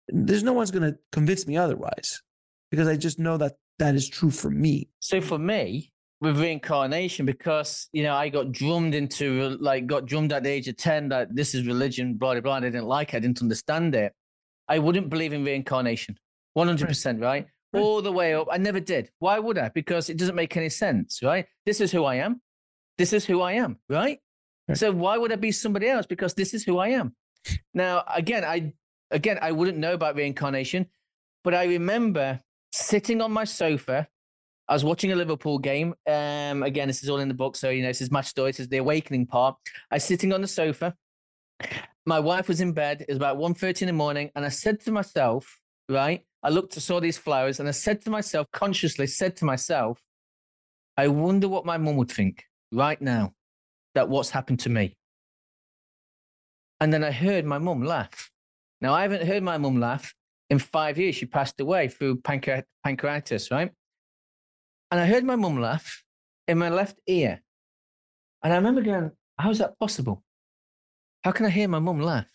There's 0.07 0.45
no 0.45 0.53
one's 0.53 0.71
going 0.71 0.93
to 0.93 0.97
convince 1.11 1.45
me 1.45 1.57
otherwise 1.57 2.23
because 2.71 2.87
I 2.87 2.97
just 2.97 3.19
know 3.19 3.37
that 3.39 3.55
that 3.81 3.97
is 3.97 4.09
true 4.09 4.31
for 4.31 4.51
me. 4.51 4.91
So 5.01 5.21
for 5.21 5.41
me, 5.41 5.93
with 6.21 6.39
reincarnation, 6.39 7.27
because 7.27 7.89
you 7.91 8.05
know 8.05 8.15
I 8.15 8.29
got 8.29 8.53
drummed 8.53 8.95
into 8.95 9.57
like 9.59 9.89
got 9.89 10.07
drummed 10.07 10.33
at 10.33 10.45
the 10.45 10.51
age 10.51 10.69
of 10.69 10.77
ten 10.77 11.09
that 11.09 11.35
this 11.35 11.53
is 11.53 11.67
religion, 11.67 12.15
blah 12.15 12.35
blah 12.35 12.43
blah. 12.43 12.55
I 12.55 12.61
didn't 12.61 12.87
like 12.87 13.13
it, 13.13 13.17
I 13.17 13.21
didn't 13.21 13.43
understand 13.43 13.97
it. 13.97 14.13
I 14.69 14.79
wouldn't 14.79 15.11
believe 15.11 15.33
in 15.33 15.45
reincarnation, 15.45 16.19
one 16.55 16.67
hundred 16.67 16.89
percent, 16.89 17.21
right? 17.21 17.47
All 17.75 18.01
the 18.01 18.13
way 18.13 18.35
up. 18.35 18.47
I 18.53 18.57
never 18.57 18.79
did. 18.79 19.11
Why 19.19 19.39
would 19.39 19.59
I? 19.59 19.69
Because 19.69 20.09
it 20.09 20.17
doesn't 20.17 20.37
make 20.37 20.57
any 20.57 20.69
sense, 20.69 21.21
right? 21.23 21.47
This 21.67 21.81
is 21.81 21.91
who 21.91 22.05
I 22.05 22.15
am. 22.17 22.41
This 22.99 23.13
is 23.13 23.25
who 23.25 23.41
I 23.41 23.53
am, 23.55 23.79
right? 23.89 24.21
right? 24.69 24.79
So 24.79 24.93
why 24.93 25.19
would 25.19 25.33
I 25.33 25.37
be 25.37 25.51
somebody 25.51 25.89
else? 25.89 26.07
Because 26.07 26.35
this 26.35 26.55
is 26.55 26.63
who 26.63 26.79
I 26.79 26.89
am. 26.91 27.17
Now, 27.75 28.05
again, 28.15 28.45
I 28.45 28.73
again 29.11 29.39
I 29.43 29.51
wouldn't 29.53 29.79
know 29.79 29.95
about 29.95 30.15
reincarnation, 30.15 30.87
but 31.43 31.53
I 31.53 31.65
remember 31.65 32.41
sitting 32.73 33.21
on 33.21 33.33
my 33.33 33.45
sofa. 33.45 34.07
I 34.69 34.73
was 34.73 34.85
watching 34.85 35.13
a 35.13 35.17
Liverpool 35.17 35.59
game. 35.59 35.95
Um, 36.07 36.63
again, 36.63 36.89
this 36.89 37.03
is 37.03 37.11
all 37.11 37.19
in 37.19 37.29
the 37.29 37.35
book, 37.35 37.57
so 37.57 37.71
you 37.71 37.83
know 37.83 37.89
this 37.89 38.01
is 38.01 38.11
match 38.11 38.29
story. 38.29 38.51
This 38.53 38.61
is 38.61 38.69
the 38.69 38.79
awakening 38.79 39.27
part. 39.27 39.57
I 39.91 39.97
was 39.97 40.05
sitting 40.05 40.33
on 40.33 40.41
the 40.41 40.49
sofa. 40.49 40.95
My 42.07 42.21
wife 42.21 42.49
was 42.49 42.61
in 42.61 42.73
bed. 42.73 43.03
It 43.03 43.09
was 43.09 43.17
about 43.17 43.39
1.30 43.39 43.83
in 43.83 43.87
the 43.87 43.93
morning, 43.93 44.31
and 44.35 44.45
I 44.45 44.51
said 44.51 44.81
to 44.81 44.93
myself, 44.93 45.59
right? 45.89 46.23
I 46.43 46.51
looked, 46.51 46.77
I 46.77 46.81
saw 46.81 47.01
these 47.01 47.17
flowers, 47.17 47.61
and 47.61 47.69
I 47.69 47.73
said 47.73 48.03
to 48.03 48.11
myself, 48.11 48.47
consciously 48.53 49.07
said 49.07 49.37
to 49.37 49.45
myself, 49.45 50.01
I 50.97 51.09
wonder 51.09 51.49
what 51.49 51.65
my 51.65 51.79
mum 51.79 51.97
would 51.97 52.11
think 52.11 52.45
right 52.71 53.01
now 53.01 53.33
that 53.95 54.09
what's 54.09 54.31
happened 54.31 54.61
to 54.61 54.69
me. 54.69 54.97
And 56.81 56.93
then 56.93 57.03
I 57.03 57.11
heard 57.11 57.47
my 57.47 57.59
mum 57.59 57.83
laugh. 57.83 58.31
Now, 58.81 58.93
I 58.93 59.03
haven't 59.03 59.27
heard 59.27 59.43
my 59.43 59.57
mum 59.57 59.81
laugh 59.81 60.15
in 60.51 60.59
five 60.59 60.99
years, 60.99 61.15
she 61.15 61.27
passed 61.27 61.59
away 61.61 61.89
through 61.89 62.21
pancreatitis, 62.21 63.51
right? 63.51 63.71
And 64.91 65.01
I 65.01 65.07
heard 65.07 65.25
my 65.25 65.37
mum 65.37 65.61
laugh 65.61 66.05
in 66.47 66.59
my 66.59 66.69
left 66.69 67.01
ear. 67.07 67.43
And 68.43 68.53
I 68.53 68.57
remember 68.57 68.83
going, 68.83 69.11
how 69.39 69.51
is 69.51 69.59
that 69.59 69.79
possible? 69.79 70.23
How 71.25 71.33
can 71.33 71.47
I 71.47 71.51
hear 71.51 71.69
my 71.69 71.79
mum 71.79 72.01
laugh? 72.01 72.27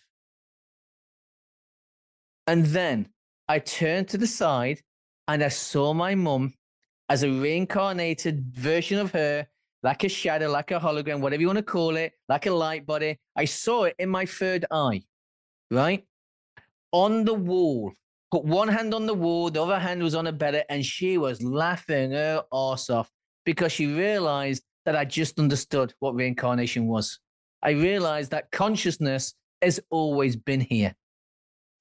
And 2.46 2.66
then 2.66 3.08
I 3.48 3.60
turned 3.60 4.08
to 4.08 4.18
the 4.18 4.26
side 4.26 4.80
and 5.28 5.42
I 5.44 5.48
saw 5.48 5.92
my 5.94 6.16
mum 6.16 6.54
as 7.08 7.22
a 7.22 7.30
reincarnated 7.30 8.52
version 8.52 8.98
of 8.98 9.12
her, 9.12 9.46
like 9.84 10.02
a 10.02 10.08
shadow, 10.08 10.50
like 10.50 10.72
a 10.72 10.80
hologram, 10.80 11.20
whatever 11.20 11.40
you 11.40 11.46
want 11.46 11.58
to 11.58 11.62
call 11.62 11.96
it, 11.96 12.12
like 12.28 12.46
a 12.46 12.50
light 12.50 12.84
body. 12.84 13.18
I 13.36 13.44
saw 13.44 13.84
it 13.84 13.94
in 13.98 14.08
my 14.08 14.26
third 14.26 14.64
eye, 14.70 15.02
right? 15.70 16.04
On 16.90 17.24
the 17.24 17.34
wall 17.34 17.92
put 18.30 18.44
one 18.44 18.68
hand 18.68 18.94
on 18.94 19.06
the 19.06 19.14
wall, 19.14 19.50
the 19.50 19.62
other 19.62 19.78
hand 19.78 20.02
was 20.02 20.14
on 20.14 20.26
a 20.26 20.32
bed, 20.32 20.64
and 20.68 20.84
she 20.84 21.18
was 21.18 21.42
laughing 21.42 22.12
her 22.12 22.44
ass 22.52 22.90
off 22.90 23.10
because 23.44 23.72
she 23.72 23.86
realized 23.86 24.62
that 24.84 24.96
I 24.96 25.04
just 25.04 25.38
understood 25.38 25.94
what 25.98 26.14
reincarnation 26.14 26.86
was. 26.86 27.18
I 27.62 27.70
realized 27.70 28.30
that 28.30 28.50
consciousness 28.50 29.34
has 29.62 29.80
always 29.90 30.36
been 30.36 30.60
here. 30.60 30.94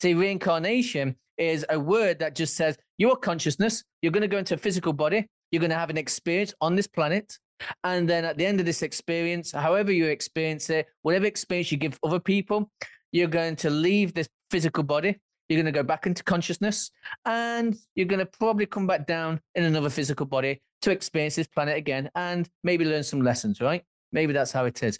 See, 0.01 0.13
reincarnation 0.13 1.15
is 1.37 1.65
a 1.69 1.79
word 1.79 2.19
that 2.19 2.35
just 2.35 2.55
says 2.55 2.77
you 2.97 3.11
are 3.11 3.15
consciousness, 3.15 3.83
you're 4.01 4.11
going 4.11 4.21
to 4.21 4.27
go 4.27 4.37
into 4.37 4.55
a 4.55 4.57
physical 4.57 4.93
body, 4.93 5.27
you're 5.51 5.61
going 5.61 5.71
to 5.71 5.77
have 5.77 5.89
an 5.89 5.97
experience 5.97 6.53
on 6.61 6.75
this 6.75 6.87
planet. 6.87 7.37
And 7.83 8.09
then 8.09 8.23
at 8.23 8.37
the 8.37 8.45
end 8.45 8.59
of 8.59 8.65
this 8.65 8.81
experience, 8.81 9.51
however 9.51 9.91
you 9.91 10.05
experience 10.05 10.69
it, 10.69 10.87
whatever 11.01 11.25
experience 11.25 11.71
you 11.71 11.77
give 11.77 11.99
other 12.03 12.19
people, 12.19 12.71
you're 13.11 13.27
going 13.27 13.55
to 13.57 13.69
leave 13.69 14.13
this 14.13 14.29
physical 14.49 14.83
body 14.83 15.17
you're 15.49 15.57
going 15.57 15.73
to 15.73 15.77
go 15.77 15.83
back 15.83 16.05
into 16.05 16.23
consciousness 16.23 16.91
and 17.25 17.75
you're 17.95 18.05
going 18.05 18.19
to 18.19 18.25
probably 18.25 18.67
come 18.67 18.85
back 18.85 19.07
down 19.07 19.41
in 19.55 19.63
another 19.63 19.89
physical 19.89 20.25
body 20.25 20.61
to 20.83 20.91
experience 20.91 21.35
this 21.35 21.47
planet 21.47 21.75
again 21.75 22.09
and 22.15 22.47
maybe 22.63 22.85
learn 22.85 23.03
some 23.03 23.21
lessons, 23.21 23.59
right? 23.59 23.83
Maybe 24.11 24.31
that's 24.31 24.51
how 24.51 24.65
it 24.65 24.81
is. 24.83 24.99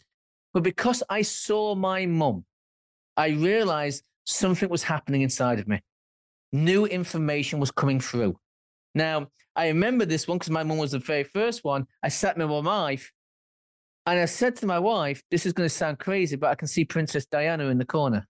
But 0.53 0.63
because 0.63 1.03
I 1.09 1.21
saw 1.21 1.75
my 1.75 2.05
mum, 2.05 2.45
I 3.15 3.29
realized 3.29 4.03
something 4.25 4.69
was 4.69 4.83
happening 4.83 5.21
inside 5.21 5.59
of 5.59 5.67
me. 5.67 5.81
New 6.51 6.85
information 6.85 7.59
was 7.59 7.71
coming 7.71 7.99
through. 7.99 8.37
Now, 8.95 9.27
I 9.55 9.67
remember 9.67 10.05
this 10.05 10.27
one 10.27 10.37
because 10.37 10.49
my 10.49 10.63
mum 10.63 10.77
was 10.77 10.91
the 10.91 10.99
very 10.99 11.23
first 11.23 11.63
one. 11.63 11.85
I 12.01 12.09
sat 12.09 12.37
with 12.37 12.47
my 12.47 12.59
wife 12.59 13.11
and 14.05 14.19
I 14.19 14.25
said 14.25 14.55
to 14.57 14.65
my 14.65 14.79
wife, 14.79 15.21
This 15.29 15.45
is 15.45 15.53
going 15.53 15.69
to 15.69 15.73
sound 15.73 15.99
crazy, 15.99 16.35
but 16.35 16.49
I 16.49 16.55
can 16.55 16.67
see 16.67 16.85
Princess 16.85 17.25
Diana 17.25 17.65
in 17.65 17.77
the 17.77 17.85
corner. 17.85 18.27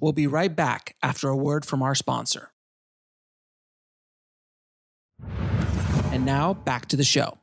We'll 0.00 0.12
be 0.12 0.26
right 0.26 0.54
back 0.54 0.94
after 1.02 1.28
a 1.28 1.36
word 1.36 1.64
from 1.64 1.82
our 1.82 1.94
sponsor. 1.94 2.52
And 6.12 6.24
now 6.24 6.54
back 6.54 6.86
to 6.86 6.96
the 6.96 7.04
show. 7.04 7.38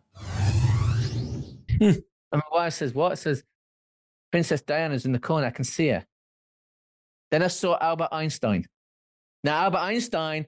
Hmm. 1.79 1.91
And 2.31 2.41
my 2.51 2.57
wife 2.57 2.73
says, 2.73 2.93
What? 2.93 3.17
Says, 3.17 3.43
Princess 4.31 4.61
Diana's 4.61 5.05
in 5.05 5.11
the 5.11 5.19
corner. 5.19 5.47
I 5.47 5.51
can 5.51 5.63
see 5.63 5.87
her. 5.89 6.05
Then 7.31 7.43
I 7.43 7.47
saw 7.47 7.77
Albert 7.79 8.09
Einstein. 8.11 8.65
Now, 9.43 9.63
Albert 9.63 9.79
Einstein 9.79 10.45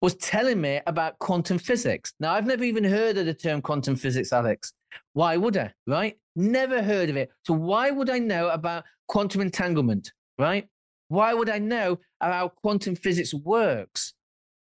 was 0.00 0.14
telling 0.16 0.60
me 0.60 0.80
about 0.86 1.18
quantum 1.18 1.58
physics. 1.58 2.12
Now, 2.20 2.34
I've 2.34 2.46
never 2.46 2.64
even 2.64 2.84
heard 2.84 3.18
of 3.18 3.26
the 3.26 3.34
term 3.34 3.60
quantum 3.60 3.96
physics, 3.96 4.32
Alex. 4.32 4.72
Why 5.12 5.36
would 5.36 5.56
I? 5.56 5.72
Right? 5.86 6.16
Never 6.36 6.82
heard 6.82 7.10
of 7.10 7.16
it. 7.16 7.30
So, 7.44 7.54
why 7.54 7.90
would 7.90 8.10
I 8.10 8.18
know 8.18 8.48
about 8.48 8.84
quantum 9.06 9.40
entanglement? 9.40 10.12
Right? 10.38 10.68
Why 11.08 11.34
would 11.34 11.48
I 11.48 11.58
know 11.58 11.98
how 12.20 12.48
quantum 12.48 12.94
physics 12.94 13.32
works? 13.34 14.14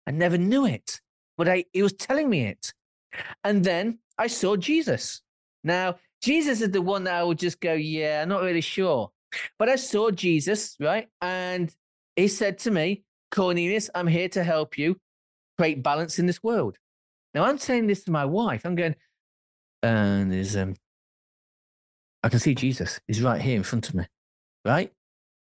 I 0.06 0.10
never 0.10 0.36
knew 0.36 0.66
it, 0.66 1.00
but 1.38 1.48
I, 1.48 1.64
he 1.72 1.82
was 1.82 1.92
telling 1.92 2.28
me 2.28 2.46
it. 2.46 2.72
And 3.44 3.64
then 3.64 3.98
I 4.18 4.26
saw 4.26 4.56
Jesus. 4.56 5.22
Now, 5.62 5.96
Jesus 6.22 6.60
is 6.60 6.70
the 6.70 6.82
one 6.82 7.04
that 7.04 7.14
I 7.14 7.24
would 7.24 7.38
just 7.38 7.60
go, 7.60 7.74
yeah, 7.74 8.22
I'm 8.22 8.28
not 8.28 8.42
really 8.42 8.60
sure. 8.60 9.10
But 9.58 9.68
I 9.68 9.76
saw 9.76 10.10
Jesus, 10.10 10.76
right? 10.78 11.08
And 11.20 11.74
he 12.16 12.28
said 12.28 12.58
to 12.58 12.70
me, 12.70 13.04
Cornelius, 13.30 13.90
I'm 13.94 14.06
here 14.06 14.28
to 14.30 14.44
help 14.44 14.78
you 14.78 14.96
create 15.58 15.82
balance 15.82 16.18
in 16.18 16.26
this 16.26 16.42
world. 16.42 16.76
Now, 17.34 17.44
I'm 17.44 17.58
saying 17.58 17.86
this 17.86 18.04
to 18.04 18.10
my 18.10 18.24
wife. 18.24 18.64
I'm 18.64 18.74
going, 18.74 18.94
and 19.82 20.30
there's, 20.30 20.56
um, 20.56 20.74
I 22.22 22.28
can 22.28 22.38
see 22.38 22.54
Jesus. 22.54 23.00
He's 23.08 23.22
right 23.22 23.40
here 23.40 23.56
in 23.56 23.62
front 23.62 23.88
of 23.88 23.94
me, 23.94 24.04
right? 24.64 24.92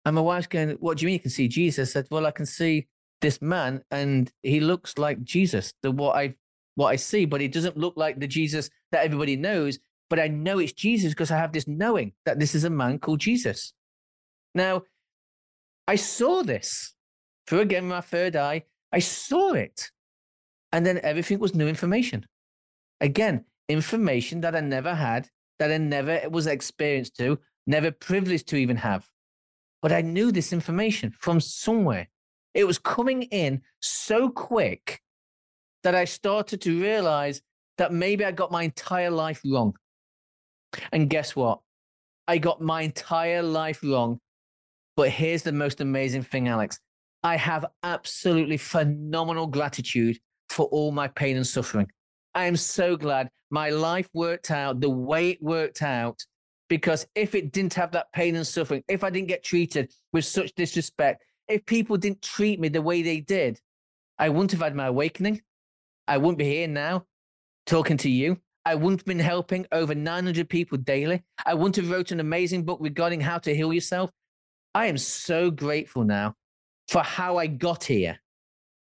And 0.05 0.14
my 0.14 0.20
wife's 0.20 0.47
going, 0.47 0.70
What 0.80 0.98
do 0.98 1.02
you 1.02 1.06
mean 1.06 1.14
you 1.14 1.20
can 1.20 1.30
see 1.30 1.48
Jesus? 1.48 1.90
I 1.90 1.93
said, 1.93 2.09
Well, 2.10 2.26
I 2.26 2.30
can 2.30 2.47
see 2.47 2.89
this 3.20 3.40
man 3.40 3.82
and 3.90 4.30
he 4.43 4.60
looks 4.60 4.98
like 4.98 5.22
Jesus, 5.22 5.72
the 5.82 5.90
what 5.90 6.16
I 6.16 6.34
what 6.74 6.89
I 6.89 6.97
see, 6.97 7.24
but 7.24 7.40
he 7.40 7.48
doesn't 7.48 7.76
look 7.76 7.94
like 7.97 8.18
the 8.18 8.26
Jesus 8.26 8.70
that 8.90 9.05
everybody 9.05 9.36
knows. 9.36 9.78
But 10.12 10.20
I 10.20 10.28
know 10.28 10.59
it's 10.59 10.74
Jesus 10.74 11.12
because 11.12 11.30
I 11.30 11.39
have 11.39 11.52
this 11.52 11.66
knowing 11.66 12.12
that 12.26 12.39
this 12.39 12.55
is 12.55 12.64
a 12.64 12.68
man 12.68 12.98
called 12.98 13.20
Jesus. 13.20 13.72
Now, 14.55 14.82
I 15.89 15.97
saw 15.97 16.43
this 16.43 16.93
through 17.47 17.60
again 17.60 17.89
my 17.89 18.02
third 18.02 18.36
eye. 18.36 18.64
I 18.93 18.98
saw 18.98 19.55
it. 19.55 19.90
And 20.70 20.84
then 20.84 21.01
everything 21.02 21.39
was 21.39 21.55
new 21.55 21.66
information. 21.66 22.26
Again, 23.01 23.47
information 23.70 24.43
that 24.43 24.55
I 24.55 24.60
never 24.60 24.94
had, 24.94 25.30
that 25.59 25.72
I 25.72 25.78
never 25.78 26.28
was 26.28 26.47
experienced 26.47 27.16
to, 27.16 27.39
never 27.66 27.90
privileged 27.90 28.48
to 28.48 28.56
even 28.56 28.76
have. 28.76 29.09
But 29.80 29.93
I 29.93 30.02
knew 30.02 30.30
this 30.30 30.52
information 30.52 31.14
from 31.18 31.40
somewhere. 31.40 32.10
It 32.52 32.64
was 32.64 32.78
coming 32.78 33.22
in 33.22 33.62
so 33.80 34.28
quick 34.28 35.01
that 35.84 35.94
I 35.94 36.05
started 36.05 36.60
to 36.60 36.82
realize 36.82 37.40
that 37.78 37.94
maybe 37.94 38.26
I 38.26 38.32
got 38.32 38.52
my 38.52 38.64
entire 38.64 39.10
life 39.10 39.40
wrong. 39.51 39.74
And 40.93 41.11
guess 41.11 41.36
what? 41.36 41.61
I 42.28 42.39
got 42.39 42.61
my 42.61 42.82
entire 42.82 43.43
life 43.43 43.81
wrong. 43.82 44.19
But 44.97 45.11
here's 45.11 45.43
the 45.43 45.53
most 45.53 45.81
amazing 45.81 46.23
thing, 46.23 46.49
Alex. 46.49 46.78
I 47.23 47.36
have 47.36 47.66
absolutely 47.82 48.57
phenomenal 48.57 49.47
gratitude 49.47 50.19
for 50.51 50.66
all 50.66 50.93
my 50.93 51.09
pain 51.09 51.36
and 51.36 51.47
suffering. 51.47 51.90
I 52.35 52.44
am 52.44 52.57
so 52.57 52.97
glad 52.97 53.31
my 53.51 53.70
life 53.70 54.09
worked 54.15 54.51
out 54.51 54.81
the 54.81 54.90
way 54.90 55.31
it 55.31 55.43
worked 55.43 55.82
out 55.82 56.24
because 56.69 57.07
if 57.15 57.35
it 57.35 57.53
didn't 57.53 57.74
have 57.74 57.93
that 57.93 58.12
pain 58.12 58.35
and 58.35 58.47
suffering, 58.47 58.82
if 58.89 59.05
I 59.05 59.11
didn't 59.11 59.28
get 59.28 59.44
treated 59.44 59.93
with 60.12 60.24
such 60.24 60.55
disrespect, 60.55 61.23
if 61.49 61.66
people 61.66 61.97
didn't 61.97 62.23
treat 62.23 62.59
me 62.59 62.69
the 62.69 62.81
way 62.81 63.03
they 63.03 63.20
did, 63.20 63.61
I 64.19 64.31
wouldn't 64.31 64.53
have 64.53 64.62
had 64.62 64.74
my 64.74 64.86
awakening. 64.86 65.43
I 66.09 66.16
wouldn't 66.16 66.39
be 66.39 66.44
here 66.47 66.69
now 66.69 67.05
talking 67.66 67.99
to 67.99 68.11
you. 68.11 68.39
I 68.64 68.74
wouldn't 68.74 69.01
have 69.01 69.06
been 69.06 69.18
helping 69.18 69.66
over 69.72 69.94
900 69.94 70.48
people 70.48 70.78
daily. 70.78 71.22
I 71.44 71.55
wouldn't 71.55 71.76
have 71.76 71.90
wrote 71.90 72.12
an 72.12 72.20
amazing 72.20 72.64
book 72.64 72.78
regarding 72.80 73.20
how 73.20 73.39
to 73.39 73.55
heal 73.55 73.72
yourself. 73.72 74.10
I 74.74 74.86
am 74.86 74.98
so 74.98 75.51
grateful 75.51 76.05
now 76.05 76.36
for 76.89 77.02
how 77.02 77.36
I 77.36 77.47
got 77.47 77.84
here 77.84 78.20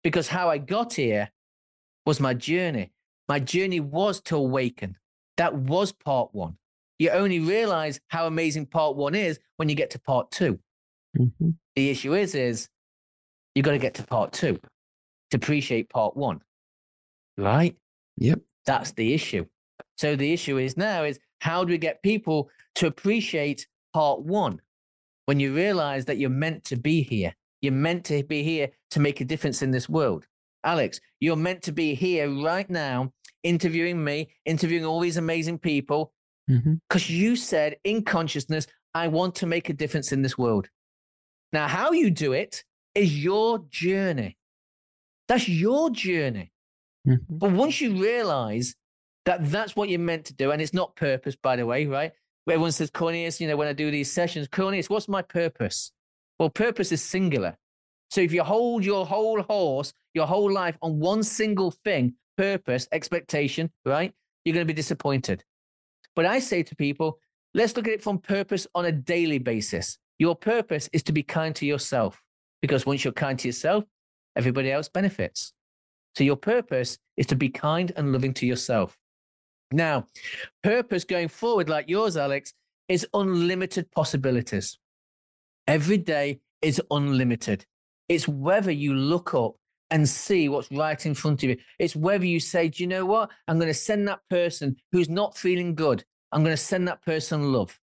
because 0.05 0.28
how 0.28 0.51
I 0.51 0.59
got 0.59 0.94
here 0.94 1.31
was 2.07 2.20
my 2.20 2.35
journey. 2.35 2.93
My 3.28 3.40
journey 3.40 3.81
was 3.81 4.20
to 4.23 4.36
awaken. 4.36 4.97
That 5.36 5.55
was 5.55 5.93
part 5.93 6.35
one. 6.35 6.57
You 6.98 7.11
only 7.11 7.40
realize 7.40 8.01
how 8.09 8.27
amazing 8.27 8.66
part 8.66 8.97
one 8.97 9.15
is 9.15 9.39
when 9.57 9.69
you 9.69 9.74
get 9.74 9.90
to 9.90 9.98
part 9.98 10.31
2 10.32 10.59
mm-hmm. 11.19 11.51
The 11.77 11.89
issue 11.89 12.15
is, 12.15 12.35
is 12.35 12.69
you 13.55 13.62
got 13.62 13.70
to 13.73 13.78
get 13.78 13.94
to 13.94 14.02
part 14.02 14.32
two 14.32 14.61
to 15.31 15.36
appreciate 15.36 15.89
part 15.89 16.16
one, 16.16 16.40
right? 17.39 17.77
Yep. 18.19 18.40
That's 18.66 18.93
the 18.93 19.15
issue. 19.15 19.47
So 20.01 20.16
the 20.16 20.32
issue 20.32 20.56
is 20.56 20.78
now 20.78 21.05
is 21.05 21.20
how 21.40 21.62
do 21.62 21.72
we 21.72 21.77
get 21.77 22.02
people 22.02 22.48
to 22.77 22.86
appreciate 22.86 23.66
part 23.93 24.22
one 24.22 24.59
when 25.27 25.39
you 25.39 25.55
realize 25.55 26.06
that 26.06 26.16
you're 26.16 26.31
meant 26.31 26.64
to 26.64 26.77
be 26.77 27.02
here? 27.02 27.35
You're 27.60 27.74
meant 27.74 28.06
to 28.06 28.22
be 28.22 28.43
here 28.43 28.70
to 28.93 28.98
make 28.98 29.20
a 29.20 29.27
difference 29.27 29.60
in 29.60 29.72
this 29.72 29.90
world. 29.90 30.27
Alex, 30.64 31.02
you're 31.20 31.36
meant 31.36 31.60
to 31.64 31.72
be 31.72 31.93
here 31.93 32.31
right 32.43 32.68
now, 32.70 33.12
interviewing 33.43 34.02
me, 34.02 34.31
interviewing 34.47 34.86
all 34.86 35.01
these 35.01 35.18
amazing 35.18 35.59
people, 35.59 36.14
because 36.47 37.02
mm-hmm. 37.02 37.12
you 37.12 37.36
said 37.36 37.77
in 37.85 38.02
consciousness, 38.02 38.66
I 38.94 39.09
want 39.09 39.35
to 39.35 39.47
make 39.47 39.68
a 39.68 39.74
difference 39.74 40.12
in 40.12 40.22
this 40.22 40.39
world. 40.39 40.66
Now, 41.52 41.68
how 41.68 41.93
you 41.93 42.10
do 42.10 42.32
it 42.32 42.64
is 42.94 43.22
your 43.22 43.66
journey. 43.68 44.39
That's 45.28 45.47
your 45.47 45.90
journey. 45.90 46.52
Mm-hmm. 47.06 47.36
But 47.36 47.52
once 47.52 47.82
you 47.82 48.01
realize 48.01 48.74
that 49.27 49.51
that's 49.51 49.77
what 49.77 49.89
you're 49.89 49.99
meant 49.99 50.25
to 50.27 50.35
do, 50.35 50.51
and 50.51 50.63
it's 50.63 50.75
not 50.75 50.97
purpose, 50.97 51.37
by 51.37 51.57
the 51.57 51.67
way, 51.67 51.87
right? 51.87 52.13
Everyone 52.49 52.73
says, 52.73 52.91
Cornelius, 52.91 53.41
you 53.41 53.47
know, 53.47 53.57
when 53.57 53.69
I 53.69 53.73
do 53.73 53.91
these 53.91 54.11
sessions, 54.11 54.49
Cornelius, 54.49 54.91
what's 54.91 55.09
my 55.09 55.23
purpose? 55.23 55.93
Well, 56.39 56.51
purpose 56.51 56.91
is 56.91 57.03
singular. 57.03 57.57
So 58.11 58.21
if 58.21 58.33
you 58.33 58.43
hold 58.43 58.85
your 58.85 59.07
whole 59.07 59.41
horse, 59.43 59.93
your 60.15 60.27
whole 60.27 60.51
life 60.51 60.77
on 60.83 60.99
one 60.99 61.23
single 61.23 61.71
thing, 61.71 62.15
purpose, 62.37 62.89
expectation, 62.91 63.71
right? 63.85 64.13
You're 64.45 64.55
going 64.55 64.67
to 64.67 64.73
be 64.73 64.77
disappointed. 64.77 65.45
But 66.17 66.27
I 66.27 66.41
say 66.41 66.63
to 66.65 66.75
people, 66.75 67.19
let's 67.55 67.77
look 67.77 67.87
at 67.87 67.95
it 67.95 68.03
from 68.03 68.19
purpose 68.19 68.67
on 68.75 68.87
a 68.87 68.93
daily 68.93 69.39
basis. 69.39 69.99
Your 70.19 70.35
purpose 70.35 70.89
is 70.93 71.03
to 71.05 71.13
be 71.13 71.23
kind 71.23 71.55
to 71.57 71.67
yourself 71.67 72.21
because 72.61 72.85
once 72.85 73.05
you're 73.05 73.13
kind 73.13 73.39
to 73.39 73.49
yourself, 73.49 73.85
everybody 74.35 74.73
else 74.73 74.89
benefits. 74.89 75.53
So 76.17 76.25
your 76.25 76.37
purpose 76.37 76.99
is 77.17 77.27
to 77.27 77.37
be 77.37 77.49
kind 77.49 77.93
and 77.97 78.13
loving 78.13 78.35
to 78.35 78.47
yourself. 78.47 78.99
Now, 79.73 80.07
purpose 80.63 81.05
going 81.05 81.29
forward, 81.29 81.69
like 81.69 81.89
yours, 81.89 82.17
Alex, 82.17 82.53
is 82.89 83.07
unlimited 83.15 83.91
possibilities. 83.93 84.79
Every 85.67 85.99
day 85.99 86.41
is 86.61 86.83
unlimited. 86.91 87.65
It's 88.09 88.27
whether 88.27 88.73
you 88.73 88.95
look 88.95 89.35
up 89.35 89.55
and 89.91 90.09
see 90.09 90.49
what's 90.49 90.71
right 90.73 91.05
in 91.07 91.15
front 91.15 91.43
of 91.43 91.51
you. 91.51 91.57
It's 91.79 91.95
whether 91.95 92.25
you 92.25 92.41
say, 92.41 92.69
Do 92.69 92.83
you 92.83 92.89
know 92.89 93.07
what? 93.07 93.31
I'm 93.47 93.59
going 93.59 93.69
to 93.69 93.75
send 93.75 94.09
that 94.09 94.21
person 94.29 94.77
who's 94.93 95.09
not 95.09 95.37
feeling 95.37 95.75
good, 95.75 96.05
I'm 96.33 96.43
going 96.43 96.57
to 96.57 96.63
send 96.63 96.89
that 96.89 97.05
person 97.05 97.53
love. 97.53 97.79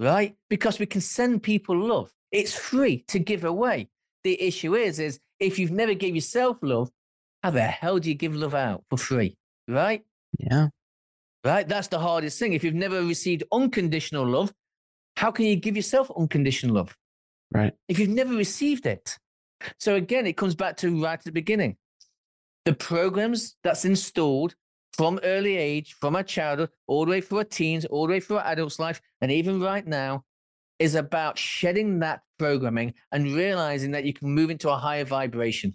Right? 0.00 0.36
Because 0.50 0.78
we 0.78 0.86
can 0.86 1.00
send 1.00 1.42
people 1.42 1.76
love. 1.76 2.12
It's 2.32 2.54
free 2.54 3.04
to 3.08 3.18
give 3.18 3.44
away. 3.44 3.88
The 4.24 4.40
issue 4.40 4.74
is, 4.74 4.98
is 4.98 5.20
if 5.38 5.58
you've 5.58 5.70
never 5.70 5.94
gave 5.94 6.14
yourself 6.14 6.56
love, 6.62 6.90
how 7.42 7.50
the 7.50 7.62
hell 7.62 7.98
do 7.98 8.08
you 8.08 8.14
give 8.14 8.34
love 8.34 8.54
out 8.54 8.84
for 8.90 8.96
free? 8.96 9.36
Right? 9.68 10.02
Yeah. 10.38 10.68
Right? 11.44 11.68
That's 11.68 11.88
the 11.88 11.98
hardest 11.98 12.38
thing. 12.38 12.52
If 12.52 12.64
you've 12.64 12.74
never 12.74 13.02
received 13.02 13.44
unconditional 13.52 14.26
love, 14.26 14.52
how 15.16 15.30
can 15.30 15.44
you 15.46 15.56
give 15.56 15.76
yourself 15.76 16.10
unconditional 16.16 16.76
love? 16.76 16.96
Right. 17.52 17.72
If 17.88 17.98
you've 17.98 18.08
never 18.08 18.34
received 18.34 18.86
it. 18.86 19.16
So 19.78 19.94
again, 19.94 20.26
it 20.26 20.36
comes 20.36 20.54
back 20.54 20.76
to 20.78 21.02
right 21.02 21.12
at 21.12 21.24
the 21.24 21.32
beginning. 21.32 21.76
The 22.64 22.74
programs 22.74 23.56
that's 23.62 23.84
installed 23.84 24.54
from 24.94 25.20
early 25.22 25.56
age, 25.56 25.94
from 26.00 26.16
our 26.16 26.22
childhood, 26.22 26.70
all 26.86 27.04
the 27.04 27.10
way 27.10 27.20
through 27.20 27.38
our 27.38 27.44
teens, 27.44 27.84
all 27.84 28.06
the 28.06 28.12
way 28.12 28.20
through 28.20 28.38
our 28.38 28.46
adult's 28.52 28.78
life, 28.78 29.00
and 29.20 29.30
even 29.30 29.60
right 29.60 29.86
now, 29.86 30.24
is 30.78 30.94
about 30.94 31.38
shedding 31.38 32.00
that 32.00 32.20
programming 32.38 32.94
and 33.12 33.34
realizing 33.34 33.92
that 33.92 34.04
you 34.04 34.12
can 34.12 34.28
move 34.28 34.50
into 34.50 34.70
a 34.70 34.76
higher 34.76 35.04
vibration, 35.04 35.74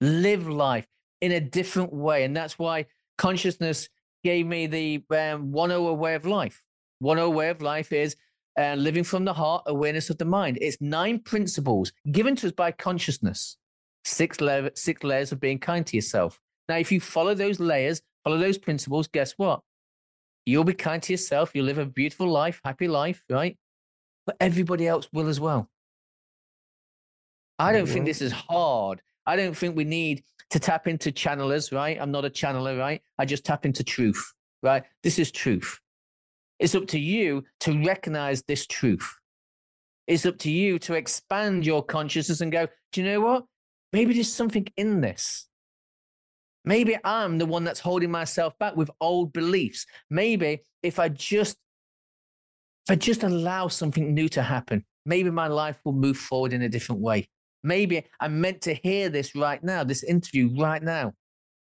live 0.00 0.48
life 0.48 0.86
in 1.20 1.32
a 1.32 1.40
different 1.40 1.92
way. 1.92 2.24
And 2.24 2.36
that's 2.36 2.58
why 2.58 2.86
consciousness 3.18 3.88
gave 4.24 4.46
me 4.46 4.66
the 4.66 5.02
um, 5.16 5.52
101 5.52 5.98
way 5.98 6.14
of 6.14 6.26
life. 6.26 6.62
101 7.00 7.36
way 7.36 7.48
of 7.50 7.62
life 7.62 7.92
is 7.92 8.16
uh, 8.58 8.74
living 8.74 9.04
from 9.04 9.24
the 9.24 9.32
heart, 9.32 9.62
awareness 9.66 10.10
of 10.10 10.18
the 10.18 10.24
mind. 10.24 10.58
It's 10.60 10.78
nine 10.80 11.20
principles 11.20 11.92
given 12.10 12.36
to 12.36 12.46
us 12.46 12.52
by 12.52 12.72
consciousness 12.72 13.56
Six, 14.06 14.40
la- 14.40 14.68
six 14.76 15.02
layers 15.02 15.32
of 15.32 15.40
being 15.40 15.58
kind 15.58 15.84
to 15.84 15.96
yourself. 15.96 16.40
Now, 16.68 16.76
if 16.76 16.92
you 16.92 17.00
follow 17.00 17.34
those 17.34 17.58
layers, 17.58 18.02
follow 18.22 18.38
those 18.38 18.56
principles, 18.56 19.08
guess 19.08 19.32
what? 19.36 19.62
You'll 20.44 20.62
be 20.62 20.74
kind 20.74 21.02
to 21.02 21.12
yourself. 21.12 21.50
You'll 21.52 21.66
live 21.66 21.78
a 21.78 21.86
beautiful 21.86 22.28
life, 22.28 22.60
happy 22.64 22.86
life, 22.86 23.24
right? 23.28 23.58
But 24.24 24.36
everybody 24.38 24.86
else 24.86 25.08
will 25.12 25.26
as 25.26 25.40
well. 25.40 25.68
I 27.58 27.72
don't 27.72 27.88
think 27.88 28.04
this 28.04 28.22
is 28.22 28.30
hard. 28.30 29.02
I 29.26 29.34
don't 29.34 29.56
think 29.56 29.74
we 29.74 29.82
need 29.82 30.22
to 30.50 30.58
tap 30.60 30.86
into 30.86 31.10
channelers, 31.10 31.72
right? 31.72 31.98
I'm 32.00 32.10
not 32.10 32.24
a 32.24 32.30
channeler, 32.30 32.78
right? 32.78 33.00
I 33.18 33.24
just 33.24 33.44
tap 33.44 33.66
into 33.66 33.82
truth, 33.82 34.32
right? 34.62 34.84
This 35.02 35.18
is 35.18 35.30
truth. 35.30 35.78
It's 36.58 36.74
up 36.74 36.86
to 36.88 36.98
you 36.98 37.44
to 37.60 37.84
recognize 37.84 38.42
this 38.42 38.66
truth. 38.66 39.08
It's 40.06 40.24
up 40.24 40.38
to 40.38 40.50
you 40.50 40.78
to 40.80 40.94
expand 40.94 41.66
your 41.66 41.82
consciousness 41.82 42.40
and 42.40 42.52
go, 42.52 42.68
do 42.92 43.02
you 43.02 43.06
know 43.06 43.20
what? 43.20 43.44
Maybe 43.92 44.14
there's 44.14 44.32
something 44.32 44.66
in 44.76 45.00
this. 45.00 45.48
Maybe 46.64 46.96
I'm 47.04 47.38
the 47.38 47.46
one 47.46 47.64
that's 47.64 47.80
holding 47.80 48.10
myself 48.10 48.58
back 48.58 48.76
with 48.76 48.90
old 49.00 49.32
beliefs. 49.32 49.86
Maybe 50.10 50.64
if 50.82 50.98
I 50.98 51.08
just 51.08 51.56
if 52.86 52.92
I 52.92 52.96
just 52.96 53.24
allow 53.24 53.66
something 53.68 54.14
new 54.14 54.28
to 54.30 54.42
happen, 54.42 54.84
maybe 55.04 55.30
my 55.30 55.48
life 55.48 55.78
will 55.84 55.92
move 55.92 56.16
forward 56.16 56.52
in 56.52 56.62
a 56.62 56.68
different 56.68 57.00
way. 57.00 57.28
Maybe 57.66 58.04
I'm 58.20 58.40
meant 58.40 58.62
to 58.62 58.74
hear 58.74 59.08
this 59.08 59.34
right 59.34 59.62
now, 59.62 59.82
this 59.82 60.04
interview 60.04 60.56
right 60.56 60.80
now. 60.80 61.14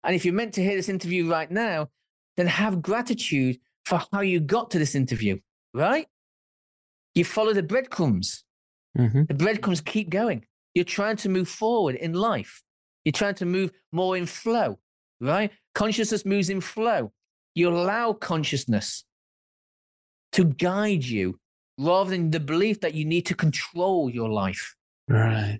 And 0.04 0.14
if 0.14 0.26
you're 0.26 0.34
meant 0.34 0.54
to 0.56 0.62
hear 0.62 0.76
this 0.76 0.90
interview 0.90 1.32
right 1.32 1.50
now, 1.50 1.88
then 2.36 2.48
have 2.48 2.82
gratitude 2.82 3.60
for 3.86 4.02
how 4.12 4.20
you 4.20 4.42
got 4.42 4.72
to 4.72 4.78
this 4.78 4.94
interview, 4.94 5.40
right? 5.74 6.06
You 7.14 7.24
follow 7.24 7.54
the 7.54 7.64
breadcrumbs. 7.64 8.44
Mm-hmm. 8.98 9.24
The 9.30 9.34
breadcrumbs 9.36 9.80
keep 9.80 10.10
going. 10.10 10.46
You're 10.74 10.84
trying 10.84 11.16
to 11.18 11.30
move 11.30 11.48
forward 11.48 11.96
in 11.96 12.12
life. 12.12 12.62
You're 13.06 13.14
trying 13.14 13.36
to 13.36 13.46
move 13.46 13.72
more 13.94 14.18
in 14.18 14.26
flow, 14.26 14.80
right? 15.22 15.50
Consciousness 15.76 16.26
moves 16.26 16.50
in 16.50 16.60
flow. 16.60 17.14
You 17.54 17.70
allow 17.70 18.12
consciousness 18.12 19.06
to 20.34 20.44
guide 20.44 21.06
you 21.06 21.40
rather 21.78 22.10
than 22.10 22.32
the 22.32 22.42
belief 22.42 22.82
that 22.82 22.96
you 22.96 23.06
need 23.06 23.26
to 23.28 23.34
control 23.34 24.10
your 24.10 24.30
life, 24.30 24.76
Right. 25.08 25.60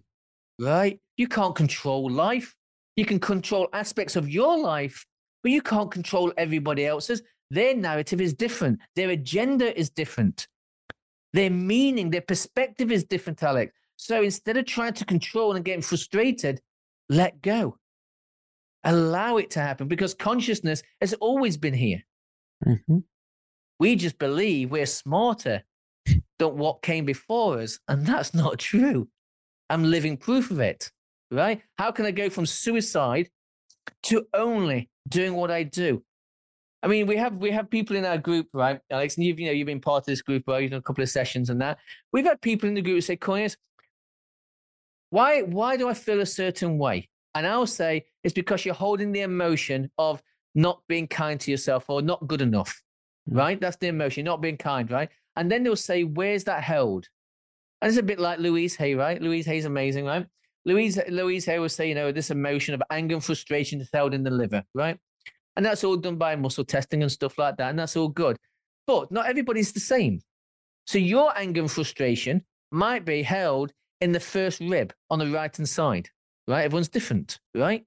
Right? 0.60 1.00
You 1.18 1.28
can't 1.28 1.56
control 1.56 2.10
life. 2.10 2.56
You 2.96 3.06
can 3.06 3.20
control 3.20 3.68
aspects 3.74 4.16
of 4.16 4.30
your 4.30 4.58
life, 4.58 5.06
but 5.44 5.52
you 5.52 5.62
can't 5.62 5.92
control 5.92 6.32
everybody 6.38 6.86
else's. 6.86 7.22
Their 7.52 7.76
narrative 7.76 8.22
is 8.22 8.34
different, 8.34 8.80
their 8.96 9.12
agenda 9.12 9.78
is 9.78 9.90
different, 9.90 10.48
their 11.34 11.50
meaning, 11.50 12.10
their 12.10 12.22
perspective 12.22 12.92
is 12.92 13.04
different, 13.04 13.44
Alex. 13.44 13.74
So 13.98 14.24
instead 14.24 14.58
of 14.58 14.66
trying 14.66 14.94
to 14.94 15.06
control 15.06 15.56
and 15.56 15.64
getting 15.64 15.82
frustrated, 15.82 16.62
let 17.10 17.42
go. 17.42 17.78
Allow 18.84 19.38
it 19.38 19.52
to 19.52 19.60
happen 19.60 19.88
because 19.88 20.14
consciousness 20.14 20.82
has 21.02 21.14
always 21.16 21.58
been 21.58 21.74
here. 21.74 22.04
Mm-hmm. 22.66 23.00
We 23.80 23.96
just 23.96 24.18
believe 24.18 24.72
we're 24.72 24.86
smarter 24.86 25.64
than 26.40 26.58
what 26.58 26.82
came 26.82 27.06
before 27.06 27.60
us. 27.60 27.80
And 27.88 28.06
that's 28.06 28.34
not 28.34 28.60
true. 28.60 29.08
I'm 29.70 29.84
living 29.84 30.18
proof 30.18 30.52
of 30.52 30.60
it, 30.60 30.92
right? 31.32 31.62
How 31.78 31.92
can 31.92 32.06
I 32.06 32.12
go 32.12 32.30
from 32.30 32.46
suicide 32.46 33.30
to 34.04 34.28
only 34.34 34.90
doing 35.08 35.34
what 35.36 35.52
I 35.52 35.64
do? 35.64 36.04
I 36.84 36.88
mean, 36.88 37.08
we 37.08 37.18
have 37.18 37.36
we 37.38 37.52
have 37.52 37.70
people 37.70 37.96
in 37.96 38.06
our 38.06 38.18
group, 38.18 38.48
right? 38.54 38.80
Alex, 38.92 39.18
and 39.18 39.26
you've 39.26 39.40
you 39.40 39.48
know 39.48 39.52
you've 39.52 39.66
been 39.66 39.82
part 39.82 40.04
of 40.04 40.06
this 40.06 40.22
group, 40.22 40.44
right? 40.48 40.62
You've 40.62 40.72
done 40.72 40.80
a 40.80 40.84
couple 40.84 41.04
of 41.04 41.10
sessions 41.10 41.50
and 41.50 41.60
that. 41.62 41.80
We've 42.14 42.26
had 42.26 42.42
people 42.42 42.70
in 42.70 42.76
the 42.76 42.82
group 42.82 43.02
say, 43.04 43.16
Cornelius, 43.16 43.58
why 45.10 45.42
why 45.42 45.78
do 45.78 45.90
I 45.90 45.94
feel 45.94 46.22
a 46.22 46.26
certain 46.26 46.78
way? 46.78 47.10
And 47.34 47.48
I'll 47.48 47.68
say 47.68 48.06
it's 48.24 48.34
because 48.34 48.66
you're 48.66 48.76
holding 48.76 49.12
the 49.12 49.22
emotion 49.22 49.90
of 49.98 50.22
not 50.54 50.82
being 50.88 51.08
kind 51.08 51.40
to 51.42 51.52
yourself 51.52 51.90
or 51.90 52.02
not 52.02 52.28
good 52.28 52.42
enough 52.42 52.82
Mm. 53.30 53.38
right? 53.38 53.60
That's 53.60 53.78
the 53.78 53.88
emotion, 53.88 54.26
not 54.26 54.42
being 54.42 54.58
kind, 54.58 54.90
right? 54.92 55.10
And 55.36 55.52
then 55.52 55.64
they'll 55.64 55.76
say, 55.76 56.04
Where's 56.04 56.44
that 56.46 56.64
held? 56.64 57.08
And 57.82 57.90
it's 57.90 57.98
a 57.98 58.04
bit 58.04 58.20
like 58.20 58.40
Louise 58.40 58.76
Hay, 58.76 58.96
right? 58.96 59.22
Louise 59.22 59.46
Hay's 59.46 59.66
amazing, 59.66 60.06
right? 60.06 60.26
Louise, 60.66 61.00
Louise 61.10 61.46
Hay 61.46 61.60
will 61.60 61.70
say, 61.70 61.88
you 61.88 61.96
know, 61.96 62.12
this 62.12 62.32
emotion 62.32 62.74
of 62.74 62.82
anger 62.90 63.16
and 63.16 63.24
frustration 63.24 63.80
is 63.80 63.90
held 63.94 64.14
in 64.14 64.24
the 64.24 64.32
liver, 64.32 64.64
right? 64.74 64.98
And 65.56 65.66
that's 65.66 65.84
all 65.84 65.96
done 65.96 66.16
by 66.16 66.36
muscle 66.36 66.66
testing 66.66 67.02
and 67.04 67.12
stuff 67.12 67.38
like 67.38 67.58
that. 67.58 67.70
And 67.70 67.80
that's 67.80 67.96
all 67.96 68.08
good. 68.08 68.38
But 68.88 69.12
not 69.12 69.28
everybody's 69.28 69.72
the 69.72 69.80
same. 69.80 70.22
So 70.88 70.98
your 70.98 71.36
anger 71.38 71.62
and 71.62 71.72
frustration 71.72 72.44
might 72.72 73.06
be 73.06 73.24
held 73.24 73.72
in 74.02 74.12
the 74.12 74.20
first 74.20 74.60
rib 74.60 74.94
on 75.10 75.20
the 75.20 75.28
right 75.28 75.56
hand 75.56 75.70
side, 75.70 76.10
right? 76.48 76.64
Everyone's 76.64 76.90
different, 76.90 77.40
right? 77.56 77.86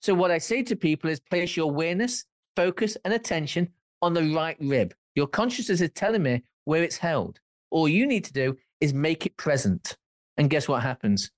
So 0.00 0.14
what 0.14 0.30
I 0.30 0.38
say 0.38 0.62
to 0.64 0.76
people 0.76 1.10
is 1.10 1.20
place 1.20 1.56
your 1.56 1.70
awareness, 1.70 2.24
focus, 2.54 2.96
and 3.04 3.14
attention 3.14 3.68
on 4.02 4.14
the 4.14 4.34
right 4.34 4.56
rib. 4.60 4.94
Your 5.14 5.26
consciousness 5.26 5.80
is 5.80 5.90
telling 5.94 6.22
me 6.22 6.42
where 6.64 6.82
it's 6.82 6.98
held. 6.98 7.40
All 7.70 7.88
you 7.88 8.06
need 8.06 8.24
to 8.24 8.32
do 8.32 8.56
is 8.80 8.92
make 8.92 9.26
it 9.26 9.36
present. 9.36 9.96
And 10.36 10.50
guess 10.50 10.68
what 10.68 10.82
happens? 10.82 11.30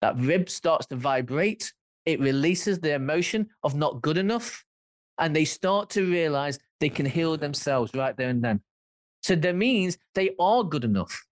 That 0.00 0.16
rib 0.18 0.48
starts 0.48 0.86
to 0.86 0.96
vibrate. 0.96 1.72
It 2.06 2.20
releases 2.20 2.80
the 2.80 2.94
emotion 2.94 3.48
of 3.62 3.74
not 3.74 4.00
good 4.00 4.18
enough. 4.18 4.64
And 5.18 5.34
they 5.34 5.44
start 5.44 5.90
to 5.90 6.10
realize 6.10 6.58
they 6.80 6.88
can 6.88 7.06
heal 7.06 7.36
themselves 7.36 7.92
right 7.94 8.16
there 8.16 8.28
and 8.28 8.42
then. 8.42 8.60
So 9.22 9.34
that 9.34 9.56
means 9.56 9.98
they 10.14 10.30
are 10.38 10.62
good 10.62 10.84
enough. 10.84 11.26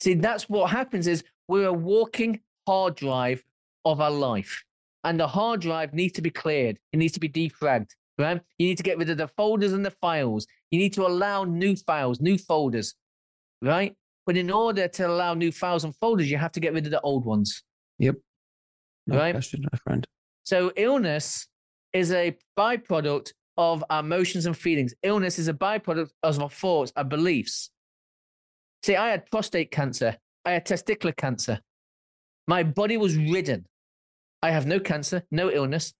See, 0.00 0.14
that's 0.14 0.48
what 0.48 0.70
happens 0.70 1.06
is 1.06 1.22
we're 1.48 1.66
a 1.66 1.72
walking 1.72 2.40
hard 2.66 2.96
drive 2.96 3.44
of 3.84 4.00
our 4.00 4.10
life. 4.10 4.64
And 5.04 5.20
the 5.20 5.28
hard 5.28 5.60
drive 5.60 5.92
needs 5.92 6.14
to 6.14 6.22
be 6.22 6.30
cleared. 6.30 6.78
It 6.92 6.96
needs 6.96 7.12
to 7.12 7.20
be 7.20 7.28
defragged 7.28 7.90
right? 8.18 8.40
You 8.58 8.68
need 8.68 8.76
to 8.76 8.82
get 8.82 8.98
rid 8.98 9.10
of 9.10 9.18
the 9.18 9.28
folders 9.28 9.72
and 9.72 9.84
the 9.84 9.90
files. 9.90 10.46
You 10.70 10.78
need 10.78 10.92
to 10.94 11.06
allow 11.06 11.44
new 11.44 11.76
files, 11.76 12.20
new 12.20 12.38
folders, 12.38 12.94
right? 13.62 13.94
But 14.26 14.36
in 14.36 14.50
order 14.50 14.88
to 14.88 15.06
allow 15.06 15.34
new 15.34 15.52
files 15.52 15.84
and 15.84 15.94
folders, 15.96 16.28
you 16.30 16.36
have 16.36 16.52
to 16.52 16.60
get 16.60 16.72
rid 16.74 16.84
of 16.84 16.90
the 16.90 17.00
old 17.00 17.24
ones. 17.24 17.62
No 19.08 19.18
Right. 19.18 19.32
question, 19.32 19.62
my 19.72 19.78
friend. 19.78 20.04
So 20.44 20.72
illness 20.76 21.46
is 21.92 22.10
a 22.10 22.36
byproduct 22.58 23.32
of 23.56 23.84
our 23.88 24.00
emotions 24.00 24.46
and 24.46 24.56
feelings. 24.58 24.94
Illness 25.04 25.38
is 25.38 25.46
a 25.46 25.54
byproduct 25.54 26.10
of 26.24 26.40
our 26.40 26.50
thoughts, 26.50 26.92
our 26.96 27.04
beliefs. 27.04 27.70
See, 28.82 28.96
I 28.96 29.10
had 29.10 29.30
prostate 29.30 29.70
cancer. 29.70 30.18
I 30.44 30.52
had 30.52 30.66
testicular 30.66 31.16
cancer. 31.16 31.60
My 32.48 32.64
body 32.64 32.96
was 32.96 33.16
ridden. 33.16 33.66
I 34.42 34.50
have 34.50 34.66
no 34.66 34.78
cancer, 34.80 35.22
no 35.30 35.50
illness, 35.50 35.94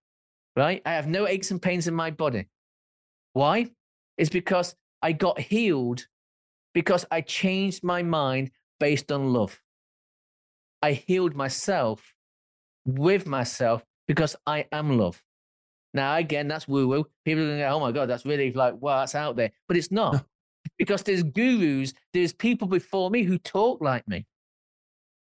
right? 0.56 0.82
I 0.84 0.92
have 0.94 1.06
no 1.08 1.26
aches 1.28 1.50
and 1.52 1.62
pains 1.62 1.86
in 1.86 1.94
my 1.94 2.10
body. 2.10 2.46
Why? 3.34 3.70
It's 4.18 4.30
because 4.30 4.74
I 5.02 5.12
got 5.12 5.40
healed 5.40 6.06
because 6.76 7.06
I 7.10 7.22
changed 7.22 7.82
my 7.82 8.02
mind 8.02 8.50
based 8.78 9.10
on 9.10 9.32
love. 9.32 9.62
I 10.82 10.92
healed 10.92 11.34
myself 11.34 12.12
with 12.84 13.26
myself 13.26 13.82
because 14.06 14.36
I 14.46 14.66
am 14.70 14.98
love. 14.98 15.22
Now, 15.94 16.14
again, 16.16 16.48
that's 16.48 16.68
woo 16.68 16.86
woo. 16.86 17.06
People 17.24 17.44
are 17.44 17.46
going 17.46 17.58
to 17.60 17.64
go, 17.64 17.70
oh 17.70 17.80
my 17.80 17.92
God, 17.92 18.10
that's 18.10 18.26
really 18.26 18.52
like, 18.52 18.74
wow, 18.78 18.98
that's 18.98 19.14
out 19.14 19.36
there. 19.36 19.52
But 19.66 19.78
it's 19.78 19.90
not 19.90 20.26
because 20.78 21.02
there's 21.02 21.22
gurus, 21.22 21.94
there's 22.12 22.34
people 22.34 22.68
before 22.68 23.08
me 23.10 23.22
who 23.22 23.38
talk 23.38 23.80
like 23.80 24.06
me. 24.06 24.26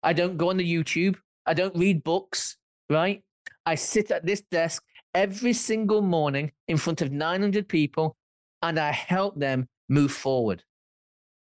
I 0.03 0.13
don't 0.13 0.37
go 0.37 0.51
on 0.51 0.57
the 0.57 0.71
YouTube, 0.71 1.15
I 1.47 1.55
don't 1.55 1.75
read 1.75 2.03
books, 2.03 2.57
right? 2.91 3.23
I 3.65 3.73
sit 3.73 4.11
at 4.11 4.23
this 4.23 4.41
desk 4.51 4.83
every 5.15 5.53
single 5.53 6.03
morning 6.03 6.51
in 6.67 6.77
front 6.77 7.01
of 7.01 7.11
900 7.11 7.67
people 7.67 8.17
and 8.61 8.79
I 8.79 8.91
help 8.91 9.39
them 9.39 9.67
move 9.89 10.11
forward. 10.11 10.63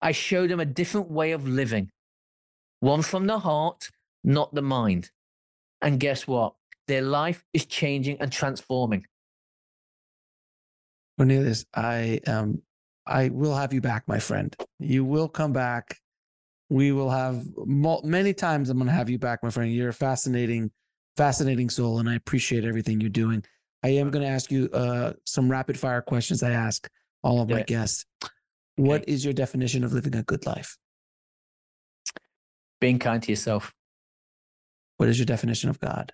I 0.01 0.11
show 0.11 0.47
them 0.47 0.59
a 0.59 0.65
different 0.65 1.09
way 1.11 1.31
of 1.31 1.47
living, 1.47 1.91
one 2.79 3.01
from 3.01 3.27
the 3.27 3.39
heart, 3.39 3.89
not 4.23 4.53
the 4.53 4.61
mind. 4.61 5.11
And 5.81 5.99
guess 5.99 6.27
what? 6.27 6.53
Their 6.87 7.01
life 7.01 7.43
is 7.53 7.65
changing 7.65 8.17
and 8.19 8.31
transforming. 8.31 9.05
Cornelius, 11.17 11.65
I 11.73 12.19
um 12.27 12.61
I 13.05 13.29
will 13.29 13.55
have 13.55 13.73
you 13.73 13.81
back, 13.81 14.03
my 14.07 14.19
friend. 14.19 14.55
You 14.79 15.03
will 15.03 15.27
come 15.27 15.51
back. 15.51 15.97
We 16.69 16.91
will 16.91 17.09
have 17.09 17.43
mul- 17.57 18.03
many 18.03 18.33
times. 18.33 18.69
I'm 18.69 18.77
going 18.77 18.87
to 18.87 18.93
have 18.93 19.09
you 19.09 19.17
back, 19.17 19.41
my 19.41 19.49
friend. 19.49 19.73
You're 19.73 19.89
a 19.89 19.93
fascinating, 19.93 20.69
fascinating 21.17 21.71
soul, 21.71 21.97
and 21.99 22.07
I 22.07 22.15
appreciate 22.15 22.63
everything 22.63 23.01
you're 23.01 23.09
doing. 23.09 23.43
I 23.83 23.89
am 23.89 24.11
going 24.11 24.23
to 24.23 24.29
ask 24.29 24.51
you 24.51 24.69
uh, 24.71 25.13
some 25.25 25.49
rapid 25.49 25.79
fire 25.79 26.01
questions. 26.03 26.43
I 26.43 26.51
ask 26.51 26.87
all 27.23 27.41
of 27.41 27.47
Do 27.47 27.55
my 27.55 27.61
it. 27.61 27.67
guests. 27.67 28.05
What 28.79 29.09
is 29.09 29.25
your 29.25 29.33
definition 29.33 29.83
of 29.83 29.91
living 29.91 30.15
a 30.15 30.23
good 30.23 30.45
life? 30.45 30.77
Being 32.79 32.97
kind 32.97 33.21
to 33.21 33.29
yourself. 33.29 33.73
What 34.95 35.09
is 35.09 35.19
your 35.19 35.25
definition 35.25 35.69
of 35.69 35.81
God? 35.81 36.13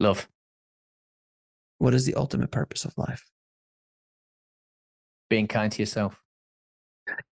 Love. 0.00 0.26
What 1.78 1.94
is 1.94 2.06
the 2.06 2.16
ultimate 2.16 2.50
purpose 2.50 2.84
of 2.84 2.98
life? 2.98 3.24
Being 5.30 5.46
kind 5.46 5.70
to 5.70 5.80
yourself. 5.80 6.20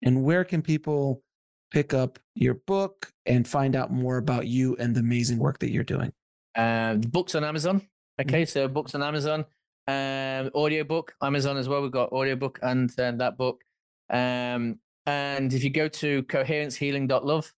And 0.01 0.23
where 0.23 0.43
can 0.43 0.63
people 0.63 1.21
pick 1.69 1.93
up 1.93 2.17
your 2.33 2.55
book 2.55 3.11
and 3.27 3.47
find 3.47 3.75
out 3.75 3.93
more 3.93 4.17
about 4.17 4.47
you 4.47 4.75
and 4.77 4.95
the 4.95 5.01
amazing 5.01 5.37
work 5.37 5.59
that 5.59 5.69
you're 5.69 5.83
doing? 5.83 6.11
Uh, 6.55 6.95
books 6.95 7.35
on 7.35 7.43
Amazon. 7.43 7.87
Okay, 8.19 8.45
so 8.45 8.67
books 8.67 8.95
on 8.95 9.03
Amazon. 9.03 9.45
Um, 9.89 10.51
audiobook, 10.53 11.15
Amazon 11.19 11.57
as 11.57 11.67
well. 11.67 11.81
We've 11.81 11.89
got 11.89 12.11
audiobook 12.11 12.59
and 12.61 12.91
uh, 12.99 13.11
that 13.13 13.37
book. 13.37 13.63
Um, 14.11 14.77
and 15.07 15.51
if 15.51 15.63
you 15.63 15.71
go 15.71 15.87
to 15.87 16.21
coherencehealing.love 16.23 17.51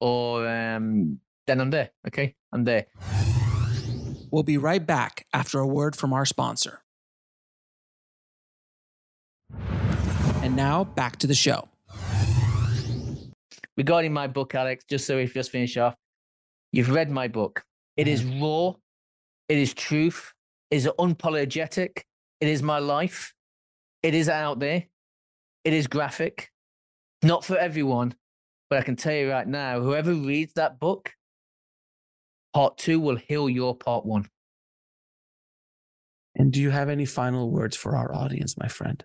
or 0.00 0.46
um, 0.46 1.18
then 1.46 1.60
I'm 1.62 1.70
there. 1.70 1.90
Okay, 2.06 2.34
I'm 2.52 2.64
there. 2.64 2.86
We'll 4.30 4.42
be 4.42 4.58
right 4.58 4.86
back 4.86 5.24
after 5.32 5.60
a 5.60 5.66
word 5.66 5.96
from 5.96 6.12
our 6.12 6.26
sponsor. 6.26 6.82
And 10.42 10.54
now 10.54 10.84
back 10.84 11.16
to 11.20 11.26
the 11.26 11.34
show. 11.34 11.68
Regarding 13.78 14.12
my 14.12 14.26
book, 14.26 14.54
Alex, 14.54 14.84
just 14.84 15.06
so 15.06 15.16
we 15.16 15.26
just 15.26 15.50
finish 15.50 15.78
off, 15.78 15.94
you've 16.70 16.90
read 16.90 17.10
my 17.10 17.28
book. 17.28 17.64
It 17.96 18.08
is 18.08 18.24
raw, 18.24 18.74
it 19.48 19.56
is 19.56 19.72
truth, 19.72 20.34
is 20.70 20.88
unapologetic, 20.98 22.02
it 22.40 22.48
is 22.48 22.62
my 22.62 22.78
life, 22.78 23.34
it 24.02 24.14
is 24.14 24.28
out 24.28 24.58
there, 24.60 24.84
it 25.64 25.72
is 25.72 25.86
graphic. 25.86 26.50
Not 27.22 27.44
for 27.44 27.56
everyone, 27.56 28.14
but 28.70 28.78
I 28.78 28.82
can 28.82 28.96
tell 28.96 29.14
you 29.14 29.30
right 29.30 29.46
now, 29.46 29.80
whoever 29.80 30.14
reads 30.14 30.52
that 30.54 30.78
book, 30.78 31.12
part 32.54 32.78
two 32.78 33.00
will 33.00 33.16
heal 33.16 33.48
your 33.48 33.76
part 33.76 34.06
one. 34.06 34.28
And 36.36 36.52
do 36.52 36.60
you 36.60 36.70
have 36.70 36.88
any 36.88 37.04
final 37.04 37.50
words 37.50 37.76
for 37.76 37.96
our 37.96 38.14
audience, 38.14 38.56
my 38.56 38.68
friend? 38.68 39.04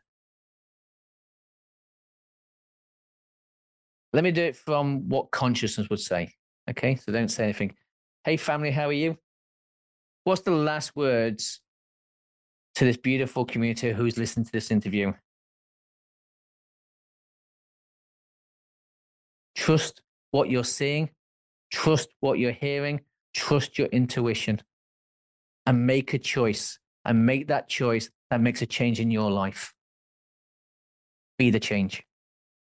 Let 4.13 4.23
me 4.23 4.31
do 4.31 4.43
it 4.43 4.55
from 4.55 5.09
what 5.09 5.31
consciousness 5.31 5.89
would 5.89 5.99
say. 5.99 6.33
Okay, 6.69 6.95
so 6.95 7.11
don't 7.11 7.29
say 7.29 7.45
anything. 7.45 7.75
Hey, 8.23 8.37
family, 8.37 8.69
how 8.69 8.87
are 8.89 8.93
you? 8.93 9.17
What's 10.23 10.41
the 10.41 10.51
last 10.51 10.95
words 10.95 11.59
to 12.75 12.85
this 12.85 12.97
beautiful 12.97 13.45
community 13.45 13.91
who's 13.91 14.17
listening 14.17 14.45
to 14.45 14.51
this 14.51 14.71
interview? 14.71 15.13
Trust 19.55 20.01
what 20.31 20.49
you're 20.49 20.63
seeing, 20.63 21.09
trust 21.71 22.09
what 22.19 22.39
you're 22.39 22.51
hearing, 22.51 23.01
trust 23.33 23.77
your 23.77 23.87
intuition, 23.87 24.61
and 25.65 25.85
make 25.85 26.13
a 26.13 26.19
choice. 26.19 26.79
And 27.05 27.25
make 27.25 27.49
that 27.49 27.67
choice 27.67 28.09
that 28.29 28.39
makes 28.39 28.61
a 28.61 28.65
change 28.65 29.01
in 29.01 29.11
your 29.11 29.29
life. 29.29 29.73
Be 31.37 31.49
the 31.49 31.59
change. 31.59 32.01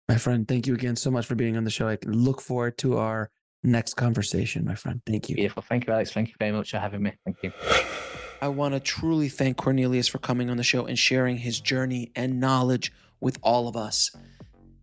My 0.08 0.18
friend, 0.18 0.48
thank 0.48 0.68
you 0.68 0.76
again 0.76 0.96
so 0.96 1.10
much 1.10 1.26
for 1.26 1.34
being 1.34 1.58
on 1.58 1.64
the 1.64 1.72
show. 1.72 1.88
I 1.88 1.98
look 2.06 2.40
forward 2.40 2.78
to 2.78 2.98
our 2.98 3.32
next 3.64 3.96
conversation, 3.96 4.66
my 4.66 4.76
friend. 4.76 5.02
Thank 5.06 5.30
you. 5.30 5.36
Beautiful. 5.36 5.64
Thank 5.64 5.88
you, 5.88 5.94
Alex. 5.94 6.12
Thank 6.12 6.30
you 6.30 6.36
very 6.40 6.52
much 6.52 6.72
for 6.72 6.80
having 6.80 7.04
me. 7.04 7.14
Thank 7.26 7.38
you. 7.44 7.52
I 8.42 8.50
want 8.50 8.76
to 8.76 8.80
truly 8.80 9.30
thank 9.30 9.58
Cornelius 9.58 10.08
for 10.08 10.20
coming 10.20 10.50
on 10.50 10.58
the 10.58 10.64
show 10.64 10.86
and 10.86 10.98
sharing 10.98 11.38
his 11.38 11.60
journey 11.60 12.12
and 12.16 12.40
knowledge 12.40 12.92
with 13.20 13.40
all 13.42 13.68
of 13.68 13.76
us. 13.76 14.12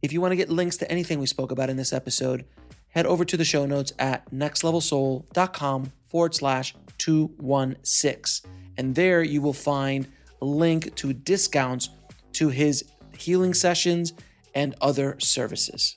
If 0.02 0.12
you 0.12 0.20
want 0.20 0.32
to 0.32 0.36
get 0.36 0.50
links 0.50 0.76
to 0.78 0.90
anything 0.90 1.18
we 1.18 1.26
spoke 1.26 1.52
about 1.52 1.70
in 1.70 1.76
this 1.76 1.92
episode, 1.92 2.44
head 2.88 3.06
over 3.06 3.24
to 3.24 3.36
the 3.36 3.44
show 3.44 3.64
notes 3.64 3.92
at 3.98 4.30
nextlevelsoul.com 4.32 5.92
forward 6.06 6.34
slash 6.34 6.74
216. 6.98 8.50
And 8.76 8.94
there 8.94 9.22
you 9.22 9.40
will 9.40 9.52
find 9.52 10.08
a 10.42 10.44
link 10.44 10.94
to 10.96 11.12
discounts 11.12 11.90
to 12.34 12.48
his 12.48 12.84
healing 13.16 13.54
sessions 13.54 14.12
and 14.54 14.74
other 14.80 15.16
services. 15.20 15.96